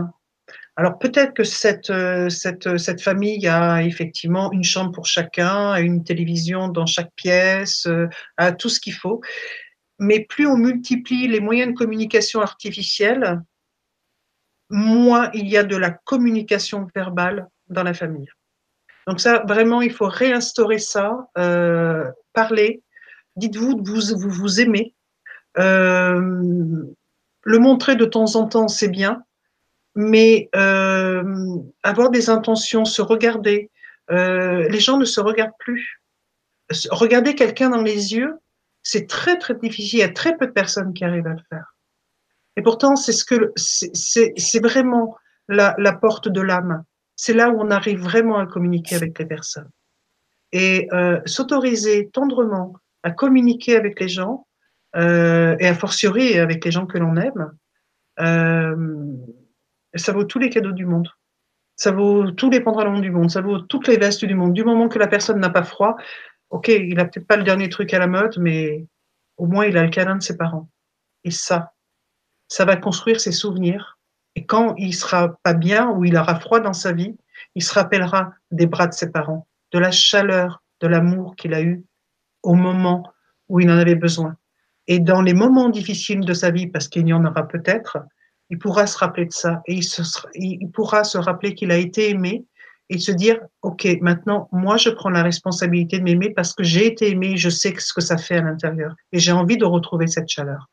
alors 0.79 0.99
peut-être 0.99 1.35
que 1.35 1.43
cette, 1.43 1.93
cette, 2.31 2.79
cette, 2.79 3.03
famille 3.03 3.49
a 3.49 3.83
effectivement 3.83 4.53
une 4.53 4.63
chambre 4.63 4.93
pour 4.93 5.07
chacun, 5.07 5.75
une 5.75 6.05
télévision 6.05 6.69
dans 6.69 6.87
chaque 6.87 7.11
pièce, 7.17 7.89
a 8.37 8.53
tout 8.53 8.69
ce 8.69 8.79
qu'il 8.79 8.95
faut. 8.95 9.21
Mais 9.99 10.25
plus 10.25 10.47
on 10.47 10.57
multiplie 10.57 11.27
les 11.27 11.41
moyens 11.41 11.73
de 11.73 11.77
communication 11.77 12.41
artificielle, 12.41 13.43
moins 14.71 15.31
il 15.35 15.49
y 15.49 15.57
a 15.57 15.65
de 15.65 15.77
la 15.77 15.91
communication 15.91 16.87
verbale 16.95 17.49
dans 17.69 17.83
la 17.83 17.95
famille. 17.95 18.29
Donc 19.07 19.21
ça, 19.21 19.43
vraiment, 19.49 19.81
il 19.81 19.93
faut 19.93 20.07
réinstaurer 20.07 20.79
ça, 20.79 21.29
euh, 21.39 22.05
parler. 22.35 22.83
Dites-vous 23.37 23.83
que 23.83 23.89
vous, 23.89 24.31
vous, 24.31 24.61
aimez. 24.61 24.95
Euh, 25.59 26.85
le 27.43 27.59
montrer 27.59 27.97
de 27.97 28.05
temps 28.05 28.37
en 28.37 28.47
temps, 28.47 28.69
c'est 28.69 28.89
bien, 28.89 29.25
mais 29.99 30.49
euh, 30.55 31.25
avoir 31.83 32.11
des 32.11 32.31
intentions, 32.31 32.85
se 32.85 33.03
regarder. 33.03 33.69
Euh, 34.13 34.69
les 34.69 34.79
gens 34.79 34.97
ne 34.97 35.05
se 35.05 35.21
regardent 35.21 35.59
plus. 35.59 36.01
Regarder 36.93 37.35
quelqu'un 37.35 37.71
dans 37.71 37.83
les 37.83 38.15
yeux, 38.15 38.35
c'est 38.85 39.09
très 39.09 39.39
très 39.39 39.57
difficile. 39.57 39.99
Il 39.99 40.03
y 40.03 40.05
a 40.05 40.09
très 40.09 40.37
peu 40.37 40.47
de 40.47 40.53
personnes 40.53 40.95
qui 40.95 41.05
arrivent 41.05 41.27
à 41.27 41.35
le 41.35 41.43
faire. 41.49 41.75
Et 42.57 42.63
pourtant, 42.63 42.95
c'est 42.95 43.11
ce 43.11 43.25
que 43.25 43.53
c'est 43.57 44.63
vraiment 44.63 45.17
la, 45.49 45.75
porte 46.01 46.29
de 46.29 46.41
l'âme 46.43 46.85
c'est 47.17 47.35
là 47.35 47.51
où 47.51 47.61
on 47.61 47.73
arrive 47.73 48.01
vraiment 48.01 48.39
à 48.39 48.47
communiquer 48.47 48.95
avec 48.95 49.19
les 49.19 49.27
personnes. 49.27 49.69
Et 50.53 50.87
euh, 50.93 51.21
s'autoriser 51.27 52.09
tendrement 52.11 52.77
à 53.03 53.11
communiquer 53.11 53.75
avec 53.75 53.99
les 53.99 54.09
gens, 54.09 54.47
euh, 54.95 55.57
et 55.59 55.67
à 55.67 55.75
fortiori 55.75 56.39
avec 56.39 56.65
les 56.65 56.71
gens 56.71 56.87
que 56.87 56.99
l'on 56.99 57.17
aime, 57.17 57.51
ça 59.95 60.13
vaut 60.13 60.25
tous 60.25 60.39
les 60.39 60.51
cadeaux 60.51 60.73
du 60.73 60.87
monde. 60.87 61.09
Ça 61.77 61.93
vaut 61.93 62.31
tous 62.33 62.51
les 62.51 62.61
pantalons 62.61 62.99
du 62.99 63.11
monde, 63.11 63.31
ça 63.31 63.41
vaut 63.41 63.61
toutes 63.61 63.87
les 63.89 63.99
vestes 63.99 64.25
du 64.25 64.35
monde. 64.35 64.53
Du 64.53 64.65
moment 64.65 64.89
que 64.89 64.99
la 64.99 65.07
personne 65.07 65.39
n'a 65.39 65.51
pas 65.51 65.63
froid, 65.63 65.97
ok, 66.51 66.69
il 66.69 66.99
a 66.99 67.05
peut-être 67.05 67.27
pas 67.27 67.37
le 67.37 67.45
dernier 67.45 67.69
truc 67.69 67.95
à 67.95 67.99
la 67.99 68.09
mode, 68.09 68.37
mais 68.39 68.87
au 69.37 69.47
moins 69.47 69.67
il 69.67 69.77
a 69.79 69.85
le 69.85 69.91
câlin 69.91 70.17
de 70.17 70.23
ses 70.23 70.37
parents. 70.37 70.69
Et 71.25 71.31
ça, 71.31 71.73
ça 72.49 72.65
va 72.65 72.77
construire 72.77 73.21
ses 73.21 73.33
souvenirs 73.33 73.99
et 74.39 74.47
quand 74.47 74.77
il 74.77 74.95
sera 74.95 75.37
pas 75.43 75.53
bien 75.53 75.91
ou 75.91 76.05
il 76.05 76.17
aura 76.17 76.39
froid 76.39 76.61
dans 76.61 76.73
sa 76.73 76.93
vie, 76.93 77.17
il 77.57 77.63
se 77.65 77.75
rappellera 77.75 78.33
des 78.53 78.67
bras 78.67 78.87
de 78.87 78.93
ses 78.93 79.11
parents, 79.11 79.49
de 79.73 79.81
la 79.81 79.91
chaleur, 79.91 80.63
de 80.81 80.87
l'amour 80.87 81.35
qu'il 81.35 81.55
a 81.55 81.61
eu 81.61 81.85
au 82.45 82.55
moment 82.55 83.03
où 83.49 83.59
il 83.59 83.69
en 83.69 83.77
avait 83.77 83.97
besoin. 83.97 84.37
Et 84.87 85.01
dans 85.01 85.23
les 85.23 85.35
moments 85.35 85.69
difficiles 85.69 86.21
de 86.21 86.35
sa 86.35 86.53
vie, 86.53 86.69
parce 86.69 86.87
qu'il 86.87 87.09
y 87.09 87.13
en 87.13 87.25
aura 87.25 87.49
peut-être, 87.49 87.99
il 88.51 88.59
pourra 88.59 88.87
se 88.87 88.99
rappeler 88.99 89.27
de 89.27 89.33
ça 89.33 89.63
et 89.67 89.75
il, 89.75 89.85
se, 89.85 90.03
il 90.35 90.71
pourra 90.71 91.05
se 91.05 91.19
rappeler 91.19 91.55
qu'il 91.55 91.71
a 91.71 91.77
été 91.77 92.11
aimé 92.11 92.47
et 92.91 92.99
se 92.99 93.13
dire, 93.13 93.39
OK, 93.63 93.87
maintenant, 94.01 94.49
moi, 94.51 94.79
je 94.79 94.89
prends 94.89 95.11
la 95.11 95.23
responsabilité 95.23 95.99
de 95.99 96.05
m'aimer 96.05 96.31
parce 96.31 96.55
que 96.55 96.63
j'ai 96.63 96.87
été 96.87 97.11
aimé, 97.11 97.37
je 97.37 97.51
sais 97.51 97.75
ce 97.79 97.93
que 97.93 98.01
ça 98.01 98.17
fait 98.17 98.37
à 98.37 98.43
l'intérieur 98.43 98.95
et 99.13 99.19
j'ai 99.19 99.33
envie 99.33 99.59
de 99.59 99.65
retrouver 99.65 100.07
cette 100.07 100.29
chaleur. 100.29 100.71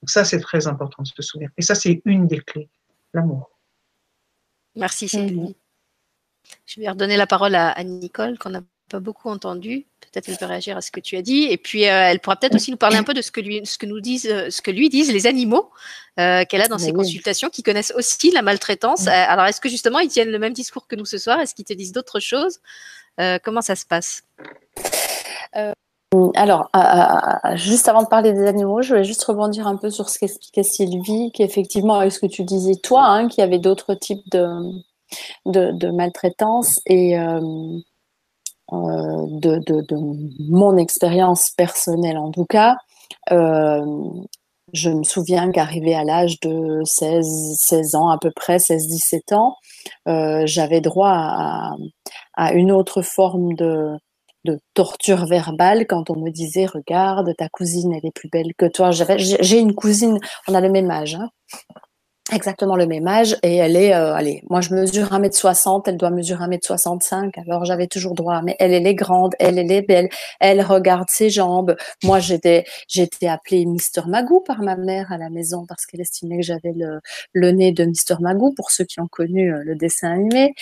Donc 0.00 0.10
ça, 0.10 0.24
c'est 0.24 0.40
très 0.40 0.66
important 0.66 1.02
de 1.02 1.08
se 1.08 1.22
souvenir. 1.22 1.50
Et 1.56 1.62
ça, 1.62 1.74
c'est 1.74 2.00
une 2.04 2.26
des 2.26 2.40
clés, 2.40 2.68
l'amour. 3.12 3.50
Merci 4.76 5.08
Sylvie. 5.08 5.56
Je 6.64 6.80
vais 6.80 6.88
redonner 6.88 7.16
la 7.16 7.26
parole 7.26 7.54
à, 7.54 7.70
à 7.70 7.82
Nicole, 7.82 8.38
qu'on 8.38 8.50
n'a 8.50 8.62
pas 8.88 9.00
beaucoup 9.00 9.28
entendu. 9.28 9.86
Peut-être 10.12 10.28
elle 10.28 10.36
peut 10.36 10.46
réagir 10.46 10.76
à 10.76 10.80
ce 10.80 10.90
que 10.90 11.00
tu 11.00 11.16
as 11.16 11.22
dit. 11.22 11.44
Et 11.44 11.56
puis, 11.56 11.86
euh, 11.86 12.08
elle 12.10 12.20
pourra 12.20 12.36
peut-être 12.36 12.54
aussi 12.54 12.70
nous 12.70 12.76
parler 12.76 12.96
un 12.96 13.04
peu 13.04 13.14
de 13.14 13.22
ce 13.22 13.30
que 13.30 13.40
lui, 13.40 13.60
ce 13.64 13.78
que 13.78 13.86
nous 13.86 14.00
disent, 14.00 14.26
euh, 14.26 14.50
ce 14.50 14.60
que 14.62 14.70
lui 14.70 14.88
disent 14.88 15.12
les 15.12 15.26
animaux 15.26 15.70
euh, 16.18 16.44
qu'elle 16.44 16.62
a 16.62 16.68
dans 16.68 16.78
ses 16.78 16.90
oui. 16.90 16.94
consultations, 16.94 17.48
qui 17.48 17.62
connaissent 17.62 17.92
aussi 17.96 18.30
la 18.30 18.42
maltraitance. 18.42 19.02
Oui. 19.02 19.12
Alors, 19.12 19.46
est-ce 19.46 19.60
que 19.60 19.68
justement, 19.68 20.00
ils 20.00 20.08
tiennent 20.08 20.30
le 20.30 20.38
même 20.38 20.52
discours 20.52 20.86
que 20.86 20.96
nous 20.96 21.04
ce 21.06 21.18
soir? 21.18 21.40
Est-ce 21.40 21.54
qu'ils 21.54 21.64
te 21.64 21.72
disent 21.72 21.92
d'autres 21.92 22.20
choses? 22.20 22.60
Comment 23.44 23.60
ça 23.60 23.76
se 23.76 23.84
passe? 23.84 24.22
Alors, 26.34 26.68
euh, 26.74 27.56
juste 27.56 27.88
avant 27.88 28.02
de 28.02 28.08
parler 28.08 28.32
des 28.32 28.44
animaux, 28.46 28.82
je 28.82 28.88
voulais 28.88 29.04
juste 29.04 29.22
rebondir 29.22 29.68
un 29.68 29.76
peu 29.76 29.90
sur 29.90 30.08
ce 30.08 30.18
qu'expliquait 30.18 30.64
Sylvie, 30.64 31.30
qu'effectivement, 31.32 31.94
avec 31.94 32.10
ce 32.10 32.18
que 32.18 32.26
tu 32.26 32.42
disais 32.42 32.74
toi, 32.74 33.04
hein, 33.04 33.28
qu'il 33.28 33.42
y 33.42 33.44
avait 33.44 33.60
d'autres 33.60 33.94
types 33.94 34.28
de, 34.28 34.44
de, 35.46 35.70
de 35.70 35.90
maltraitance 35.90 36.80
et 36.86 37.16
euh, 37.16 37.78
euh, 38.72 39.26
de, 39.40 39.58
de, 39.58 39.96
mon 40.50 40.76
expérience 40.76 41.50
personnelle 41.50 42.18
en 42.18 42.30
tout 42.30 42.46
cas. 42.46 42.76
je 43.30 44.90
me 44.90 45.02
souviens 45.02 45.50
qu'arrivé 45.50 45.94
à 45.94 46.04
l'âge 46.04 46.38
de 46.40 46.80
16, 46.84 47.56
16 47.58 47.94
ans 47.96 48.10
à 48.10 48.18
peu 48.18 48.30
près, 48.30 48.58
16-17 48.58 49.34
ans, 49.34 49.56
j'avais 50.46 50.80
droit 50.80 51.12
à, 51.12 51.74
à, 52.34 52.52
une 52.52 52.70
autre 52.70 53.02
forme 53.02 53.54
de, 53.54 53.96
de 54.44 54.58
torture 54.74 55.26
verbale 55.26 55.86
quand 55.86 56.10
on 56.10 56.16
me 56.16 56.30
disait 56.30 56.66
regarde 56.66 57.34
ta 57.36 57.48
cousine 57.48 57.92
elle 57.92 58.06
est 58.06 58.14
plus 58.14 58.28
belle 58.30 58.52
que 58.56 58.66
toi 58.66 58.90
j'ai 58.90 59.58
une 59.58 59.74
cousine 59.74 60.18
on 60.48 60.54
a 60.54 60.60
le 60.60 60.70
même 60.70 60.90
âge 60.90 61.14
hein, 61.14 61.28
exactement 62.32 62.76
le 62.76 62.86
même 62.86 63.08
âge 63.08 63.36
et 63.42 63.56
elle 63.56 63.76
est 63.76 63.92
euh, 63.92 64.14
allez 64.14 64.42
moi 64.48 64.60
je 64.60 64.72
mesure 64.72 65.08
1m60 65.08 65.82
elle 65.86 65.96
doit 65.96 66.10
mesurer 66.10 66.44
1m65 66.44 67.32
alors 67.42 67.64
j'avais 67.64 67.88
toujours 67.88 68.14
droit 68.14 68.40
mais 68.42 68.54
elle 68.60 68.72
elle 68.72 68.86
est 68.86 68.94
grande 68.94 69.34
elle 69.40 69.58
elle 69.58 69.72
est 69.72 69.82
belle 69.82 70.08
elle 70.38 70.62
regarde 70.62 71.08
ses 71.10 71.30
jambes. 71.30 71.76
Moi 72.04 72.20
j'étais 72.20 72.64
j'étais 72.88 73.26
appelée 73.28 73.66
Mister 73.66 74.02
Magoo 74.06 74.40
par 74.40 74.62
ma 74.62 74.76
mère 74.76 75.12
à 75.12 75.18
la 75.18 75.30
maison 75.30 75.66
parce 75.66 75.86
qu'elle 75.86 76.00
estimait 76.00 76.38
que 76.38 76.44
j'avais 76.44 76.72
le, 76.74 77.00
le 77.32 77.50
nez 77.50 77.72
de 77.72 77.84
Mister 77.84 78.14
Magoo 78.20 78.52
pour 78.56 78.70
ceux 78.70 78.84
qui 78.84 79.00
ont 79.00 79.08
connu 79.08 79.52
euh, 79.52 79.62
le 79.64 79.76
dessin 79.76 80.12
animé 80.12 80.54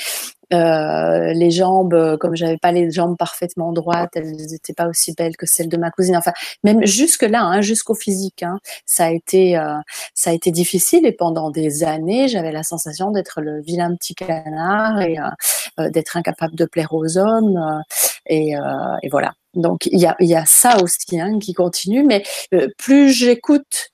euh, 0.53 1.33
les 1.35 1.51
jambes, 1.51 1.95
euh, 1.95 2.17
comme 2.17 2.35
j'avais 2.35 2.57
pas 2.57 2.73
les 2.73 2.91
jambes 2.91 3.17
parfaitement 3.19 3.73
droites, 3.73 4.11
elles 4.15 4.33
n'étaient 4.33 4.73
pas 4.73 4.89
aussi 4.89 5.13
belles 5.13 5.37
que 5.37 5.47
celles 5.47 5.69
de 5.69 5.77
ma 5.77 5.91
cousine. 5.91 6.17
Enfin, 6.17 6.33
même 6.65 6.85
jusque 6.87 7.23
là, 7.23 7.43
hein, 7.43 7.61
jusqu'au 7.61 7.95
physique, 7.95 8.43
hein, 8.43 8.59
ça 8.87 9.07
a 9.07 9.11
été, 9.11 9.59
euh, 9.59 9.75
ça 10.15 10.31
a 10.31 10.33
été 10.33 10.51
difficile. 10.51 11.07
Et 11.07 11.13
pendant 11.13 11.51
des 11.51 11.85
années, 11.85 12.29
j'avais 12.29 12.53
la 12.53 12.63
sensation 12.63 13.11
d'être 13.11 13.41
le 13.41 13.61
vilain 13.61 13.95
petit 13.95 14.15
canard 14.15 15.01
et 15.01 15.19
euh, 15.79 15.91
d'être 15.91 16.17
incapable 16.17 16.55
de 16.55 16.65
plaire 16.65 16.95
aux 16.95 17.19
hommes. 17.19 17.83
Et, 18.27 18.55
et, 19.03 19.09
voilà. 19.11 19.33
Donc 19.55 19.87
il 19.87 19.99
y 19.99 20.07
a, 20.07 20.17
y 20.21 20.35
a 20.35 20.45
ça 20.45 20.83
aussi 20.83 21.19
hein, 21.21 21.39
qui 21.39 21.55
continue. 21.55 22.05
Mais 22.05 22.23
plus 22.77 23.11
j'écoute 23.11 23.91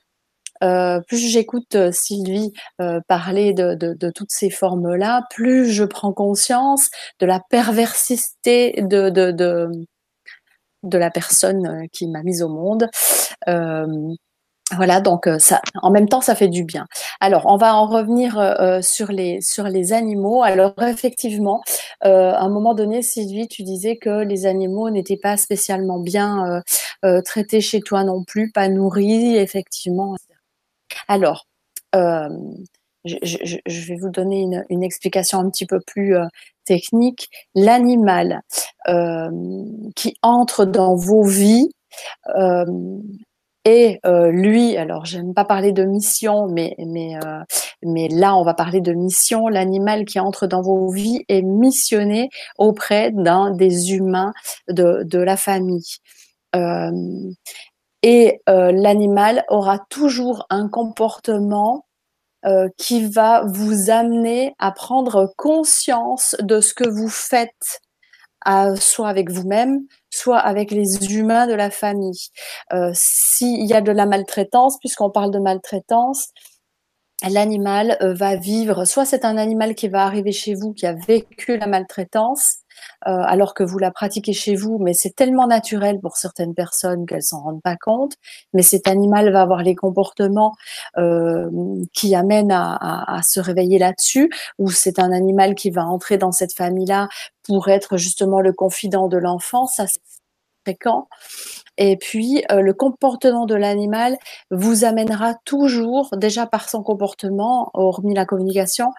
euh, 0.65 1.01
plus 1.07 1.19
j'écoute 1.19 1.75
euh, 1.75 1.93
Sylvie 1.93 2.53
euh, 2.81 3.01
parler 3.07 3.53
de, 3.53 4.11
toutes 4.11 4.31
ces 4.31 4.51
formes-là, 4.51 5.23
plus 5.31 5.71
je 5.71 5.85
prends 5.85 6.13
conscience 6.13 6.91
de 7.21 7.27
la 7.27 7.41
perversité 7.51 8.75
de, 8.81 9.87
la 10.93 11.11
personne 11.11 11.87
qui 11.93 12.07
m'a 12.09 12.23
mise 12.23 12.43
au 12.43 12.49
monde. 12.49 12.89
Voilà, 14.75 15.01
donc 15.01 15.29
ça, 15.39 15.61
en 15.83 15.91
même 15.91 16.09
temps, 16.09 16.23
ça 16.23 16.35
fait 16.35 16.49
du 16.49 16.65
bien. 16.65 16.87
Alors, 17.21 17.43
on 17.47 17.59
va 17.59 17.75
en 17.75 17.87
revenir 17.87 18.81
sur 18.83 19.13
les 19.13 19.93
animaux. 19.93 20.43
Alors, 20.43 20.73
effectivement, 20.83 21.63
à 22.01 22.41
un 22.41 22.49
moment 22.49 22.75
donné, 22.75 23.03
Sylvie, 23.03 23.47
tu 23.47 23.63
disais 23.63 23.97
que 23.97 24.25
les 24.25 24.47
animaux 24.47 24.91
n'étaient 24.91 25.19
pas 25.19 25.37
spécialement 25.37 26.01
bien 26.01 26.63
traités 27.25 27.61
chez 27.61 27.81
toi 27.81 28.05
non 28.05 28.25
plus, 28.25 28.51
pas 28.53 28.69
nourris, 28.69 29.37
effectivement. 29.37 30.17
Alors, 31.09 31.47
euh, 31.95 32.29
je, 33.05 33.87
vais 33.89 33.97
vous 33.97 34.11
donner 34.11 34.47
une, 34.71 34.83
explication 34.83 35.39
un 35.39 35.51
petit 35.51 35.67
peu 35.67 35.79
plus 35.87 36.17
euh, 36.17 36.25
technique. 36.65 37.29
L'animal 37.55 38.41
euh, 38.89 39.31
qui 39.95 40.17
entre 40.23 40.65
dans 40.65 40.97
vos 40.97 41.23
vies 41.23 41.69
et 43.67 43.99
lui, 44.05 44.77
alors 44.77 45.07
j'aime 45.07 45.33
pas 45.33 45.47
parler 45.47 45.73
de 45.73 45.85
mission, 45.85 46.49
mais 46.49 46.75
là 47.83 48.37
on 48.37 48.43
va 48.43 48.53
parler 48.55 48.81
de 48.81 48.93
mission. 48.93 49.49
L'animal 49.49 50.05
qui 50.05 50.21
entre 50.21 50.47
dans 50.47 50.61
vos 50.61 50.91
vies 50.91 51.25
est 51.29 51.43
missionné 51.43 52.29
auprès 52.59 53.11
d'un 53.11 53.53
des 53.53 53.93
humains 53.95 54.33
de 54.69 55.19
la 55.19 55.37
famille. 55.37 55.97
Et 58.07 58.43
euh, 58.51 58.71
l'animal 58.71 59.47
aura 59.49 59.79
toujours 59.89 60.45
un 60.51 60.69
comportement 60.69 61.87
euh, 62.45 62.69
qui 62.77 63.07
va 63.09 63.45
vous 63.47 63.89
amener 63.89 64.55
à 64.59 64.73
prendre 64.73 65.33
conscience 65.39 66.37
de 66.43 66.61
ce 66.61 66.75
que 66.75 66.87
vous 66.87 67.09
faites, 67.09 67.81
soit 68.77 69.09
avec 69.09 69.31
vous-même, 69.31 69.87
soit 70.11 70.37
avec 70.37 70.71
les 70.71 71.15
humains 71.15 71.47
de 71.47 71.55
la 71.55 71.71
famille. 71.71 72.29
Euh, 72.75 72.91
S'il 72.93 73.65
y 73.65 73.73
a 73.73 73.81
de 73.81 73.91
la 73.91 74.05
maltraitance, 74.05 74.77
puisqu'on 74.81 75.09
parle 75.09 75.31
de 75.31 75.39
maltraitance, 75.39 76.29
l'animal 77.23 77.97
euh, 78.03 78.15
va 78.15 78.37
vivre, 78.37 78.85
soit 78.85 79.05
c'est 79.05 79.25
un 79.25 79.37
animal 79.37 79.75
qui 79.75 79.89
va 79.89 80.05
arriver 80.05 80.33
chez 80.33 80.55
vous, 80.55 80.73
qui 80.73 80.87
a 80.87 80.93
vécu 80.93 81.57
la 81.57 81.67
maltraitance, 81.67 82.59
euh, 83.07 83.11
alors 83.11 83.55
que 83.55 83.63
vous 83.63 83.79
la 83.79 83.91
pratiquez 83.91 84.33
chez 84.33 84.57
vous, 84.57 84.79
mais 84.79 84.95
c'est 84.95 85.15
tellement 85.15 85.47
naturel 85.47 86.01
pour 86.01 86.17
certaines 86.17 86.55
personnes 86.55 87.07
qu'elles 87.07 87.23
s'en 87.23 87.43
rendent 87.43 87.63
pas 87.63 87.77
compte. 87.77 88.15
Mais 88.53 88.63
cet 88.63 88.89
animal 88.89 89.33
va 89.33 89.43
avoir 89.43 89.63
les 89.63 89.75
comportements 89.75 90.55
euh, 90.99 91.49
qui 91.93 92.15
amènent 92.15 92.53
à, 92.53 93.17
à 93.17 93.23
se 93.23 93.41
réveiller 93.41 93.79
là-dessus, 93.79 94.31
ou 94.59 94.71
c'est 94.71 94.99
un 94.99 95.13
animal 95.13 95.55
qui 95.55 95.71
va 95.71 95.85
entrer 95.85 96.19
dans 96.19 96.33
cette 96.33 96.55
famille-là 96.55 97.09
pour 97.45 97.69
être 97.69 97.97
justement 97.97 98.41
le 98.41 98.53
confident 98.53 99.09
de 99.09 99.19
l'enfant. 99.19 99.67
Ça, 99.67 99.85
Et 101.77 101.97
puis, 101.97 102.45
euh, 102.51 102.61
le 102.61 102.73
comportement 102.73 103.47
de 103.47 103.55
l'animal 103.55 104.17
vous 104.51 104.85
amènera 104.85 105.35
toujours, 105.45 106.11
déjà 106.17 106.47
par 106.47 106.69
son 106.69 106.83
comportement, 106.83 107.71
hormis 107.75 108.15
la 108.15 108.27
communication, 108.27 108.93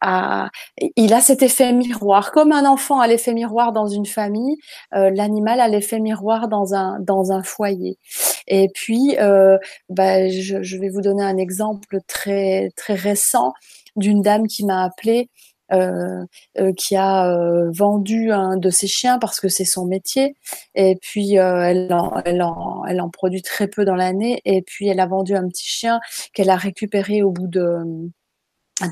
à, 0.00 0.50
il 0.96 1.14
a 1.14 1.20
cet 1.20 1.42
effet 1.42 1.72
miroir. 1.72 2.32
Comme 2.32 2.52
un 2.52 2.66
enfant 2.66 3.00
a 3.00 3.06
l'effet 3.06 3.32
miroir 3.34 3.72
dans 3.72 3.86
une 3.86 4.06
famille, 4.06 4.56
euh, 4.94 5.10
l'animal 5.10 5.60
a 5.60 5.68
l'effet 5.68 6.00
miroir 6.00 6.48
dans 6.48 6.74
un, 6.74 6.98
dans 7.00 7.32
un 7.32 7.42
foyer. 7.42 7.98
Et 8.46 8.68
puis, 8.74 9.16
euh, 9.18 9.58
bah, 9.88 10.28
je, 10.28 10.62
je, 10.62 10.76
vais 10.78 10.90
vous 10.90 11.00
donner 11.00 11.22
un 11.22 11.38
exemple 11.38 11.98
très, 12.06 12.70
très 12.76 12.94
récent 12.94 13.54
d'une 13.96 14.22
dame 14.22 14.46
qui 14.46 14.64
m'a 14.64 14.84
appelée 14.84 15.30
euh, 15.72 16.26
euh, 16.58 16.72
qui 16.76 16.94
a 16.94 17.26
euh, 17.26 17.70
vendu 17.72 18.30
un 18.32 18.58
de 18.58 18.68
ses 18.68 18.86
chiens 18.86 19.18
parce 19.18 19.40
que 19.40 19.48
c'est 19.48 19.64
son 19.64 19.86
métier. 19.86 20.36
Et 20.74 20.96
puis 21.00 21.34
elle 21.36 21.90
en, 21.92 23.10
produit 23.10 23.42
très 23.42 23.68
peu 23.68 23.84
dans 23.84 23.94
l'année. 23.94 24.40
Et 24.44 24.62
puis 24.62 24.88
elle 24.88 25.00
a 25.00 25.06
vendu 25.06 25.34
un 25.34 25.48
petit 25.48 25.66
chien 25.66 26.00
qu'elle 26.34 26.50
a 26.50 26.56
récupéré 26.56 27.22
au 27.22 27.30
bout 27.30 27.46
de 27.48 27.78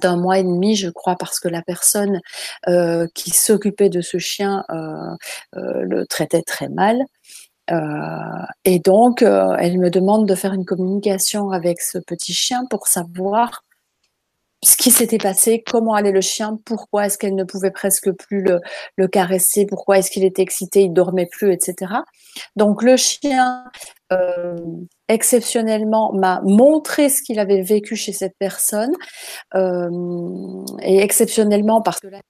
d'un 0.01 0.17
mois 0.17 0.39
et 0.39 0.45
demi, 0.45 0.77
je 0.77 0.89
crois, 0.89 1.17
parce 1.17 1.41
que 1.41 1.49
la 1.49 1.61
personne 1.63 2.21
qui 3.15 3.31
s'occupait 3.31 3.91
de 3.91 4.01
ce 4.01 4.19
chien 4.19 4.65
le 5.53 6.05
traitait 6.07 6.43
très 6.43 6.69
mal. 6.69 7.03
et 8.65 8.79
donc, 8.79 9.23
elle 9.23 9.79
me 9.79 9.91
demande 9.91 10.27
de 10.29 10.35
faire 10.35 10.53
une 10.55 10.65
communication 10.65 11.51
avec 11.51 11.81
ce 11.81 11.99
petit 11.99 12.33
chien 12.33 12.65
pour 12.71 12.87
savoir 12.87 13.63
ce 14.65 14.77
qui 14.77 14.91
s'était 14.91 15.19
passé, 15.19 15.63
comment 15.67 15.95
allait 15.95 16.13
le 16.13 16.21
chien, 16.21 16.59
pourquoi 16.65 17.07
est-ce 17.07 17.19
qu'elle 17.19 17.35
ne 17.35 17.45
pouvait 17.45 17.73
presque 17.73 18.13
plus 18.13 18.45
le, 18.97 19.09
caresser, 19.09 19.67
pourquoi 19.67 19.99
est-ce 19.99 20.11
qu'il 20.11 20.25
était 20.25 20.43
excité, 20.43 20.83
il 20.83 20.93
dormait 20.93 21.27
plus, 21.27 21.53
etc. 21.53 21.93
Donc 22.55 22.83
le 22.83 22.97
chien, 22.97 23.65
euh, 24.13 24.57
exceptionnellement, 25.09 26.13
m'a 26.13 26.41
montré 26.45 27.09
ce 27.09 27.23
qu'il 27.23 27.41
avait 27.41 27.63
vécu 27.63 27.97
chez 27.97 28.13
cette 28.13 28.37
personne, 28.39 28.93
euh, 29.57 29.91
et 30.81 31.01
exceptionnellement 31.01 31.83
parce 31.83 31.99
que 31.99 32.07
là, 32.07 32.21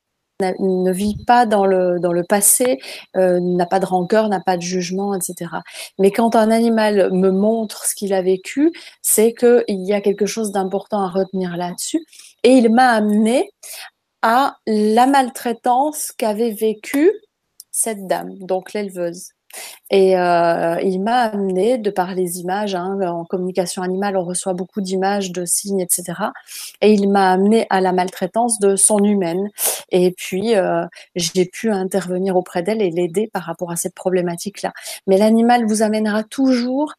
ne 0.59 0.93
vit 0.93 1.16
pas 1.27 1.47
dans 1.47 1.66
le, 1.66 1.98
dans 2.01 2.12
le 2.12 2.24
passé, 2.24 2.78
euh, 3.16 3.40
n'a 3.40 3.66
pas 3.66 3.81
de 3.81 3.86
rancœur, 3.86 4.28
n'a 4.28 4.40
pas 4.40 4.56
de 4.56 4.62
jugement, 4.62 5.14
etc. 5.14 5.51
Mais 5.98 6.10
quand 6.10 6.36
un 6.36 6.51
animal 6.51 7.12
me 7.12 7.31
montre 7.31 7.86
ce 7.86 7.94
qu'il 7.94 8.12
a 8.12 8.23
vécu, 8.23 8.73
c'est 9.02 9.32
qu'il 9.32 9.64
y 9.69 9.93
a 9.93 10.01
quelque 10.01 10.27
chose 10.27 10.52
d'important 10.52 11.02
à 11.02 11.09
retenir 11.09 11.56
là-dessus. 11.56 12.05
Et 12.44 12.51
il 12.51 12.70
m'a 12.70 12.90
amené 12.90 13.51
à 14.23 14.56
la 14.66 15.06
maltraitance 15.06 16.12
qu'avait 16.16 16.52
vécue 16.52 17.10
cette 17.70 18.06
dame, 18.06 18.39
donc 18.39 18.73
l'éleveuse. 18.73 19.31
Et 19.91 20.19
euh, 20.19 20.81
il 20.83 21.01
m'a 21.01 21.24
amené, 21.24 21.79
de 21.79 21.91
par 21.91 22.15
les 22.15 22.41
images, 22.41 22.74
hein, 22.74 22.99
en 23.03 23.24
communication 23.24 23.83
animale, 23.83 24.16
on 24.16 24.24
reçoit 24.24 24.55
beaucoup 24.55 24.81
d'images, 24.81 25.33
de 25.33 25.45
signes, 25.45 25.81
etc. 25.81 26.15
Et 26.81 26.93
il 26.93 27.09
m'a 27.09 27.31
amené 27.31 27.66
à 27.70 27.81
la 27.81 27.93
maltraitance 27.93 28.59
de 28.59 28.77
son 28.77 29.03
humaine. 29.05 29.51
Et 29.91 30.12
puis, 30.12 30.57
euh, 30.57 30.87
j'ai 31.15 31.45
pu 31.45 31.70
intervenir 31.70 32.37
auprès 32.37 32.62
d'elle 32.62 32.83
et 32.83 32.91
l'aider 32.91 33.29
par 33.33 33.43
rapport 33.43 33.70
à 33.70 33.77
cette 33.77 33.95
problématique-là. 33.95 34.73
Mais 35.07 35.19
l'animal 35.19 35.66
vous 35.66 35.83
amènera 35.83 36.23
toujours 36.23 36.95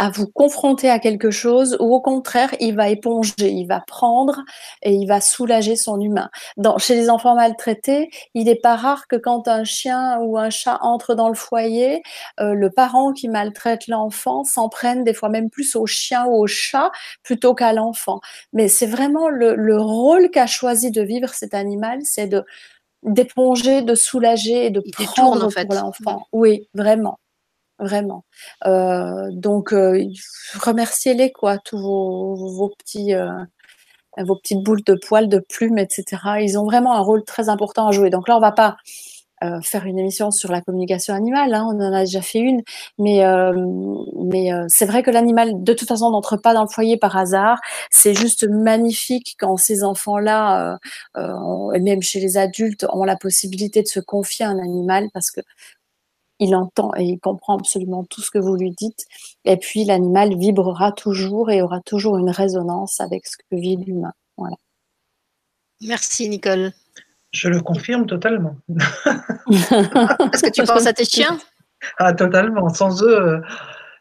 à 0.00 0.08
vous 0.08 0.26
confronter 0.26 0.88
à 0.88 0.98
quelque 0.98 1.30
chose 1.30 1.76
ou 1.78 1.94
au 1.94 2.00
contraire, 2.00 2.54
il 2.58 2.74
va 2.74 2.88
éponger, 2.88 3.34
il 3.38 3.66
va 3.66 3.80
prendre 3.80 4.40
et 4.82 4.94
il 4.94 5.06
va 5.06 5.20
soulager 5.20 5.76
son 5.76 6.00
humain. 6.00 6.30
Dans, 6.56 6.78
chez 6.78 6.94
les 6.94 7.10
enfants 7.10 7.34
maltraités, 7.34 8.08
il 8.32 8.46
n'est 8.46 8.56
pas 8.56 8.76
rare 8.76 9.08
que 9.08 9.16
quand 9.16 9.46
un 9.46 9.62
chien 9.62 10.18
ou 10.20 10.38
un 10.38 10.48
chat 10.48 10.78
entre 10.80 11.14
dans 11.14 11.28
le 11.28 11.34
foyer, 11.34 12.02
euh, 12.40 12.54
le 12.54 12.70
parent 12.70 13.12
qui 13.12 13.28
maltraite 13.28 13.88
l'enfant 13.88 14.42
s'en 14.42 14.70
prenne 14.70 15.04
des 15.04 15.12
fois 15.12 15.28
même 15.28 15.50
plus 15.50 15.76
au 15.76 15.84
chien 15.84 16.24
ou 16.24 16.34
au 16.34 16.46
chat 16.46 16.90
plutôt 17.22 17.54
qu'à 17.54 17.74
l'enfant. 17.74 18.20
Mais 18.54 18.68
c'est 18.68 18.86
vraiment 18.86 19.28
le, 19.28 19.54
le 19.54 19.78
rôle 19.78 20.30
qu'a 20.30 20.46
choisi 20.46 20.90
de 20.90 21.02
vivre 21.02 21.28
cet 21.34 21.52
animal, 21.52 21.98
c'est 22.04 22.26
de 22.26 22.42
d'éponger, 23.02 23.82
de 23.82 23.94
soulager 23.94 24.66
et 24.66 24.70
de 24.70 24.82
prendre 25.04 25.44
en 25.44 25.50
fait. 25.50 25.66
pour 25.66 25.74
l'enfant. 25.74 26.26
Oui, 26.32 26.68
vraiment 26.74 27.18
vraiment. 27.80 28.24
Euh, 28.66 29.30
donc, 29.32 29.72
euh, 29.72 30.04
remerciez-les, 30.60 31.32
quoi, 31.32 31.58
tous 31.58 31.78
vos, 31.78 32.70
petits, 32.78 33.14
euh, 33.14 33.28
vos 34.18 34.36
petites 34.36 34.62
boules 34.62 34.82
de 34.84 34.94
poils, 34.94 35.28
de 35.28 35.38
plumes, 35.38 35.78
etc. 35.78 36.04
Ils 36.40 36.58
ont 36.58 36.64
vraiment 36.64 36.94
un 36.94 37.00
rôle 37.00 37.24
très 37.24 37.48
important 37.48 37.88
à 37.88 37.92
jouer. 37.92 38.10
Donc 38.10 38.28
là, 38.28 38.36
on 38.36 38.40
va 38.40 38.52
pas 38.52 38.76
faire 39.62 39.86
une 39.86 39.98
émission 39.98 40.30
sur 40.30 40.52
la 40.52 40.60
communication 40.60 41.14
animale, 41.14 41.54
hein, 41.54 41.66
on 41.66 41.80
en 41.80 41.94
a 41.94 42.00
déjà 42.00 42.20
fait 42.20 42.40
une, 42.40 42.60
mais 42.98 43.22
mais 44.22 44.50
c'est 44.68 44.84
vrai 44.84 45.02
que 45.02 45.10
l'animal 45.10 45.62
de 45.64 45.72
toute 45.72 45.88
façon 45.88 46.10
n'entre 46.10 46.36
pas 46.36 46.52
dans 46.52 46.60
le 46.60 46.68
foyer 46.68 46.98
par 46.98 47.16
hasard. 47.16 47.58
C'est 47.90 48.12
juste 48.12 48.46
magnifique 48.46 49.36
quand 49.38 49.56
ces 49.56 49.82
enfants-là, 49.82 50.78
et 51.16 51.80
même 51.80 52.02
chez 52.02 52.20
les 52.20 52.36
adultes, 52.36 52.84
ont 52.92 53.04
la 53.04 53.16
possibilité 53.16 53.80
de 53.82 53.88
se 53.88 54.00
confier 54.00 54.44
à 54.44 54.50
un 54.50 54.58
animal 54.58 55.08
parce 55.14 55.30
que 55.30 55.40
il 56.40 56.56
entend 56.56 56.90
et 56.96 57.04
il 57.04 57.20
comprend 57.20 57.58
absolument 57.58 58.04
tout 58.04 58.22
ce 58.22 58.30
que 58.30 58.38
vous 58.38 58.56
lui 58.56 58.72
dites. 58.72 59.04
Et 59.44 59.56
puis 59.56 59.84
l'animal 59.84 60.36
vibrera 60.36 60.90
toujours 60.90 61.50
et 61.50 61.62
aura 61.62 61.80
toujours 61.80 62.16
une 62.18 62.30
résonance 62.30 63.00
avec 63.00 63.26
ce 63.26 63.36
que 63.36 63.56
vit 63.56 63.76
l'humain. 63.76 64.12
Voilà. 64.36 64.56
Merci 65.82 66.28
Nicole. 66.28 66.72
Je 67.32 67.48
le 67.48 67.60
confirme 67.60 68.06
totalement. 68.06 68.56
Est-ce 69.48 70.42
que 70.42 70.50
tu 70.50 70.64
penses 70.64 70.86
à 70.86 70.92
tes 70.92 71.04
chiens? 71.04 71.38
Ah 71.98 72.12
totalement. 72.12 72.68
Sans 72.70 73.02
eux, 73.04 73.40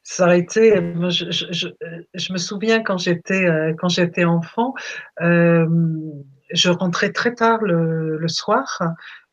ça 0.04 0.26
aurait 0.26 0.40
été. 0.40 0.76
Je, 1.10 1.30
je, 1.30 1.68
je, 2.14 2.34
me 2.34 2.38
souviens 2.38 2.82
quand 2.82 2.98
j'étais 2.98 3.46
euh, 3.46 3.74
quand 3.78 3.90
j'étais 3.90 4.26
enfant, 4.26 4.74
euh, 5.22 5.68
je 6.52 6.70
rentrais 6.70 7.12
très 7.12 7.36
tard 7.36 7.62
le, 7.62 8.18
le 8.18 8.28
soir. 8.28 8.82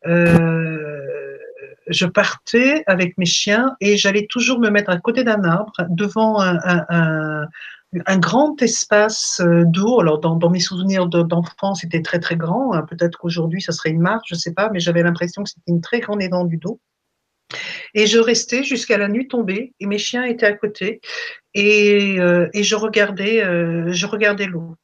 Euh, 0.05 1.16
je 1.89 2.05
partais 2.05 2.83
avec 2.87 3.17
mes 3.17 3.25
chiens 3.25 3.75
et 3.79 3.97
j'allais 3.97 4.27
toujours 4.29 4.59
me 4.59 4.69
mettre 4.69 4.89
à 4.89 4.97
côté 4.97 5.23
d'un 5.23 5.43
arbre 5.43 5.73
devant 5.89 6.41
un, 6.41 7.47
grand 8.17 8.61
espace 8.61 9.41
euh, 9.41 9.63
d'eau. 9.65 10.01
Alors, 10.01 10.19
dans, 10.19 10.49
mes 10.49 10.59
souvenirs 10.59 11.07
d'enfance, 11.07 11.81
c'était 11.81 12.01
très 12.01 12.19
très 12.19 12.35
grand. 12.35 12.73
Hein. 12.73 12.85
Peut-être 12.89 13.17
qu'aujourd'hui, 13.17 13.61
ça 13.61 13.71
serait 13.71 13.89
une 13.89 14.01
marche, 14.01 14.27
je 14.29 14.35
ne 14.35 14.39
sais 14.39 14.53
pas, 14.53 14.69
mais 14.71 14.79
j'avais 14.79 15.03
l'impression 15.03 15.43
que 15.43 15.49
c'était 15.49 15.71
une 15.71 15.81
très 15.81 15.99
grande 15.99 16.21
étendue 16.21 16.57
d'eau. 16.57 16.79
Et 17.93 18.07
je 18.07 18.19
restais 18.19 18.63
jusqu'à 18.63 18.97
la 18.97 19.07
nuit 19.07 19.27
tombée 19.27 19.73
et 19.79 19.85
mes 19.85 19.97
chiens 19.97 20.23
étaient 20.23 20.45
à 20.45 20.53
côté 20.53 20.99
et, 21.53 22.19
euh, 22.19 22.47
euh, 22.47 22.49
je 22.53 22.75
regardais 22.75 24.45
l'eau. 24.45 24.75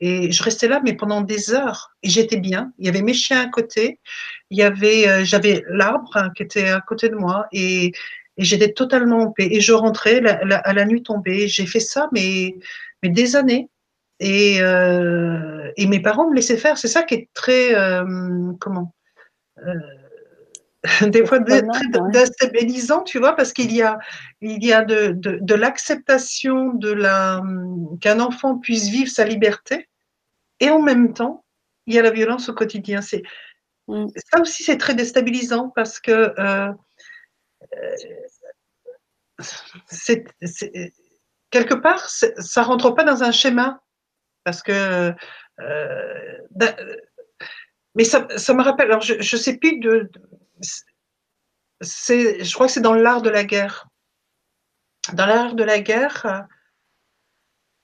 Et 0.00 0.32
je 0.32 0.42
restais 0.42 0.68
là, 0.68 0.80
mais 0.84 0.94
pendant 0.94 1.20
des 1.20 1.52
heures. 1.52 1.92
Et 2.02 2.08
j'étais 2.08 2.38
bien. 2.38 2.72
Il 2.78 2.86
y 2.86 2.88
avait 2.88 3.02
mes 3.02 3.14
chiens 3.14 3.40
à 3.40 3.48
côté. 3.48 4.00
Il 4.50 4.58
y 4.58 4.62
avait, 4.62 5.08
euh, 5.08 5.24
j'avais 5.24 5.62
l'arbre 5.68 6.10
hein, 6.16 6.30
qui 6.34 6.42
était 6.42 6.70
à 6.70 6.80
côté 6.80 7.08
de 7.10 7.16
moi. 7.16 7.46
Et, 7.52 7.86
et 8.36 8.44
j'étais 8.44 8.72
totalement 8.72 9.24
en 9.24 9.32
paix. 9.32 9.48
Et 9.50 9.60
je 9.60 9.72
rentrais 9.72 10.20
la, 10.20 10.42
la, 10.44 10.58
à 10.58 10.72
la 10.72 10.86
nuit 10.86 11.02
tombée. 11.02 11.48
J'ai 11.48 11.66
fait 11.66 11.80
ça, 11.80 12.08
mais, 12.12 12.56
mais 13.02 13.10
des 13.10 13.36
années. 13.36 13.68
Et, 14.20 14.62
euh, 14.62 15.70
et 15.76 15.86
mes 15.86 16.00
parents 16.00 16.28
me 16.28 16.34
laissaient 16.34 16.56
faire. 16.56 16.78
C'est 16.78 16.88
ça 16.88 17.02
qui 17.02 17.14
est 17.14 17.28
très, 17.34 17.74
euh, 17.74 18.52
comment 18.60 18.94
euh, 19.66 19.74
des 21.08 21.26
fois 21.26 21.40
très 21.40 21.62
déstabilisant, 22.12 23.02
tu 23.02 23.18
vois, 23.18 23.36
parce 23.36 23.52
qu'il 23.52 23.72
y 23.72 23.82
a, 23.82 23.98
il 24.40 24.64
y 24.64 24.72
a 24.72 24.82
de, 24.82 25.12
de, 25.12 25.38
de 25.40 25.54
l'acceptation 25.54 26.72
de 26.72 26.90
la 26.90 27.42
qu'un 28.00 28.20
enfant 28.20 28.56
puisse 28.56 28.88
vivre 28.88 29.10
sa 29.10 29.26
liberté, 29.26 29.89
et 30.60 30.70
en 30.70 30.80
même 30.80 31.12
temps, 31.14 31.44
il 31.86 31.94
y 31.94 31.98
a 31.98 32.02
la 32.02 32.10
violence 32.10 32.48
au 32.48 32.54
quotidien. 32.54 33.00
C'est 33.00 33.22
mm. 33.88 34.06
ça 34.32 34.40
aussi, 34.40 34.62
c'est 34.62 34.78
très 34.78 34.94
déstabilisant 34.94 35.70
parce 35.70 35.98
que 35.98 36.34
euh, 36.38 36.72
c'est, 39.88 40.24
quelque 41.50 41.74
part, 41.74 42.08
ça 42.08 42.62
rentre 42.62 42.90
pas 42.90 43.04
dans 43.04 43.22
un 43.22 43.32
schéma 43.32 43.82
Parce 44.44 44.62
que. 44.62 45.12
Euh, 45.60 46.38
mais 47.94 48.04
ça, 48.04 48.26
ça, 48.36 48.54
me 48.54 48.62
rappelle. 48.62 48.86
Alors, 48.86 49.02
je 49.02 49.14
ne 49.14 49.40
sais 49.40 49.56
plus 49.56 49.78
de. 49.78 50.10
je 51.80 52.54
crois 52.54 52.66
que 52.66 52.72
c'est 52.72 52.80
dans 52.80 52.94
l'art 52.94 53.22
de 53.22 53.30
la 53.30 53.44
guerre. 53.44 53.88
Dans 55.14 55.26
l'art 55.26 55.54
de 55.54 55.64
la 55.64 55.80
guerre, 55.80 56.46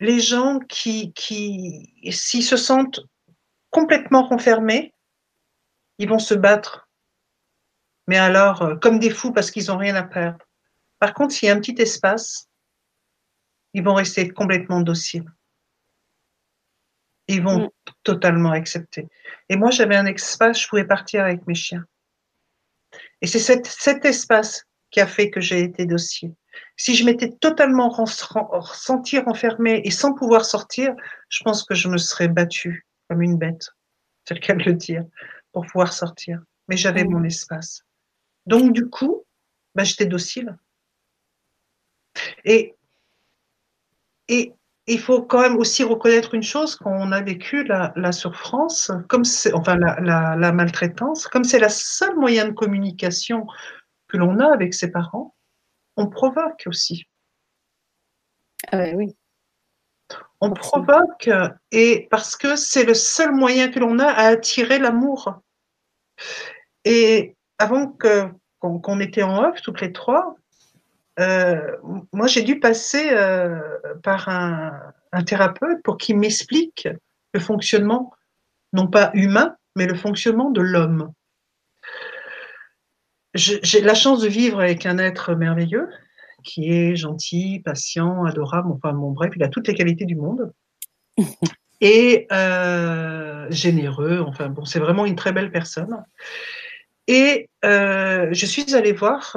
les 0.01 0.21
gens 0.21 0.59
qui, 0.61 1.13
qui 1.13 1.93
s'ils 2.11 2.45
se 2.45 2.57
sentent 2.57 3.01
complètement 3.71 4.27
renfermés, 4.27 4.95
ils 5.99 6.09
vont 6.09 6.19
se 6.19 6.35
battre. 6.35 6.89
Mais 8.07 8.19
alors, 8.19 8.63
euh, 8.63 8.77
comme 8.77 8.99
des 8.99 9.11
fous 9.11 9.33
parce 9.33 9.51
qu'ils 9.51 9.67
n'ont 9.67 9.79
rien 9.79 9.95
à 9.95 10.03
perdre. 10.03 10.39
Par 10.99 11.15
contre, 11.15 11.35
s'il 11.35 11.49
y 11.49 11.51
a 11.51 11.55
un 11.55 11.61
petit 11.61 11.81
espace, 11.81 12.49
ils 13.75 13.83
vont 13.83 13.95
rester 13.95 14.29
complètement 14.31 14.81
dociles. 14.81 15.31
Ils 17.29 17.43
vont 17.43 17.67
mm. 17.67 17.71
totalement 18.05 18.53
accepter. 18.53 19.09
Et 19.49 19.57
moi, 19.57 19.71
j'avais 19.71 19.97
un 19.97 20.07
espace, 20.07 20.63
je 20.63 20.69
pouvais 20.69 20.87
partir 20.87 21.25
avec 21.25 21.47
mes 21.47 21.55
chiens. 21.55 21.85
Et 23.21 23.27
c'est 23.27 23.41
cet, 23.41 23.67
cet, 23.67 24.05
espace 24.05 24.65
qui 24.91 25.01
a 25.01 25.07
fait 25.07 25.31
que 25.31 25.41
j'ai 25.41 25.61
été 25.61 25.87
docile. 25.87 26.35
Si 26.77 26.95
je 26.95 27.05
m'étais 27.05 27.31
totalement 27.31 27.91
sentie 28.07 29.19
renfermée 29.19 29.81
et 29.85 29.91
sans 29.91 30.15
pouvoir 30.15 30.45
sortir, 30.45 30.95
je 31.29 31.43
pense 31.43 31.65
que 31.65 31.75
je 31.75 31.89
me 31.89 31.99
serais 31.99 32.29
battue 32.29 32.87
comme 33.09 33.23
une 33.23 33.39
bête, 33.39 33.71
c'est 34.25 34.35
le 34.35 34.41
cas 34.41 34.55
de 34.55 34.65
le 34.65 34.75
dire, 34.75 35.05
pour 35.53 35.67
pouvoir 35.67 35.93
sortir. 35.93 36.41
Mais 36.69 36.77
j'avais 36.77 37.05
mm. 37.05 37.11
mon 37.11 37.25
espace. 37.25 37.83
Donc, 38.47 38.73
du 38.73 38.89
coup, 38.89 39.25
bah, 39.75 39.85
j'étais 39.85 40.07
docile. 40.07 40.57
Et, 42.45 42.75
et 44.29 44.53
il 44.87 45.01
faut 45.01 45.23
quand 45.23 45.41
même 45.41 45.57
aussi 45.57 45.83
reconnaître 45.83 46.35
une 46.35 46.43
chose 46.43 46.77
quand 46.77 46.93
on 46.93 47.13
a 47.13 47.21
vécu 47.21 47.65
la, 47.65 47.93
la 47.97 48.13
souffrance, 48.13 48.91
comme 49.09 49.25
enfin 49.53 49.77
la, 49.77 50.01
la, 50.01 50.37
la 50.37 50.53
maltraitance, 50.53 51.27
comme 51.27 51.45
c'est 51.45 51.59
la 51.59 51.69
seule 51.69 52.17
moyen 52.17 52.47
de 52.47 52.53
communication 52.53 53.47
que 54.09 54.17
l'on 54.17 54.39
a 54.39 54.53
avec 54.53 54.75
ses 54.75 54.91
parents, 54.91 55.36
on 55.97 56.09
provoque 56.09 56.65
aussi. 56.67 57.05
Ah 58.71 58.91
oui. 58.95 59.17
On 60.41 60.53
provoque 60.53 61.31
et 61.73 62.09
parce 62.11 62.37
que 62.37 62.57
c'est 62.57 62.85
le 62.85 62.95
seul 62.95 63.33
moyen 63.33 63.71
que 63.71 63.79
l'on 63.79 63.99
a 63.99 64.07
à 64.07 64.27
attirer 64.27 64.79
l'amour. 64.79 65.41
Et 66.85 67.35
avant 67.59 67.89
que 67.89 68.31
qu'on 68.61 69.01
était 69.01 69.23
en 69.23 69.45
off 69.45 69.63
toutes 69.63 69.81
les 69.81 69.93
trois, 69.93 70.37
euh, 71.19 71.77
moi, 72.13 72.27
j'ai 72.27 72.43
dû 72.43 72.61
passer 72.61 73.11
euh, 73.13 73.59
par 74.03 74.29
un, 74.29 74.93
thérapeute 75.25 75.83
pour 75.83 75.97
qu'il 75.97 76.19
m'explique 76.19 76.89
le 77.33 77.41
fonctionnement, 77.41 78.13
non 78.75 78.87
pas 78.87 79.11
humain, 79.15 79.57
mais 79.75 79.87
le 79.87 79.95
fonctionnement 79.95 80.51
de 80.51 80.61
l'homme. 80.61 81.11
J'ai 83.37 83.81
la 83.81 83.95
chance 83.95 84.21
de 84.21 84.29
vivre 84.29 84.61
avec 84.61 84.87
un 84.87 84.99
être 84.99 85.35
merveilleux 85.35 85.89
qui 86.43 86.71
est 86.71 86.97
gentil, 86.97 87.61
patient, 87.65 88.25
adorable, 88.25 88.71
enfin 88.71 88.93
bon 88.93 89.11
bref, 89.11 89.33
il 89.37 89.43
a 89.43 89.49
toutes 89.49 89.69
les 89.69 89.75
qualités 89.75 90.05
du 90.05 90.17
monde. 90.17 90.53
Et 91.81 92.27
euh, 92.33 93.47
généreux, 93.51 94.25
enfin 94.27 94.49
bon, 94.49 94.65
c'est 94.65 94.79
vraiment 94.79 95.05
une 95.05 95.17
très 95.17 95.33
belle 95.33 95.51
personne. 95.51 96.05
Et 97.07 97.49
je 97.63 98.47
suis 98.47 98.75
allée 98.75 98.93
voir 98.93 99.37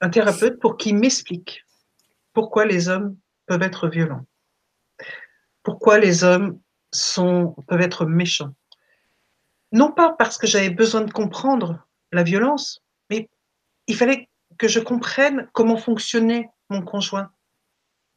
un 0.00 0.10
thérapeute 0.10 0.58
pour 0.60 0.76
qu'il 0.76 0.96
m'explique 0.96 1.64
pourquoi 2.34 2.66
les 2.66 2.88
hommes 2.88 3.16
peuvent 3.46 3.62
être 3.62 3.88
violents, 3.88 4.26
pourquoi 5.62 5.98
les 5.98 6.24
hommes 6.24 6.60
sont, 6.92 7.54
peuvent 7.68 7.80
être 7.80 8.04
méchants. 8.04 8.54
Non 9.72 9.92
pas 9.92 10.12
parce 10.12 10.36
que 10.36 10.46
j'avais 10.46 10.70
besoin 10.70 11.00
de 11.02 11.12
comprendre 11.12 11.86
la 12.14 12.22
violence, 12.22 12.82
mais 13.10 13.28
il 13.86 13.96
fallait 13.96 14.28
que 14.58 14.68
je 14.68 14.80
comprenne 14.80 15.48
comment 15.52 15.76
fonctionnait 15.76 16.48
mon 16.70 16.82
conjoint. 16.82 17.30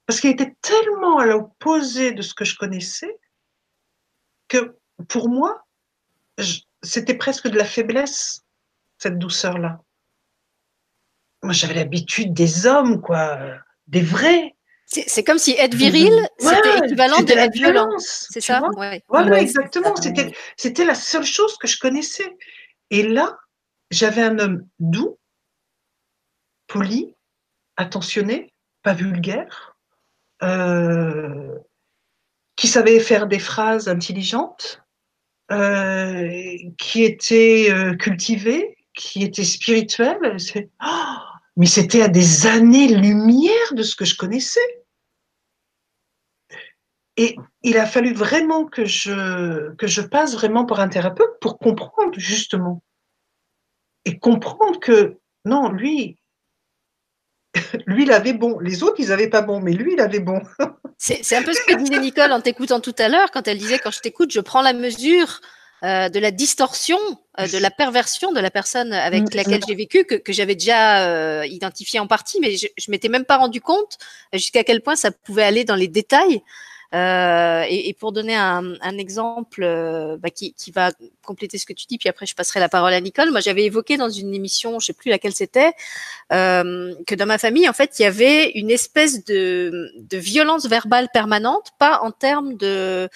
Parce 0.05 0.19
qu'il 0.19 0.29
était 0.29 0.55
tellement 0.61 1.17
à 1.17 1.25
l'opposé 1.25 2.11
de 2.11 2.21
ce 2.21 2.33
que 2.33 2.45
je 2.45 2.55
connaissais 2.55 3.19
que 4.47 4.77
pour 5.09 5.29
moi, 5.29 5.65
c'était 6.81 7.15
presque 7.15 7.47
de 7.47 7.57
la 7.57 7.65
faiblesse, 7.65 8.45
cette 8.97 9.19
douceur-là 9.19 9.81
moi 11.43 11.53
j'avais 11.53 11.75
l'habitude 11.75 12.33
des 12.33 12.65
hommes, 12.65 13.01
quoi, 13.01 13.39
des 13.87 14.01
vrais. 14.01 14.53
C'est 14.85 15.23
comme 15.23 15.37
si 15.37 15.51
être 15.51 15.75
viril, 15.75 16.13
c'était 16.39 16.77
équivalent 16.85 17.21
de 17.21 17.31
être 17.33 17.53
violent. 17.53 17.89
C'est 17.99 18.39
ça? 18.39 18.61
ouais. 18.77 19.03
Voilà, 19.09 19.41
exactement. 19.41 19.93
C'était 20.55 20.85
la 20.85 20.95
seule 20.95 21.25
chose 21.25 21.57
que 21.57 21.67
je 21.67 21.77
connaissais. 21.77 22.37
Et 22.89 23.03
là, 23.03 23.37
j'avais 23.91 24.21
un 24.21 24.39
homme 24.39 24.67
doux, 24.79 25.17
poli, 26.67 27.15
attentionné, 27.77 28.53
pas 28.83 28.93
vulgaire, 28.93 29.77
euh, 30.43 31.57
qui 32.55 32.67
savait 32.67 32.99
faire 32.99 33.27
des 33.27 33.39
phrases 33.39 33.87
intelligentes, 33.87 34.83
euh, 35.51 36.57
qui 36.77 37.03
était 37.03 37.67
euh, 37.69 37.95
cultivé, 37.95 38.77
qui 38.93 39.23
était 39.23 39.43
spirituel. 39.43 40.17
Oh, 40.83 41.17
mais 41.55 41.65
c'était 41.65 42.01
à 42.01 42.07
des 42.07 42.47
années-lumière 42.47 43.73
de 43.73 43.83
ce 43.83 43.95
que 43.95 44.05
je 44.05 44.17
connaissais. 44.17 44.85
Et 47.15 47.35
il 47.63 47.77
a 47.77 47.87
fallu 47.87 48.13
vraiment 48.13 48.65
que 48.65 48.85
je, 48.85 49.73
que 49.75 49.87
je 49.87 50.01
passe 50.01 50.35
vraiment 50.35 50.65
par 50.65 50.79
un 50.79 50.87
thérapeute 50.87 51.39
pour 51.41 51.57
comprendre 51.57 52.17
justement. 52.17 52.83
Et 54.07 54.17
comprendre 54.19 54.79
que 54.79 55.17
non, 55.43 55.69
lui, 55.69 56.17
lui, 57.87 58.03
il 58.03 58.11
avait 58.11 58.33
bon. 58.33 58.57
Les 58.59 58.83
autres, 58.83 58.95
ils 58.99 59.09
n'avaient 59.09 59.29
pas 59.29 59.41
bon, 59.41 59.59
mais 59.59 59.73
lui, 59.73 59.93
il 59.93 59.99
avait 59.99 60.21
bon. 60.21 60.41
C'est 60.97 61.35
un 61.35 61.43
peu 61.43 61.53
ce 61.53 61.61
que 61.67 61.75
disait 61.75 61.99
Nicole 61.99 62.31
en 62.31 62.41
t'écoutant 62.41 62.79
tout 62.79 62.95
à 62.97 63.09
l'heure, 63.09 63.29
quand 63.31 63.47
elle 63.47 63.57
disait, 63.57 63.79
quand 63.79 63.91
je 63.91 63.99
t'écoute, 63.99 64.31
je 64.31 64.39
prends 64.39 64.61
la 64.61 64.73
mesure 64.73 65.41
euh, 65.83 66.09
de 66.09 66.19
la 66.19 66.31
distorsion, 66.31 66.97
euh, 67.39 67.47
de 67.47 67.57
la 67.59 67.69
perversion 67.69 68.31
de 68.31 68.39
la 68.39 68.49
personne 68.49 68.93
avec 68.93 69.23
mm, 69.23 69.35
laquelle 69.35 69.61
j'ai 69.67 69.75
vécu, 69.75 70.05
que, 70.05 70.15
que 70.15 70.33
j'avais 70.33 70.55
déjà 70.55 71.07
euh, 71.07 71.45
identifié 71.45 71.99
en 71.99 72.07
partie, 72.07 72.39
mais 72.39 72.55
je, 72.55 72.67
je 72.77 72.89
m'étais 72.89 73.09
même 73.09 73.25
pas 73.25 73.37
rendu 73.37 73.61
compte 73.61 73.97
jusqu'à 74.33 74.63
quel 74.63 74.81
point 74.81 74.95
ça 74.95 75.11
pouvait 75.11 75.43
aller 75.43 75.65
dans 75.65 75.75
les 75.75 75.87
détails. 75.89 76.41
Et, 76.93 77.89
et, 77.89 77.93
pour 77.93 78.11
donner 78.11 78.35
un, 78.35 78.73
un 78.81 78.97
exemple 78.97 79.61
bah, 80.19 80.29
qui, 80.29 80.53
qui, 80.53 80.71
va 80.71 80.91
compléter 81.25 81.57
ce 81.57 81.65
que 81.65 81.73
tu 81.73 81.85
dis, 81.85 81.97
puis 81.97 82.09
après 82.09 82.25
je 82.25 82.35
passerai 82.35 82.59
la 82.59 82.69
parole 82.69 82.93
à 82.93 83.01
Nicole. 83.01 83.31
Moi, 83.31 83.41
j'avais 83.41 83.65
évoqué 83.65 83.97
dans 83.97 84.09
une 84.09 84.33
émission, 84.33 84.79
je 84.79 84.87
sais 84.87 84.93
plus 84.93 85.09
laquelle 85.09 85.33
c'était, 85.33 85.73
que 86.29 87.15
dans 87.15 87.25
ma 87.25 87.37
famille, 87.37 87.67
en 87.67 87.73
fait, 87.73 87.99
il 87.99 88.03
y 88.03 88.05
avait 88.05 88.51
une 88.51 88.71
espèce 88.71 89.25
de, 89.25 89.91
de 89.97 90.17
violence 90.17 90.65
verbale 90.67 91.09
permanente, 91.11 91.71
pas 91.77 91.99
en 92.01 92.11
termes 92.11 92.55
de 92.55 93.09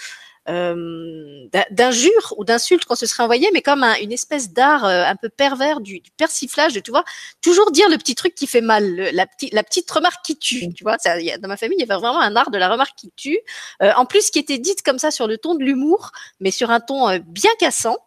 euh, 0.50 1.48
d'injures 1.70 2.34
ou 2.38 2.44
d'insultes 2.44 2.86
qu'on 2.86 2.96
se 2.96 3.06
serait 3.06 3.24
envoyé, 3.24 3.50
mais 3.54 3.62
comme 3.62 3.84
une 4.02 4.12
espèce 4.12 4.52
d'art 4.52 4.86
euh, 4.86 5.04
un 5.06 5.16
peu 5.16 5.30
pervers 5.30 5.82
du, 5.82 6.00
du, 6.00 6.12
persiflage, 6.12 6.74
de 6.74 6.80
tu 6.80 6.92
vois, 6.92 7.04
toujours 7.42 7.72
dire 7.72 7.90
le 7.90 7.98
petit 7.98 8.16
truc 8.16 8.34
qui 8.34 8.48
fait 8.48 8.62
mal, 8.62 8.96
la, 9.14 9.28
petite, 9.28 9.54
la 9.54 9.64
petite 9.64 9.90
remarque 9.92 10.26
qui 10.26 10.38
tue, 10.38 10.74
tu 10.74 10.84
vois. 10.84 10.98
Ça, 10.98 11.20
y 11.20 11.32
a, 11.32 11.38
dans 11.38 11.48
ma 11.48 11.58
famille, 11.58 11.78
il 11.78 11.82
y 11.82 11.92
avait 11.92 12.00
vraiment 12.00 12.20
un 12.20 12.36
art 12.36 12.52
de 12.52 12.58
la 12.58 12.70
remarque 12.70 12.98
qui 12.98 13.12
tue, 13.16 13.40
euh, 13.82 13.92
en 13.96 14.06
plus 14.06 14.32
qui 14.32 14.40
était 14.40 14.58
dite 14.58 14.82
comme 14.84 15.00
ça 15.00 15.12
sur 15.12 15.28
le 15.28 15.38
ton 15.38 15.56
de 15.56 15.64
l'humour, 15.64 16.12
mais 16.40 16.52
sur 16.52 16.72
un 16.72 16.80
ton 16.80 17.10
euh, 17.10 17.20
bien 17.20 17.52
cassant. 17.60 17.98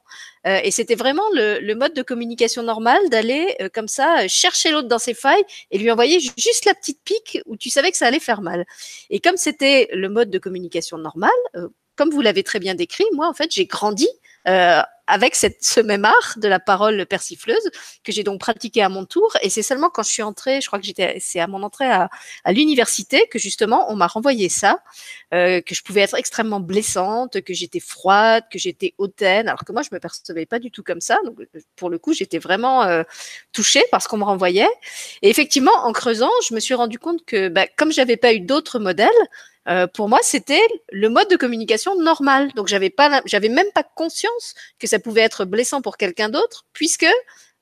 Euh, 0.46 0.60
et 0.62 0.70
c'était 0.70 0.94
vraiment 0.94 1.24
le, 1.32 1.58
le, 1.58 1.74
mode 1.74 1.94
de 1.94 2.02
communication 2.02 2.62
normal 2.62 3.00
d'aller 3.08 3.56
comme 3.72 3.88
ça 3.88 4.28
chercher 4.28 4.72
l'autre 4.72 4.88
dans 4.88 4.98
ses 4.98 5.14
failles 5.14 5.42
et 5.70 5.78
lui 5.78 5.90
envoyer 5.90 6.20
juste 6.20 6.66
la 6.66 6.74
petite 6.74 7.00
pique 7.02 7.38
où 7.46 7.56
tu 7.56 7.70
savais 7.70 7.90
que 7.90 7.96
ça 7.96 8.06
allait 8.06 8.20
faire 8.20 8.42
mal. 8.42 8.66
Et 9.08 9.20
comme 9.20 9.38
c'était 9.38 9.88
le 9.94 10.10
mode 10.10 10.28
de 10.28 10.38
communication 10.38 10.98
normal, 10.98 11.30
comme 11.96 12.10
vous 12.10 12.20
l'avez 12.20 12.42
très 12.42 12.60
bien 12.60 12.74
décrit, 12.74 13.04
moi, 13.12 13.28
en 13.28 13.34
fait, 13.34 13.50
j'ai 13.50 13.66
grandi 13.66 14.08
euh, 14.46 14.82
avec 15.06 15.34
cette, 15.34 15.62
ce 15.62 15.80
même 15.80 16.04
art 16.04 16.34
de 16.36 16.48
la 16.48 16.58
parole 16.58 17.04
persifleuse 17.06 17.70
que 18.04 18.12
j'ai 18.12 18.22
donc 18.22 18.40
pratiqué 18.40 18.82
à 18.82 18.88
mon 18.88 19.04
tour. 19.04 19.36
Et 19.42 19.50
c'est 19.50 19.62
seulement 19.62 19.90
quand 19.90 20.02
je 20.02 20.10
suis 20.10 20.22
entrée, 20.22 20.60
je 20.60 20.66
crois 20.66 20.78
que 20.78 20.86
j'étais, 20.86 21.18
c'est 21.20 21.40
à 21.40 21.46
mon 21.46 21.62
entrée 21.62 21.90
à, 21.90 22.08
à 22.44 22.52
l'université 22.52 23.26
que 23.30 23.38
justement 23.38 23.90
on 23.90 23.96
m'a 23.96 24.06
renvoyé 24.06 24.48
ça, 24.48 24.82
euh, 25.34 25.60
que 25.60 25.74
je 25.74 25.82
pouvais 25.82 26.00
être 26.00 26.14
extrêmement 26.14 26.60
blessante, 26.60 27.42
que 27.42 27.52
j'étais 27.52 27.80
froide, 27.80 28.44
que 28.50 28.58
j'étais 28.58 28.94
hautaine, 28.98 29.48
alors 29.48 29.64
que 29.64 29.72
moi 29.72 29.82
je 29.82 29.90
me 29.92 30.00
percevais 30.00 30.46
pas 30.46 30.58
du 30.58 30.70
tout 30.70 30.82
comme 30.82 31.00
ça. 31.02 31.18
Donc 31.24 31.38
pour 31.76 31.90
le 31.90 31.98
coup, 31.98 32.14
j'étais 32.14 32.38
vraiment 32.38 32.82
euh, 32.84 33.02
touchée 33.52 33.84
parce 33.90 34.06
qu'on 34.08 34.18
me 34.18 34.24
renvoyait. 34.24 34.68
Et 35.20 35.28
effectivement, 35.28 35.74
en 35.84 35.92
creusant, 35.92 36.30
je 36.48 36.54
me 36.54 36.60
suis 36.60 36.74
rendu 36.74 36.98
compte 36.98 37.24
que 37.26 37.48
bah, 37.48 37.66
comme 37.76 37.92
j'avais 37.92 38.16
pas 38.16 38.32
eu 38.32 38.40
d'autres 38.40 38.78
modèles, 38.78 39.10
euh, 39.68 39.86
pour 39.86 40.08
moi, 40.08 40.18
c'était 40.22 40.66
le 40.90 41.08
mode 41.08 41.28
de 41.28 41.36
communication 41.36 41.94
normal. 42.00 42.52
Donc, 42.54 42.68
j'avais 42.68 42.90
pas, 42.90 43.22
j'avais 43.24 43.48
même 43.48 43.70
pas 43.74 43.82
conscience 43.82 44.54
que 44.78 44.86
ça 44.86 44.98
pouvait 44.98 45.22
être 45.22 45.44
blessant 45.44 45.82
pour 45.82 45.96
quelqu'un 45.96 46.28
d'autre, 46.28 46.66
puisque 46.72 47.06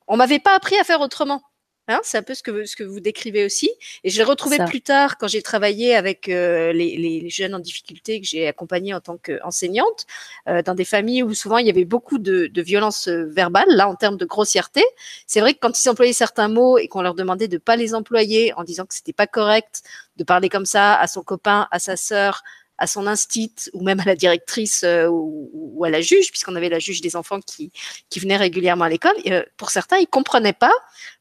on 0.08 0.16
m'avait 0.16 0.38
pas 0.40 0.54
appris 0.54 0.76
à 0.78 0.84
faire 0.84 1.00
autrement. 1.00 1.42
Hein, 1.88 1.98
c'est 2.04 2.16
un 2.16 2.22
peu 2.22 2.34
ce 2.34 2.44
que, 2.44 2.64
ce 2.64 2.76
que 2.76 2.84
vous 2.84 3.00
décrivez 3.00 3.44
aussi. 3.44 3.68
Et 4.04 4.10
je 4.10 4.16
l'ai 4.16 4.22
retrouvé 4.22 4.58
plus 4.66 4.82
tard 4.82 5.18
quand 5.18 5.26
j'ai 5.26 5.42
travaillé 5.42 5.96
avec 5.96 6.28
euh, 6.28 6.72
les, 6.72 6.96
les, 6.96 7.28
jeunes 7.28 7.56
en 7.56 7.58
difficulté 7.58 8.20
que 8.20 8.26
j'ai 8.26 8.46
accompagnés 8.46 8.94
en 8.94 9.00
tant 9.00 9.16
qu'enseignante 9.16 10.06
euh, 10.48 10.62
dans 10.62 10.76
des 10.76 10.84
familles 10.84 11.24
où 11.24 11.34
souvent 11.34 11.58
il 11.58 11.66
y 11.66 11.70
avait 11.70 11.84
beaucoup 11.84 12.18
de, 12.18 12.46
de 12.46 12.62
violence 12.62 13.08
euh, 13.08 13.24
verbale, 13.24 13.66
là 13.68 13.88
en 13.88 13.96
termes 13.96 14.16
de 14.16 14.24
grossièreté. 14.24 14.84
C'est 15.26 15.40
vrai 15.40 15.54
que 15.54 15.58
quand 15.58 15.84
ils 15.84 15.88
employaient 15.88 16.12
certains 16.12 16.46
mots 16.46 16.78
et 16.78 16.86
qu'on 16.86 17.02
leur 17.02 17.14
demandait 17.14 17.48
de 17.48 17.58
pas 17.58 17.74
les 17.74 17.96
employer 17.96 18.52
en 18.54 18.62
disant 18.62 18.86
que 18.86 18.94
c'était 18.94 19.12
pas 19.12 19.26
correct 19.26 19.82
de 20.16 20.24
parler 20.24 20.48
comme 20.48 20.66
ça 20.66 20.94
à 20.94 21.06
son 21.06 21.22
copain, 21.22 21.68
à 21.70 21.78
sa 21.78 21.96
sœur, 21.96 22.42
à 22.82 22.88
son 22.88 23.06
instit 23.06 23.54
ou 23.74 23.82
même 23.82 24.00
à 24.00 24.04
la 24.04 24.16
directrice 24.16 24.82
euh, 24.82 25.06
ou, 25.08 25.84
à 25.84 25.90
la 25.90 26.00
juge, 26.00 26.30
puisqu'on 26.30 26.56
avait 26.56 26.68
la 26.68 26.80
juge 26.80 27.00
des 27.00 27.16
enfants 27.16 27.40
qui, 27.40 27.72
qui 28.10 28.18
venait 28.20 28.36
régulièrement 28.36 28.84
à 28.84 28.88
l'école. 28.88 29.14
Euh, 29.26 29.44
pour 29.56 29.70
certains, 29.70 29.98
ils 29.98 30.06
comprenaient 30.06 30.52
pas 30.52 30.72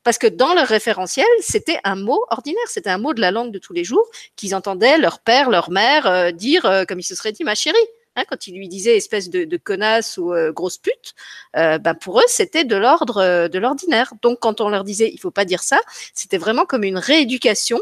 parce 0.03 0.17
que 0.17 0.27
dans 0.27 0.53
leur 0.53 0.67
référentiel, 0.67 1.27
c'était 1.39 1.79
un 1.83 1.95
mot 1.95 2.23
ordinaire, 2.29 2.67
c'était 2.67 2.89
un 2.89 2.97
mot 2.97 3.13
de 3.13 3.21
la 3.21 3.31
langue 3.31 3.51
de 3.51 3.59
tous 3.59 3.73
les 3.73 3.83
jours 3.83 4.07
qu'ils 4.35 4.55
entendaient 4.55 4.97
leur 4.97 5.19
père, 5.19 5.49
leur 5.49 5.69
mère 5.69 6.07
euh, 6.07 6.31
dire 6.31 6.63
comme 6.87 6.99
il 6.99 7.03
se 7.03 7.15
serait 7.15 7.31
dit 7.31 7.43
ma 7.43 7.55
chérie. 7.55 7.77
Hein, 8.17 8.23
quand 8.27 8.45
ils 8.45 8.53
lui 8.53 8.67
disaient 8.67 8.97
espèce 8.97 9.29
de, 9.29 9.45
de 9.45 9.57
connasse 9.57 10.17
ou 10.17 10.33
grosse 10.51 10.77
pute, 10.77 11.13
ben 11.53 11.93
pour 11.93 12.19
eux 12.19 12.25
c'était 12.27 12.65
de 12.65 12.75
l'ordre 12.75 13.47
de 13.47 13.59
l'ordinaire. 13.59 14.13
Donc 14.21 14.39
quand 14.41 14.59
on 14.59 14.67
leur 14.67 14.83
disait 14.83 15.09
il 15.13 15.17
faut 15.17 15.31
pas 15.31 15.45
dire 15.45 15.63
ça, 15.63 15.79
c'était 16.13 16.37
vraiment 16.37 16.65
comme 16.65 16.83
une 16.83 16.97
rééducation 16.97 17.79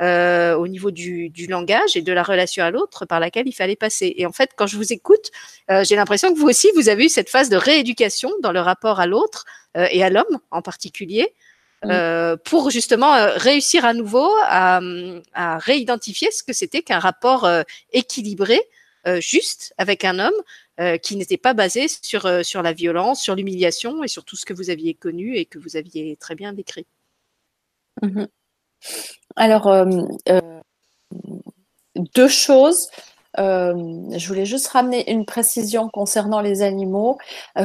euh, 0.00 0.54
au 0.54 0.66
niveau 0.66 0.90
du, 0.90 1.28
du, 1.28 1.46
langage 1.46 1.96
et 1.96 2.02
de 2.02 2.12
la 2.12 2.22
relation 2.22 2.64
à 2.64 2.70
l'autre 2.70 3.04
par 3.04 3.20
laquelle 3.20 3.46
il 3.46 3.52
fallait 3.52 3.76
passer. 3.76 4.14
Et 4.16 4.26
en 4.26 4.32
fait, 4.32 4.50
quand 4.56 4.66
je 4.66 4.76
vous 4.76 4.92
écoute, 4.92 5.30
euh, 5.70 5.84
j'ai 5.84 5.96
l'impression 5.96 6.32
que 6.32 6.38
vous 6.38 6.48
aussi, 6.48 6.68
vous 6.74 6.88
avez 6.88 7.04
eu 7.04 7.08
cette 7.08 7.28
phase 7.28 7.50
de 7.50 7.56
rééducation 7.56 8.30
dans 8.42 8.52
le 8.52 8.60
rapport 8.60 8.98
à 8.98 9.06
l'autre 9.06 9.44
euh, 9.76 9.86
et 9.90 10.02
à 10.02 10.10
l'homme 10.10 10.38
en 10.50 10.62
particulier. 10.62 11.34
Euh, 11.84 12.36
pour 12.36 12.70
justement 12.70 13.12
euh, 13.12 13.32
réussir 13.34 13.84
à 13.84 13.92
nouveau 13.92 14.30
à, 14.42 14.80
à 15.32 15.58
réidentifier 15.58 16.30
ce 16.30 16.44
que 16.44 16.52
c'était 16.52 16.82
qu'un 16.82 17.00
rapport 17.00 17.48
équilibré, 17.92 18.60
juste 19.18 19.74
avec 19.78 20.04
un 20.04 20.20
homme 20.20 20.98
qui 21.00 21.16
n'était 21.16 21.38
pas 21.38 21.54
basé 21.54 21.86
sur, 21.88 22.44
sur 22.44 22.62
la 22.62 22.72
violence, 22.72 23.20
sur 23.20 23.34
l'humiliation 23.34 24.04
et 24.04 24.08
sur 24.08 24.24
tout 24.24 24.36
ce 24.36 24.44
que 24.44 24.52
vous 24.52 24.70
aviez 24.70 24.94
connu 24.94 25.36
et 25.36 25.44
que 25.44 25.58
vous 25.58 25.76
aviez 25.76 26.16
très 26.16 26.36
bien 26.36 26.52
décrit. 26.52 26.86
Mmh 28.00 28.26
alors, 29.36 29.66
euh, 29.66 29.84
euh, 30.28 30.40
deux 32.14 32.28
choses. 32.28 32.88
Euh, 33.38 33.74
je 34.16 34.28
voulais 34.28 34.44
juste 34.44 34.68
ramener 34.68 35.10
une 35.10 35.24
précision 35.24 35.88
concernant 35.88 36.40
les 36.40 36.62
animaux. 36.62 37.18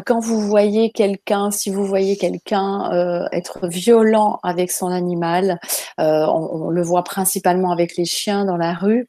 quand 0.06 0.20
vous 0.20 0.42
voyez 0.42 0.92
quelqu'un, 0.92 1.52
si 1.52 1.70
vous 1.70 1.86
voyez 1.86 2.18
quelqu'un 2.18 3.28
être 3.32 3.68
violent 3.68 4.40
avec 4.44 4.72
son 4.72 4.88
animal, 4.88 5.60
on, 5.98 6.04
on, 6.06 6.70
le 6.70 6.82
voit 6.82 7.04
principalement 7.04 7.72
avec 7.72 7.98
les 7.98 8.06
chiens 8.06 8.46
dans 8.46 8.58
la 8.58 8.74
rue, 8.74 9.08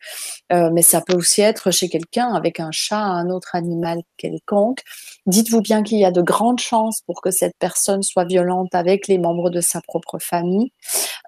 mais 0.51 0.83
ça 0.83 1.01
peut 1.01 1.15
aussi 1.15 1.43
être 1.43 1.71
chez 1.71 1.89
quelqu'un 1.89 2.33
avec 2.35 2.61
un 2.61 2.71
chat, 2.73 2.99
un 2.99 3.31
autre 3.31 3.55
animal 3.55 4.01
quelconque. 4.17 4.83
Dites-vous 5.27 5.61
bien 5.61 5.83
qu'il 5.83 5.99
y 5.99 6.05
a 6.05 6.11
de 6.11 6.23
grandes 6.23 6.61
chances 6.61 7.03
pour 7.07 7.21
que 7.21 7.31
cette 7.31 7.57
personne 7.59 8.03
soit 8.03 8.25
violente 8.25 8.75
avec 8.75 9.09
les 9.09 9.19
membres 9.19 9.51
de 9.51 9.61
sa 9.61 9.81
propre 9.81 10.19
famille. 10.19 10.73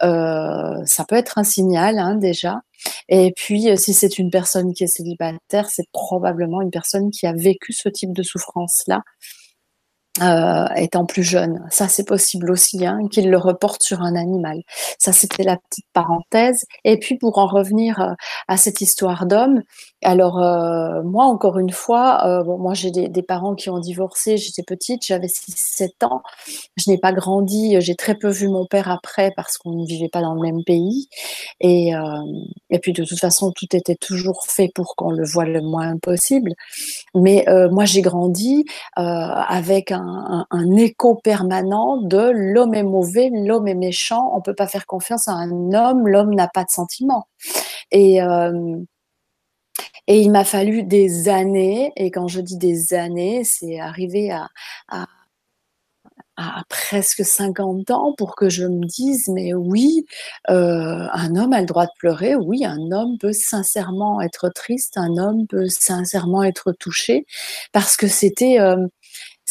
Euh, 0.03 0.83
ça 0.87 1.05
peut 1.05 1.17
être 1.17 1.39
un 1.39 1.45
signal 1.45 1.99
hein, 1.99 2.15
déjà. 2.17 2.61
Et 3.09 3.33
puis, 3.37 3.71
euh, 3.71 3.77
si 3.77 3.93
c'est 3.95 4.19
une 4.19 4.31
personne 4.31 4.73
qui 4.75 4.85
est 4.85 4.89
célibataire, 4.89 5.69
c'est 5.71 5.89
probablement 5.93 6.61
une 6.63 6.71
personne 6.71 7.11
qui 7.11 7.27
a 7.27 7.33
vécu 7.33 7.73
ce 7.73 7.89
type 7.89 8.13
de 8.13 8.23
souffrance-là 8.23 9.03
euh, 10.21 10.67
étant 10.75 11.07
plus 11.07 11.23
jeune. 11.23 11.65
Ça, 11.71 11.87
c'est 11.87 12.03
possible 12.03 12.51
aussi, 12.51 12.85
hein, 12.85 12.99
qu'il 13.13 13.31
le 13.31 13.39
reporte 13.39 13.81
sur 13.81 14.03
un 14.03 14.17
animal. 14.17 14.63
Ça, 14.99 15.13
c'était 15.13 15.45
la 15.45 15.57
petite 15.57 15.87
parenthèse. 15.93 16.65
Et 16.85 16.99
puis, 16.99 17.17
pour 17.17 17.39
en 17.39 17.47
revenir 17.47 18.01
euh, 18.01 18.13
à 18.49 18.57
cette 18.57 18.81
histoire 18.81 19.25
d'homme, 19.27 19.63
alors 20.03 20.43
euh, 20.43 21.05
moi, 21.05 21.27
encore 21.27 21.61
une 21.61 21.71
fois, 21.71 22.43
bon, 22.45 22.59
moi 22.59 22.75
j'ai 22.75 22.91
des, 22.91 23.09
des, 23.09 23.23
parents 23.23 23.55
qui 23.55 23.71
ont 23.71 23.79
divorcé. 23.79 24.37
J'étais 24.37 24.65
petite, 24.65 25.03
j'avais 25.07 25.29
6-7 25.29 26.05
ans. 26.05 26.23
Je 26.77 26.91
n'ai 26.91 26.99
pas 26.99 27.13
grandi. 27.13 27.77
J'ai 27.81 27.95
très 27.95 28.17
peu 28.17 28.31
vu 28.31 28.49
mon 28.49 28.67
père 28.67 28.91
après 28.91 29.31
parce 29.37 29.59
qu'on 29.59 29.71
ne 29.77 29.87
vivait 29.87 30.09
pas 30.09 30.23
dans 30.23 30.35
le 30.35 30.41
même 30.41 30.65
pays. 30.65 31.09
Et, 31.61 31.93
et 32.71 32.79
puis, 32.81 32.93
de 32.93 33.05
toute 33.05 33.19
façon, 33.21 33.53
tout 33.53 33.77
était 33.77 33.95
toujours 33.95 34.45
fait 34.49 34.71
pour 34.75 34.97
qu'on 34.97 35.11
le 35.11 35.25
voit 35.25 35.45
le 35.45 35.61
moins 35.61 35.99
possible. 35.99 36.55
Mais 37.15 37.45
moi, 37.71 37.85
j'ai 37.85 38.03
grandi 38.03 38.65
avec 38.97 39.93
un 39.93 40.00
un, 40.51 40.77
écho 40.77 41.15
permanent 41.17 41.97
de 41.99 42.31
l'homme 42.35 42.75
est 42.75 42.83
mauvais, 42.83 43.31
l'homme 43.33 43.69
est 43.69 43.75
méchant, 43.75 44.33
on 44.35 44.41
peut 44.41 44.55
pas 44.55 44.67
faire 44.67 44.87
confiance 44.87 45.29
à 45.29 45.33
un 45.33 45.73
homme, 45.73 46.09
l'homme 46.09 46.35
n'a 46.35 46.49
pas 46.49 46.65
de 46.65 46.71
sentiments. 46.71 47.27
Et 47.91 48.23
euh, 48.23 48.79
et 50.07 50.21
il 50.21 50.31
m'a 50.33 50.45
fallu 50.45 50.83
des 50.83 51.29
années, 51.29 51.93
et 51.97 52.11
quand 52.11 52.27
je 52.27 52.41
dis 52.41 52.57
des 52.57 52.95
années, 52.95 53.45
c'est 53.45 53.79
arrivé 53.79 54.33
à, 54.33 54.49
à, 54.89 55.07
presque 56.69 57.25
50 57.25 57.91
ans 57.93 58.15
pour 58.17 58.35
que 58.35 58.49
je 58.49 58.65
me 58.65 58.87
dise, 58.87 59.29
mais 59.29 59.55
oui, 59.55 60.07
euh, 60.49 61.07
un 61.13 61.37
homme 61.37 61.53
a 61.53 61.61
le 61.61 61.67
droit 61.67 61.87
de 61.87 61.93
pleurer, 61.99 62.35
oui, 62.35 62.65
un 62.65 62.91
homme 62.91 63.19
peut 63.19 63.33
sincèrement 63.33 64.21
être 64.21 64.49
triste, 64.49 64.97
un 64.97 65.17
homme 65.17 65.47
peut 65.47 65.69
sincèrement 65.69 66.43
être 66.43 66.73
touché, 66.73 67.27
parce 67.73 67.97
que 67.97 68.09
c'était... 68.09 68.59
Euh, 68.59 68.89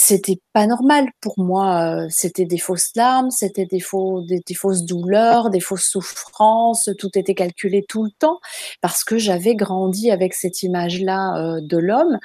c'était 0.01 0.39
pas 0.53 0.65
normal 0.65 1.09
pour 1.19 1.37
moi. 1.39 2.03
Euh, 2.05 2.07
c'était 2.09 2.45
des 2.45 2.57
fausses 2.57 2.95
larmes, 2.95 3.31
c'était 3.31 3.65
des, 3.65 3.81
faux, 3.81 4.21
des, 4.21 4.53
fausses 4.55 4.83
douleurs, 4.85 5.49
des 5.49 5.59
fausses 5.59 5.89
souffrances. 5.89 6.89
Tout 6.97 7.09
était 7.19 7.35
calculé 7.35 7.83
tout 7.87 8.05
le 8.05 8.11
temps 8.11 8.39
parce 8.79 9.03
que 9.03 9.17
j'avais 9.17 9.55
grandi 9.55 10.09
avec 10.09 10.33
cette 10.33 10.63
image-là 10.63 11.35
euh, 11.35 11.59
de 11.61 11.77
l'homme. 11.77 12.17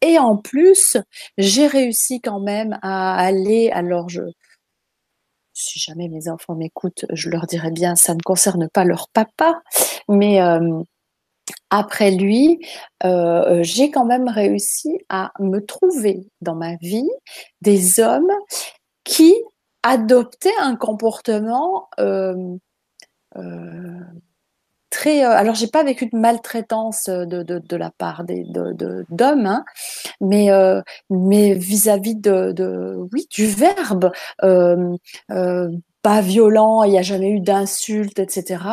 Et 0.00 0.16
en 0.20 0.36
plus, 0.36 0.96
j'ai 1.38 1.66
réussi 1.66 2.20
quand 2.20 2.38
même 2.38 2.78
à 2.82 3.16
aller. 3.16 3.68
Alors 3.72 4.08
je, 4.08 4.22
si 5.54 5.80
jamais 5.80 6.08
mes 6.08 6.28
enfants 6.28 6.54
m'écoutent, 6.54 7.04
je 7.10 7.30
leur 7.30 7.46
dirais 7.46 7.72
bien, 7.72 7.96
ça 7.96 8.14
ne 8.14 8.22
concerne 8.22 8.68
pas 8.68 8.84
leur 8.84 9.08
papa, 9.08 9.60
mais 10.08 10.40
euh, 10.40 10.82
après 11.70 12.10
lui, 12.10 12.64
euh, 13.04 13.62
j'ai 13.62 13.90
quand 13.90 14.04
même 14.04 14.28
réussi 14.28 14.98
à 15.08 15.32
me 15.38 15.60
trouver 15.60 16.26
dans 16.40 16.54
ma 16.54 16.76
vie 16.76 17.08
des 17.60 18.00
hommes 18.00 18.32
qui 19.04 19.34
adoptaient 19.82 20.56
un 20.60 20.76
comportement 20.76 21.88
euh, 22.00 22.56
euh, 23.36 24.00
très. 24.90 25.22
alors, 25.22 25.54
j'ai 25.54 25.68
pas 25.68 25.84
vécu 25.84 26.06
de 26.06 26.16
maltraitance 26.16 27.08
de, 27.08 27.76
la 27.76 27.90
part 27.90 28.24
d'hommes, 28.24 29.46
hein, 29.46 29.64
mais 30.20 30.48
mais 31.10 31.54
vis-à-vis 31.54 32.16
de, 32.16 32.52
de, 32.52 32.96
oui 33.12 33.26
du 33.30 33.46
verbe 33.46 34.10
pas 36.02 36.20
violent, 36.20 36.82
il 36.84 36.92
n'y 36.92 36.98
a 36.98 37.02
jamais 37.02 37.30
eu 37.30 37.40
d'insultes, 37.40 38.18
etc. 38.18 38.64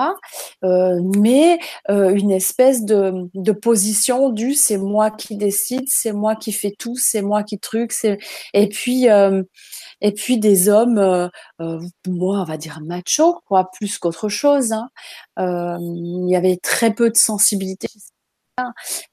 Euh, 0.64 1.00
mais 1.18 1.60
euh, 1.90 2.14
une 2.14 2.32
espèce 2.32 2.84
de, 2.86 3.30
de 3.34 3.52
position 3.52 4.30
du 4.30 4.54
c'est 4.54 4.78
moi 4.78 5.12
qui 5.12 5.36
décide, 5.36 5.86
c'est 5.88 6.14
moi 6.14 6.36
qui 6.36 6.52
fais 6.52 6.72
tout, 6.78 6.96
c'est 6.98 7.22
moi 7.22 7.44
qui 7.44 7.60
truc, 7.60 7.92
c'est 7.92 8.18
et 8.54 8.70
puis 8.70 9.10
euh, 9.10 9.44
et 10.02 10.14
puis 10.14 10.40
des 10.40 10.70
hommes, 10.70 10.98
euh, 11.00 11.28
euh, 11.62 11.80
moi 12.08 12.42
on 12.42 12.46
va 12.46 12.58
dire 12.58 12.80
macho 12.82 13.42
quoi, 13.48 13.70
plus 13.72 13.98
qu'autre 13.98 14.30
chose. 14.30 14.74
Hein. 14.74 14.90
il 15.38 16.30
y 16.30 16.36
avait 16.36 16.58
très 16.58 16.94
peu 16.94 17.10
de 17.10 17.18
sensibilité 17.18 17.88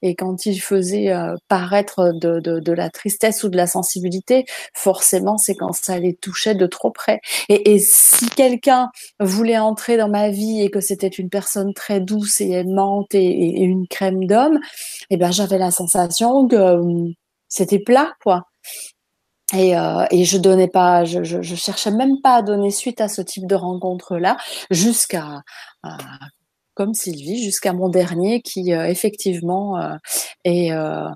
et 0.01 0.15
quand 0.15 0.45
il 0.45 0.59
faisait 0.59 1.11
euh, 1.11 1.35
paraître 1.49 2.13
de, 2.13 2.71
la 2.71 2.89
tristesse 2.89 3.43
ou 3.43 3.49
de 3.49 3.57
la 3.57 3.67
sensibilité, 3.67 4.45
forcément, 4.73 5.37
c'est 5.37 5.55
quand 5.55 5.73
ça 5.73 5.99
les 5.99 6.15
touchait 6.15 6.55
de 6.55 6.65
trop 6.65 6.91
près. 6.91 7.19
Et, 7.49 7.79
si 7.79 8.29
quelqu'un 8.29 8.89
voulait 9.19 9.57
entrer 9.57 9.97
dans 9.97 10.07
ma 10.07 10.29
vie 10.29 10.61
et 10.61 10.69
que 10.69 10.79
c'était 10.79 11.07
une 11.07 11.29
personne 11.29 11.73
très 11.73 11.99
douce 11.99 12.39
et 12.39 12.51
aimante 12.51 13.13
et, 13.13 13.61
une 13.63 13.87
crème 13.87 14.25
d'homme, 14.25 14.59
eh 15.09 15.17
ben 15.17 15.31
j'avais 15.31 15.57
la 15.57 15.71
sensation 15.71 16.47
que 16.47 16.55
euh, 16.55 17.11
c'était 17.49 17.79
plat, 17.79 18.13
quoi. 18.23 18.47
Et, 19.53 19.77
euh, 19.77 20.05
je 20.11 20.37
donnais 20.37 20.69
pas, 20.69 21.03
je, 21.03 21.41
cherchais 21.41 21.91
même 21.91 22.21
pas 22.21 22.35
à 22.35 22.41
donner 22.41 22.71
suite 22.71 23.01
à 23.01 23.09
ce 23.09 23.21
type 23.21 23.47
de 23.47 23.55
rencontre 23.55 24.17
là, 24.17 24.37
jusqu'à 24.71 25.43
comme 26.73 26.93
Sylvie 26.93 27.43
jusqu'à 27.43 27.73
mon 27.73 27.89
dernier 27.89 28.41
qui 28.41 28.73
euh, 28.73 28.87
effectivement 28.87 29.79
euh, 29.79 29.95
est, 30.43 30.71
euh, 30.71 31.09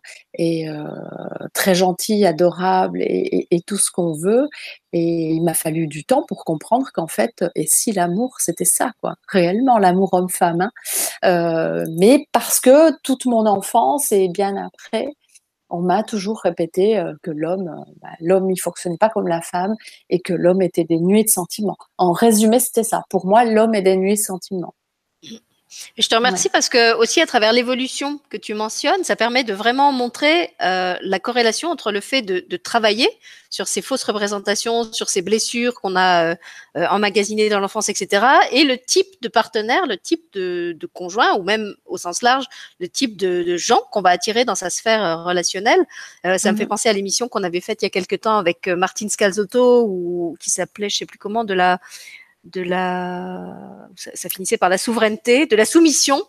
très 1.53 1.75
gentil, 1.75 2.25
adorable 2.25 3.01
et, 3.01 3.47
tout 3.65 3.77
ce 3.77 3.91
qu'on 3.91 4.13
veut. 4.13 4.47
Et 4.93 5.31
il 5.31 5.41
m'a 5.41 5.53
fallu 5.53 5.87
du 5.87 6.05
temps 6.05 6.23
pour 6.23 6.45
comprendre 6.45 6.87
qu'en 6.93 7.07
fait, 7.07 7.43
et 7.55 7.65
si 7.67 7.91
l'amour, 7.91 8.35
c'était 8.39 8.65
ça, 8.65 8.91
quoi, 9.01 9.15
réellement 9.27 9.77
l'amour 9.77 10.13
homme-femme. 10.13 10.69
Hein. 11.23 11.85
mais 11.97 12.27
parce 12.31 12.59
que 12.59 12.91
toute 13.01 13.25
mon 13.25 13.45
enfance 13.45 14.11
et 14.11 14.29
bien 14.29 14.55
après, 14.57 15.07
on 15.69 15.81
m'a 15.81 16.03
toujours 16.03 16.39
répété 16.39 17.03
que 17.23 17.31
l'homme, 17.31 17.83
bah, 18.01 18.09
l'homme, 18.21 18.49
il 18.51 18.57
fonctionnait 18.57 18.97
pas 18.97 19.09
comme 19.09 19.27
la 19.27 19.41
femme 19.41 19.75
et 20.09 20.19
que 20.21 20.33
l'homme 20.33 20.61
était 20.61 20.85
dénué 20.85 21.23
de 21.23 21.29
sentiments. 21.29 21.77
En 21.97 22.11
résumé, 22.13 22.59
c'était 22.59 22.83
ça. 22.83 23.03
Pour 23.09 23.25
moi, 23.25 23.43
l'homme 23.43 23.75
est 23.75 23.81
dénué 23.81 24.13
de 24.13 24.19
sentiments. 24.19 24.75
Je 25.97 26.07
te 26.07 26.15
remercie 26.15 26.47
parce 26.49 26.69
que 26.69 26.95
aussi 26.95 27.19
à 27.21 27.25
travers 27.25 27.51
l'évolution 27.51 28.21
que 28.29 28.37
tu 28.37 28.53
mentionnes, 28.53 29.03
ça 29.03 29.17
permet 29.17 29.43
de 29.43 29.53
vraiment 29.53 29.91
montrer 29.91 30.53
euh, 30.61 30.95
la 31.01 31.19
corrélation 31.19 31.69
entre 31.69 31.91
le 31.91 31.99
fait 31.99 32.21
de, 32.21 32.45
de, 32.47 32.57
travailler 32.57 33.09
sur 33.49 33.67
ces 33.67 33.81
fausses 33.81 34.03
représentations, 34.03 34.91
sur 34.93 35.09
ces 35.09 35.21
blessures 35.21 35.73
qu'on 35.73 35.95
a 35.95 36.31
euh, 36.31 36.35
euh, 36.77 36.85
emmagasinées 36.87 37.49
dans 37.49 37.59
l'enfance, 37.59 37.89
etc., 37.89 38.25
et 38.51 38.63
le 38.63 38.77
type 38.77 39.21
de 39.21 39.27
partenaire, 39.27 39.85
le 39.87 39.97
type 39.97 40.31
de, 40.33 40.75
de 40.77 40.87
conjoint, 40.87 41.35
ou 41.35 41.43
même 41.43 41.75
au 41.85 41.97
sens 41.97 42.21
large, 42.21 42.45
le 42.79 42.87
type 42.87 43.17
de, 43.17 43.43
de 43.43 43.57
gens 43.57 43.81
qu'on 43.91 44.01
va 44.01 44.11
attirer 44.11 44.45
dans 44.45 44.55
sa 44.55 44.69
sphère 44.69 45.03
euh, 45.03 45.23
relationnelle. 45.23 45.85
Euh, 46.25 46.37
ça 46.37 46.51
me 46.51 46.57
fait 46.57 46.63
mhm. 46.63 46.69
penser 46.69 46.89
à 46.89 46.93
l'émission 46.93 47.27
qu'on 47.27 47.43
avait 47.43 47.61
faite 47.61 47.81
il 47.81 47.85
y 47.85 47.87
a 47.87 47.89
quelque 47.89 48.15
temps 48.15 48.37
avec 48.37 48.67
Martine 48.67 49.09
Scalzotto, 49.09 49.85
ou 49.87 50.37
qui 50.39 50.49
s'appelait, 50.49 50.89
je 50.89 50.97
sais 50.97 51.05
plus 51.05 51.17
comment, 51.17 51.43
de 51.43 51.53
la 51.53 51.79
de 52.53 52.61
la, 52.61 53.55
ça, 53.95 54.29
finissait 54.29 54.57
par 54.57 54.69
la 54.69 54.77
souveraineté, 54.77 55.45
de 55.45 55.55
la 55.55 55.65
soumission 55.65 56.23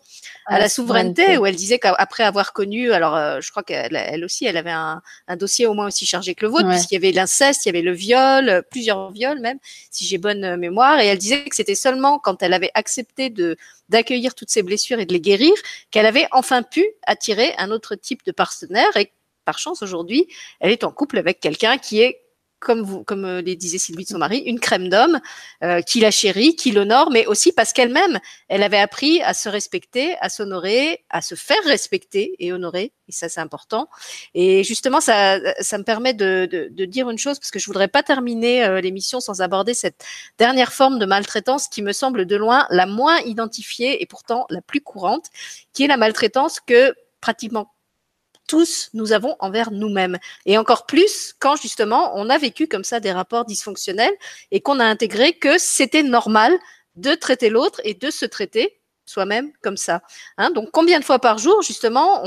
à, 0.46 0.58
la 0.58 0.68
souveraineté, 0.68 1.36
où 1.36 1.46
elle 1.46 1.54
disait 1.54 1.78
qu'après 1.78 2.24
avoir 2.24 2.52
connu, 2.52 2.92
alors 2.92 3.14
euh, 3.14 3.40
je 3.40 3.50
crois 3.50 3.62
qu'elle 3.62 3.94
elle 3.94 4.24
aussi, 4.24 4.46
elle 4.46 4.56
avait 4.56 4.70
un, 4.70 5.02
un, 5.28 5.36
dossier 5.36 5.66
au 5.66 5.74
moins 5.74 5.86
aussi 5.86 6.06
chargé 6.06 6.34
que 6.34 6.46
le 6.46 6.50
vôtre, 6.50 6.68
puisqu'il 6.68 6.94
y 6.94 6.96
avait 6.96 7.12
l'inceste, 7.12 7.66
il 7.66 7.68
y 7.68 7.70
avait 7.70 7.82
le 7.82 7.92
viol, 7.92 8.48
euh, 8.48 8.62
plusieurs 8.62 9.10
viols 9.12 9.40
même, 9.40 9.58
si 9.90 10.06
j'ai 10.06 10.18
bonne 10.18 10.44
euh, 10.44 10.56
mémoire, 10.56 11.00
et 11.00 11.06
elle 11.06 11.18
disait 11.18 11.44
que 11.44 11.54
c'était 11.54 11.74
seulement 11.74 12.18
quand 12.18 12.42
elle 12.42 12.54
avait 12.54 12.70
accepté 12.74 13.30
de 13.30 13.56
d'accueillir 13.90 14.34
toutes 14.34 14.50
ces 14.50 14.62
blessures 14.62 15.00
et 15.00 15.06
de 15.06 15.12
les 15.12 15.20
guérir 15.20 15.52
qu'elle 15.90 16.06
avait 16.06 16.28
enfin 16.32 16.62
pu 16.62 16.86
attirer 17.06 17.54
un 17.56 17.70
autre 17.70 17.94
type 17.94 18.24
de 18.26 18.32
partenaire 18.32 18.94
et 18.96 19.12
par 19.46 19.58
chance 19.58 19.82
aujourd'hui, 19.82 20.28
elle 20.60 20.72
est 20.72 20.84
en 20.84 20.90
couple 20.90 21.16
avec 21.16 21.40
quelqu'un 21.40 21.78
qui 21.78 22.00
est 22.02 22.20
comme 22.60 22.82
vous, 22.82 23.04
comme 23.04 23.24
euh, 23.24 23.40
les 23.40 23.56
disait 23.56 23.78
Sylvie 23.78 24.04
de 24.04 24.08
son 24.08 24.18
mari, 24.18 24.38
une 24.38 24.60
crème 24.60 24.88
d'homme 24.88 25.20
euh, 25.62 25.80
qui 25.80 26.00
la 26.00 26.10
chérit, 26.10 26.56
qui 26.56 26.72
l'honore, 26.72 27.10
mais 27.10 27.26
aussi 27.26 27.52
parce 27.52 27.72
qu'elle-même, 27.72 28.18
elle 28.48 28.62
avait 28.62 28.78
appris 28.78 29.20
à 29.22 29.34
se 29.34 29.48
respecter, 29.48 30.16
à 30.20 30.28
s'honorer, 30.28 31.04
à 31.10 31.20
se 31.20 31.34
faire 31.34 31.62
respecter 31.64 32.34
et 32.38 32.52
honorer. 32.52 32.92
Et 33.08 33.12
ça, 33.12 33.28
c'est 33.28 33.40
important. 33.40 33.88
Et 34.34 34.64
justement, 34.64 35.00
ça, 35.00 35.38
ça 35.60 35.78
me 35.78 35.84
permet 35.84 36.14
de, 36.14 36.46
de, 36.50 36.68
de, 36.70 36.84
dire 36.84 37.08
une 37.08 37.18
chose 37.18 37.38
parce 37.38 37.50
que 37.50 37.58
je 37.58 37.66
voudrais 37.66 37.88
pas 37.88 38.02
terminer 38.02 38.64
euh, 38.64 38.80
l'émission 38.80 39.20
sans 39.20 39.40
aborder 39.40 39.74
cette 39.74 40.04
dernière 40.38 40.72
forme 40.72 40.98
de 40.98 41.06
maltraitance 41.06 41.68
qui 41.68 41.82
me 41.82 41.92
semble 41.92 42.26
de 42.26 42.36
loin 42.36 42.66
la 42.70 42.86
moins 42.86 43.18
identifiée 43.20 44.02
et 44.02 44.06
pourtant 44.06 44.46
la 44.50 44.60
plus 44.60 44.80
courante, 44.80 45.26
qui 45.72 45.84
est 45.84 45.88
la 45.88 45.96
maltraitance 45.96 46.60
que 46.60 46.94
pratiquement 47.20 47.72
tous 48.48 48.90
nous 48.94 49.12
avons 49.12 49.36
envers 49.38 49.70
nous-mêmes. 49.70 50.18
Et 50.46 50.58
encore 50.58 50.86
plus 50.86 51.34
quand 51.38 51.54
justement 51.54 52.12
on 52.16 52.28
a 52.28 52.38
vécu 52.38 52.66
comme 52.66 52.82
ça 52.82 52.98
des 52.98 53.12
rapports 53.12 53.44
dysfonctionnels 53.44 54.14
et 54.50 54.60
qu'on 54.60 54.80
a 54.80 54.84
intégré 54.84 55.34
que 55.34 55.58
c'était 55.58 56.02
normal 56.02 56.58
de 56.96 57.14
traiter 57.14 57.50
l'autre 57.50 57.80
et 57.84 57.94
de 57.94 58.10
se 58.10 58.26
traiter 58.26 58.80
soi-même 59.06 59.52
comme 59.62 59.76
ça. 59.76 60.02
Hein 60.36 60.50
Donc 60.50 60.70
combien 60.72 60.98
de 60.98 61.04
fois 61.04 61.20
par 61.20 61.38
jour 61.38 61.62
justement 61.62 62.22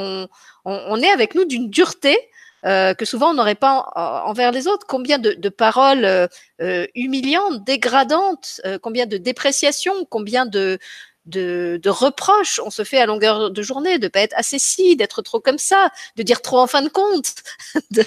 on, 0.65 1.01
est 1.01 1.11
avec 1.11 1.35
nous 1.35 1.43
d'une 1.43 1.69
dureté 1.69 2.17
euh, 2.63 2.93
que 2.93 3.05
souvent 3.05 3.31
on 3.31 3.33
n'aurait 3.33 3.55
pas 3.55 3.89
envers 4.25 4.51
les 4.51 4.67
autres? 4.67 4.85
Combien 4.87 5.17
de, 5.17 5.49
paroles 5.49 6.05
euh, 6.05 6.27
euh 6.61 6.85
humiliantes, 6.95 7.63
dégradantes, 7.65 8.61
combien 8.81 9.07
de 9.07 9.17
dépréciations, 9.17 10.05
combien 10.05 10.45
de, 10.45 10.79
de, 11.25 11.79
de, 11.81 11.89
reproches 11.89 12.59
on 12.65 12.69
se 12.69 12.83
fait 12.83 12.97
à 12.97 13.05
longueur 13.05 13.51
de 13.51 13.61
journée, 13.61 13.99
de 13.99 14.07
pas 14.07 14.21
être 14.21 14.37
assez 14.37 14.59
si, 14.59 14.95
d'être 14.95 15.21
trop 15.21 15.39
comme 15.39 15.57
ça, 15.57 15.89
de 16.15 16.23
dire 16.23 16.41
trop 16.41 16.59
en 16.59 16.67
fin 16.67 16.81
de 16.81 16.89
compte, 16.89 17.35
de, 17.91 18.03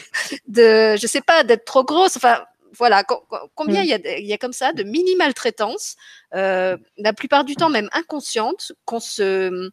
de 0.49 0.97
je 0.97 1.07
sais 1.07 1.21
pas, 1.21 1.45
d'être 1.45 1.65
trop 1.65 1.85
grosse. 1.85 2.17
Enfin, 2.17 2.45
voilà, 2.77 3.05
combien 3.55 3.83
mm. 3.83 4.03
il 4.05 4.25
y, 4.25 4.27
y 4.27 4.33
a 4.33 4.39
comme 4.39 4.53
ça 4.53 4.73
de 4.73 4.83
mini 4.83 5.17
maltraitance, 5.17 5.97
euh, 6.35 6.77
la 6.99 7.13
plupart 7.13 7.45
du 7.45 7.55
temps 7.57 7.71
même 7.71 7.89
inconsciente, 7.93 8.73
qu'on 8.85 9.01
se 9.01 9.71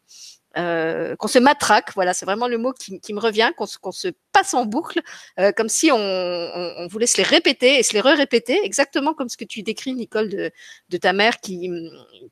euh, 0.58 1.16
qu'on 1.16 1.28
se 1.28 1.38
matraque, 1.38 1.94
voilà, 1.94 2.12
c'est 2.12 2.26
vraiment 2.26 2.46
le 2.46 2.58
mot 2.58 2.72
qui, 2.72 3.00
qui 3.00 3.14
me 3.14 3.20
revient, 3.20 3.52
qu'on 3.56 3.66
qu'on 3.80 3.92
se 3.92 4.08
passe 4.32 4.54
en 4.54 4.64
boucle, 4.64 5.00
euh, 5.38 5.52
comme 5.52 5.68
si 5.68 5.90
on, 5.92 5.96
on, 5.96 6.74
on, 6.78 6.86
voulait 6.86 7.06
se 7.06 7.18
les 7.18 7.22
répéter 7.22 7.78
et 7.78 7.82
se 7.82 7.92
les 7.92 8.00
re-répéter, 8.00 8.58
exactement 8.64 9.14
comme 9.14 9.28
ce 9.28 9.36
que 9.36 9.44
tu 9.44 9.62
décris, 9.62 9.94
Nicole, 9.94 10.28
de, 10.28 10.50
de 10.88 10.96
ta 10.96 11.12
mère 11.12 11.40
qui, 11.40 11.70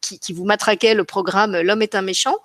qui, 0.01 0.33
vous 0.33 0.45
matraquait 0.45 0.95
le 0.95 1.05
programme 1.05 1.61
L'homme 1.61 1.83
est 1.83 1.95
un 1.95 2.03
méchant. 2.03 2.37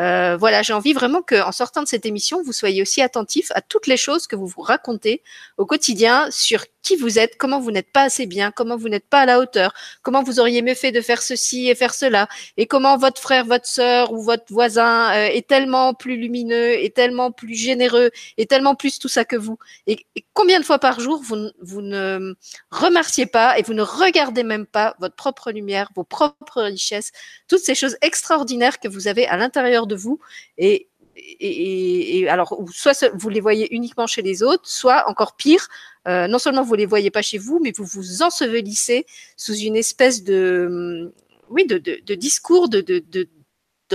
Euh, 0.00 0.36
voilà, 0.38 0.62
j'ai 0.62 0.72
envie 0.72 0.94
vraiment 0.94 1.20
qu'en 1.20 1.52
sortant 1.52 1.82
de 1.82 1.88
cette 1.88 2.06
émission, 2.06 2.42
vous 2.42 2.52
soyez 2.52 2.80
aussi 2.80 3.02
attentifs 3.02 3.52
à 3.54 3.60
toutes 3.60 3.86
les 3.86 3.98
choses 3.98 4.26
que 4.26 4.36
vous 4.36 4.46
vous 4.46 4.62
racontez 4.62 5.22
au 5.58 5.66
quotidien 5.66 6.30
sur 6.30 6.64
qui 6.82 6.96
vous 6.96 7.18
êtes, 7.18 7.36
comment 7.36 7.60
vous 7.60 7.70
n'êtes 7.70 7.92
pas 7.92 8.02
assez 8.02 8.26
bien, 8.26 8.50
comment 8.50 8.76
vous 8.76 8.88
n'êtes 8.88 9.08
pas 9.08 9.20
à 9.20 9.26
la 9.26 9.38
hauteur, 9.38 9.72
comment 10.02 10.22
vous 10.22 10.40
auriez 10.40 10.62
mieux 10.62 10.74
fait 10.74 10.92
de 10.92 11.00
faire 11.00 11.22
ceci 11.22 11.68
et 11.68 11.74
faire 11.74 11.94
cela, 11.94 12.26
et 12.56 12.66
comment 12.66 12.96
votre 12.96 13.20
frère, 13.20 13.44
votre 13.44 13.66
sœur 13.66 14.12
ou 14.12 14.22
votre 14.22 14.44
voisin 14.48 15.12
euh, 15.12 15.26
est 15.26 15.46
tellement 15.46 15.94
plus 15.94 16.16
lumineux, 16.16 16.72
est 16.82 16.94
tellement 16.94 17.30
plus 17.30 17.54
généreux, 17.54 18.10
est 18.38 18.50
tellement 18.50 18.74
plus 18.74 18.98
tout 19.02 19.08
ça 19.08 19.24
que 19.24 19.34
vous. 19.34 19.58
Et, 19.88 20.06
combien 20.32 20.60
de 20.60 20.64
fois 20.64 20.78
par 20.78 21.00
jour 21.00 21.20
vous, 21.20 21.50
vous 21.60 21.82
ne 21.82 22.34
remerciez 22.70 23.26
pas 23.26 23.58
et 23.58 23.62
vous 23.62 23.74
ne 23.74 23.82
regardez 23.82 24.44
même 24.44 24.64
pas 24.64 24.94
votre 25.00 25.16
propre 25.16 25.50
lumière, 25.50 25.90
vos 25.96 26.04
propres 26.04 26.62
richesses, 26.62 27.10
toutes 27.48 27.64
ces 27.64 27.74
choses 27.74 27.96
extraordinaires 28.00 28.78
que 28.78 28.86
vous 28.86 29.08
avez 29.08 29.26
à 29.26 29.36
l'intérieur 29.36 29.88
de 29.88 29.96
vous 29.96 30.20
et, 30.56 30.88
et, 31.16 32.20
et, 32.20 32.28
alors, 32.28 32.56
soit 32.72 33.10
vous 33.14 33.28
les 33.28 33.40
voyez 33.40 33.74
uniquement 33.74 34.06
chez 34.06 34.22
les 34.22 34.44
autres, 34.44 34.68
soit 34.68 35.08
encore 35.08 35.34
pire, 35.36 35.66
euh, 36.06 36.28
non 36.28 36.38
seulement 36.38 36.62
vous 36.62 36.74
les 36.74 36.86
voyez 36.86 37.10
pas 37.10 37.22
chez 37.22 37.38
vous, 37.38 37.58
mais 37.60 37.72
vous 37.76 37.84
vous 37.84 38.22
ensevelissez 38.22 39.04
sous 39.36 39.56
une 39.56 39.76
espèce 39.76 40.22
de, 40.22 41.12
oui, 41.50 41.66
de, 41.66 41.78
de, 41.78 42.14
discours, 42.14 42.68
de, 42.68 42.80
de, 42.80 43.02
de, 43.10 43.28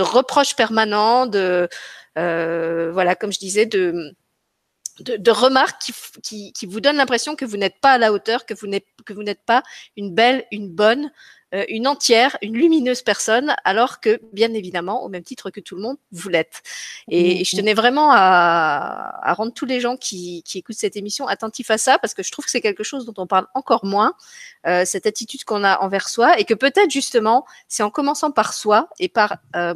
reproches 0.02 0.56
permanents, 0.56 1.26
de, 1.26 1.68
euh, 2.20 2.92
voilà, 2.92 3.16
comme 3.16 3.32
je 3.32 3.40
disais, 3.40 3.66
de, 3.66 4.14
de, 5.00 5.18
de 5.18 5.32
remarques 5.32 5.82
qui, 5.82 5.94
qui, 6.24 6.54
qui, 6.54 6.66
vous 6.66 6.82
donnent 6.82 6.98
l'impression 6.98 7.36
que 7.36 7.46
vous 7.46 7.58
n'êtes 7.58 7.80
pas 7.80 7.94
à 7.94 7.98
la 7.98 8.12
hauteur, 8.12 8.46
que 8.46 8.54
vous 8.54 8.68
n'êtes 8.68 8.86
que 9.06 9.14
vous 9.14 9.24
n'êtes 9.24 9.44
pas 9.46 9.64
une 9.96 10.14
belle, 10.14 10.46
une 10.52 10.70
bonne, 10.70 11.12
euh, 11.56 11.64
une 11.70 11.88
entière, 11.88 12.38
une 12.42 12.58
lumineuse 12.58 13.02
personne, 13.04 13.56
alors 13.64 14.02
que, 14.02 14.20
bien 14.34 14.54
évidemment, 14.54 15.06
au 15.06 15.08
même 15.08 15.24
titre 15.24 15.50
que 15.50 15.62
tout 15.62 15.76
le 15.76 15.82
monde, 15.82 15.98
vous 16.12 16.28
l'êtes. 16.28 16.62
Et, 17.10 17.46
je 17.46 17.56
tenais 17.56 17.74
vraiment 17.74 18.12
à, 18.12 19.20
à, 19.24 19.34
rendre 19.34 19.54
tous 19.54 19.66
les 19.66 19.80
gens 19.80 19.96
qui, 19.96 20.44
qui, 20.44 20.58
écoutent 20.58 20.76
cette 20.76 20.98
émission 20.98 21.26
attentifs 21.26 21.72
à 21.72 21.78
ça, 21.78 22.00
parce 22.00 22.14
que 22.14 22.22
je 22.22 22.32
trouve 22.32 22.44
que 22.44 22.52
c'est 22.52 22.60
quelque 22.60 22.84
chose 22.84 23.06
dont 23.06 23.14
on 23.18 23.28
parle 23.28 23.48
encore 23.54 23.86
moins, 23.86 24.14
euh, 24.66 24.84
cette 24.84 25.06
attitude 25.06 25.46
qu'on 25.46 25.64
a 25.64 25.80
envers 25.80 26.10
soi, 26.10 26.38
et 26.38 26.44
que 26.44 26.54
peut-être 26.54 26.92
justement, 26.92 27.46
c'est 27.70 27.84
en 27.84 27.92
commençant 27.92 28.32
par 28.32 28.54
soi 28.54 28.90
et 29.00 29.08
par 29.08 29.38
euh, 29.56 29.74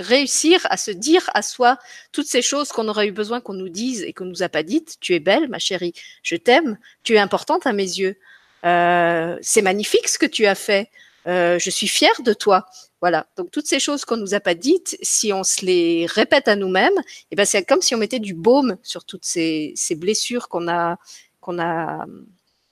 réussir 0.00 0.60
à 0.70 0.76
se 0.76 0.90
dire 0.90 1.30
à 1.34 1.42
soi 1.42 1.78
toutes 2.12 2.26
ces 2.26 2.42
choses 2.42 2.70
qu'on 2.70 2.88
aurait 2.88 3.06
eu 3.08 3.12
besoin 3.12 3.40
qu'on 3.40 3.54
nous 3.54 3.68
dise 3.68 4.02
et 4.02 4.12
qu'on 4.12 4.24
nous 4.24 4.42
a 4.42 4.48
pas 4.48 4.62
dites. 4.62 4.96
Tu 5.00 5.14
es 5.14 5.20
belle, 5.20 5.48
ma 5.48 5.58
chérie, 5.58 5.94
je 6.22 6.36
t'aime, 6.36 6.78
tu 7.02 7.14
es 7.14 7.18
importante 7.18 7.66
à 7.66 7.72
mes 7.72 7.84
yeux. 7.84 8.16
Euh, 8.64 9.36
c'est 9.40 9.62
magnifique 9.62 10.08
ce 10.08 10.18
que 10.18 10.26
tu 10.26 10.46
as 10.46 10.54
fait. 10.54 10.90
Euh, 11.26 11.58
je 11.58 11.70
suis 11.70 11.88
fière 11.88 12.22
de 12.22 12.32
toi. 12.32 12.66
Voilà. 13.00 13.26
Donc 13.36 13.50
toutes 13.50 13.66
ces 13.66 13.80
choses 13.80 14.04
qu'on 14.04 14.16
nous 14.16 14.34
a 14.34 14.40
pas 14.40 14.54
dites, 14.54 14.96
si 15.02 15.32
on 15.32 15.44
se 15.44 15.64
les 15.64 16.06
répète 16.06 16.48
à 16.48 16.56
nous-mêmes, 16.56 16.98
et 16.98 17.32
eh 17.32 17.36
ben 17.36 17.46
c'est 17.46 17.64
comme 17.64 17.82
si 17.82 17.94
on 17.94 17.98
mettait 17.98 18.18
du 18.18 18.34
baume 18.34 18.76
sur 18.82 19.04
toutes 19.04 19.24
ces, 19.24 19.72
ces 19.76 19.94
blessures 19.94 20.48
qu'on 20.48 20.68
a 20.68 20.98
qu'on 21.40 21.58
a 21.58 22.06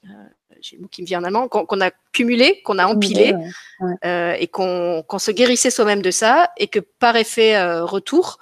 euh, 0.05 0.09
j'ai 0.61 0.77
le 0.77 0.83
mot 0.83 0.89
qui 0.89 1.03
me 1.03 1.07
vient 1.07 1.21
en 1.21 1.25
allemand, 1.25 1.49
qu'on 1.49 1.81
a 1.81 1.91
cumulé, 2.13 2.63
qu'on 2.63 2.79
a 2.79 2.87
empilé, 2.87 3.35
ouais. 3.81 3.95
euh, 4.05 4.33
et 4.39 4.47
qu'on 4.47 5.05
qu 5.09 5.19
se 5.19 5.31
guérissait 5.31 5.71
soi-même 5.71 6.03
de 6.03 6.11
ça, 6.11 6.51
et 6.57 6.69
que 6.69 6.81
par 6.81 7.17
effet 7.17 7.57
euh, 7.57 7.85
retour, 7.85 8.39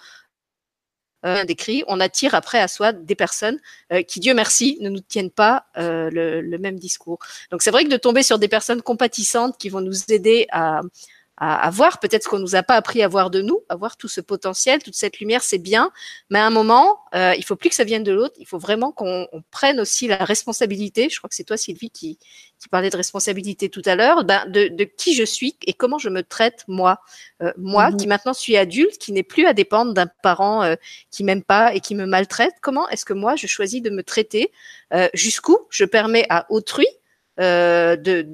euh, 1.27 1.45
décrit, 1.45 1.83
on 1.89 1.99
attire 1.99 2.35
après 2.35 2.61
à 2.61 2.69
soi 2.69 2.93
des 2.93 3.17
personnes 3.17 3.59
euh, 3.93 4.03
qui, 4.03 4.21
Dieu 4.21 4.33
merci, 4.33 4.79
ne 4.81 4.89
nous 4.89 5.01
tiennent 5.01 5.31
pas 5.31 5.67
euh, 5.77 6.09
le, 6.11 6.41
le, 6.41 6.59
même 6.59 6.79
discours. 6.79 7.19
Donc 7.51 7.63
c'est 7.63 7.73
vrai 7.73 7.85
que 7.85 7.89
de 7.89 7.97
tomber 7.97 8.23
sur 8.23 8.39
des 8.39 8.47
personnes 8.49 8.81
compatissantes 8.81 9.59
qui 9.59 9.69
vont 9.69 9.81
nous 9.81 10.05
aider 10.13 10.47
à, 10.53 10.83
à, 11.37 11.67
à 11.67 11.71
voir 11.71 12.01
peut-être 12.01 12.25
ce 12.25 12.29
qu'on 12.29 12.39
nous 12.39 12.57
a 12.57 12.63
pas 12.63 12.75
appris 12.75 13.03
à 13.03 13.09
voir 13.09 13.31
de 13.31 13.43
nous, 13.43 13.61
à 13.69 13.77
voir 13.77 13.97
tout 13.97 14.09
ce 14.09 14.21
potentiel, 14.21 14.83
toute 14.83 14.95
cette 14.95 15.19
lumière, 15.21 15.43
c'est 15.43 15.59
bien, 15.59 15.91
mais 16.31 16.39
à 16.39 16.47
un 16.47 16.51
moment, 16.51 17.01
euh, 17.15 17.35
il 17.37 17.45
faut 17.45 17.57
plus 17.57 17.69
que 17.69 17.75
ça 17.75 17.85
vienne 17.85 18.05
de 18.05 18.13
l'autre, 18.13 18.35
il 18.39 18.47
faut 18.47 18.59
vraiment 18.59 18.93
qu'on 18.93 19.27
prenne 19.51 19.81
aussi 19.81 20.09
la 20.09 20.25
responsabilité. 20.25 21.09
Je 21.11 21.19
crois 21.19 21.29
que 21.29 21.35
c'est 21.35 21.45
toi, 21.45 21.57
Sylvie, 21.57 21.91
qui, 21.91 22.19
qui 22.59 22.69
parlait 22.69 22.91
de 22.91 22.97
responsabilité 22.97 23.69
tout 23.69 23.83
à 23.85 23.97
l'heure, 23.97 24.25
ben, 24.25 24.47
de, 24.49 24.69
de, 24.69 24.85
qui 24.85 25.15
je 25.15 25.25
suis 25.25 25.57
et 25.67 25.75
comment 25.75 25.99
je 25.99 26.09
me 26.09 26.23
traite 26.23 26.65
moi, 26.69 26.99
euh, 27.43 27.53
moi 27.57 27.91
mmh. 27.91 27.97
qui 27.97 28.07
maintenant 28.07 28.35
suis 28.35 28.57
adulte, 28.57 28.99
qui 28.99 29.13
n'est 29.13 29.23
plus 29.23 29.47
à 29.47 29.53
dépendre 29.53 29.93
d'un 29.93 30.07
parent 30.23 30.63
euh, 30.63 30.75
qui 31.11 31.25
m'aime 31.25 31.43
pas 31.43 31.75
et 31.75 31.81
qui 31.81 31.95
me 31.95 32.07
maltraite. 32.07 32.55
Comment 32.63 32.89
est-ce 32.89 33.05
que 33.05 33.13
moi 33.13 33.37
je 33.37 33.47
choisis 33.47 33.83
de 33.83 33.91
me 33.91 34.03
traiter? 34.03 34.53
Euh, 34.95 35.09
Jusqu'où 35.15 35.59
je 35.71 35.85
permets 35.85 36.27
à 36.31 36.47
autrui 36.51 36.87
euh, 37.41 37.97
de 37.97 38.27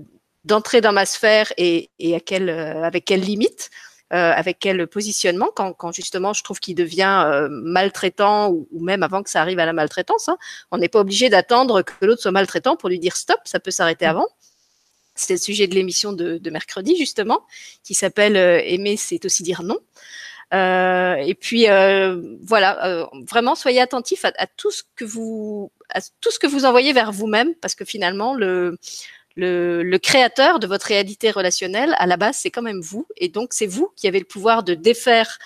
d'entrer 0.44 0.80
dans 0.80 0.92
ma 0.92 1.06
sphère 1.06 1.52
et, 1.56 1.90
et 1.98 2.14
à 2.14 2.20
quelle, 2.20 2.48
euh, 2.48 2.82
avec 2.82 3.04
quelle 3.04 3.20
limite. 3.20 3.70
avec 4.10 4.58
quel 4.60 4.86
positionnement 4.88 5.48
quand, 5.56 5.72
quand 5.72 5.90
justement 5.90 6.34
je 6.34 6.42
trouve 6.44 6.60
qu'il 6.60 6.74
devient 6.74 7.48
maltraitant 7.50 8.50
ou, 8.50 8.68
même 8.78 9.02
avant 9.02 9.22
que 9.22 9.30
ça 9.30 9.40
arrive 9.40 9.58
à 9.58 9.64
la 9.64 9.72
maltraitance. 9.72 10.28
Hein. 10.28 10.36
On 10.70 10.76
n'est 10.76 10.90
pas 10.90 11.00
obligé 11.00 11.30
d'attendre 11.30 11.80
que 11.80 11.94
l'autre 12.04 12.20
soit 12.20 12.30
maltraitant 12.30 12.76
pour 12.76 12.90
lui 12.90 12.98
dire 12.98 13.16
stop, 13.16 13.40
ça 13.46 13.58
peut 13.58 13.70
s'arrêter 13.70 14.04
avant. 14.04 14.28
C'est 15.14 15.32
le 15.32 15.38
sujet 15.38 15.66
de 15.66 15.74
l'émission 15.74 16.12
de, 16.12 16.36
de, 16.36 16.50
mercredi 16.50 16.94
justement, 16.94 17.40
qui 17.84 17.94
s'appelle 17.94 18.36
Aimer, 18.36 18.98
c'est 18.98 19.24
aussi 19.24 19.42
dire 19.42 19.62
non. 19.62 19.78
Euh, 20.52 21.14
et 21.14 21.34
puis 21.34 21.68
euh, 21.68 22.20
voilà, 22.42 22.84
euh, 22.86 23.06
vraiment 23.30 23.54
soyez 23.54 23.80
attentifs 23.80 24.24
à, 24.24 24.46
tout 24.46 24.70
ce 24.70 24.82
que 24.96 25.04
vous 25.04 25.72
à 25.88 26.00
tout 26.20 26.30
ce 26.30 26.38
que 26.38 26.46
vous 26.46 26.66
envoyez 26.66 26.92
vers 26.92 27.10
vous-même, 27.10 27.54
parce 27.54 27.74
que 27.74 27.84
finalement 27.86 28.34
le, 28.34 28.78
le, 29.36 29.82
le 29.82 29.98
créateur 29.98 30.58
de 30.58 30.66
votre 30.66 30.86
réalité 30.86 31.30
relationnelle 31.30 31.94
à 31.98 32.06
la 32.06 32.16
base 32.16 32.36
c'est 32.36 32.50
quand 32.50 32.62
même 32.62 32.80
vous, 32.80 33.06
et 33.16 33.28
donc 33.28 33.52
c'est 33.52 33.66
vous 33.66 33.92
qui 33.96 34.08
avez 34.08 34.18
le 34.18 34.24
pouvoir 34.24 34.62
de 34.62 34.74
défaire 34.74 35.38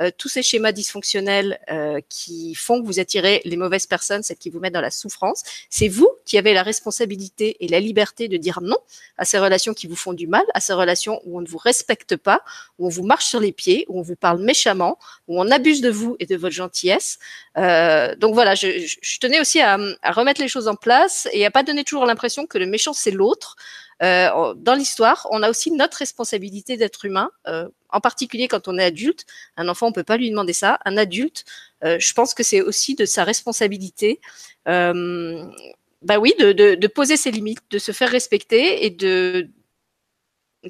euh, 0.00 0.10
tous 0.16 0.28
ces 0.28 0.42
schémas 0.42 0.72
dysfonctionnels 0.72 1.58
euh, 1.70 2.00
qui 2.08 2.54
font 2.54 2.80
que 2.80 2.86
vous 2.86 3.00
attirez 3.00 3.42
les 3.44 3.56
mauvaises 3.56 3.86
personnes, 3.86 4.22
celles 4.22 4.38
qui 4.38 4.50
vous 4.50 4.58
mettent 4.58 4.72
dans 4.72 4.80
la 4.80 4.90
souffrance, 4.90 5.42
c'est 5.68 5.88
vous 5.88 6.08
qui 6.24 6.38
avez 6.38 6.54
la 6.54 6.62
responsabilité 6.62 7.56
et 7.60 7.68
la 7.68 7.80
liberté 7.80 8.28
de 8.28 8.36
dire 8.36 8.60
non 8.62 8.78
à 9.18 9.24
ces 9.24 9.38
relations 9.38 9.74
qui 9.74 9.86
vous 9.86 9.96
font 9.96 10.12
du 10.12 10.26
mal, 10.26 10.44
à 10.54 10.60
ces 10.60 10.72
relations 10.72 11.20
où 11.24 11.38
on 11.38 11.40
ne 11.40 11.48
vous 11.48 11.58
respecte 11.58 12.16
pas, 12.16 12.42
où 12.78 12.86
on 12.86 12.88
vous 12.88 13.04
marche 13.04 13.26
sur 13.26 13.40
les 13.40 13.52
pieds, 13.52 13.84
où 13.88 13.98
on 13.98 14.02
vous 14.02 14.16
parle 14.16 14.42
méchamment, 14.42 14.98
où 15.28 15.40
on 15.40 15.50
abuse 15.50 15.80
de 15.80 15.90
vous 15.90 16.16
et 16.18 16.26
de 16.26 16.36
votre 16.36 16.54
gentillesse. 16.54 17.18
Euh, 17.58 18.16
donc 18.16 18.34
voilà, 18.34 18.54
je, 18.54 19.18
tenais 19.20 19.40
aussi 19.40 19.60
à, 19.60 19.78
à, 20.02 20.12
remettre 20.12 20.40
les 20.40 20.48
choses 20.48 20.68
en 20.68 20.74
place 20.74 21.28
et 21.32 21.44
à 21.44 21.50
pas 21.50 21.62
donner 21.62 21.84
toujours 21.84 22.06
l'impression 22.06 22.46
que 22.46 22.58
le 22.58 22.66
méchant 22.66 22.92
c'est 22.92 23.10
l'autre. 23.10 23.56
Euh, 24.02 24.54
dans 24.56 24.74
l'histoire, 24.74 25.26
on 25.30 25.42
a 25.42 25.50
aussi 25.50 25.70
notre 25.70 25.98
responsabilité 25.98 26.76
d'être 26.76 27.04
humain, 27.04 27.30
euh, 27.46 27.68
en 27.90 28.00
particulier 28.00 28.48
quand 28.48 28.68
on 28.68 28.78
est 28.78 28.84
adulte. 28.84 29.26
Un 29.56 29.68
enfant, 29.68 29.86
on 29.88 29.92
peut 29.92 30.04
pas 30.04 30.16
lui 30.16 30.30
demander 30.30 30.52
ça. 30.52 30.78
Un 30.84 30.96
adulte, 30.96 31.44
euh, 31.84 31.98
je 31.98 32.12
pense 32.12 32.34
que 32.34 32.42
c'est 32.42 32.60
aussi 32.60 32.94
de 32.94 33.04
sa 33.04 33.24
responsabilité. 33.24 34.20
bah 34.66 36.18
oui, 36.18 36.34
de, 36.38 36.50
de, 36.52 36.74
de, 36.74 36.86
poser 36.88 37.16
ses 37.16 37.30
limites, 37.30 37.60
de 37.70 37.78
se 37.78 37.92
faire 37.92 38.10
respecter 38.10 38.84
et 38.84 38.90
de 38.90 39.48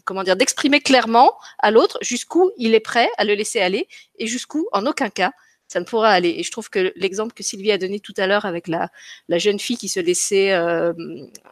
comment 0.05 0.23
dire, 0.23 0.37
d'exprimer 0.37 0.81
clairement 0.81 1.35
à 1.59 1.71
l'autre 1.71 1.99
jusqu'où 2.01 2.51
il 2.57 2.75
est 2.75 2.81
prêt 2.81 3.09
à 3.19 3.25
le 3.25 3.35
laisser 3.35 3.61
aller 3.61 3.89
et 4.19 4.27
jusqu'où, 4.27 4.67
en 4.73 4.87
aucun 4.87 5.11
cas, 5.11 5.33
ça 5.73 5.81
ne 5.81 5.87
pourra 5.87 6.11
aller. 6.11 6.35
Et 6.37 6.43
je 6.43 6.51
trouve 6.51 6.69
que 6.69 6.93
l'exemple 6.97 7.33
que 7.33 7.43
Sylvie 7.43 7.73
a 7.73 7.79
donné 7.79 7.99
tout 7.99 8.13
à 8.19 8.27
l'heure 8.27 8.45
avec 8.45 8.69
la, 8.69 8.91
la, 9.29 9.39
jeune 9.39 9.59
fille 9.59 9.79
qui 9.79 9.89
se 9.89 10.01
laissait 10.01 10.53
euh, 10.53 10.93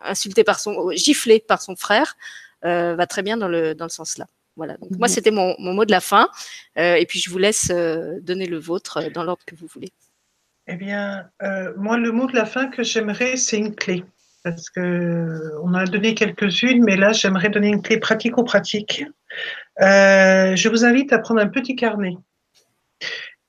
insulter 0.02 0.44
par 0.44 0.60
son, 0.60 0.90
gifler 0.90 1.40
par 1.40 1.62
son 1.62 1.74
frère, 1.74 2.16
euh, 2.66 2.94
va 2.97 3.06
très 3.06 3.22
bien 3.22 3.38
dans 3.38 3.48
le, 3.48 3.74
dans 3.74 3.86
le 3.86 3.90
sens 3.90 4.18
là. 4.18 4.26
Voilà. 4.56 4.76
Donc, 4.76 4.90
moi, 4.90 5.09
mhm. 5.09 5.14
c'était 5.14 5.30
mon, 5.30 5.55
mon, 5.59 5.72
mot 5.72 5.86
de 5.86 5.90
la 5.90 6.01
fin. 6.01 6.28
Euh, 6.78 6.97
et 6.97 7.06
puis, 7.06 7.18
je 7.18 7.30
vous 7.30 7.38
laisse 7.38 7.70
euh, 7.70 8.20
donner 8.20 8.44
le 8.44 8.59
vôtre 8.59 8.98
euh, 8.98 9.09
dans 9.09 9.24
l'ordre 9.24 9.42
que 9.47 9.55
vous 9.55 9.66
voulez. 9.66 9.88
Eh 10.66 10.76
bien, 10.76 11.30
euh, 11.42 11.72
moi, 11.78 11.97
le 11.97 12.12
mot 12.12 12.26
de 12.26 12.36
la 12.36 12.44
fin 12.44 12.66
que 12.66 12.82
j'aimerais, 12.82 13.38
c'est 13.38 13.56
une 13.56 13.74
clé. 13.74 14.05
Parce 14.44 14.68
que 14.68 15.52
on 15.62 15.72
a 15.72 15.86
donné 15.86 16.14
quelques-unes, 16.14 16.84
mais 16.84 16.97
là, 16.97 17.12
j'aimerais 17.12 17.48
donner 17.48 17.68
une 17.68 17.80
clé 17.80 17.98
pratico-pratique. 17.98 19.05
je 19.78 20.68
vous 20.68 20.84
invite 20.84 21.12
à 21.14 21.18
prendre 21.18 21.40
un 21.40 21.48
petit 21.48 21.74
carnet 21.74 22.16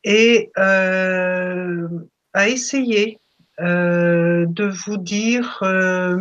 et 0.03 0.52
euh, 0.57 1.88
à 2.34 2.49
essayer 2.49 3.19
euh, 3.60 4.45
de 4.48 4.65
vous 4.65 4.98
dire 4.98 5.60
euh, 5.61 6.18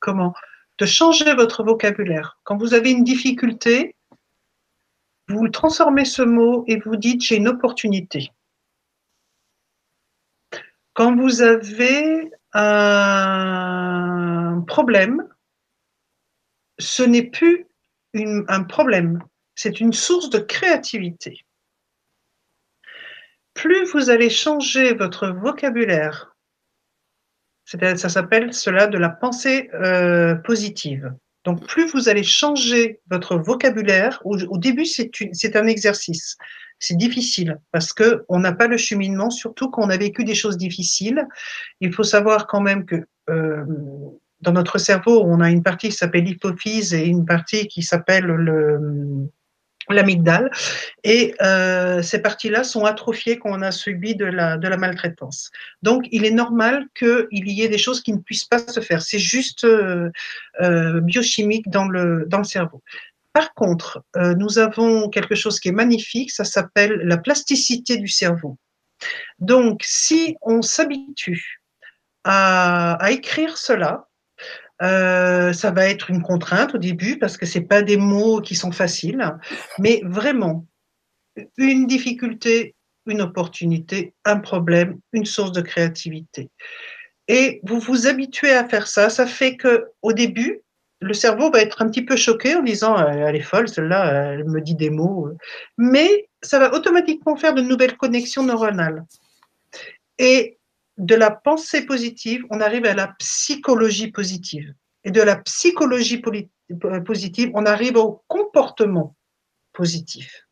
comment, 0.00 0.34
de 0.78 0.86
changer 0.86 1.34
votre 1.34 1.62
vocabulaire. 1.62 2.38
Quand 2.44 2.56
vous 2.56 2.74
avez 2.74 2.90
une 2.90 3.04
difficulté, 3.04 3.94
vous 5.28 5.48
transformez 5.48 6.04
ce 6.04 6.22
mot 6.22 6.64
et 6.66 6.80
vous 6.80 6.96
dites 6.96 7.22
j'ai 7.22 7.36
une 7.36 7.46
opportunité. 7.48 8.32
Quand 10.94 11.16
vous 11.16 11.40
avez 11.42 12.30
un 12.52 13.82
problème, 14.66 15.26
ce 16.78 17.02
n'est 17.02 17.22
plus 17.22 17.66
un 18.14 18.64
problème, 18.64 19.22
c'est 19.54 19.80
une 19.80 19.94
source 19.94 20.28
de 20.28 20.38
créativité 20.38 21.46
plus 23.54 23.84
vous 23.92 24.10
allez 24.10 24.30
changer 24.30 24.94
votre 24.94 25.28
vocabulaire, 25.28 26.34
ça 27.64 28.08
s'appelle 28.08 28.52
cela 28.52 28.86
de 28.86 28.98
la 28.98 29.08
pensée 29.08 29.70
euh, 29.74 30.34
positive. 30.34 31.12
Donc, 31.44 31.66
plus 31.66 31.90
vous 31.90 32.08
allez 32.08 32.22
changer 32.22 33.00
votre 33.10 33.36
vocabulaire, 33.36 34.20
au, 34.24 34.58
début, 34.58 34.84
c'est 34.84 35.56
un 35.56 35.66
exercice. 35.66 36.36
C'est 36.78 36.96
difficile 36.96 37.58
parce 37.72 37.92
que 37.92 38.24
on 38.28 38.38
n'a 38.38 38.52
pas 38.52 38.68
le 38.68 38.76
cheminement, 38.76 39.30
surtout 39.30 39.70
quand 39.70 39.82
on 39.84 39.90
a 39.90 39.96
vécu 39.96 40.24
des 40.24 40.34
choses 40.34 40.56
difficiles. 40.56 41.26
Il 41.80 41.92
faut 41.92 42.04
savoir 42.04 42.46
quand 42.46 42.60
même 42.60 42.84
que 42.84 43.04
euh, 43.30 43.64
dans 44.40 44.52
notre 44.52 44.78
cerveau, 44.78 45.22
on 45.24 45.40
a 45.40 45.50
une 45.50 45.62
partie 45.62 45.88
qui 45.88 45.94
s'appelle 45.94 46.24
l'hypophyse 46.24 46.94
et 46.94 47.06
une 47.06 47.24
partie 47.24 47.68
qui 47.68 47.82
s'appelle 47.82 48.24
le 48.24 49.28
l'amygdale. 49.88 50.50
Et 51.04 51.34
euh, 51.42 52.02
ces 52.02 52.20
parties-là 52.20 52.64
sont 52.64 52.84
atrophiées 52.84 53.38
quand 53.38 53.50
on 53.50 53.62
a 53.62 53.72
subi 53.72 54.14
de 54.14 54.24
la, 54.24 54.56
de 54.56 54.68
la 54.68 54.76
maltraitance. 54.76 55.50
Donc, 55.82 56.04
il 56.10 56.24
est 56.24 56.30
normal 56.30 56.86
qu'il 56.94 57.26
y 57.32 57.62
ait 57.62 57.68
des 57.68 57.78
choses 57.78 58.02
qui 58.02 58.12
ne 58.12 58.18
puissent 58.18 58.44
pas 58.44 58.58
se 58.58 58.80
faire. 58.80 59.02
C'est 59.02 59.18
juste 59.18 59.64
euh, 59.64 60.10
euh, 60.60 61.00
biochimique 61.00 61.68
dans 61.68 61.88
le, 61.88 62.24
dans 62.28 62.38
le 62.38 62.44
cerveau. 62.44 62.82
Par 63.32 63.54
contre, 63.54 64.04
nous 64.14 64.58
avons 64.58 65.08
quelque 65.08 65.34
chose 65.34 65.58
qui 65.58 65.70
est 65.70 65.72
magnifique, 65.72 66.30
ça 66.30 66.44
s'appelle 66.44 67.00
la 67.02 67.16
plasticité 67.16 67.96
du 67.96 68.06
cerveau. 68.06 68.58
Donc, 69.38 69.80
si 69.86 70.36
on 70.42 70.60
s'habitue 70.60 71.62
à, 72.24 72.92
à 73.02 73.10
écrire 73.10 73.56
cela, 73.56 74.06
euh, 74.82 75.52
ça 75.52 75.70
va 75.70 75.88
être 75.88 76.10
une 76.10 76.22
contrainte 76.22 76.74
au 76.74 76.78
début 76.78 77.18
parce 77.18 77.36
que 77.36 77.46
c'est 77.46 77.62
pas 77.62 77.82
des 77.82 77.96
mots 77.96 78.40
qui 78.40 78.54
sont 78.54 78.72
faciles, 78.72 79.24
mais 79.78 80.02
vraiment 80.04 80.66
une 81.56 81.86
difficulté, 81.86 82.74
une 83.06 83.22
opportunité, 83.22 84.14
un 84.24 84.38
problème, 84.38 84.98
une 85.12 85.24
source 85.24 85.52
de 85.52 85.60
créativité. 85.60 86.50
Et 87.28 87.60
vous 87.64 87.78
vous 87.78 88.06
habituez 88.06 88.52
à 88.52 88.68
faire 88.68 88.88
ça. 88.88 89.08
Ça 89.08 89.26
fait 89.26 89.56
que 89.56 89.86
au 90.02 90.12
début, 90.12 90.62
le 91.00 91.14
cerveau 91.14 91.50
va 91.50 91.60
être 91.60 91.82
un 91.82 91.88
petit 91.88 92.04
peu 92.04 92.16
choqué 92.16 92.54
en 92.54 92.62
disant 92.62 92.96
elle 92.96 93.36
est 93.36 93.40
folle, 93.40 93.68
celle-là, 93.68 94.32
elle 94.32 94.44
me 94.44 94.60
dit 94.60 94.74
des 94.74 94.90
mots. 94.90 95.28
Mais 95.78 96.28
ça 96.42 96.58
va 96.58 96.74
automatiquement 96.74 97.36
faire 97.36 97.54
de 97.54 97.62
nouvelles 97.62 97.96
connexions 97.96 98.42
neuronales. 98.42 99.04
Et 100.18 100.58
de 100.98 101.14
la 101.14 101.30
pensée 101.30 101.86
positive, 101.86 102.44
on 102.50 102.60
arrive 102.60 102.84
à 102.86 102.94
la 102.94 103.08
psychologie 103.18 104.10
positive. 104.10 104.74
Et 105.04 105.10
de 105.10 105.20
la 105.20 105.36
psychologie 105.36 106.22
positive, 107.04 107.50
on 107.54 107.66
arrive 107.66 107.96
au 107.96 108.22
comportement 108.28 109.16
positif. 109.72 110.46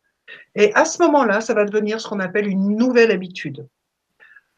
Et 0.54 0.72
à 0.74 0.84
ce 0.84 1.02
moment-là, 1.02 1.40
ça 1.40 1.54
va 1.54 1.64
devenir 1.64 2.00
ce 2.00 2.08
qu'on 2.08 2.20
appelle 2.20 2.48
une 2.48 2.76
nouvelle 2.76 3.10
habitude. 3.10 3.66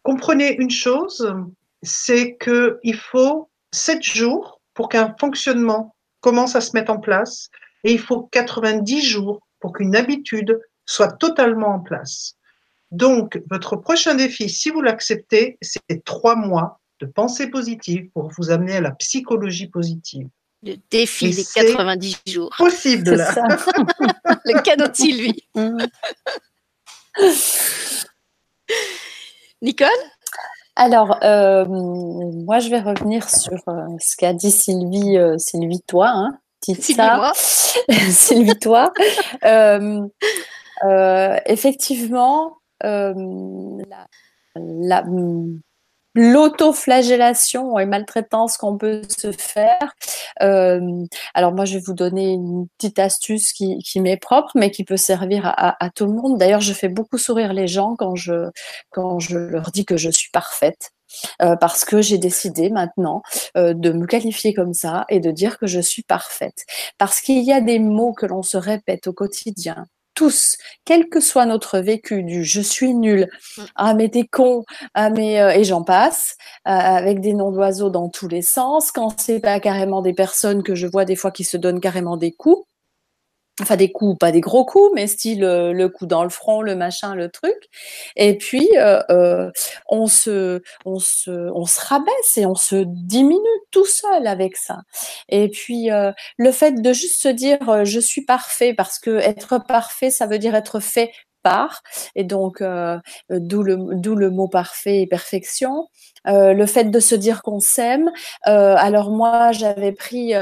Comprenez 0.02 0.56
une 0.56 0.70
chose, 0.70 1.34
c'est 1.82 2.36
qu'il 2.38 2.96
faut 2.96 3.50
sept 3.72 4.02
jours 4.02 4.60
pour 4.74 4.88
qu'un 4.88 5.14
fonctionnement 5.18 5.94
commence 6.20 6.56
à 6.56 6.60
se 6.60 6.74
mettre 6.74 6.92
en 6.92 6.98
place 6.98 7.50
et 7.84 7.92
il 7.92 8.00
faut 8.00 8.22
90 8.32 9.02
jours 9.02 9.40
pour 9.60 9.72
qu'une 9.72 9.96
habitude 9.96 10.58
soit 10.86 11.12
totalement 11.12 11.74
en 11.74 11.80
place. 11.80 12.36
Donc, 12.92 13.42
votre 13.50 13.74
prochain 13.76 14.14
défi, 14.14 14.48
si 14.48 14.70
vous 14.70 14.82
l'acceptez, 14.82 15.58
c'est 15.60 16.04
trois 16.04 16.36
mois 16.36 16.78
de 17.00 17.06
pensée 17.06 17.48
positive 17.48 18.08
pour 18.14 18.30
vous 18.36 18.50
amener 18.50 18.76
à 18.76 18.80
la 18.80 18.92
psychologie 18.92 19.66
positive. 19.66 20.28
Le 20.62 20.76
défi 20.90 21.30
des 21.30 21.42
90 21.42 22.20
jours. 22.26 22.54
Possible. 22.56 23.16
Là. 23.16 23.34
Le 24.44 24.62
cadeau 24.62 24.86
de 24.86 24.94
Sylvie. 24.94 25.48
Nicole? 29.62 29.88
Alors, 30.76 31.18
euh, 31.22 31.66
moi, 31.66 32.60
je 32.60 32.70
vais 32.70 32.80
revenir 32.80 33.28
sur 33.28 33.58
euh, 33.68 33.86
ce 33.98 34.16
qu'a 34.16 34.32
dit 34.32 34.50
Sylvie, 34.50 35.18
euh, 35.18 35.36
Sylvie 35.38 35.82
toi, 35.82 36.08
hein, 36.08 36.38
Sylvie-moi. 36.62 37.32
Sylvie 38.10 38.58
toi. 38.58 38.90
effectivement, 41.46 42.61
la, 42.82 44.06
la 44.56 45.04
l'autoflagellation 46.14 47.78
et 47.78 47.86
maltraitance 47.86 48.56
qu'on 48.56 48.76
peut 48.76 49.02
se 49.08 49.32
faire. 49.32 49.94
Euh, 50.42 51.04
alors 51.34 51.52
moi, 51.52 51.64
je 51.64 51.74
vais 51.74 51.84
vous 51.84 51.94
donner 51.94 52.32
une 52.32 52.66
petite 52.78 52.98
astuce 52.98 53.52
qui, 53.52 53.78
qui 53.78 54.00
m'est 54.00 54.18
propre, 54.18 54.50
mais 54.54 54.70
qui 54.70 54.84
peut 54.84 54.96
servir 54.96 55.42
à, 55.46 55.90
tout 55.94 56.06
le 56.06 56.12
monde. 56.12 56.38
D'ailleurs, 56.38 56.60
je 56.60 56.72
fais 56.72 56.88
beaucoup 56.88 57.18
sourire 57.18 57.52
les 57.52 57.66
gens 57.66 57.96
quand 57.96 58.14
je 58.14 58.50
quand 58.90 59.18
je 59.18 59.38
leur 59.38 59.70
dis 59.70 59.84
que 59.84 59.96
je 59.96 60.10
suis 60.10 60.30
parfaite. 60.30 60.90
parce 61.38 61.84
que 61.84 62.00
j'ai 62.00 62.18
décidé 62.18 62.70
maintenant 62.70 63.22
de 63.54 63.92
me 63.92 64.06
qualifier 64.06 64.54
comme 64.54 64.74
ça 64.74 65.04
et 65.08 65.20
de 65.20 65.30
dire 65.30 65.58
que 65.58 65.66
je 65.66 65.80
suis 65.80 66.02
parfaite. 66.02 66.64
Parce 66.98 67.20
qu'il 67.20 67.42
y 67.42 67.52
a 67.52 67.60
des 67.60 67.78
mots 67.78 68.12
que 68.12 68.26
l'on 68.26 68.42
se 68.42 68.56
répète 68.56 69.06
au 69.06 69.12
quotidien 69.12 69.86
tous, 70.14 70.56
quel 70.84 71.08
que 71.08 71.20
soit 71.20 71.46
notre 71.46 71.78
vécu, 71.78 72.22
du 72.22 72.44
je 72.44 72.60
suis 72.60 72.94
nul, 72.94 73.28
mm. 73.56 73.62
ah 73.76 73.94
mais 73.94 74.08
t'es 74.08 74.26
con, 74.26 74.64
ah 74.94 75.10
mais 75.10 75.40
euh, 75.40 75.50
et 75.50 75.64
j'en 75.64 75.82
passe, 75.82 76.36
euh, 76.68 76.70
avec 76.70 77.20
des 77.20 77.34
noms 77.34 77.52
d'oiseaux 77.52 77.90
dans 77.90 78.08
tous 78.08 78.28
les 78.28 78.42
sens. 78.42 78.92
Quand 78.92 79.20
c'est 79.20 79.40
pas 79.40 79.60
carrément 79.60 80.02
des 80.02 80.14
personnes 80.14 80.62
que 80.62 80.74
je 80.74 80.86
vois 80.86 81.04
des 81.04 81.16
fois 81.16 81.30
qui 81.30 81.44
se 81.44 81.56
donnent 81.56 81.80
carrément 81.80 82.16
des 82.16 82.32
coups, 82.32 82.66
enfin 83.60 83.76
des 83.76 83.92
coups, 83.92 84.18
pas 84.18 84.32
des 84.32 84.40
gros 84.40 84.64
coups, 84.64 84.90
mais 84.94 85.06
style 85.06 85.44
euh, 85.44 85.72
le 85.72 85.88
coup 85.88 86.06
dans 86.06 86.22
le 86.22 86.30
front, 86.30 86.62
le 86.62 86.74
machin, 86.74 87.14
le 87.14 87.28
truc. 87.28 87.68
Et 88.16 88.38
puis 88.38 88.68
euh, 88.76 89.02
euh, 89.10 89.50
on 89.88 90.06
se, 90.06 90.62
on 90.84 90.98
se, 90.98 91.50
on 91.54 91.66
se 91.66 91.80
rabaisse 91.80 92.36
et 92.36 92.46
on 92.46 92.54
se 92.54 92.84
diminue 92.86 93.40
tout 93.70 93.86
seul 93.86 94.26
avec 94.26 94.56
ça. 94.56 94.80
Et 95.28 95.48
puis 95.48 95.90
le 96.36 96.52
fait 96.52 96.80
de 96.80 96.92
juste 96.92 97.20
se 97.22 97.28
dire 97.28 97.84
je 97.84 98.00
suis 98.00 98.24
parfait 98.24 98.74
parce 98.74 98.98
que 98.98 99.18
être 99.18 99.58
parfait, 99.66 100.10
ça 100.10 100.26
veut 100.26 100.38
dire 100.38 100.54
être 100.54 100.80
fait 100.80 101.12
par, 101.42 101.82
et 102.14 102.24
donc 102.24 102.62
d'où 103.30 103.62
le 103.62 103.76
d'où 103.94 104.14
le 104.14 104.30
mot 104.30 104.48
parfait 104.48 105.02
et 105.02 105.06
perfection. 105.06 105.88
le 106.26 106.66
fait 106.66 106.84
de 106.84 107.00
se 107.00 107.14
dire 107.14 107.42
qu'on 107.42 107.60
s'aime. 107.60 108.10
alors 108.44 109.10
moi, 109.10 109.52
j'avais 109.52 109.92
pris 109.92 110.32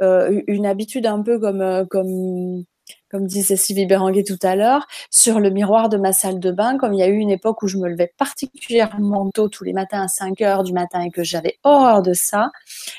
une 0.00 0.66
habitude 0.66 1.06
un 1.06 1.22
peu 1.22 1.38
comme 1.38 1.86
comme 1.88 2.64
comme 3.14 3.28
disait 3.28 3.54
Sylvie 3.54 3.86
Béranguet 3.86 4.24
tout 4.24 4.40
à 4.42 4.56
l'heure, 4.56 4.88
sur 5.08 5.38
le 5.38 5.48
miroir 5.48 5.88
de 5.88 5.96
ma 5.96 6.12
salle 6.12 6.40
de 6.40 6.50
bain, 6.50 6.76
comme 6.76 6.94
il 6.94 6.98
y 6.98 7.02
a 7.04 7.06
eu 7.06 7.18
une 7.18 7.30
époque 7.30 7.62
où 7.62 7.68
je 7.68 7.76
me 7.76 7.88
levais 7.88 8.12
particulièrement 8.18 9.30
tôt 9.30 9.48
tous 9.48 9.62
les 9.62 9.72
matins 9.72 10.02
à 10.02 10.08
5 10.08 10.40
heures 10.40 10.64
du 10.64 10.72
matin 10.72 11.00
et 11.00 11.10
que 11.12 11.22
j'avais 11.22 11.60
horreur 11.62 12.02
de 12.02 12.12
ça, 12.12 12.50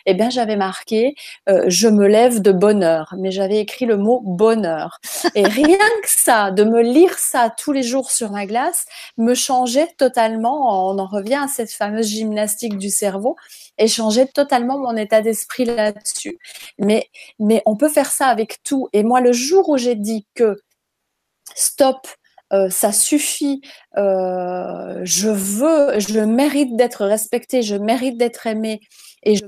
eh 0.06 0.14
bien 0.14 0.30
j'avais 0.30 0.56
marqué 0.56 1.16
euh, 1.50 1.66
je 1.68 1.90
me 1.90 2.08
lève 2.08 2.42
de 2.42 2.54
bonne 2.54 2.82
heure, 2.82 3.14
mais 3.18 3.30
j'avais 3.30 3.58
écrit 3.58 3.86
le 3.86 3.98
mot 3.98 4.22
bonheur. 4.24 5.02
Et 5.36 5.44
rien 5.48 5.78
que 6.02 6.10
ça, 6.10 6.50
de 6.50 6.64
me 6.64 6.82
lire 6.82 7.18
ça 7.18 7.50
tous 7.50 7.74
les 7.74 7.84
jours 7.84 8.10
sur 8.10 8.32
ma 8.32 8.46
glace, 8.46 8.86
me 9.18 9.34
changeait 9.34 9.90
totalement. 9.98 10.90
On 10.92 10.98
en 10.98 11.08
revient 11.08 11.42
à 11.44 11.50
cette 11.50 11.74
fameuse 11.74 12.08
gymnastique 12.08 12.78
du 12.78 12.90
cerveau 12.90 13.36
et 13.78 13.88
changer 13.88 14.28
totalement 14.28 14.78
mon 14.78 14.96
état 14.96 15.22
d'esprit 15.22 15.66
là-dessus. 15.66 16.38
Mais, 16.80 17.10
mais 17.40 17.62
on 17.66 17.76
peut 17.76 17.90
faire 17.90 18.12
ça 18.12 18.28
avec 18.28 18.62
tout. 18.64 18.90
Et 18.94 19.04
moi, 19.04 19.22
le 19.22 19.34
jour 19.34 19.70
où 19.70 19.78
j'ai 19.78 19.96
dit 19.96 20.26
que 20.36 20.58
stop, 21.56 22.08
euh, 22.54 22.70
ça 22.70 22.92
suffit, 22.92 23.62
euh, 23.98 25.02
je 25.04 25.30
veux, 25.30 26.00
je 26.00 26.20
mérite 26.20 26.76
d'être 26.76 27.06
respectée, 27.06 27.62
je 27.64 27.76
mérite 27.76 28.18
d'être 28.18 28.48
aimée 28.48 28.82
et 29.24 29.36
je 29.36 29.46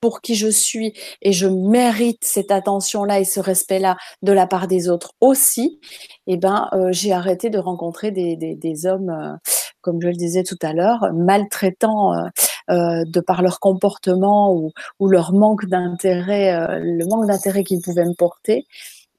pour 0.00 0.20
qui 0.20 0.36
je 0.36 0.46
suis 0.46 0.92
et 1.22 1.32
je 1.32 1.48
mérite 1.48 2.22
cette 2.22 2.52
attention-là 2.52 3.18
et 3.18 3.24
ce 3.24 3.40
respect-là 3.40 3.96
de 4.22 4.30
la 4.30 4.46
part 4.46 4.68
des 4.68 4.88
autres 4.88 5.12
aussi, 5.20 5.80
eh 6.28 6.36
ben, 6.36 6.68
euh, 6.72 6.92
j'ai 6.92 7.12
arrêté 7.12 7.50
de 7.50 7.58
rencontrer 7.58 8.12
des, 8.12 8.36
des, 8.36 8.86
hommes, 8.86 9.38
comme 9.80 10.00
je 10.00 10.06
le 10.06 10.14
disais 10.14 10.44
tout 10.44 10.58
à 10.62 10.72
l'heure, 10.72 11.12
maltraitants 11.12 12.12
de 12.68 13.20
par 13.20 13.42
leur 13.42 13.60
comportement 13.60 14.52
ou, 14.52 14.72
ou 14.98 15.08
leur 15.08 15.32
manque 15.32 15.66
d'intérêt, 15.66 16.54
euh, 16.54 16.80
le 16.82 17.06
manque 17.06 17.26
d'intérêt 17.26 17.64
qu'ils 17.64 17.80
pouvaient 17.80 18.04
me 18.04 18.14
porter. 18.14 18.66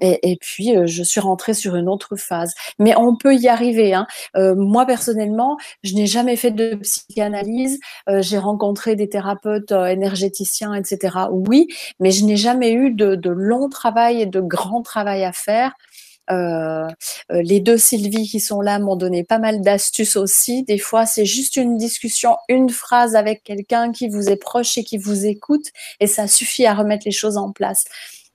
Et, 0.02 0.32
et, 0.32 0.38
puis, 0.38 0.76
euh, 0.76 0.86
je 0.86 1.04
suis 1.04 1.20
rentrée 1.20 1.54
sur 1.54 1.76
une 1.76 1.90
autre 1.90 2.16
phase. 2.16 2.54
Mais 2.80 2.96
on 2.96 3.16
peut 3.16 3.36
y 3.36 3.48
arriver. 3.48 3.94
Hein. 3.94 4.08
Euh, 4.38 4.56
moi, 4.56 4.86
personnellement, 4.86 5.58
je 5.84 5.94
n'ai 5.96 6.08
jamais 6.08 6.36
fait 6.36 6.52
de 6.52 6.76
psychanalyse. 6.76 7.80
Euh, 8.08 8.22
j'ai 8.22 8.38
rencontré 8.38 8.96
des 8.96 9.10
thérapeutes 9.10 9.72
énergéticiens, 9.72 10.74
etc. 10.74 11.18
Oui, 11.32 11.68
mais 12.00 12.12
je 12.12 12.24
n'ai 12.26 12.38
jamais 12.38 12.72
eu 12.72 12.92
de, 12.92 13.16
de, 13.16 13.30
long 13.30 13.70
travail 13.70 14.22
et 14.22 14.26
de 14.26 14.40
grand 14.40 14.82
travail 14.82 15.24
à 15.24 15.32
faire. 15.32 15.74
Euh, 16.32 16.88
euh, 17.32 17.42
les 17.42 17.60
deux 17.60 17.78
Sylvie 17.78 18.28
qui 18.28 18.40
sont 18.40 18.62
là 18.62 18.80
m'ont 18.80 18.96
donné 18.96 19.24
pas 19.24 19.40
mal 19.40 19.62
d'astuces 19.62 20.16
aussi. 20.16 20.64
Des 20.64 20.78
fois, 20.78 21.06
c'est 21.06 21.26
juste 21.26 21.56
une 21.56 21.78
discussion, 21.78 22.38
une 22.48 22.70
phrase 22.70 23.16
avec 23.16 23.44
quelqu'un 23.44 23.92
qui 23.92 24.10
vous 24.10 24.30
est 24.30 24.38
proche 24.38 24.78
et 24.78 24.84
qui 24.84 24.98
vous 24.98 25.26
écoute, 25.26 25.66
et 26.00 26.08
ça 26.08 26.28
suffit 26.28 26.66
à 26.66 26.74
remettre 26.74 27.04
les 27.06 27.12
choses 27.12 27.38
en 27.38 27.52
place. 27.52 27.86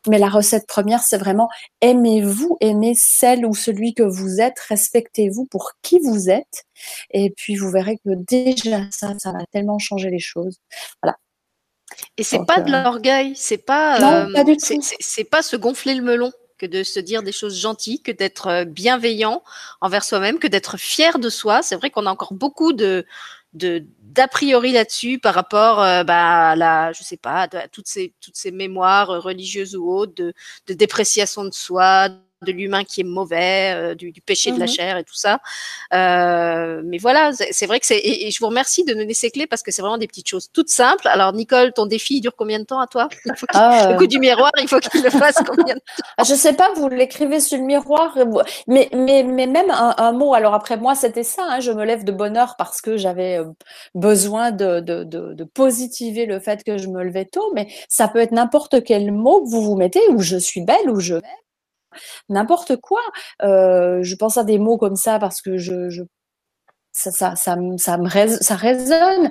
Mais 0.06 0.18
la 0.18 0.28
recette 0.28 0.66
première, 0.66 1.02
c'est 1.02 1.16
vraiment 1.16 1.48
aimez-vous, 1.80 2.58
aimez 2.60 2.94
celle 2.94 3.46
ou 3.46 3.54
celui 3.54 3.94
que 3.94 4.02
vous 4.02 4.40
êtes, 4.40 4.58
respectez-vous 4.68 5.46
pour 5.46 5.72
qui 5.80 5.98
vous 6.00 6.28
êtes, 6.28 6.64
et 7.10 7.30
puis 7.30 7.56
vous 7.56 7.70
verrez 7.70 7.96
que 8.04 8.10
déjà 8.14 8.82
ça, 8.90 9.14
ça 9.18 9.32
va 9.32 9.46
tellement 9.50 9.78
changer 9.78 10.10
les 10.10 10.18
choses. 10.18 10.58
Voilà. 11.02 11.16
Et 12.18 12.22
c'est 12.22 12.44
pas 12.44 12.60
de 12.60 12.72
euh, 12.72 12.82
l'orgueil, 12.82 13.34
c'est 13.36 13.58
pas, 13.58 13.98
non, 13.98 14.32
pas. 14.32 14.44
C'est 15.00 15.24
pas 15.24 15.42
se 15.42 15.56
gonfler 15.56 15.94
le 15.94 16.02
melon 16.02 16.32
que 16.58 16.66
de 16.66 16.82
se 16.82 17.00
dire 17.00 17.22
des 17.22 17.32
choses 17.32 17.58
gentilles, 17.58 18.00
que 18.02 18.12
d'être 18.12 18.46
euh, 18.48 18.64
bienveillant 18.64 19.42
envers 19.80 20.04
soi-même, 20.04 20.38
que 20.38 20.46
d'être 20.46 20.76
fier 20.76 21.18
de 21.18 21.28
soi. 21.28 21.62
C'est 21.62 21.76
vrai 21.76 21.90
qu'on 21.90 22.06
a 22.06 22.10
encore 22.10 22.34
beaucoup 22.34 22.72
de 22.72 23.04
d'a 23.54 24.28
priori 24.28 24.72
là-dessus 24.72 25.18
par 25.20 25.34
rapport 25.34 25.80
euh, 25.80 26.02
bah, 26.04 26.50
à 26.50 26.56
la 26.56 26.92
je 26.92 27.02
sais 27.04 27.16
pas 27.16 27.42
à 27.42 27.68
toutes 27.68 27.86
ces 27.86 28.12
toutes 28.20 28.36
ces 28.36 28.50
mémoires 28.50 29.08
religieuses 29.22 29.76
ou 29.76 29.88
autres 29.90 30.14
de, 30.14 30.34
de 30.66 30.74
dépréciation 30.74 31.44
de 31.44 31.52
soi 31.52 32.08
de 32.42 32.52
l'humain 32.52 32.84
qui 32.84 33.00
est 33.00 33.04
mauvais, 33.04 33.72
euh, 33.74 33.94
du, 33.94 34.12
péché 34.24 34.52
de 34.52 34.58
la 34.58 34.66
mmh 34.66 34.68
chair 34.68 34.96
et 34.96 35.04
tout 35.04 35.14
ça. 35.14 35.40
Euh, 35.92 36.82
mais 36.84 36.98
voilà, 36.98 37.32
c'est 37.32 37.66
vrai 37.66 37.80
que 37.80 37.86
c'est. 37.86 38.00
Et, 38.02 38.30
je 38.30 38.38
vous 38.40 38.48
remercie 38.48 38.84
de 38.84 38.92
nous 38.92 39.00
donner 39.00 39.14
ces 39.14 39.30
clés 39.30 39.46
parce 39.46 39.62
que 39.62 39.70
c'est 39.70 39.82
vraiment 39.82 39.98
des 39.98 40.06
petites 40.06 40.28
choses 40.28 40.48
toutes 40.52 40.68
simples. 40.68 41.06
Alors, 41.08 41.32
Nicole, 41.32 41.72
ton 41.72 41.86
défi 41.86 42.20
dure 42.20 42.34
combien 42.36 42.58
de 42.58 42.64
temps 42.64 42.80
à 42.80 42.86
toi? 42.86 43.08
Ah, 43.52 43.92
Le 43.92 43.98
coup 43.98 44.06
du 44.06 44.18
miroir, 44.18 44.50
il 44.60 44.68
faut 44.68 44.80
qu'il 44.80 45.02
le 45.02 45.10
fasse 45.10 45.36
combien 45.46 45.74
de 45.74 45.80
temps? 45.80 46.04
Ah, 46.16 46.24
Je 46.24 46.34
sais 46.34 46.54
pas, 46.54 46.72
vous 46.74 46.88
l'écrivez 46.88 47.40
sur 47.40 47.58
le 47.58 47.64
miroir, 47.64 48.16
mais, 48.66 48.88
mais, 48.92 49.22
mais 49.22 49.46
même 49.46 49.70
un, 49.70 50.12
mot. 50.12 50.34
Alors, 50.34 50.54
après 50.54 50.76
moi, 50.76 50.94
c'était 50.94 51.22
ça. 51.22 51.42
Hein, 51.48 51.60
je 51.60 51.72
me 51.72 51.84
lève 51.84 52.04
de 52.04 52.12
bonne 52.12 52.36
heure 52.36 52.56
parce 52.56 52.80
que 52.80 52.96
j'avais 52.96 53.38
euh, 53.38 53.44
besoin 53.94 54.50
de, 54.50 54.80
de, 54.80 55.04
de, 55.04 55.34
de 55.34 55.44
positiver 55.44 56.26
le 56.26 56.40
fait 56.40 56.64
que 56.64 56.78
je 56.78 56.88
me 56.88 57.02
levais 57.02 57.24
tôt, 57.24 57.52
mais 57.54 57.68
ça 57.88 58.08
peut 58.08 58.20
être 58.20 58.32
n'importe 58.32 58.82
quel 58.84 59.12
mot 59.12 59.42
que 59.42 59.50
vous 59.50 59.62
vous 59.62 59.76
mettez, 59.76 60.00
ou 60.10 60.20
je 60.20 60.36
suis 60.36 60.62
belle, 60.62 60.90
ou 60.90 61.00
je 61.00 61.16
n'importe 62.28 62.76
quoi. 62.76 63.00
Euh, 63.42 64.02
je 64.02 64.14
pense 64.16 64.36
à 64.38 64.44
des 64.44 64.58
mots 64.58 64.78
comme 64.78 64.96
ça 64.96 65.18
parce 65.18 65.40
que 65.42 65.56
je, 65.56 66.04
ça, 66.92 67.10
ça, 67.10 67.36
ça, 67.36 67.56
ça, 67.78 67.98
me 67.98 68.08
ça 68.08 68.54
résonne. 68.56 69.30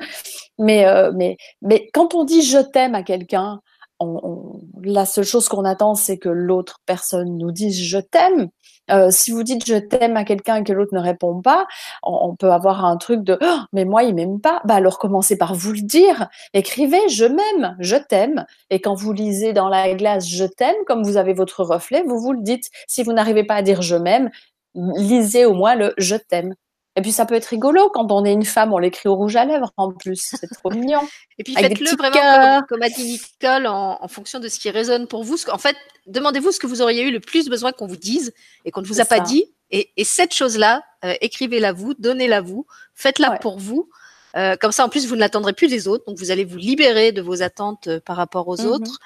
Mais, 0.60 0.86
euh, 0.86 1.12
mais, 1.16 1.38
mais 1.62 1.90
quand 1.94 2.14
on 2.16 2.24
dit 2.26 2.42
je 2.42 2.60
t'aime 2.60 2.96
à 2.96 3.04
quelqu'un, 3.04 3.60
on, 4.00 4.60
la 4.84 5.06
seule 5.06 5.26
chose 5.26 5.48
qu'on 5.48 5.66
attend, 5.66 5.96
c'est 5.96 6.18
que 6.18 6.30
l'autre 6.30 6.80
personne 6.86 7.38
nous 7.38 7.52
dise 7.52 7.82
je 7.82 8.00
t'aime. 8.00 8.50
Euh, 8.92 9.12
si 9.12 9.32
vous 9.32 9.44
dites 9.44 9.66
je 9.66 9.76
t'aime 9.76 10.18
à 10.18 10.26
quelqu'un 10.26 10.58
et 10.58 10.64
que 10.64 10.74
l'autre 10.74 10.94
ne 10.94 11.00
répond 11.00 11.42
pas, 11.42 11.66
on, 12.04 12.36
peut 12.36 12.52
avoir 12.52 12.86
un 12.86 12.98
truc 12.98 13.24
de 13.24 13.38
oh, 13.42 13.60
mais 13.72 13.86
moi 13.86 14.04
il 14.04 14.16
m'aime 14.16 14.40
pas. 14.42 14.62
Bah 14.66 14.76
alors 14.76 15.00
commencez 15.00 15.38
par 15.38 15.56
vous 15.56 15.72
le 15.74 15.82
dire. 15.82 16.30
Écrivez 16.54 17.10
je 17.10 17.26
m'aime, 17.26 17.76
je 17.80 17.96
t'aime. 17.96 18.46
Et 18.70 18.82
quand 18.82 18.96
vous 18.96 19.14
lisez 19.14 19.54
dans 19.54 19.70
la 19.70 19.94
glace 19.94 20.28
je 20.28 20.46
t'aime, 20.46 20.76
comme 20.88 21.04
vous 21.04 21.18
avez 21.18 21.34
votre 21.34 21.64
reflet, 21.64 22.04
vous 22.04 22.20
vous 22.20 22.34
le 22.34 22.42
dites. 22.42 22.70
Si 22.88 23.04
vous 23.04 23.14
n'arrivez 23.14 23.44
pas 23.44 23.56
à 23.56 23.62
dire 23.62 23.82
je 23.82 23.96
m'aime, 23.96 24.30
lisez 24.76 25.46
au 25.46 25.54
moins 25.54 25.76
le 25.76 25.94
je 25.98 26.16
t'aime. 26.16 26.54
Et 26.96 27.02
puis 27.02 27.12
ça 27.12 27.26
peut 27.26 27.34
être 27.34 27.46
rigolo 27.46 27.90
quand 27.90 28.12
on 28.12 28.24
est 28.24 28.34
une 28.34 28.46
femme, 28.46 28.72
on 28.72 28.78
l'écrit 28.78 29.10
au 29.10 29.16
rouge 29.16 29.36
à 29.36 29.46
lèvres 29.46 29.72
en 29.78 29.92
plus, 29.92 30.36
c'est 30.40 30.48
trop 30.48 30.70
mignon. 30.72 31.02
Et 31.40 31.44
puis 31.44 31.56
faites-le 31.56 31.96
vraiment 31.98 32.62
comme, 32.70 32.84
a 32.84 32.90
dit 32.90 33.04
Nicole 33.04 33.66
en, 33.66 34.08
fonction 34.08 34.40
de 34.40 34.48
ce 34.48 34.60
qui 34.60 34.70
résonne 34.70 35.08
pour 35.08 35.24
vous. 35.24 35.38
En 35.52 35.58
fait, 35.58 35.76
demandez-vous 36.06 36.52
ce 36.52 36.60
que 36.60 36.68
vous 36.68 36.82
auriez 36.82 37.04
eu 37.04 37.12
le 37.12 37.20
plus 37.20 37.50
besoin 37.50 37.72
qu'on 37.72 37.88
vous 37.88 37.98
dise 37.98 38.34
et 38.66 38.72
qu'on 38.72 38.82
ne 38.82 38.88
vous 38.88 39.02
a 39.02 39.06
pas 39.06 39.20
dit. 39.20 39.46
Et, 39.72 40.04
cette 40.04 40.36
chose-là, 40.36 40.84
euh, 41.04 41.16
écrivez-la 41.20 41.74
vous, 41.74 41.96
donnez-la 41.96 42.42
vous, 42.42 42.68
faites-la 42.94 43.40
pour 43.40 43.58
vous. 43.58 43.90
Euh, 44.36 44.56
comme 44.56 44.72
ça, 44.72 44.86
en 44.86 44.90
plus, 44.90 45.08
vous 45.08 45.16
ne 45.16 45.20
l'attendrez 45.20 45.54
plus 45.54 45.68
des 45.68 45.88
autres. 45.88 46.06
Donc, 46.06 46.20
vous 46.20 46.30
allez 46.30 46.46
vous 46.46 46.58
libérer 46.58 47.12
de 47.12 47.24
vos 47.24 47.42
attentes 47.42 47.88
euh, 47.88 48.00
par 48.00 48.18
rapport 48.18 48.48
aux 48.48 48.62
mmh 48.62 48.68
autres. 48.68 49.00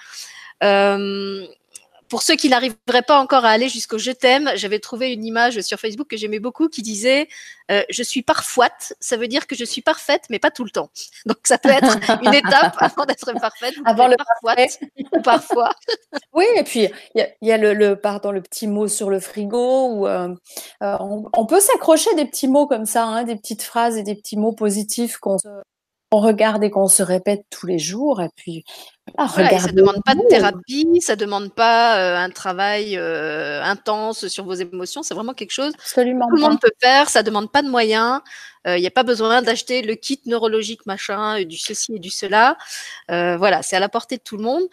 Pour 2.09 2.21
ceux 2.21 2.35
qui 2.35 2.49
n'arriveraient 2.49 3.01
pas 3.05 3.19
encore 3.19 3.45
à 3.45 3.49
aller 3.49 3.69
jusqu'au 3.69 3.97
je 3.97 4.11
t'aime, 4.11 4.51
j'avais 4.55 4.79
trouvé 4.79 5.11
une 5.11 5.25
image 5.25 5.59
sur 5.61 5.79
Facebook 5.79 6.07
que 6.07 6.17
j'aimais 6.17 6.39
beaucoup 6.39 6.69
qui 6.69 6.81
disait 6.81 7.27
euh, 7.69 7.83
je 7.89 8.01
suis 8.01 8.21
parfoite, 8.21 8.95
ça 8.99 9.17
veut 9.17 9.27
dire 9.27 9.45
que 9.45 9.55
je 9.55 9.65
suis 9.65 9.81
parfaite, 9.81 10.23
mais 10.29 10.39
pas 10.39 10.51
tout 10.51 10.63
le 10.63 10.69
temps. 10.69 10.89
Donc 11.25 11.37
ça 11.43 11.57
peut 11.57 11.69
être 11.69 11.97
une 12.23 12.33
étape 12.33 12.75
avant 12.79 13.05
d'être 13.05 13.31
parfaite. 13.33 13.75
avant 13.85 14.07
le 14.07 14.15
parfoite 14.15 14.79
ou 15.11 15.21
parfois. 15.21 15.71
Oui, 16.33 16.45
et 16.55 16.63
puis 16.63 16.87
il 17.15 17.27
y 17.41 17.51
a, 17.51 17.57
le, 17.57 17.95
pardon 17.95 18.31
le 18.31 18.41
petit 18.41 18.67
mot 18.67 18.87
sur 18.87 19.09
le 19.09 19.19
frigo 19.19 19.87
ou 19.87 20.07
euh, 20.07 20.29
euh, 20.83 20.97
on, 20.99 21.45
peut 21.47 21.59
s'accrocher 21.59 22.13
des 22.15 22.25
petits 22.25 22.47
mots 22.47 22.67
comme 22.67 22.85
ça, 22.85 23.05
hein, 23.05 23.23
des 23.23 23.35
petites 23.35 23.63
phrases 23.63 23.97
et 23.97 24.03
des 24.03 24.13
petits 24.13 24.37
mots 24.37 24.51
positifs 24.51 25.17
qu'on 25.17 25.37
on 26.11 26.19
regarde 26.19 26.63
et 26.63 26.69
qu'on 26.69 26.87
se 26.87 27.01
répète 27.01 27.45
tous 27.49 27.65
les 27.65 27.79
jours. 27.79 28.21
Et 28.21 28.29
puis 28.35 28.63
Ah, 29.17 29.27
voilà, 29.33 29.59
ça 29.59 29.71
demande 29.71 30.03
pas 30.03 30.15
de 30.15 30.21
thérapie, 30.27 31.01
ça 31.01 31.15
demande 31.15 31.53
pas 31.53 31.97
euh, 31.97 32.17
un 32.17 32.29
travail 32.29 32.97
euh, 32.97 33.61
intense 33.63 34.27
sur 34.27 34.43
vos 34.45 34.53
émotions. 34.53 35.03
C'est 35.03 35.13
vraiment 35.13 35.33
quelque 35.33 35.51
chose 35.51 35.73
Absolument 35.75 36.27
que 36.27 36.31
tout 36.31 36.35
le 36.35 36.41
monde 36.41 36.59
peut 36.59 36.71
faire. 36.81 37.09
Ça 37.09 37.23
demande 37.23 37.51
pas 37.51 37.61
de 37.61 37.69
moyens. 37.69 38.21
Il 38.65 38.71
euh, 38.71 38.79
n'y 38.79 38.87
a 38.87 38.91
pas 38.91 39.03
besoin 39.03 39.41
d'acheter 39.41 39.81
le 39.81 39.95
kit 39.95 40.19
neurologique 40.25 40.85
machin, 40.85 41.41
du 41.43 41.57
ceci 41.57 41.95
et 41.95 41.99
du 41.99 42.09
cela. 42.09 42.57
voilà, 43.07 43.61
c'est 43.63 43.77
à 43.77 43.79
la 43.79 43.87
portée 43.87 44.17
de 44.17 44.21
tout 44.21 44.35
le 44.35 44.43
monde. 44.43 44.63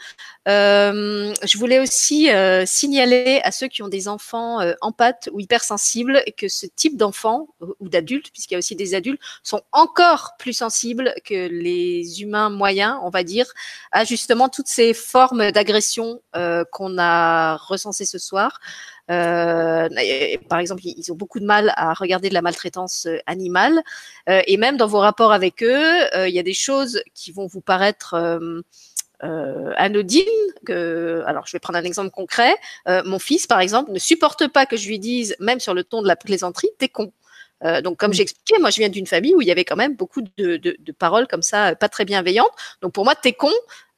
je 0.47 1.59
voulais 1.59 1.79
aussi 1.79 2.29
signaler 2.67 3.41
à 3.45 3.53
ceux 3.53 3.69
qui 3.69 3.83
ont 3.83 3.89
des 3.89 4.09
enfants 4.09 4.59
empathes 4.81 5.29
ou 5.33 5.39
hypersensibles 5.39 6.23
que 6.37 6.49
ce 6.49 6.67
type 6.67 6.97
d'enfants 6.97 7.47
ou 7.79 7.89
d'adultes, 7.89 8.31
puisqu'il 8.33 8.55
y 8.55 8.57
a 8.57 8.59
aussi 8.59 8.75
des 8.75 8.97
adultes, 8.97 9.21
sont 9.45 9.63
encore 9.71 10.33
plus 10.41 10.55
sensibles 10.55 11.15
que 11.25 11.47
les 11.49 12.21
humains 12.21 12.51
moyens, 12.51 12.99
on 13.03 13.11
va 13.11 13.23
dire, 13.23 13.47
à 13.93 14.05
justement 14.05 14.24
toutes 14.53 14.69
ces 14.69 14.95
formes 14.95 15.51
d'agression 15.51 16.21
qu'on 16.71 16.99
a 16.99 17.57
recensées 17.57 18.05
ce 18.07 18.19
soir. 18.19 18.61
Euh, 19.11 19.89
par 20.49 20.59
exemple, 20.59 20.83
ils 20.85 21.13
ont 21.13 21.15
beaucoup 21.15 21.41
de 21.41 21.45
mal 21.45 21.73
à 21.77 21.93
regarder 21.93 22.29
de 22.29 22.35
la 22.35 22.43
maltraitance 22.43 23.07
euh, 23.07 23.19
animale. 23.27 23.83
Euh, 24.29 24.41
et 24.47 24.57
même 24.57 24.77
dans 24.77 24.87
vos 24.87 25.01
rapports 25.01 25.33
avec 25.33 25.63
eux, 25.63 26.27
il 26.27 26.35
y 26.35 26.39
a 26.39 26.43
des 26.43 26.55
choses 26.55 27.03
qui 27.15 27.33
vont 27.33 27.47
vous 27.47 27.61
paraître 27.61 28.15
anodines. 29.21 30.25
Que, 30.67 31.23
alors, 31.27 31.47
je 31.47 31.53
vais 31.53 31.59
prendre 31.59 31.79
un 31.79 31.85
exemple 31.85 32.11
concret. 32.11 32.55
mon 32.87 33.19
fils, 33.19 33.47
par 33.47 33.61
exemple, 33.61 33.93
ne 33.93 33.99
supporte 33.99 34.49
pas 34.49 34.67
que 34.67 34.77
je 34.77 34.89
lui 34.89 34.99
dise, 34.99 35.37
même 35.41 35.61
sur 35.61 35.75
le 35.75 35.85
ton 35.85 36.03
de 36.03 36.09
la 36.09 36.17
plaisanterie, 36.17 36.71
t'es 36.79 36.89
con. 36.89 37.13
donc, 37.83 37.99
comme 37.99 38.11
mmh. 38.11 38.15
j'expliquais, 38.15 38.59
moi, 38.61 38.71
je 38.71 38.77
viens 38.77 38.89
d'une 38.89 39.07
famille 39.07 39.35
où 39.35 39.41
il 39.41 39.49
y 39.49 39.51
avait 39.51 39.65
quand 39.65 39.77
même 39.77 39.97
beaucoup 39.97 40.23
de, 40.23 40.57
de, 40.57 40.77
de, 40.79 40.93
paroles 40.93 41.27
comme 41.27 41.43
ça, 41.43 41.75
pas 41.75 41.89
très 41.89 42.05
bienveillantes. 42.05 42.53
Donc, 42.83 42.93
pour 42.93 43.05
moi, 43.05 43.15
t'es 43.15 43.33
con, 43.33 43.53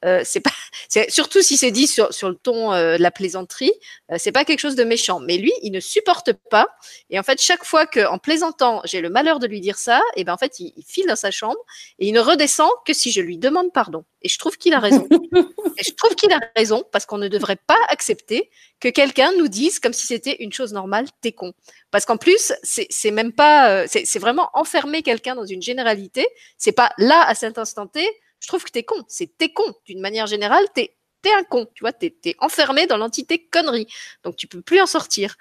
euh, 0.05 0.21
c'est 0.23 0.41
pas, 0.41 0.51
surtout 1.09 1.41
si 1.41 1.57
c'est 1.57 1.71
dit 1.71 1.87
sur, 1.87 2.13
sur 2.13 2.29
le 2.29 2.35
ton 2.35 2.71
euh, 2.73 2.97
de 2.97 3.01
la 3.01 3.11
plaisanterie, 3.11 3.71
euh, 4.11 4.15
c'est 4.19 4.31
pas 4.31 4.45
quelque 4.45 4.59
chose 4.59 4.75
de 4.75 4.83
méchant. 4.83 5.19
Mais 5.19 5.37
lui, 5.37 5.51
il 5.63 5.71
ne 5.71 5.79
supporte 5.79 6.33
pas. 6.33 6.67
Et 7.09 7.19
en 7.19 7.23
fait, 7.23 7.41
chaque 7.41 7.63
fois 7.63 7.87
que, 7.87 8.07
en 8.07 8.19
plaisantant, 8.19 8.81
j'ai 8.85 9.01
le 9.01 9.09
malheur 9.09 9.39
de 9.39 9.47
lui 9.47 9.59
dire 9.59 9.77
ça, 9.77 10.01
et 10.15 10.23
ben 10.23 10.33
en 10.33 10.37
fait, 10.37 10.59
il, 10.59 10.73
file 10.87 11.07
dans 11.07 11.15
sa 11.15 11.31
chambre 11.31 11.57
et 11.99 12.07
il 12.07 12.13
ne 12.13 12.19
redescend 12.19 12.69
que 12.85 12.93
si 12.93 13.11
je 13.11 13.21
lui 13.21 13.37
demande 13.37 13.73
pardon. 13.73 14.03
Et 14.21 14.29
je 14.29 14.37
trouve 14.37 14.57
qu'il 14.57 14.73
a 14.73 14.79
raison. 14.79 15.07
et 15.77 15.83
je 15.83 15.91
trouve 15.93 16.15
qu'il 16.15 16.31
a 16.31 16.39
raison 16.55 16.83
parce 16.91 17.05
qu'on 17.05 17.17
ne 17.17 17.27
devrait 17.27 17.59
pas 17.67 17.79
accepter 17.89 18.49
que 18.79 18.89
quelqu'un 18.89 19.31
nous 19.37 19.47
dise 19.47 19.79
comme 19.79 19.93
si 19.93 20.05
c'était 20.05 20.37
une 20.39 20.53
chose 20.53 20.73
normale, 20.73 21.07
t'es 21.21 21.31
con. 21.31 21.53
Parce 21.89 22.05
qu'en 22.05 22.17
plus, 22.17 22.53
c'est 22.63 23.11
même 23.11 23.33
pas, 23.33 23.87
c'est 23.87 24.19
vraiment 24.19 24.49
enfermer 24.53 25.01
quelqu'un 25.01 25.35
dans 25.35 25.45
une 25.45 25.61
généralité. 25.61 26.27
C'est 26.57 26.71
pas 26.71 26.91
là 26.97 27.23
à 27.27 27.33
cet 27.33 27.57
instant 27.57 27.87
T 27.87 28.07
je 28.39 28.47
trouve 28.47 28.63
que 28.63 28.71
t'es 28.71 28.83
con. 28.83 29.03
C'est 29.07 29.37
t'es 29.37 29.49
con. 29.49 29.73
D'une 29.85 30.01
manière 30.01 30.27
générale, 30.27 30.65
t'es 30.73 30.95
es 31.25 31.33
un 31.33 31.43
con. 31.43 31.67
Tu 31.73 31.83
vois, 31.83 31.93
t'es 31.93 32.15
es 32.25 32.35
enfermé 32.39 32.87
dans 32.87 32.97
l'entité 32.97 33.45
connerie. 33.51 33.87
Donc 34.23 34.35
tu 34.37 34.47
peux 34.47 34.61
plus 34.61 34.79
en 34.81 34.87
sortir. 34.87 35.35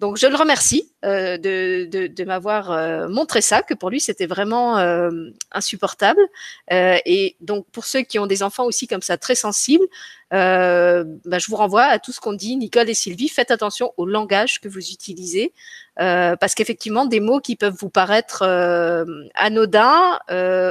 Donc 0.00 0.16
je 0.16 0.26
le 0.26 0.34
remercie 0.34 0.90
euh, 1.04 1.36
de, 1.36 1.86
de, 2.06 2.24
m'avoir 2.24 2.70
euh, 2.70 3.06
montré 3.08 3.42
ça, 3.42 3.60
que 3.60 3.74
pour 3.74 3.90
lui 3.90 4.00
c'était 4.00 4.24
vraiment 4.24 4.78
euh, 4.78 5.10
insupportable. 5.52 6.20
Et 6.70 7.36
donc 7.40 7.66
pour 7.70 7.84
ceux 7.84 8.00
qui 8.00 8.18
ont 8.18 8.26
des 8.26 8.42
enfants 8.42 8.64
aussi 8.64 8.86
comme 8.86 9.02
ça 9.02 9.18
très 9.18 9.34
sensibles, 9.34 9.84
bah, 10.30 11.04
je 11.38 11.46
vous 11.48 11.56
renvoie 11.56 11.84
à 11.84 11.98
tout 11.98 12.12
ce 12.12 12.20
qu'on 12.20 12.32
dit, 12.32 12.56
Nicole 12.56 12.88
et 12.88 12.94
Sylvie. 12.94 13.28
Faites 13.28 13.50
attention 13.50 13.92
au 13.98 14.06
langage 14.06 14.60
que 14.60 14.68
vous 14.68 14.90
utilisez, 14.90 15.52
parce 15.96 16.54
qu'effectivement 16.54 17.04
des 17.04 17.20
mots 17.20 17.40
qui 17.40 17.56
peuvent 17.56 17.76
vous 17.78 17.90
paraître 17.90 18.42
anodins 19.34 20.18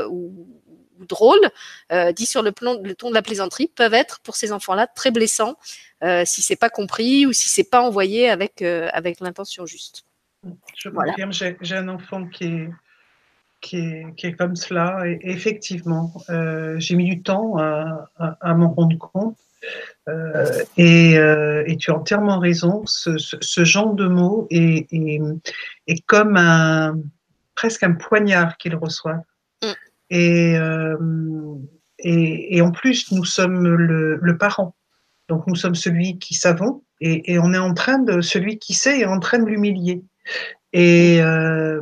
ou 0.09 0.47
drôles, 1.05 1.49
euh, 1.91 2.11
dit 2.11 2.25
sur 2.25 2.41
le, 2.41 2.51
plan, 2.51 2.77
le 2.81 2.95
ton 2.95 3.09
de 3.09 3.13
la 3.13 3.21
plaisanterie, 3.21 3.71
peuvent 3.75 3.93
être 3.93 4.19
pour 4.21 4.35
ces 4.35 4.51
enfants-là 4.51 4.87
très 4.87 5.11
blessants 5.11 5.57
euh, 6.03 6.23
si 6.25 6.41
c'est 6.41 6.55
pas 6.55 6.69
compris 6.69 7.25
ou 7.25 7.33
si 7.33 7.49
c'est 7.49 7.69
pas 7.69 7.81
envoyé 7.81 8.29
avec, 8.29 8.61
euh, 8.61 8.89
avec 8.93 9.19
l'intention 9.19 9.65
juste. 9.65 10.05
Je 10.75 10.89
confirme, 10.89 11.33
j'ai 11.33 11.75
un 11.75 11.89
enfant 11.89 12.25
qui 12.27 12.45
est, 12.45 12.69
qui 13.61 13.77
est, 13.77 14.15
qui 14.15 14.27
est 14.27 14.33
comme 14.33 14.55
cela. 14.55 15.01
Et 15.05 15.19
effectivement, 15.23 16.13
euh, 16.29 16.79
j'ai 16.79 16.95
mis 16.95 17.05
du 17.05 17.21
temps 17.21 17.57
à, 17.57 18.09
à, 18.17 18.53
m'en 18.53 18.71
rendre 18.73 18.97
compte. 18.97 19.37
Euh, 20.07 20.63
et, 20.77 21.17
euh, 21.17 21.63
et, 21.67 21.75
tu 21.75 21.91
as 21.91 21.95
entièrement 21.95 22.39
raison. 22.39 22.83
Ce, 22.85 23.17
ce, 23.17 23.35
ce 23.41 23.63
genre 23.65 23.93
de 23.93 24.07
mots 24.07 24.47
est, 24.49 24.87
est, 24.93 25.19
est, 25.87 26.05
comme 26.05 26.37
un 26.37 26.97
presque 27.55 27.83
un 27.83 27.91
poignard 27.91 28.57
qu'il 28.57 28.75
reçoit. 28.75 29.21
Et, 30.09 30.57
euh, 30.57 30.97
et, 31.99 32.57
et, 32.57 32.61
en 32.61 32.71
plus, 32.71 33.11
nous 33.11 33.25
sommes 33.25 33.67
le, 33.67 34.37
parent. 34.37 34.75
Donc 35.27 35.45
nous 35.47 35.55
sommes 35.55 35.75
celui 35.75 36.17
qui 36.17 36.33
savons 36.33 36.83
et, 37.01 37.39
on 37.39 37.53
est 37.53 37.59
en 37.59 37.73
train 37.73 37.99
de, 37.99 38.21
celui 38.21 38.59
qui 38.59 38.73
sait 38.73 38.99
est 38.99 39.05
en 39.05 39.19
train 39.19 39.39
de 39.39 39.45
l'humilier. 39.45 40.03
Et, 40.73 41.21
euh, 41.21 41.81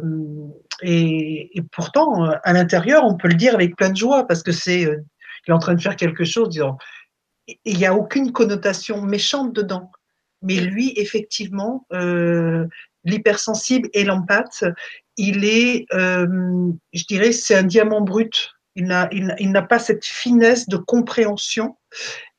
et, 0.84 1.62
pourtant, 1.72 2.30
à 2.44 2.54
l'intérieur, 2.54 3.04
on 3.04 3.16
peut 3.16 3.28
le 3.28 3.36
dire 3.36 3.56
avec 3.56 3.76
plein 3.76 3.90
de 3.90 3.98
joie 3.98 4.28
parce 4.28 4.44
que 4.44 4.52
c'est, 4.52 4.86
euh, 4.86 4.98
il 5.48 5.52
est 5.52 5.54
en 5.54 5.60
train 5.60 5.74
de 5.74 5.82
faire 5.82 5.96
quelque 5.96 6.24
chose, 6.24 6.50
disant, 6.50 6.78
il 7.48 7.78
n'y 7.78 7.86
a 7.86 7.96
aucune 7.96 8.32
connotation 8.32 9.02
méchante 9.02 9.54
dedans. 9.54 9.92
Mais 10.44 10.56
lui, 10.56 10.94
effectivement, 10.98 11.88
euh, 11.94 12.68
l'hypersensible 13.08 13.90
et 13.94 14.04
l'empathe, 14.04 14.64
il 15.18 15.46
est, 15.46 15.86
euh, 15.94 16.28
je 16.94 17.04
dirais, 17.06 17.32
c'est 17.32 17.56
un 17.56 17.64
diamant 17.64 18.02
brut. 18.02 18.52
Il 18.76 18.86
n'a, 18.86 19.62
pas 19.64 19.80
cette 19.80 20.06
finesse 20.06 20.70
de 20.70 20.78
compréhension. 20.78 21.76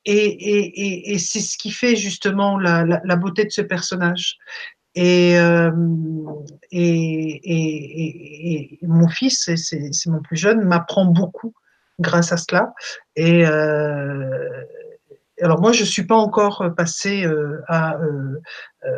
Et, 0.05 1.17
c'est 1.19 1.41
ce 1.41 1.57
qui 1.57 1.71
fait 1.71 1.97
justement 1.97 2.57
la, 2.57 3.15
beauté 3.17 3.43
de 3.43 3.51
ce 3.51 3.61
personnage. 3.61 4.37
Et, 4.95 5.37
euh, 5.37 5.71
mon 8.81 9.07
fils, 9.09 9.51
c'est, 9.57 9.91
c'est 9.91 10.09
mon 10.09 10.21
plus 10.21 10.37
jeune, 10.37 10.61
m'apprend 10.61 11.05
beaucoup 11.05 11.53
grâce 11.99 12.31
à 12.31 12.37
cela. 12.37 12.73
Et, 13.17 13.45
euh, 13.45 14.29
alors 15.41 15.61
moi, 15.61 15.71
je 15.71 15.83
suis 15.83 16.05
pas 16.05 16.15
encore 16.15 16.71
passée 16.75 17.23
euh, 17.23 17.61
à, 17.67 17.95
euh, 17.95 18.41
euh, 18.85 18.89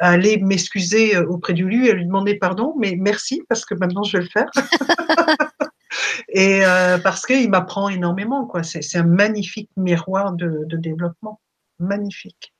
à, 0.00 0.10
aller 0.10 0.38
m'excuser 0.38 1.16
auprès 1.18 1.52
de 1.52 1.62
lui 1.62 1.88
et 1.88 1.92
lui 1.92 2.06
demander 2.06 2.36
pardon, 2.36 2.74
mais 2.78 2.94
merci 2.98 3.42
parce 3.48 3.64
que 3.64 3.74
maintenant 3.74 4.02
je 4.02 4.18
vais 4.18 4.24
le 4.24 4.28
faire. 4.28 4.50
et 6.28 6.62
parce 7.02 7.26
qu'il 7.26 7.50
m'apprend 7.50 7.88
énormément, 7.88 8.46
quoi. 8.46 8.62
C'est 8.62 8.96
un 8.96 9.04
magnifique 9.04 9.70
miroir 9.76 10.32
de, 10.32 10.64
de 10.66 10.76
développement, 10.76 11.40
magnifique. 11.78 12.52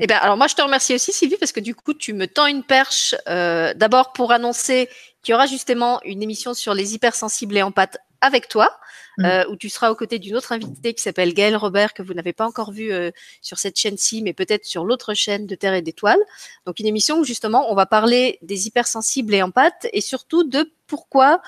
Eh 0.00 0.06
ben, 0.06 0.18
alors 0.20 0.36
moi 0.36 0.46
je 0.46 0.54
te 0.54 0.62
remercie 0.62 0.94
aussi 0.94 1.12
Sylvie 1.12 1.36
parce 1.36 1.52
que 1.52 1.60
du 1.60 1.74
coup 1.74 1.94
tu 1.94 2.12
me 2.12 2.26
tends 2.26 2.46
une 2.46 2.62
perche 2.62 3.14
euh, 3.28 3.74
d'abord 3.74 4.12
pour 4.12 4.32
annoncer 4.32 4.88
qu'il 5.22 5.32
y 5.32 5.34
aura 5.34 5.46
justement 5.46 6.00
une 6.04 6.22
émission 6.22 6.54
sur 6.54 6.74
les 6.74 6.94
hypersensibles 6.94 7.56
et 7.56 7.62
empathes 7.62 7.98
avec 8.20 8.48
toi, 8.48 8.70
mm. 9.18 9.24
euh, 9.24 9.48
où 9.48 9.56
tu 9.56 9.68
seras 9.68 9.90
aux 9.90 9.94
côtés 9.94 10.18
d'une 10.18 10.36
autre 10.36 10.52
invitée 10.52 10.94
qui 10.94 11.02
s'appelle 11.02 11.34
Gaëlle 11.34 11.56
Robert, 11.56 11.94
que 11.94 12.02
vous 12.02 12.14
n'avez 12.14 12.32
pas 12.32 12.46
encore 12.46 12.72
vue 12.72 12.92
euh, 12.92 13.10
sur 13.42 13.58
cette 13.58 13.78
chaîne-ci, 13.78 14.22
mais 14.22 14.32
peut-être 14.32 14.64
sur 14.64 14.84
l'autre 14.84 15.14
chaîne 15.14 15.46
de 15.46 15.54
Terre 15.54 15.74
et 15.74 15.82
d'Étoiles. 15.82 16.20
Donc 16.66 16.80
une 16.80 16.86
émission 16.86 17.18
où 17.18 17.24
justement 17.24 17.70
on 17.70 17.74
va 17.74 17.86
parler 17.86 18.38
des 18.42 18.66
hypersensibles 18.66 19.34
et 19.34 19.42
empathes 19.42 19.86
et 19.92 20.00
surtout 20.00 20.44
de 20.44 20.72
pourquoi 20.86 21.40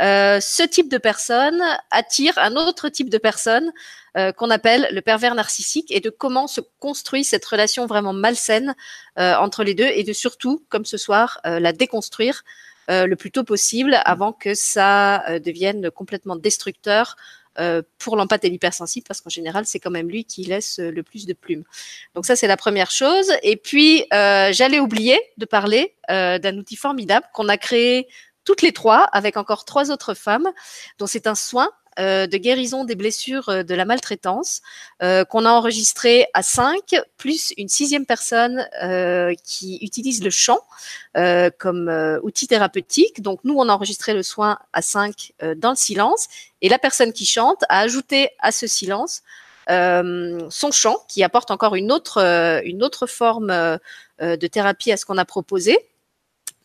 euh, 0.00 0.40
ce 0.40 0.62
type 0.64 0.90
de 0.90 0.98
personne 0.98 1.62
attire 1.90 2.36
un 2.38 2.56
autre 2.56 2.88
type 2.88 3.10
de 3.10 3.18
personne 3.18 3.72
euh, 4.16 4.32
qu'on 4.32 4.50
appelle 4.50 4.88
le 4.90 5.00
pervers 5.02 5.34
narcissique 5.36 5.92
et 5.92 6.00
de 6.00 6.10
comment 6.10 6.48
se 6.48 6.60
construit 6.80 7.22
cette 7.22 7.44
relation 7.44 7.86
vraiment 7.86 8.12
malsaine 8.12 8.74
euh, 9.18 9.36
entre 9.36 9.62
les 9.62 9.74
deux 9.74 9.86
et 9.86 10.02
de 10.02 10.12
surtout, 10.12 10.64
comme 10.68 10.84
ce 10.84 10.96
soir, 10.96 11.40
la 11.44 11.72
déconstruire 11.72 12.42
euh, 12.90 13.06
le 13.06 13.16
plus 13.16 13.30
tôt 13.30 13.44
possible 13.44 13.98
avant 14.04 14.32
que 14.32 14.54
ça 14.54 15.28
euh, 15.28 15.38
devienne 15.38 15.90
complètement 15.90 16.36
destructeur 16.36 17.16
euh, 17.58 17.82
pour 17.98 18.16
l'empathie 18.16 18.48
et 18.48 18.50
l'hypersensible 18.50 19.06
parce 19.06 19.20
qu'en 19.20 19.30
général 19.30 19.64
c'est 19.64 19.78
quand 19.78 19.90
même 19.90 20.08
lui 20.08 20.24
qui 20.24 20.42
laisse 20.44 20.78
le 20.78 21.02
plus 21.02 21.24
de 21.26 21.32
plumes. 21.32 21.64
Donc 22.14 22.26
ça 22.26 22.36
c'est 22.36 22.48
la 22.48 22.56
première 22.56 22.90
chose. 22.90 23.32
Et 23.42 23.56
puis 23.56 24.04
j'allais 24.10 24.80
oublier 24.80 25.20
de 25.38 25.46
parler 25.46 25.94
d'un 26.08 26.58
outil 26.58 26.76
formidable 26.76 27.26
qu'on 27.32 27.48
a 27.48 27.56
créé 27.56 28.08
toutes 28.44 28.62
les 28.62 28.72
trois 28.72 29.04
avec 29.12 29.36
encore 29.36 29.64
trois 29.64 29.90
autres 29.90 30.14
femmes 30.14 30.50
dont 30.98 31.06
c'est 31.06 31.26
un 31.26 31.34
soin 31.34 31.68
euh, 31.68 31.83
de 31.98 32.36
guérison 32.36 32.84
des 32.84 32.94
blessures 32.94 33.48
euh, 33.48 33.62
de 33.62 33.74
la 33.74 33.84
maltraitance 33.84 34.62
euh, 35.02 35.24
qu'on 35.24 35.44
a 35.44 35.50
enregistré 35.50 36.26
à 36.34 36.42
cinq, 36.42 36.96
plus 37.16 37.52
une 37.56 37.68
sixième 37.68 38.06
personne 38.06 38.66
qui 39.44 39.78
utilise 39.82 40.22
le 40.22 40.30
chant 40.30 40.60
comme 41.58 42.18
outil 42.22 42.46
thérapeutique. 42.46 43.22
Donc 43.22 43.40
nous, 43.44 43.54
on 43.54 43.68
a 43.68 43.72
enregistré 43.72 44.14
le 44.14 44.22
soin 44.22 44.58
à 44.72 44.82
cinq 44.82 45.32
dans 45.56 45.70
le 45.70 45.76
silence 45.76 46.28
et 46.62 46.68
la 46.68 46.78
personne 46.78 47.12
qui 47.12 47.26
chante 47.26 47.64
a 47.68 47.80
ajouté 47.80 48.30
à 48.40 48.52
ce 48.52 48.66
silence 48.66 49.22
son 49.68 50.70
chant 50.72 50.96
qui 51.08 51.22
apporte 51.22 51.50
encore 51.50 51.74
une 51.74 51.92
autre, 51.92 52.18
une 52.64 52.82
autre 52.82 53.06
forme 53.06 53.78
de 54.20 54.46
thérapie 54.46 54.92
à 54.92 54.96
ce 54.96 55.04
qu'on 55.04 55.18
a 55.18 55.24
proposé. 55.24 55.78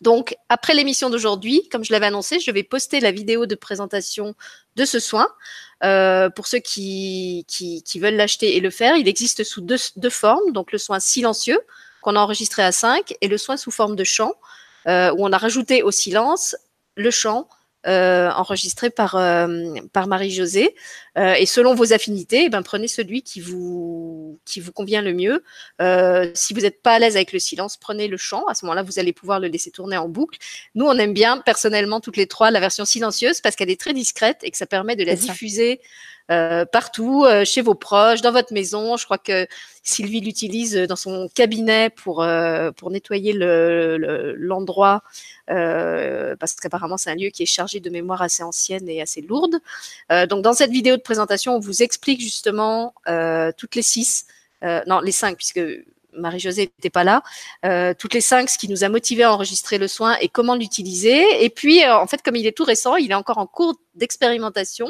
Donc, 0.01 0.35
après 0.47 0.73
l'émission 0.73 1.09
d'aujourd'hui, 1.09 1.67
comme 1.69 1.83
je 1.83 1.91
l'avais 1.91 2.05
annoncé, 2.05 2.39
je 2.39 2.51
vais 2.51 2.63
poster 2.63 2.99
la 2.99 3.11
vidéo 3.11 3.45
de 3.45 3.55
présentation 3.55 4.33
de 4.75 4.85
ce 4.85 4.99
soin. 4.99 5.27
Euh, 5.83 6.29
pour 6.29 6.47
ceux 6.47 6.59
qui, 6.59 7.45
qui, 7.47 7.99
veulent 7.99 8.15
l'acheter 8.15 8.55
et 8.55 8.59
le 8.59 8.69
faire, 8.69 8.95
il 8.95 9.07
existe 9.07 9.43
sous 9.43 9.61
deux, 9.61 9.77
deux 9.97 10.09
formes. 10.09 10.51
Donc, 10.51 10.71
le 10.71 10.77
soin 10.77 10.99
silencieux, 10.99 11.59
qu'on 12.01 12.15
a 12.15 12.19
enregistré 12.19 12.63
à 12.63 12.71
5, 12.71 13.13
et 13.19 13.27
le 13.27 13.37
soin 13.37 13.57
sous 13.57 13.71
forme 13.71 13.95
de 13.95 14.05
chant, 14.05 14.33
euh, 14.87 15.11
où 15.11 15.25
on 15.25 15.33
a 15.33 15.37
rajouté 15.37 15.83
au 15.83 15.91
silence 15.91 16.55
le 16.95 17.11
chant 17.11 17.49
euh, 17.87 18.29
enregistré 18.31 18.89
par, 18.89 19.15
euh, 19.15 19.47
par 19.93 20.07
Marie-Josée. 20.07 20.75
Euh, 21.17 21.33
et 21.35 21.45
selon 21.45 21.75
vos 21.75 21.93
affinités, 21.93 22.43
eh 22.45 22.49
ben, 22.49 22.61
prenez 22.61 22.89
celui 22.89 23.21
qui 23.21 23.39
vous, 23.39 24.37
qui 24.43 24.59
vous 24.59 24.73
convient 24.73 25.01
le 25.01 25.13
mieux. 25.13 25.43
Si 26.35 26.53
vous 26.53 26.61
n'êtes 26.61 26.81
pas 26.81 26.93
à 26.93 26.99
l'aise 26.99 27.15
avec 27.15 27.31
le 27.31 27.39
silence, 27.39 27.77
prenez 27.77 28.09
le 28.09 28.17
chant. 28.17 28.45
À 28.47 28.53
ce 28.53 28.65
moment-là, 28.65 28.83
vous 28.83 28.99
allez 28.99 29.13
pouvoir 29.13 29.39
le 29.39 29.47
laisser 29.47 29.71
tourner 29.71 29.95
en 29.95 30.09
boucle. 30.09 30.37
Nous, 30.75 30.85
on 30.85 30.97
aime 30.97 31.13
bien, 31.13 31.37
personnellement, 31.37 32.01
toutes 32.01 32.17
les 32.17 32.27
trois, 32.27 32.51
la 32.51 32.59
version 32.59 32.83
silencieuse 32.83 33.39
parce 33.39 33.55
qu'elle 33.55 33.69
est 33.69 33.79
très 33.79 33.93
discrète 33.93 34.39
et 34.43 34.51
que 34.51 34.57
ça 34.57 34.65
permet 34.65 34.97
de 34.97 35.05
la 35.05 35.15
diffuser 35.15 35.79
euh, 36.29 36.65
partout, 36.65 37.25
euh, 37.25 37.43
chez 37.43 37.61
vos 37.61 37.75
proches, 37.75 38.21
dans 38.21 38.31
votre 38.31 38.53
maison. 38.53 38.97
Je 38.97 39.05
crois 39.05 39.17
que 39.17 39.47
Sylvie 39.83 40.21
l'utilise 40.21 40.75
dans 40.75 40.95
son 40.95 41.27
cabinet 41.33 41.89
pour 41.89 42.21
euh, 42.21 42.71
pour 42.71 42.91
nettoyer 42.91 43.33
l'endroit 43.33 45.03
le, 45.47 45.53
euh, 45.55 46.35
parce 46.39 46.53
qu'apparemment 46.55 46.97
c'est 46.97 47.09
un 47.09 47.15
lieu 47.15 47.29
qui 47.29 47.43
est 47.43 47.47
chargé 47.47 47.79
de 47.79 47.89
mémoire 47.89 48.21
assez 48.21 48.43
ancienne 48.43 48.87
et 48.87 49.01
assez 49.01 49.21
lourde. 49.21 49.59
donc 50.29 50.43
dans 50.43 50.53
cette 50.53 50.71
vidéo 50.71 50.97
de 50.97 51.01
présentation, 51.01 51.55
on 51.55 51.59
vous 51.59 51.81
explique 51.81 52.21
justement 52.21 52.93
toutes 53.57 53.75
les 53.75 53.81
six, 53.81 54.25
non 54.61 54.99
les 54.99 55.11
cinq 55.11 55.37
puisque 55.37 55.61
Marie-Josée 56.13 56.71
n'était 56.77 56.89
pas 56.89 57.03
là, 57.03 57.23
euh, 57.65 57.93
toutes 57.97 58.13
les 58.13 58.21
cinq, 58.21 58.49
ce 58.49 58.57
qui 58.57 58.67
nous 58.67 58.83
a 58.83 58.89
motivé 58.89 59.23
à 59.23 59.33
enregistrer 59.33 59.77
le 59.77 59.87
soin 59.87 60.17
et 60.21 60.29
comment 60.29 60.55
l'utiliser. 60.55 61.43
Et 61.43 61.49
puis, 61.49 61.83
euh, 61.83 61.95
en 61.95 62.07
fait, 62.07 62.21
comme 62.21 62.35
il 62.35 62.45
est 62.47 62.55
tout 62.55 62.63
récent, 62.63 62.95
il 62.95 63.11
est 63.11 63.15
encore 63.15 63.37
en 63.37 63.47
cours 63.47 63.75
d'expérimentation. 63.95 64.87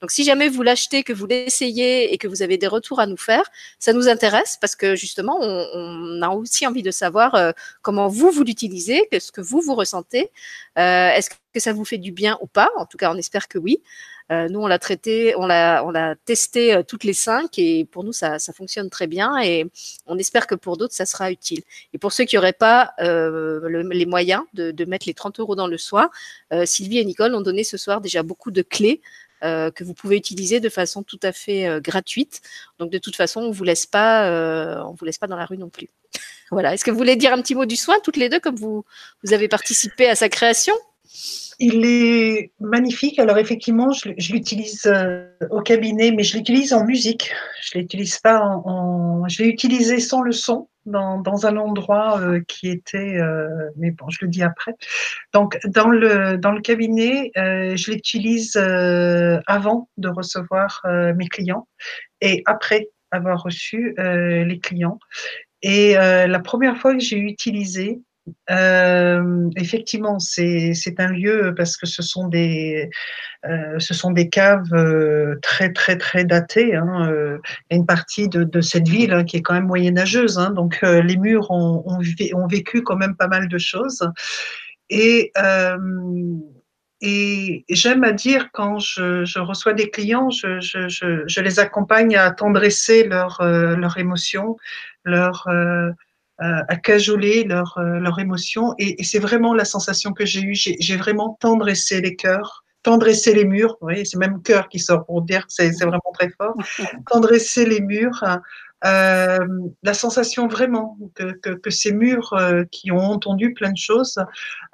Donc, 0.00 0.10
si 0.10 0.24
jamais 0.24 0.48
vous 0.48 0.62
l'achetez, 0.62 1.02
que 1.02 1.12
vous 1.12 1.26
l'essayez 1.26 2.12
et 2.12 2.18
que 2.18 2.28
vous 2.28 2.42
avez 2.42 2.58
des 2.58 2.66
retours 2.66 3.00
à 3.00 3.06
nous 3.06 3.16
faire, 3.16 3.44
ça 3.78 3.92
nous 3.92 4.08
intéresse 4.08 4.56
parce 4.60 4.76
que 4.76 4.94
justement, 4.94 5.38
on, 5.40 5.66
on 5.74 6.22
a 6.22 6.30
aussi 6.30 6.66
envie 6.66 6.82
de 6.82 6.90
savoir 6.90 7.34
euh, 7.34 7.52
comment 7.82 8.08
vous, 8.08 8.30
vous 8.30 8.44
l'utilisez, 8.44 9.08
ce 9.18 9.32
que 9.32 9.40
vous, 9.40 9.60
vous 9.60 9.74
ressentez. 9.74 10.30
Euh, 10.78 11.10
est-ce 11.10 11.30
que 11.52 11.60
ça 11.60 11.72
vous 11.72 11.84
fait 11.84 11.98
du 11.98 12.12
bien 12.12 12.38
ou 12.40 12.46
pas 12.46 12.70
En 12.76 12.86
tout 12.86 12.98
cas, 12.98 13.12
on 13.12 13.16
espère 13.16 13.48
que 13.48 13.58
oui. 13.58 13.82
Euh, 14.30 14.48
nous, 14.48 14.60
on 14.60 14.66
l'a 14.66 14.78
traité, 14.78 15.34
on 15.36 15.46
l'a, 15.46 15.84
on 15.84 15.90
l'a 15.90 16.14
testé 16.24 16.74
euh, 16.74 16.82
toutes 16.82 17.04
les 17.04 17.12
cinq 17.12 17.58
et 17.58 17.84
pour 17.84 18.04
nous, 18.04 18.12
ça, 18.12 18.38
ça 18.38 18.52
fonctionne 18.52 18.88
très 18.88 19.06
bien 19.06 19.38
et 19.40 19.66
on 20.06 20.16
espère 20.18 20.46
que 20.46 20.54
pour 20.54 20.76
d'autres, 20.76 20.94
ça 20.94 21.06
sera 21.06 21.30
utile. 21.30 21.62
Et 21.92 21.98
pour 21.98 22.12
ceux 22.12 22.24
qui 22.24 22.36
n'auraient 22.36 22.52
pas 22.52 22.92
euh, 23.00 23.60
le, 23.68 23.82
les 23.82 24.06
moyens 24.06 24.42
de, 24.54 24.70
de, 24.70 24.84
mettre 24.84 25.06
les 25.06 25.14
30 25.14 25.40
euros 25.40 25.54
dans 25.56 25.66
le 25.66 25.76
soin, 25.76 26.10
euh, 26.52 26.64
Sylvie 26.64 26.98
et 26.98 27.04
Nicole 27.04 27.34
ont 27.34 27.40
donné 27.40 27.64
ce 27.64 27.76
soir 27.76 28.00
déjà 28.00 28.22
beaucoup 28.22 28.50
de 28.50 28.62
clés 28.62 29.00
euh, 29.44 29.70
que 29.70 29.82
vous 29.82 29.92
pouvez 29.92 30.16
utiliser 30.16 30.60
de 30.60 30.68
façon 30.68 31.02
tout 31.02 31.20
à 31.22 31.32
fait 31.32 31.80
gratuite. 31.80 32.42
Donc 32.78 32.90
de 32.90 32.98
toute 32.98 33.16
façon, 33.16 33.40
on 33.40 33.50
vous 33.50 33.64
laisse 33.64 33.86
pas, 33.86 34.84
on 34.86 34.92
vous 34.92 35.04
laisse 35.04 35.18
pas 35.18 35.26
dans 35.26 35.36
la 35.36 35.46
rue 35.46 35.58
non 35.58 35.68
plus. 35.68 35.88
voilà. 36.50 36.74
Est-ce 36.74 36.84
que 36.84 36.90
vous 36.90 36.98
voulez 36.98 37.16
dire 37.16 37.32
un 37.32 37.42
petit 37.42 37.54
mot 37.54 37.66
du 37.66 37.76
soin 37.76 37.96
toutes 38.04 38.16
les 38.16 38.28
deux, 38.28 38.40
comme 38.40 38.56
vous 38.56 38.84
vous 39.24 39.32
avez 39.32 39.48
participé 39.48 40.08
à 40.08 40.14
sa 40.14 40.28
création? 40.28 40.74
Il 41.58 41.84
est 41.86 42.50
magnifique. 42.60 43.18
Alors 43.18 43.38
effectivement, 43.38 43.92
je, 43.92 44.32
l'utilise 44.32 44.86
euh, 44.86 45.28
au 45.50 45.60
cabinet, 45.60 46.10
mais 46.10 46.24
je 46.24 46.36
l'utilise 46.36 46.72
en 46.72 46.84
musique. 46.84 47.32
Je 47.62 47.78
l'utilise 47.78 48.18
pas 48.18 48.40
en, 48.40 48.62
en... 48.66 49.26
L'ai 49.38 49.46
utilisé 49.46 50.00
sans 50.00 50.22
le 50.22 50.32
son 50.32 50.68
dans, 50.86 51.20
dans 51.20 51.46
un 51.46 51.56
endroit 51.56 52.20
euh, 52.20 52.40
qui 52.48 52.68
était, 52.68 53.16
euh, 53.16 53.48
mais 53.76 53.92
bon, 53.92 54.06
je 54.10 54.18
le 54.22 54.28
dis 54.28 54.42
après. 54.42 54.74
Donc 55.32 55.58
dans 55.66 55.88
le 55.88 56.36
dans 56.36 56.50
le 56.50 56.60
cabinet, 56.60 57.30
je 57.36 57.90
l'utilise 57.90 58.56
avant 58.56 59.88
de 59.96 60.08
recevoir 60.08 60.82
mes 61.16 61.28
clients 61.28 61.68
et 62.20 62.42
après 62.46 62.88
avoir 63.12 63.42
reçu 63.42 63.94
les 63.98 64.58
clients. 64.60 64.98
Et 65.62 65.94
la 65.94 66.40
première 66.40 66.76
fois 66.78 66.92
que 66.94 67.00
j'ai 67.00 67.18
utilisé, 67.18 68.00
euh, 68.50 69.50
effectivement, 69.56 70.18
c'est 70.18 70.74
un 70.98 71.08
lieu 71.08 71.54
parce 71.56 71.76
que 71.76 71.86
ce 71.86 72.02
sont 72.02 72.28
des, 72.28 72.88
euh, 73.44 73.78
caves 74.30 74.72
euh, 74.72 75.36
très 75.42 75.72
très 75.72 75.96
très 75.98 76.24
datées. 76.24 76.68
Il 76.68 76.74
y 77.70 77.74
a 77.74 77.76
une 77.76 77.86
partie 77.86 78.28
de, 78.28 78.60
cette 78.60 78.88
ville 78.88 79.12
hein, 79.12 79.24
qui 79.24 79.38
est 79.38 79.42
quand 79.42 79.54
même 79.54 79.66
moyenâgeuse, 79.66 80.38
hein, 80.38 80.50
donc 80.50 80.80
les 80.82 81.16
murs 81.16 81.50
ont, 81.50 81.98
vécu 82.48 82.82
quand 82.82 82.96
même 82.96 83.16
pas 83.16 83.28
mal 83.28 83.48
de 83.48 83.58
choses. 83.58 84.08
Et 84.90 85.32
j'aime 87.70 88.04
à 88.04 88.12
dire 88.12 88.50
quand 88.52 88.78
je, 88.78 89.38
reçois 89.40 89.72
des 89.72 89.90
clients, 89.90 90.30
je, 90.30 91.40
les 91.40 91.58
accompagne 91.58 92.16
à 92.16 92.30
tendresser 92.30 93.04
leurs 93.04 93.42
leur 93.42 93.98
émotions, 93.98 94.56
leur 95.04 95.48
à 96.68 96.76
cajoler 96.76 97.44
leur, 97.44 97.76
euh, 97.78 97.98
leur 97.98 98.18
émotion. 98.18 98.74
Et, 98.78 99.00
et 99.00 99.04
c'est 99.04 99.18
vraiment 99.18 99.54
la 99.54 99.64
sensation 99.64 100.12
que 100.12 100.26
j'ai 100.26 100.42
eue. 100.42 100.54
J'ai 100.54 100.96
vraiment 100.96 101.36
tendressé 101.40 102.00
les 102.00 102.16
cœurs, 102.16 102.64
tendressé 102.82 103.34
les 103.34 103.44
murs. 103.44 103.76
Vous 103.80 103.86
voyez, 103.86 104.04
c'est 104.04 104.18
même 104.18 104.42
cœur 104.42 104.68
qui 104.68 104.78
sort 104.78 105.04
pour 105.06 105.22
dire 105.22 105.46
que 105.46 105.52
c'est 105.52 105.70
vraiment 105.84 106.12
très 106.14 106.30
fort. 106.30 106.56
Tendresser 107.10 107.66
les 107.66 107.80
murs. 107.80 108.22
Euh, 108.84 109.38
la 109.82 109.94
sensation 109.94 110.48
vraiment 110.48 110.98
que, 111.14 111.32
que, 111.32 111.50
que 111.50 111.70
ces 111.70 111.92
murs 111.92 112.32
euh, 112.32 112.64
qui 112.70 112.90
ont 112.90 112.98
entendu 112.98 113.54
plein 113.54 113.70
de 113.70 113.76
choses 113.76 114.18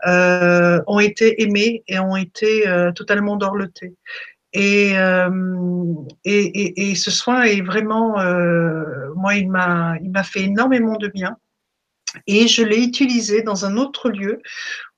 euh, 0.07 0.81
ont 0.87 0.99
été 0.99 1.43
aimés 1.43 1.83
et 1.89 1.99
ont 1.99 2.17
été 2.17 2.67
euh, 2.67 2.91
totalement 2.93 3.37
dorlotés. 3.37 3.95
Et, 4.55 4.93
et, 4.93 6.25
et, 6.25 6.91
et, 6.91 6.95
ce 6.95 7.11
soin 7.11 7.43
est 7.43 7.61
vraiment, 7.61 8.15
moi, 9.15 9.35
il 9.35 9.51
m'a, 9.51 9.97
il 10.03 10.11
m'a 10.11 10.23
fait 10.23 10.41
énormément 10.45 10.97
de 10.97 11.09
bien. 11.09 11.37
Et 12.27 12.49
je 12.49 12.63
l'ai 12.63 12.83
utilisé 12.83 13.43
dans 13.43 13.65
un 13.65 13.77
autre 13.77 14.09
lieu 14.09 14.41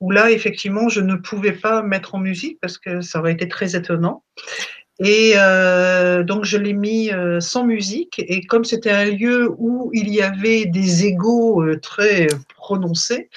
où 0.01 0.11
là, 0.11 0.31
effectivement, 0.31 0.89
je 0.89 1.01
ne 1.01 1.17
pouvais 1.17 1.53
pas 1.53 1.83
mettre 1.83 2.15
en 2.15 2.19
musique 2.19 2.59
parce 2.61 2.79
que 2.79 3.01
ça 3.01 3.19
aurait 3.19 3.33
été 3.33 3.49
très 3.49 3.77
étonnant. 3.77 4.23
Et 5.03 5.33
euh, 5.37 6.23
donc, 6.23 6.45
je 6.45 6.59
l'ai 6.59 6.75
mis 6.75 7.11
euh, 7.11 7.41
sans 7.41 7.65
musique. 7.65 8.19
Et 8.19 8.43
comme 8.43 8.65
c'était 8.65 8.91
un 8.91 9.07
lieu 9.07 9.51
où 9.57 9.91
il 9.95 10.11
y 10.11 10.21
avait 10.21 10.67
des 10.67 11.07
égaux 11.07 11.63
euh, 11.63 11.81
très 11.81 12.27
prononcés, 12.55 13.31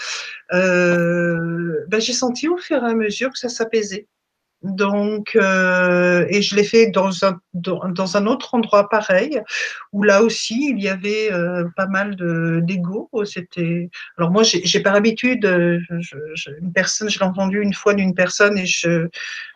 ben, 0.52 2.00
j'ai 2.00 2.14
senti 2.14 2.48
au 2.50 2.58
fur 2.58 2.84
et 2.84 2.90
à 2.90 2.94
mesure 2.94 3.32
que 3.32 3.40
ça 3.40 3.50
s'apaisait. 3.50 4.08
Donc, 4.64 5.36
euh, 5.36 6.26
et 6.30 6.42
je 6.42 6.56
l'ai 6.56 6.64
fait 6.64 6.88
dans 6.88 7.26
un, 7.26 7.40
dans, 7.54 8.18
un 8.18 8.26
autre 8.28 8.54
endroit 8.56 8.90
pareil, 8.90 9.42
où 9.92 10.04
là 10.04 10.24
aussi 10.24 10.70
il 10.72 10.82
y 10.82 10.88
avait 10.88 11.32
euh, 11.32 11.66
pas 11.76 11.88
mal 11.88 12.16
d'ego. 12.66 13.10
C'était, 13.26 13.90
alors 14.18 14.32
moi 14.32 14.44
j'ai 14.44 14.80
par 14.80 14.96
habitude, 14.96 15.44
je, 15.44 16.18
je, 16.36 16.50
une 16.62 16.72
personne, 16.72 17.10
je 17.10 17.20
l'ai 17.20 17.26
entendu 17.26 17.62
une 17.62 17.74
fois 17.74 17.94
d'une 17.94 18.16
personne 18.16 18.58
et 18.58 18.66
je, 18.66 19.08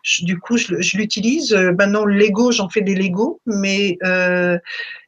je, 0.03 0.25
du 0.25 0.39
coup 0.39 0.57
je, 0.57 0.81
je 0.81 0.97
l'utilise. 0.97 1.53
Maintenant 1.53 2.05
l'ego, 2.05 2.51
j'en 2.51 2.69
fais 2.69 2.81
des 2.81 2.95
Lego, 2.95 3.39
mais 3.45 3.97
euh, 4.03 4.57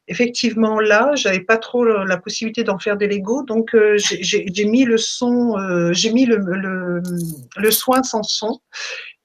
effectivement 0.08 0.80
là, 0.80 1.12
j'avais 1.14 1.40
pas 1.40 1.56
trop 1.56 1.84
la 1.84 2.16
possibilité 2.16 2.64
d'en 2.64 2.78
faire 2.78 2.96
des 2.96 3.06
Lego, 3.06 3.42
donc 3.42 3.74
euh, 3.74 3.96
j'ai 3.98 4.64
mis 4.64 4.84
le 4.84 4.98
son, 4.98 5.56
euh, 5.56 5.92
j'ai 5.92 6.12
mis 6.12 6.26
le, 6.26 6.36
le, 6.36 7.02
le, 7.56 7.70
soin 7.70 8.02
sans 8.02 8.22
son, 8.22 8.60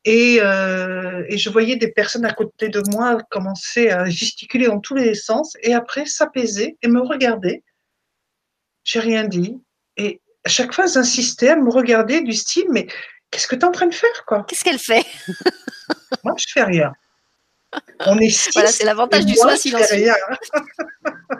et, 0.05 0.37
euh, 0.39 1.23
et, 1.27 1.37
je 1.37 1.49
voyais 1.49 1.75
des 1.75 1.91
personnes 1.91 2.25
à 2.25 2.31
côté 2.31 2.69
de 2.69 2.81
moi 2.91 3.17
commencer 3.31 3.89
à 3.89 4.05
gesticuler 4.05 4.67
dans 4.67 4.79
tous 4.79 4.93
les 4.93 5.15
sens 5.15 5.57
et 5.63 5.73
après 5.73 6.05
s'apaiser 6.05 6.77
et 6.83 6.87
me 6.87 7.01
regarder. 7.01 7.63
J'ai 8.83 8.99
rien 8.99 9.23
dit. 9.23 9.59
Et 9.97 10.21
à 10.45 10.49
chaque 10.49 10.73
fois, 10.73 10.85
j'insistais 10.85 11.49
à 11.49 11.55
me 11.55 11.71
regarder 11.71 12.21
du 12.21 12.33
style, 12.33 12.67
mais 12.69 12.85
qu'est-ce 13.31 13.47
que 13.47 13.55
tu 13.55 13.61
es 13.61 13.65
en 13.65 13.71
train 13.71 13.87
de 13.87 13.95
faire 13.95 14.25
quoi? 14.27 14.45
Qu'est-ce 14.47 14.63
qu'elle 14.63 14.77
fait? 14.77 15.03
Moi, 16.23 16.35
je 16.37 16.45
fais 16.53 16.63
rien. 16.63 16.93
On 18.01 18.19
est 18.19 18.29
six, 18.29 18.51
Voilà, 18.53 18.71
c'est 18.71 18.85
l'avantage 18.85 19.25
du 19.25 19.35
soin 19.35 19.55
silencieux. 19.55 20.11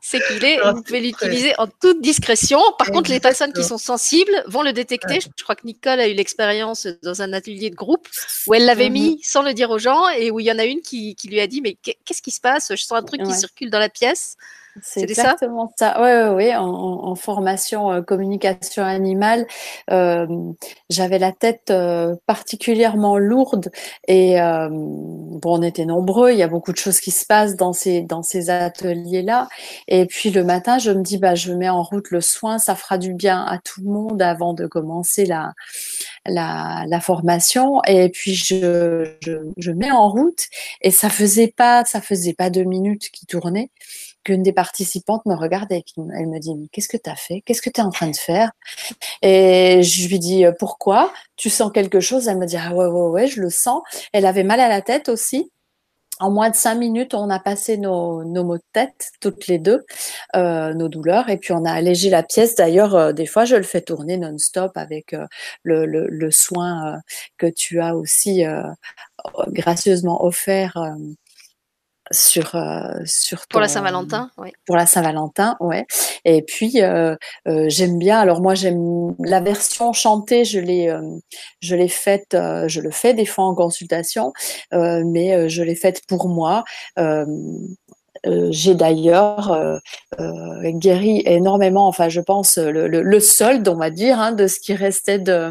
c'est 0.00 0.20
qu'il 0.26 0.44
est, 0.44 0.58
vous 0.72 0.82
pouvez 0.82 1.00
l'utiliser 1.00 1.54
en 1.58 1.66
toute 1.66 2.00
discrétion. 2.00 2.58
Par 2.58 2.68
Exactement. 2.68 2.98
contre, 2.98 3.10
les 3.10 3.20
personnes 3.20 3.52
qui 3.52 3.64
sont 3.64 3.78
sensibles 3.78 4.42
vont 4.46 4.62
le 4.62 4.72
détecter. 4.72 5.20
Je 5.20 5.42
crois 5.42 5.56
que 5.56 5.66
Nicole 5.66 6.00
a 6.00 6.08
eu 6.08 6.14
l'expérience 6.14 6.86
dans 7.02 7.22
un 7.22 7.32
atelier 7.32 7.70
de 7.70 7.74
groupe 7.74 8.08
où 8.46 8.54
elle 8.54 8.64
l'avait 8.64 8.90
mis 8.90 9.20
sans 9.22 9.42
le 9.42 9.54
dire 9.54 9.70
aux 9.70 9.78
gens 9.78 10.08
et 10.08 10.30
où 10.30 10.40
il 10.40 10.46
y 10.46 10.52
en 10.52 10.58
a 10.58 10.64
une 10.64 10.80
qui, 10.80 11.14
qui 11.14 11.28
lui 11.28 11.40
a 11.40 11.46
dit 11.46 11.60
mais 11.60 11.74
qu'est-ce 11.74 12.22
qui 12.22 12.30
se 12.30 12.40
passe? 12.40 12.68
Je 12.70 12.82
sens 12.82 12.98
un 12.98 13.02
truc 13.02 13.20
ouais. 13.20 13.28
qui 13.28 13.34
circule 13.34 13.70
dans 13.70 13.78
la 13.78 13.88
pièce. 13.88 14.36
C'est 14.80 15.02
exactement 15.02 15.70
ça. 15.76 16.00
Oui, 16.00 16.08
oui, 16.08 16.46
oui. 16.46 16.56
En, 16.56 16.64
en, 16.64 17.14
formation 17.14 17.92
euh, 17.92 18.00
communication 18.00 18.82
animale, 18.82 19.46
euh, 19.90 20.26
j'avais 20.88 21.18
la 21.18 21.30
tête 21.30 21.70
euh, 21.70 22.16
particulièrement 22.26 23.18
lourde 23.18 23.70
et 24.08 24.36
bon, 24.36 25.58
on 25.58 25.62
était 25.62 25.84
nombreux. 25.84 26.30
Il 26.32 26.38
y 26.38 26.42
a 26.42 26.48
beaucoup 26.48 26.72
de 26.72 26.78
choses 26.78 27.00
qui 27.00 27.10
se 27.10 27.26
passent 27.26 27.56
dans 27.56 27.72
ces 27.74 28.02
dans 28.02 28.22
ces 28.22 28.48
ateliers-là. 28.48 29.48
Et 29.88 30.06
puis 30.06 30.30
le 30.30 30.42
matin, 30.42 30.78
je 30.78 30.90
me 30.90 31.02
dis 31.02 31.18
bah 31.18 31.34
je 31.34 31.52
mets 31.52 31.68
en 31.68 31.82
route 31.82 32.10
le 32.10 32.20
soin, 32.20 32.58
ça 32.58 32.74
fera 32.74 32.96
du 32.96 33.12
bien 33.14 33.44
à 33.44 33.58
tout 33.58 33.82
le 33.82 33.90
monde 33.90 34.22
avant 34.22 34.54
de 34.54 34.66
commencer 34.66 35.26
la 35.26 35.52
la, 36.26 36.84
la 36.88 37.00
formation. 37.00 37.82
Et 37.86 38.08
puis 38.08 38.34
je, 38.34 39.16
je 39.20 39.32
je 39.58 39.70
mets 39.70 39.90
en 39.90 40.08
route 40.08 40.46
et 40.80 40.90
ça 40.90 41.10
faisait 41.10 41.52
pas 41.54 41.84
ça 41.84 42.00
faisait 42.00 42.34
pas 42.34 42.48
deux 42.48 42.64
minutes 42.64 43.10
qui 43.10 43.26
tournait 43.26 43.70
qu'une 44.24 44.42
des 44.42 44.52
participantes 44.52 45.26
me 45.26 45.34
regarde 45.34 45.70
et 45.72 45.84
elle 45.96 46.28
me 46.28 46.38
dit 46.38 46.68
qu'est-ce 46.72 46.88
que 46.88 46.96
tu 46.96 47.10
as 47.10 47.16
fait? 47.16 47.42
Qu'est-ce 47.42 47.62
que 47.62 47.70
tu 47.70 47.80
es 47.80 47.84
en 47.84 47.90
train 47.90 48.08
de 48.10 48.16
faire? 48.16 48.50
Et 49.22 49.82
je 49.82 50.08
lui 50.08 50.18
dis 50.18 50.44
euh, 50.44 50.52
pourquoi? 50.58 51.12
Tu 51.36 51.50
sens 51.50 51.72
quelque 51.72 52.00
chose? 52.00 52.28
Elle 52.28 52.38
me 52.38 52.46
dit 52.46 52.56
ah 52.56 52.74
ouais 52.74 52.86
ouais 52.86 53.08
ouais, 53.08 53.26
je 53.26 53.40
le 53.40 53.50
sens. 53.50 53.82
Elle 54.12 54.26
avait 54.26 54.44
mal 54.44 54.60
à 54.60 54.68
la 54.68 54.82
tête 54.82 55.08
aussi. 55.08 55.50
En 56.20 56.30
moins 56.30 56.50
de 56.50 56.54
cinq 56.54 56.76
minutes, 56.76 57.14
on 57.14 57.30
a 57.30 57.40
passé 57.40 57.78
nos, 57.78 58.22
nos 58.22 58.44
maux 58.44 58.58
de 58.58 58.62
tête, 58.72 59.10
toutes 59.20 59.48
les 59.48 59.58
deux, 59.58 59.84
euh, 60.36 60.72
nos 60.72 60.88
douleurs, 60.88 61.30
et 61.30 61.36
puis 61.36 61.52
on 61.52 61.64
a 61.64 61.72
allégé 61.72 62.10
la 62.10 62.22
pièce. 62.22 62.54
D'ailleurs, 62.54 62.94
euh, 62.94 63.12
des 63.12 63.26
fois, 63.26 63.44
je 63.44 63.56
le 63.56 63.64
fais 63.64 63.80
tourner 63.80 64.18
non-stop 64.18 64.72
avec 64.76 65.16
le, 65.64 65.86
le, 65.86 66.30
soin 66.30 67.00
que 67.38 67.46
tu 67.46 67.80
as 67.80 67.96
aussi 67.96 68.44
gracieusement 69.48 70.24
offert 70.24 70.76
sur 72.12 72.54
euh, 72.54 72.92
sur 73.04 73.40
ton, 73.40 73.54
pour 73.54 73.60
la 73.60 73.68
Saint-Valentin 73.68 74.30
oui. 74.38 74.52
pour 74.66 74.76
la 74.76 74.86
Saint-Valentin 74.86 75.56
ouais. 75.60 75.86
Et 76.24 76.42
puis 76.42 76.82
euh, 76.82 77.16
euh, 77.48 77.66
j'aime 77.68 77.98
bien 77.98 78.18
alors 78.18 78.40
moi 78.40 78.54
j'aime 78.54 79.14
la 79.18 79.40
version 79.40 79.92
chantée 79.92 80.44
je 80.44 80.60
l'ai 80.60 80.94
je 81.60 81.74
l'ai 81.74 81.88
faite 81.88 82.30
je 82.32 82.80
le 82.80 82.90
fais 82.90 83.14
des 83.14 83.26
fois 83.26 83.44
en 83.44 83.54
consultation 83.54 84.32
mais 84.72 85.48
je 85.48 85.62
l'ai 85.62 85.74
faite 85.74 86.02
pour 86.06 86.28
moi. 86.28 86.64
J'ai 88.24 88.74
d'ailleurs 88.76 89.80
guéri 90.18 91.22
énormément, 91.24 91.88
enfin 91.88 92.08
je 92.08 92.20
pense 92.20 92.56
le, 92.56 92.86
le, 92.86 93.02
le 93.02 93.20
solde, 93.20 93.66
on 93.68 93.76
va 93.76 93.90
dire, 93.90 94.20
hein, 94.20 94.32
de 94.32 94.46
ce 94.46 94.60
qui 94.60 94.74
restait 94.74 95.18
de 95.18 95.50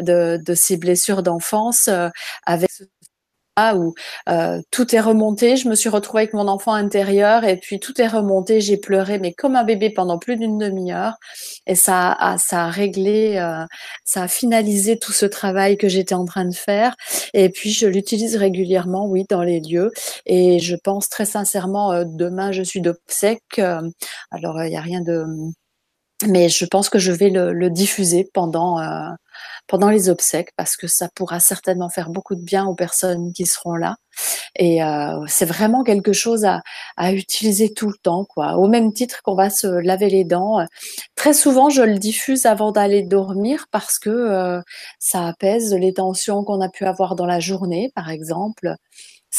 de, 0.00 0.40
de 0.44 0.54
ces 0.54 0.76
blessures 0.76 1.22
d'enfance 1.22 1.90
avec 2.44 2.70
ce 2.70 2.84
où 3.74 3.94
euh, 4.28 4.60
tout 4.70 4.94
est 4.94 5.00
remonté. 5.00 5.56
Je 5.56 5.68
me 5.68 5.74
suis 5.74 5.88
retrouvée 5.88 6.22
avec 6.22 6.34
mon 6.34 6.48
enfant 6.48 6.74
intérieur 6.74 7.44
et 7.44 7.56
puis 7.56 7.80
tout 7.80 8.00
est 8.00 8.06
remonté. 8.06 8.60
J'ai 8.60 8.76
pleuré, 8.76 9.18
mais 9.18 9.32
comme 9.32 9.56
un 9.56 9.64
bébé 9.64 9.90
pendant 9.90 10.18
plus 10.18 10.36
d'une 10.36 10.58
demi-heure. 10.58 11.14
Et 11.66 11.74
ça 11.74 12.12
a, 12.12 12.38
ça 12.38 12.64
a 12.64 12.70
réglé, 12.70 13.36
euh, 13.38 13.64
ça 14.04 14.24
a 14.24 14.28
finalisé 14.28 14.98
tout 14.98 15.12
ce 15.12 15.26
travail 15.26 15.76
que 15.76 15.88
j'étais 15.88 16.14
en 16.14 16.24
train 16.24 16.44
de 16.44 16.54
faire. 16.54 16.94
Et 17.34 17.48
puis 17.48 17.70
je 17.70 17.86
l'utilise 17.86 18.36
régulièrement, 18.36 19.06
oui, 19.06 19.24
dans 19.28 19.42
les 19.42 19.60
lieux. 19.60 19.90
Et 20.26 20.58
je 20.58 20.76
pense 20.76 21.08
très 21.08 21.24
sincèrement, 21.26 21.92
euh, 21.92 22.04
demain 22.06 22.52
je 22.52 22.62
suis 22.62 22.80
d'obsèques. 22.80 23.60
Alors 24.30 24.62
il 24.62 24.70
n'y 24.70 24.76
a 24.76 24.80
rien 24.80 25.00
de 25.00 25.24
mais 26.26 26.48
je 26.48 26.64
pense 26.64 26.88
que 26.88 26.98
je 26.98 27.12
vais 27.12 27.30
le, 27.30 27.52
le 27.52 27.70
diffuser 27.70 28.28
pendant 28.32 28.80
euh, 28.80 29.10
pendant 29.66 29.90
les 29.90 30.08
obsèques 30.08 30.50
parce 30.56 30.76
que 30.76 30.86
ça 30.86 31.08
pourra 31.14 31.40
certainement 31.40 31.88
faire 31.90 32.10
beaucoup 32.10 32.34
de 32.36 32.42
bien 32.42 32.64
aux 32.66 32.74
personnes 32.74 33.32
qui 33.32 33.46
seront 33.46 33.74
là. 33.74 33.96
Et 34.58 34.82
euh, 34.82 35.24
c'est 35.26 35.44
vraiment 35.44 35.84
quelque 35.84 36.12
chose 36.12 36.44
à, 36.44 36.62
à, 36.96 37.12
utiliser 37.12 37.74
tout 37.74 37.88
le 37.88 37.96
temps, 38.02 38.24
quoi. 38.24 38.56
Au 38.56 38.68
même 38.68 38.92
titre 38.92 39.20
qu'on 39.22 39.34
va 39.34 39.50
se 39.50 39.66
laver 39.66 40.08
les 40.08 40.24
dents. 40.24 40.64
Très 41.16 41.34
souvent, 41.34 41.68
je 41.68 41.82
le 41.82 41.98
diffuse 41.98 42.46
avant 42.46 42.72
d'aller 42.72 43.02
dormir 43.02 43.66
parce 43.70 43.98
que 43.98 44.10
euh, 44.10 44.62
ça 44.98 45.26
apaise 45.26 45.74
les 45.74 45.92
tensions 45.92 46.44
qu'on 46.44 46.60
a 46.62 46.68
pu 46.70 46.84
avoir 46.84 47.14
dans 47.16 47.26
la 47.26 47.40
journée, 47.40 47.92
par 47.94 48.08
exemple. 48.08 48.76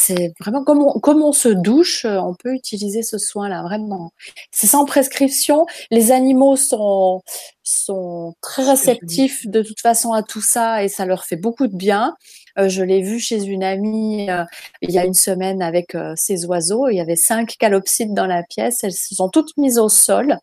C'est 0.00 0.32
vraiment 0.38 0.62
comme 0.62 0.80
on, 0.80 1.00
comme 1.00 1.22
on 1.24 1.32
se 1.32 1.48
douche, 1.48 2.04
euh, 2.04 2.20
on 2.20 2.32
peut 2.32 2.54
utiliser 2.54 3.02
ce 3.02 3.18
soin-là, 3.18 3.62
vraiment. 3.62 4.12
C'est 4.52 4.68
sans 4.68 4.84
prescription. 4.84 5.66
Les 5.90 6.12
animaux 6.12 6.54
sont, 6.54 7.20
sont 7.64 8.32
très 8.40 8.62
réceptifs 8.62 9.44
de 9.48 9.60
toute 9.60 9.80
façon 9.80 10.12
à 10.12 10.22
tout 10.22 10.40
ça 10.40 10.84
et 10.84 10.88
ça 10.88 11.04
leur 11.04 11.24
fait 11.24 11.36
beaucoup 11.36 11.66
de 11.66 11.76
bien. 11.76 12.14
Euh, 12.58 12.68
je 12.68 12.84
l'ai 12.84 13.02
vu 13.02 13.18
chez 13.18 13.42
une 13.44 13.64
amie 13.64 14.30
euh, 14.30 14.44
il 14.82 14.92
y 14.92 14.98
a 14.98 15.04
une 15.04 15.14
semaine 15.14 15.62
avec 15.62 15.96
euh, 15.96 16.12
ses 16.16 16.46
oiseaux. 16.46 16.88
Il 16.88 16.96
y 16.96 17.00
avait 17.00 17.16
cinq 17.16 17.56
calopsides 17.58 18.14
dans 18.14 18.26
la 18.26 18.44
pièce. 18.44 18.84
Elles 18.84 18.92
se 18.92 19.16
sont 19.16 19.28
toutes 19.28 19.56
mises 19.56 19.78
au 19.78 19.88
sol. 19.88 20.38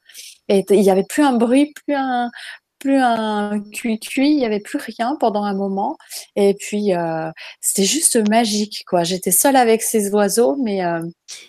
Et 0.49 0.65
il 0.69 0.81
n'y 0.81 0.91
avait 0.91 1.05
plus 1.05 1.23
un 1.23 1.33
bruit, 1.33 1.73
plus 1.85 1.95
un, 1.95 2.29
plus 2.85 2.99
un 2.99 3.63
cuit-cuit, 3.73 4.29
il 4.29 4.37
n'y 4.37 4.45
avait 4.45 4.59
plus 4.59 4.77
rien 4.77 5.17
pendant 5.19 5.43
un 5.43 5.55
moment. 5.55 5.97
Et 6.35 6.53
puis, 6.53 6.93
euh, 6.93 7.31
c'était 7.59 7.87
juste 7.87 8.15
magique, 8.29 8.83
quoi. 8.87 9.03
J'étais 9.03 9.31
seule 9.31 9.55
avec 9.55 9.81
ces 9.81 10.11
oiseaux, 10.11 10.55
mais 10.61 10.85
euh, 10.85 11.01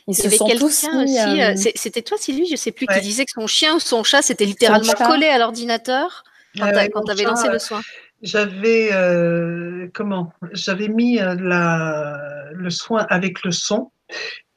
ils 0.08 0.16
se 0.16 0.30
sont 0.30 0.46
tous 0.46 0.86
mis, 0.90 1.04
aussi. 1.04 1.42
Euh... 1.42 1.54
C'était 1.74 2.00
toi, 2.00 2.16
Sylvie, 2.18 2.46
je 2.50 2.56
sais 2.56 2.72
plus, 2.72 2.86
ouais. 2.88 2.94
qui 2.94 3.00
disait 3.02 3.26
que 3.26 3.32
son 3.32 3.46
chien 3.46 3.76
ou 3.76 3.80
son 3.80 4.02
chat 4.02 4.22
s'était 4.22 4.46
littéralement 4.46 4.94
collé 4.94 5.26
à 5.26 5.36
l'ordinateur 5.36 6.24
quand 6.56 6.64
ouais, 6.64 6.88
tu 6.88 7.10
avais 7.10 7.24
lancé 7.24 7.48
le 7.48 7.58
soin. 7.58 7.82
J'avais 8.22 8.88
euh, 8.92 9.88
comment? 9.92 10.32
J'avais 10.52 10.88
mis 10.88 11.16
la, 11.16 12.18
le 12.54 12.70
soin 12.70 13.06
avec 13.10 13.44
le 13.44 13.52
son 13.52 13.90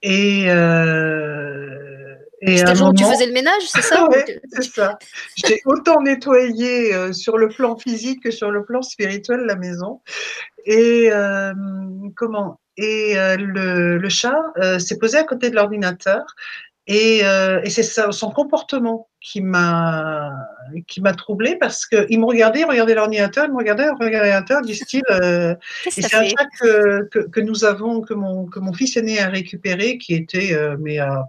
et 0.02 0.46
et 2.42 2.58
C'était 2.58 2.72
le 2.72 2.78
jour 2.78 2.90
où 2.90 2.94
tu 2.94 3.04
faisais 3.04 3.26
le 3.26 3.34
ménage, 3.34 3.64
c'est 3.68 3.82
ça 3.82 4.08
Oui, 4.12 4.18
c'est 4.52 4.64
ça. 4.64 4.98
J'ai 5.36 5.62
autant 5.66 6.02
nettoyé 6.02 6.94
euh, 6.94 7.14
sur 7.14 7.38
le 7.38 7.50
plan 7.50 7.78
physique 7.78 8.24
que 8.24 8.32
sur 8.32 8.52
le 8.52 8.64
plan 8.64 8.82
spirituel 8.82 9.42
la 9.42 9.56
maison. 9.56 10.02
Et 10.66 11.10
euh, 11.12 11.54
comment? 12.16 12.60
Et 12.78 13.18
euh, 13.18 13.36
le, 13.38 13.98
le, 13.98 14.10
chat 14.10 14.40
s'est 14.80 14.98
posé 14.98 15.18
à 15.18 15.24
côté 15.24 15.50
de 15.50 15.56
l'ordinateur. 15.56 16.24
Et, 16.88 17.20
et 17.20 17.70
c'est 17.70 17.84
son 17.84 18.32
comportement 18.32 19.10
qui 19.22 19.42
m'a 19.42 20.32
qui 20.88 21.02
m'a 21.02 21.14
troublé 21.14 21.56
parce 21.56 21.86
que 21.86 22.06
il 22.10 22.20
me 22.20 22.26
regardait, 22.26 22.62
il 22.62 22.66
regardait 22.66 22.96
l'ordinateur, 22.96 23.46
il 23.46 23.52
me 23.52 23.58
regardait, 23.58 23.84
il 23.84 24.06
regardait 24.06 24.30
l'ordinateur, 24.30 24.62
disent-t-il. 24.62 25.04
Euh, 25.10 25.56
et 25.86 25.92
c'est 26.02 26.16
un 26.16 26.24
chat 26.24 26.46
que, 26.60 27.04
que, 27.10 27.20
que, 27.20 27.40
nous 27.40 27.66
avons, 27.66 28.02
que 28.02 28.14
mon 28.14 28.46
que 28.46 28.60
mon 28.60 28.74
fils 28.74 28.96
aîné 28.98 29.20
a 29.20 29.28
récupéré, 29.28 29.98
qui 29.98 30.16
était 30.16 30.54
euh, 30.54 30.78
mais 30.80 31.00
à 31.00 31.26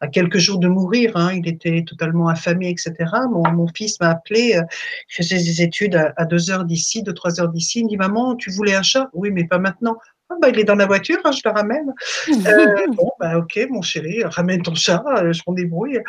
à 0.00 0.08
quelques 0.08 0.38
jours 0.38 0.58
de 0.58 0.68
mourir, 0.68 1.12
hein, 1.14 1.32
il 1.34 1.46
était 1.46 1.84
totalement 1.86 2.28
affamé, 2.28 2.70
etc. 2.70 2.94
Mon, 3.30 3.42
mon 3.52 3.66
fils 3.68 4.00
m'a 4.00 4.10
appelé, 4.10 4.56
euh, 4.56 4.62
il 5.10 5.14
faisait 5.14 5.36
des 5.36 5.62
études 5.62 5.94
à, 5.96 6.12
à 6.16 6.24
deux 6.24 6.50
heures 6.50 6.64
d'ici, 6.64 7.02
deux, 7.02 7.14
trois 7.14 7.40
heures 7.40 7.50
d'ici. 7.50 7.80
Il 7.80 7.84
me 7.84 7.88
dit, 7.90 7.96
maman, 7.96 8.34
tu 8.36 8.50
voulais 8.50 8.74
un 8.74 8.82
chat? 8.82 9.08
Oui, 9.12 9.30
mais 9.30 9.44
pas 9.44 9.58
maintenant. 9.58 9.96
Ah, 10.30 10.36
bah, 10.40 10.48
il 10.48 10.58
est 10.58 10.64
dans 10.64 10.76
la 10.76 10.86
voiture, 10.86 11.18
hein, 11.24 11.32
je 11.32 11.42
le 11.44 11.50
ramène. 11.50 11.92
Euh, 12.46 12.86
bon, 12.96 13.10
bah, 13.18 13.36
ok, 13.38 13.58
mon 13.68 13.82
chéri, 13.82 14.22
ramène 14.24 14.62
ton 14.62 14.74
chat, 14.74 15.02
euh, 15.18 15.32
je 15.32 15.42
m'en 15.46 15.52
débrouille. 15.52 16.00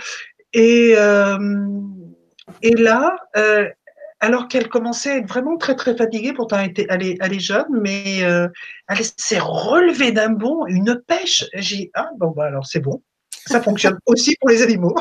Et, 0.54 0.94
euh, 0.98 1.38
et 2.62 2.76
là, 2.76 3.18
euh, 3.38 3.68
alors 4.20 4.48
qu'elle 4.48 4.70
commençait 4.70 5.12
à 5.12 5.18
être 5.18 5.28
vraiment 5.28 5.58
très 5.58 5.76
très 5.76 5.96
fatiguée, 5.96 6.34
pourtant 6.34 6.60
elle, 6.60 6.70
était, 6.70 6.86
elle, 6.90 7.04
est, 7.04 7.18
elle 7.20 7.34
est 7.34 7.40
jeune, 7.40 7.66
mais 7.72 8.24
euh, 8.24 8.48
elle 8.88 9.04
s'est 9.04 9.40
relevée 9.40 10.12
d'un 10.12 10.30
bond, 10.30 10.66
une 10.68 11.02
pêche. 11.08 11.46
J'ai 11.56 11.76
dit, 11.76 11.92
ah 11.96 12.10
bon, 12.18 12.32
bah 12.32 12.46
alors 12.46 12.66
c'est 12.66 12.80
bon 12.80 13.02
ça 13.46 13.62
fonctionne 13.62 13.98
aussi 14.06 14.36
pour 14.40 14.50
les 14.50 14.62
animaux. 14.62 14.96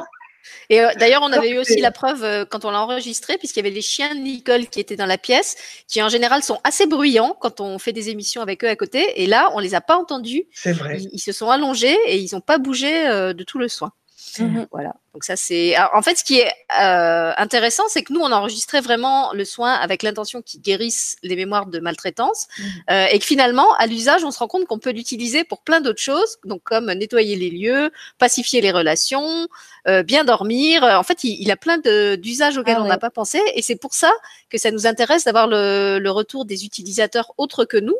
Et 0.68 0.80
euh, 0.80 0.88
d'ailleurs, 0.98 1.22
on 1.22 1.32
avait 1.32 1.50
eu 1.50 1.58
aussi 1.58 1.80
la 1.80 1.90
preuve 1.90 2.22
euh, 2.22 2.44
quand 2.44 2.64
on 2.64 2.70
l'a 2.70 2.80
enregistré, 2.80 3.36
puisqu'il 3.38 3.58
y 3.58 3.66
avait 3.66 3.74
les 3.74 3.82
chiens 3.82 4.14
de 4.14 4.20
Nicole 4.20 4.66
qui 4.68 4.80
étaient 4.80 4.96
dans 4.96 5.06
la 5.06 5.18
pièce, 5.18 5.56
qui 5.88 6.02
en 6.02 6.08
général 6.08 6.42
sont 6.42 6.60
assez 6.64 6.86
bruyants 6.86 7.36
quand 7.40 7.60
on 7.60 7.78
fait 7.78 7.92
des 7.92 8.08
émissions 8.08 8.40
avec 8.40 8.64
eux 8.64 8.68
à 8.68 8.76
côté. 8.76 9.22
Et 9.22 9.26
là, 9.26 9.50
on 9.54 9.58
les 9.58 9.74
a 9.74 9.80
pas 9.80 9.96
entendus. 9.96 10.44
C'est 10.52 10.72
vrai. 10.72 10.98
Ils, 10.98 11.10
ils, 11.12 11.18
se 11.18 11.32
sont 11.32 11.50
allongés 11.50 11.96
et 12.06 12.18
ils 12.18 12.34
n'ont 12.34 12.40
pas 12.40 12.58
bougé 12.58 13.08
euh, 13.08 13.32
de 13.32 13.42
tout 13.42 13.58
le 13.58 13.68
soin. 13.68 13.92
Mmh. 14.38 14.66
Voilà. 14.70 14.94
Donc 15.12 15.24
ça 15.24 15.34
c'est. 15.34 15.74
En 15.92 16.02
fait, 16.02 16.16
ce 16.16 16.24
qui 16.24 16.38
est 16.38 16.52
euh, 16.80 17.32
intéressant, 17.36 17.82
c'est 17.88 18.02
que 18.02 18.12
nous 18.12 18.20
on 18.20 18.30
enregistrait 18.30 18.80
vraiment 18.80 19.32
le 19.32 19.44
soin 19.44 19.72
avec 19.72 20.02
l'intention 20.02 20.40
qu'il 20.40 20.60
guérisse 20.60 21.16
les 21.22 21.36
mémoires 21.36 21.66
de 21.66 21.80
maltraitance, 21.80 22.46
mmh. 22.46 22.62
euh, 22.90 23.06
et 23.10 23.18
que 23.18 23.24
finalement, 23.24 23.72
à 23.74 23.86
l'usage, 23.86 24.22
on 24.24 24.30
se 24.30 24.38
rend 24.38 24.46
compte 24.46 24.66
qu'on 24.66 24.78
peut 24.78 24.92
l'utiliser 24.92 25.42
pour 25.44 25.62
plein 25.62 25.80
d'autres 25.80 26.02
choses, 26.02 26.36
donc 26.44 26.62
comme 26.62 26.92
nettoyer 26.92 27.36
les 27.36 27.50
lieux, 27.50 27.90
pacifier 28.18 28.60
les 28.60 28.70
relations, 28.70 29.48
euh, 29.88 30.02
bien 30.02 30.24
dormir. 30.24 30.84
En 30.84 31.02
fait, 31.02 31.24
il, 31.24 31.40
il 31.40 31.50
a 31.50 31.56
plein 31.56 31.78
d'usages 32.16 32.56
auxquels 32.56 32.76
ah, 32.78 32.82
on 32.82 32.86
n'a 32.86 32.94
ouais. 32.94 33.00
pas 33.00 33.10
pensé, 33.10 33.40
et 33.54 33.62
c'est 33.62 33.76
pour 33.76 33.94
ça 33.94 34.12
que 34.48 34.58
ça 34.58 34.70
nous 34.70 34.86
intéresse 34.86 35.24
d'avoir 35.24 35.48
le, 35.48 35.98
le, 35.98 36.10
retour 36.10 36.44
des 36.44 36.64
utilisateurs 36.64 37.32
autres 37.36 37.64
que 37.64 37.78
nous, 37.78 37.96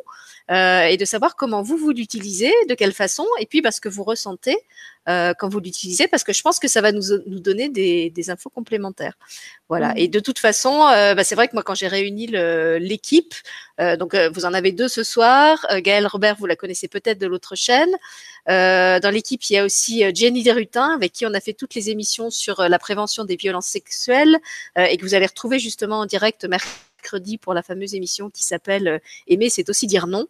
et 0.51 0.97
de 0.97 1.05
savoir 1.05 1.35
comment 1.35 1.61
vous 1.61 1.77
vous 1.77 1.91
l'utilisez, 1.91 2.51
de 2.67 2.75
quelle 2.75 2.93
façon, 2.93 3.25
et 3.39 3.45
puis 3.45 3.61
parce 3.61 3.79
que 3.79 3.87
vous 3.89 4.03
ressentez 4.03 4.57
euh, 5.09 5.33
quand 5.37 5.49
vous 5.49 5.59
l'utilisez, 5.59 6.07
parce 6.07 6.23
que 6.23 6.31
je 6.31 6.43
pense 6.43 6.59
que 6.59 6.67
ça 6.67 6.79
va 6.79 6.91
nous, 6.91 7.01
nous 7.25 7.39
donner 7.39 7.69
des, 7.69 8.11
des, 8.11 8.29
infos 8.29 8.51
complémentaires. 8.51 9.17
Voilà. 9.67 9.89
Mmh. 9.89 9.97
Et 9.97 10.07
de 10.07 10.19
toute 10.19 10.37
façon, 10.37 10.85
euh, 10.89 11.15
bah, 11.15 11.23
c'est 11.23 11.33
vrai 11.33 11.47
que 11.47 11.53
moi, 11.53 11.63
quand 11.63 11.73
j'ai 11.73 11.87
réuni 11.87 12.27
l'équipe, 12.27 13.33
euh, 13.79 13.97
donc 13.97 14.13
euh, 14.13 14.29
vous 14.29 14.45
en 14.45 14.53
avez 14.53 14.71
deux 14.71 14.87
ce 14.87 15.03
soir. 15.03 15.65
Euh, 15.71 15.81
Gaëlle 15.81 16.05
Robert, 16.05 16.35
vous 16.37 16.45
la 16.45 16.55
connaissez 16.55 16.87
peut-être 16.87 17.17
de 17.17 17.25
l'autre 17.25 17.55
chaîne. 17.55 17.89
dans 18.47 19.11
l'équipe, 19.11 19.43
il 19.49 19.53
y 19.53 19.57
a 19.57 19.65
aussi 19.65 20.03
Jenny 20.13 20.43
Derutin, 20.43 20.93
avec 20.93 21.13
qui 21.13 21.25
on 21.25 21.33
a 21.33 21.39
fait 21.39 21.53
toutes 21.53 21.73
les 21.73 21.89
émissions 21.89 22.29
sur 22.29 22.61
la 22.69 22.77
prévention 22.77 23.25
des 23.25 23.37
violences 23.37 23.67
sexuelles, 23.67 24.39
et 24.77 24.97
que 24.97 25.03
vous 25.03 25.15
allez 25.15 25.27
retrouver 25.27 25.59
justement 25.59 25.99
en 25.99 26.05
direct 26.05 26.45
mercredi 26.45 26.90
pour 27.41 27.53
la 27.53 27.63
fameuse 27.63 27.95
émission 27.95 28.29
qui 28.29 28.43
s'appelle 28.43 29.01
Aimer, 29.27 29.49
c'est 29.49 29.69
aussi 29.69 29.87
dire 29.87 30.07
non. 30.07 30.27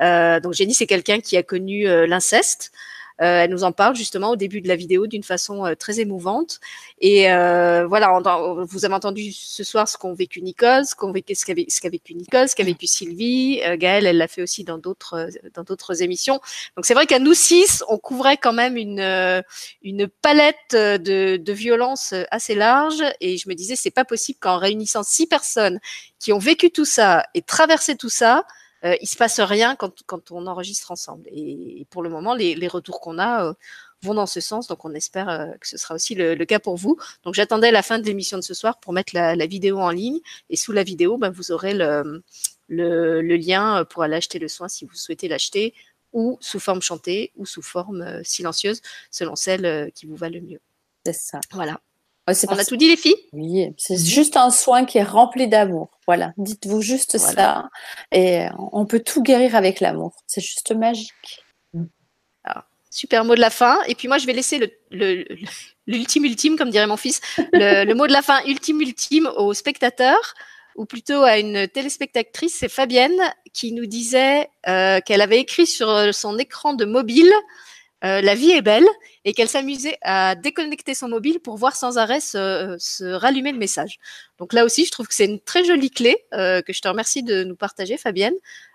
Euh, 0.00 0.40
donc 0.40 0.54
Jenny, 0.54 0.74
c'est 0.74 0.86
quelqu'un 0.86 1.20
qui 1.20 1.36
a 1.36 1.42
connu 1.42 1.84
l'inceste. 2.06 2.72
Euh, 3.20 3.42
elle 3.42 3.50
nous 3.50 3.64
en 3.64 3.72
parle 3.72 3.94
justement 3.94 4.30
au 4.30 4.36
début 4.36 4.60
de 4.60 4.68
la 4.68 4.76
vidéo 4.76 5.06
d'une 5.06 5.22
façon 5.22 5.66
euh, 5.66 5.74
très 5.74 6.00
émouvante. 6.00 6.60
Et 7.00 7.30
euh, 7.30 7.86
voilà, 7.86 8.18
vous 8.64 8.84
avez 8.84 8.94
entendu 8.94 9.32
ce 9.32 9.64
soir 9.64 9.88
ce 9.88 9.96
qu'ont 9.96 10.14
vécu 10.14 10.40
Nicole, 10.40 10.86
ce 10.86 10.94
qu'ont 10.94 11.12
vécu, 11.12 11.34
ce 11.34 11.44
qu'a 11.44 11.54
vécu 11.90 12.14
Nicole, 12.14 12.48
ce 12.48 12.54
qu'a 12.54 12.64
vécu 12.64 12.86
Sylvie. 12.86 13.60
Gaëlle, 13.76 14.06
elle 14.06 14.18
l'a 14.18 14.28
fait 14.28 14.42
aussi 14.42 14.64
dans 14.64 14.78
d'autres 14.78 15.28
dans 15.54 15.62
d'autres 15.62 16.02
émissions. 16.02 16.40
Donc 16.76 16.86
c'est 16.86 16.94
vrai 16.94 17.06
qu'à 17.06 17.18
nous 17.18 17.34
six, 17.34 17.84
on 17.88 17.98
couvrait 17.98 18.36
quand 18.36 18.52
même 18.52 18.76
une 18.76 19.42
une 19.82 20.08
palette 20.08 20.56
de, 20.72 21.36
de 21.36 21.52
violences 21.52 22.14
assez 22.30 22.54
large. 22.54 23.02
Et 23.20 23.36
je 23.36 23.48
me 23.48 23.54
disais, 23.54 23.76
c'est 23.76 23.90
pas 23.90 24.04
possible 24.04 24.38
qu'en 24.40 24.58
réunissant 24.58 25.02
six 25.02 25.26
personnes 25.26 25.80
qui 26.18 26.32
ont 26.32 26.38
vécu 26.38 26.70
tout 26.70 26.84
ça 26.84 27.24
et 27.34 27.42
traversé 27.42 27.96
tout 27.96 28.08
ça, 28.08 28.44
euh, 28.84 28.96
il 29.00 29.06
se 29.06 29.16
passe 29.16 29.40
rien 29.40 29.76
quand, 29.76 30.02
quand 30.06 30.30
on 30.30 30.46
enregistre 30.46 30.90
ensemble. 30.90 31.28
Et, 31.32 31.86
pour 31.90 32.02
le 32.02 32.10
moment, 32.10 32.34
les, 32.34 32.54
les 32.54 32.68
retours 32.68 33.00
qu'on 33.00 33.18
a 33.18 33.46
euh, 33.46 33.54
vont 34.02 34.14
dans 34.14 34.26
ce 34.26 34.40
sens, 34.40 34.66
donc 34.66 34.84
on 34.84 34.94
espère 34.94 35.28
euh, 35.28 35.46
que 35.60 35.68
ce 35.68 35.76
sera 35.76 35.94
aussi 35.94 36.14
le, 36.14 36.34
le 36.34 36.44
cas 36.44 36.58
pour 36.58 36.76
vous. 36.76 36.96
Donc 37.24 37.34
j'attendais 37.34 37.70
la 37.70 37.82
fin 37.82 37.98
de 37.98 38.04
l'émission 38.04 38.38
de 38.38 38.42
ce 38.42 38.54
soir 38.54 38.78
pour 38.80 38.92
mettre 38.92 39.14
la, 39.14 39.36
la, 39.36 39.46
vidéo 39.46 39.78
en 39.78 39.90
ligne, 39.90 40.20
et 40.50 40.56
sous 40.56 40.72
la 40.72 40.82
vidéo, 40.82 41.18
ben, 41.18 41.30
vous 41.30 41.52
aurez 41.52 41.74
le, 41.74 42.22
le, 42.68 43.22
le, 43.22 43.36
lien 43.36 43.84
pour 43.84 44.02
aller 44.02 44.16
acheter 44.16 44.38
le 44.38 44.48
soin 44.48 44.68
si 44.68 44.84
vous 44.84 44.94
souhaitez 44.94 45.28
l'acheter, 45.28 45.74
ou 46.12 46.38
sous 46.40 46.60
forme 46.60 46.82
chantée, 46.82 47.32
ou 47.36 47.46
sous 47.46 47.62
forme 47.62 48.02
euh, 48.02 48.22
silencieuse, 48.24 48.82
selon 49.10 49.36
celle 49.36 49.64
euh, 49.66 49.90
qui 49.90 50.06
vous 50.06 50.16
va 50.16 50.28
le 50.28 50.40
mieux. 50.40 50.60
C'est 51.06 51.14
ça. 51.14 51.40
Voilà. 51.52 51.80
Ouais, 52.28 52.34
on 52.48 52.56
a 52.56 52.64
tout 52.64 52.76
dit 52.76 52.88
les 52.88 52.96
filles? 52.96 53.16
Oui, 53.32 53.74
c'est 53.76 53.98
juste 53.98 54.36
un 54.36 54.50
soin 54.50 54.84
qui 54.84 54.98
est 54.98 55.02
rempli 55.02 55.48
d'amour. 55.48 55.90
Voilà, 56.06 56.32
dites-vous 56.36 56.80
juste 56.80 57.18
voilà. 57.18 57.34
ça. 57.34 57.70
Et 58.12 58.46
on 58.72 58.86
peut 58.86 59.00
tout 59.00 59.22
guérir 59.22 59.56
avec 59.56 59.80
l'amour. 59.80 60.22
C'est 60.28 60.40
juste 60.40 60.70
magique. 60.70 61.42
Alors, 62.44 62.62
super 62.90 63.24
mot 63.24 63.34
de 63.34 63.40
la 63.40 63.50
fin. 63.50 63.80
Et 63.88 63.96
puis 63.96 64.06
moi, 64.06 64.18
je 64.18 64.26
vais 64.26 64.32
laisser 64.32 64.72
l'ultime 65.86 66.24
ultime, 66.24 66.56
comme 66.56 66.70
dirait 66.70 66.86
mon 66.86 66.96
fils, 66.96 67.20
le, 67.52 67.84
le, 67.84 67.94
mot 67.94 68.06
de 68.06 68.12
la 68.12 68.22
fin 68.22 68.40
ultime 68.46 68.80
ultime 68.80 69.28
aux 69.36 69.52
spectateurs, 69.52 70.34
ou 70.76 70.86
plutôt 70.86 71.22
à 71.22 71.38
une 71.38 71.66
téléspectatrice, 71.66 72.56
c'est 72.60 72.68
Fabienne, 72.68 73.20
qui 73.52 73.72
nous 73.72 73.86
disait 73.86 74.48
euh, 74.68 75.00
qu'elle 75.00 75.20
avait 75.20 75.40
écrit 75.40 75.66
sur 75.66 76.14
son 76.14 76.38
écran 76.38 76.74
de 76.74 76.84
mobile 76.84 77.32
euh, 78.04 78.20
la 78.20 78.34
vie 78.34 78.50
est 78.50 78.62
belle 78.62 78.86
et 79.24 79.32
qu'elle 79.32 79.48
s'amusait 79.48 79.96
à 80.02 80.34
déconnecter 80.34 80.94
son 80.94 81.08
mobile 81.08 81.38
pour 81.38 81.56
voir 81.56 81.76
sans 81.76 81.98
arrêt 81.98 82.20
se, 82.20 82.74
se, 82.78 83.04
rallumer 83.04 83.52
le 83.52 83.58
message. 83.58 83.98
Donc 84.38 84.52
là 84.52 84.64
aussi, 84.64 84.84
je 84.84 84.90
trouve 84.90 85.06
que 85.06 85.14
c'est 85.14 85.26
une 85.26 85.40
très 85.40 85.64
jolie 85.64 85.90
clé 85.90 86.16
euh, 86.34 86.62
que 86.62 86.72
je 86.72 86.80
te 86.80 86.88
remercie 86.88 87.22
de 87.22 87.44
nous 87.44 87.54
partager, 87.54 87.96
Fabienne. 87.96 88.34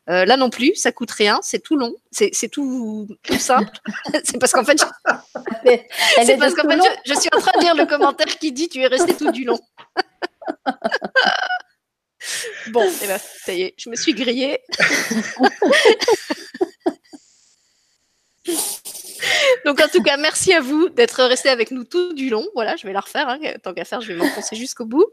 Euh, 0.10 0.24
là 0.24 0.38
non 0.38 0.50
plus, 0.50 0.74
ça 0.76 0.94
coûte 0.94 1.12
rien, 1.12 1.40
c'est 1.44 1.60
tout 1.60 1.76
long, 1.76 1.94
c'est 2.12 2.32
tout, 2.50 3.10
tout 3.24 3.38
simple. 3.38 3.78
c'est 4.24 4.40
parce 4.40 4.54
qu'en 4.54 4.64
fait, 4.64 4.80
je... 4.80 4.86
c'est 6.26 6.38
parce 6.38 6.54
qu'en 6.54 6.70
fait, 6.70 6.78
je, 6.78 7.14
je, 7.14 7.20
suis 7.20 7.30
en 7.36 7.40
train 7.40 7.60
de 7.60 7.64
lire 7.64 7.76
le 7.76 7.86
commentaire 7.86 8.40
qui 8.40 8.54
dit 8.54 8.70
tu 8.70 8.80
es 8.80 8.88
resté 8.88 9.18
tout 9.18 9.32
du 9.32 9.44
long. 9.44 9.60
bon, 12.68 12.84
et 12.84 12.94
eh 13.04 13.08
ben, 13.08 13.20
ça 13.20 13.54
y 13.54 13.64
est, 13.64 13.74
je 13.78 13.90
me 13.90 13.98
suis 13.98 14.14
grillée. 14.14 14.60
Donc 19.66 19.82
en 19.82 19.88
tout 19.88 20.02
cas, 20.02 20.18
merci 20.18 20.54
à 20.54 20.62
vous 20.62 20.90
d'être 20.90 21.24
resté 21.24 21.50
avec 21.50 21.72
nous 21.72 21.84
tout 21.84 22.14
du 22.14 22.30
long. 22.30 22.46
Voilà, 22.54 22.76
je 22.76 22.86
vais 22.86 22.94
la 22.94 23.00
refaire. 23.00 23.28
Hein. 23.28 23.40
Tant 23.64 23.74
qu'à 23.74 23.86
faire, 23.86 24.02
je 24.02 24.14
vais 24.14 24.16
m'enfoncer 24.16 24.56
jusqu'au 24.56 24.86
bout. 24.86 25.06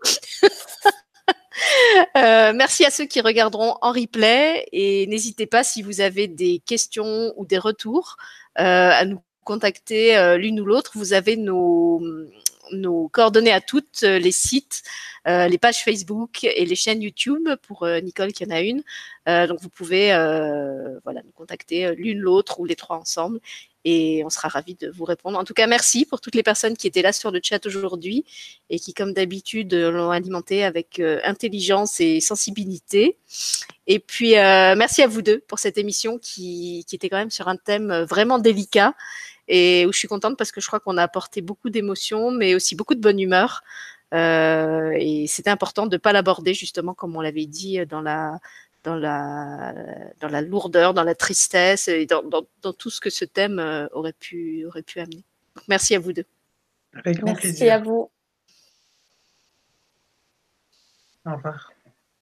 euh, 2.16 2.52
merci 2.54 2.84
à 2.84 2.90
ceux 2.90 3.06
qui 3.06 3.20
regarderont 3.20 3.76
en 3.80 3.92
replay 3.92 4.66
et 4.72 5.06
n'hésitez 5.06 5.46
pas 5.46 5.64
si 5.64 5.82
vous 5.82 6.00
avez 6.00 6.28
des 6.28 6.60
questions 6.66 7.32
ou 7.36 7.46
des 7.46 7.58
retours 7.58 8.16
euh, 8.58 8.90
à 8.92 9.04
nous 9.04 9.20
contacter 9.44 10.16
euh, 10.16 10.36
l'une 10.36 10.60
ou 10.60 10.64
l'autre. 10.64 10.92
Vous 10.94 11.12
avez 11.12 11.36
nos, 11.36 12.00
coordonnées 13.12 13.52
à 13.52 13.60
toutes, 13.60 14.02
les 14.02 14.32
sites, 14.32 14.82
les 15.26 15.58
pages 15.58 15.84
Facebook 15.84 16.44
et 16.44 16.64
les 16.64 16.74
chaînes 16.74 17.02
YouTube 17.02 17.48
pour 17.62 17.86
Nicole 18.02 18.32
qui 18.32 18.44
en 18.44 18.50
a 18.50 18.60
une. 18.60 18.82
Donc 19.26 19.60
vous 19.60 19.68
pouvez 19.68 20.08
voilà, 21.04 21.22
nous 21.22 21.32
contacter 21.34 21.94
l'une, 21.94 22.18
l'autre 22.18 22.58
ou 22.58 22.64
les 22.64 22.74
trois 22.74 22.96
ensemble 22.96 23.40
et 23.84 24.22
on 24.24 24.30
sera 24.30 24.48
ravis 24.48 24.74
de 24.74 24.90
vous 24.90 25.04
répondre. 25.04 25.38
En 25.38 25.44
tout 25.44 25.54
cas, 25.54 25.66
merci 25.66 26.06
pour 26.06 26.20
toutes 26.20 26.34
les 26.34 26.42
personnes 26.42 26.76
qui 26.76 26.86
étaient 26.86 27.02
là 27.02 27.12
sur 27.12 27.30
le 27.30 27.40
chat 27.42 27.64
aujourd'hui 27.66 28.24
et 28.70 28.78
qui, 28.78 28.94
comme 28.94 29.12
d'habitude, 29.12 29.74
l'ont 29.74 30.10
alimenté 30.10 30.64
avec 30.64 30.98
euh, 31.00 31.20
intelligence 31.24 32.00
et 32.00 32.20
sensibilité. 32.20 33.18
Et 33.86 33.98
puis, 33.98 34.38
euh, 34.38 34.74
merci 34.76 35.02
à 35.02 35.06
vous 35.06 35.20
deux 35.20 35.40
pour 35.40 35.58
cette 35.58 35.76
émission 35.76 36.18
qui, 36.18 36.84
était 36.92 37.08
quand 37.08 37.18
même 37.18 37.30
sur 37.30 37.48
un 37.48 37.56
thème 37.56 37.92
vraiment 38.08 38.38
délicat 38.38 38.94
et 39.48 39.84
où 39.86 39.92
je 39.92 39.98
suis 39.98 40.08
contente 40.08 40.38
parce 40.38 40.52
que 40.52 40.62
je 40.62 40.66
crois 40.66 40.80
qu'on 40.80 40.96
a 40.96 41.02
apporté 41.02 41.42
beaucoup 41.42 41.68
d'émotions, 41.68 42.30
mais 42.30 42.54
aussi 42.54 42.74
beaucoup 42.76 42.94
de 42.94 43.00
bonne 43.00 43.20
humeur. 43.20 43.62
Euh, 44.14 44.92
et 44.96 45.26
c'était 45.26 45.50
important 45.50 45.86
de 45.86 45.96
ne 45.96 45.98
pas 45.98 46.12
l'aborder 46.12 46.54
justement 46.54 46.94
comme 46.94 47.16
on 47.16 47.20
l'avait 47.20 47.46
dit 47.46 47.84
dans 47.86 48.00
la 48.00 48.38
dans 48.84 48.94
la, 48.96 49.74
dans 50.20 50.28
la 50.28 50.42
lourdeur, 50.42 50.94
dans 50.94 51.02
la 51.02 51.14
tristesse 51.14 51.88
et 51.88 52.06
dans, 52.06 52.22
dans, 52.22 52.46
dans 52.62 52.72
tout 52.72 52.90
ce 52.90 53.00
que 53.00 53.10
ce 53.10 53.24
thème 53.24 53.58
euh, 53.58 53.88
aurait, 53.92 54.12
pu, 54.12 54.64
aurait 54.66 54.82
pu 54.82 55.00
amener. 55.00 55.24
Donc, 55.56 55.64
merci 55.68 55.94
à 55.94 55.98
vous 55.98 56.12
deux. 56.12 56.26
Avec 56.92 57.16
grand 57.16 57.26
merci 57.32 57.40
plaisir. 57.48 57.74
à 57.74 57.78
vous. 57.78 58.10
Au 61.26 61.34
revoir. 61.34 61.73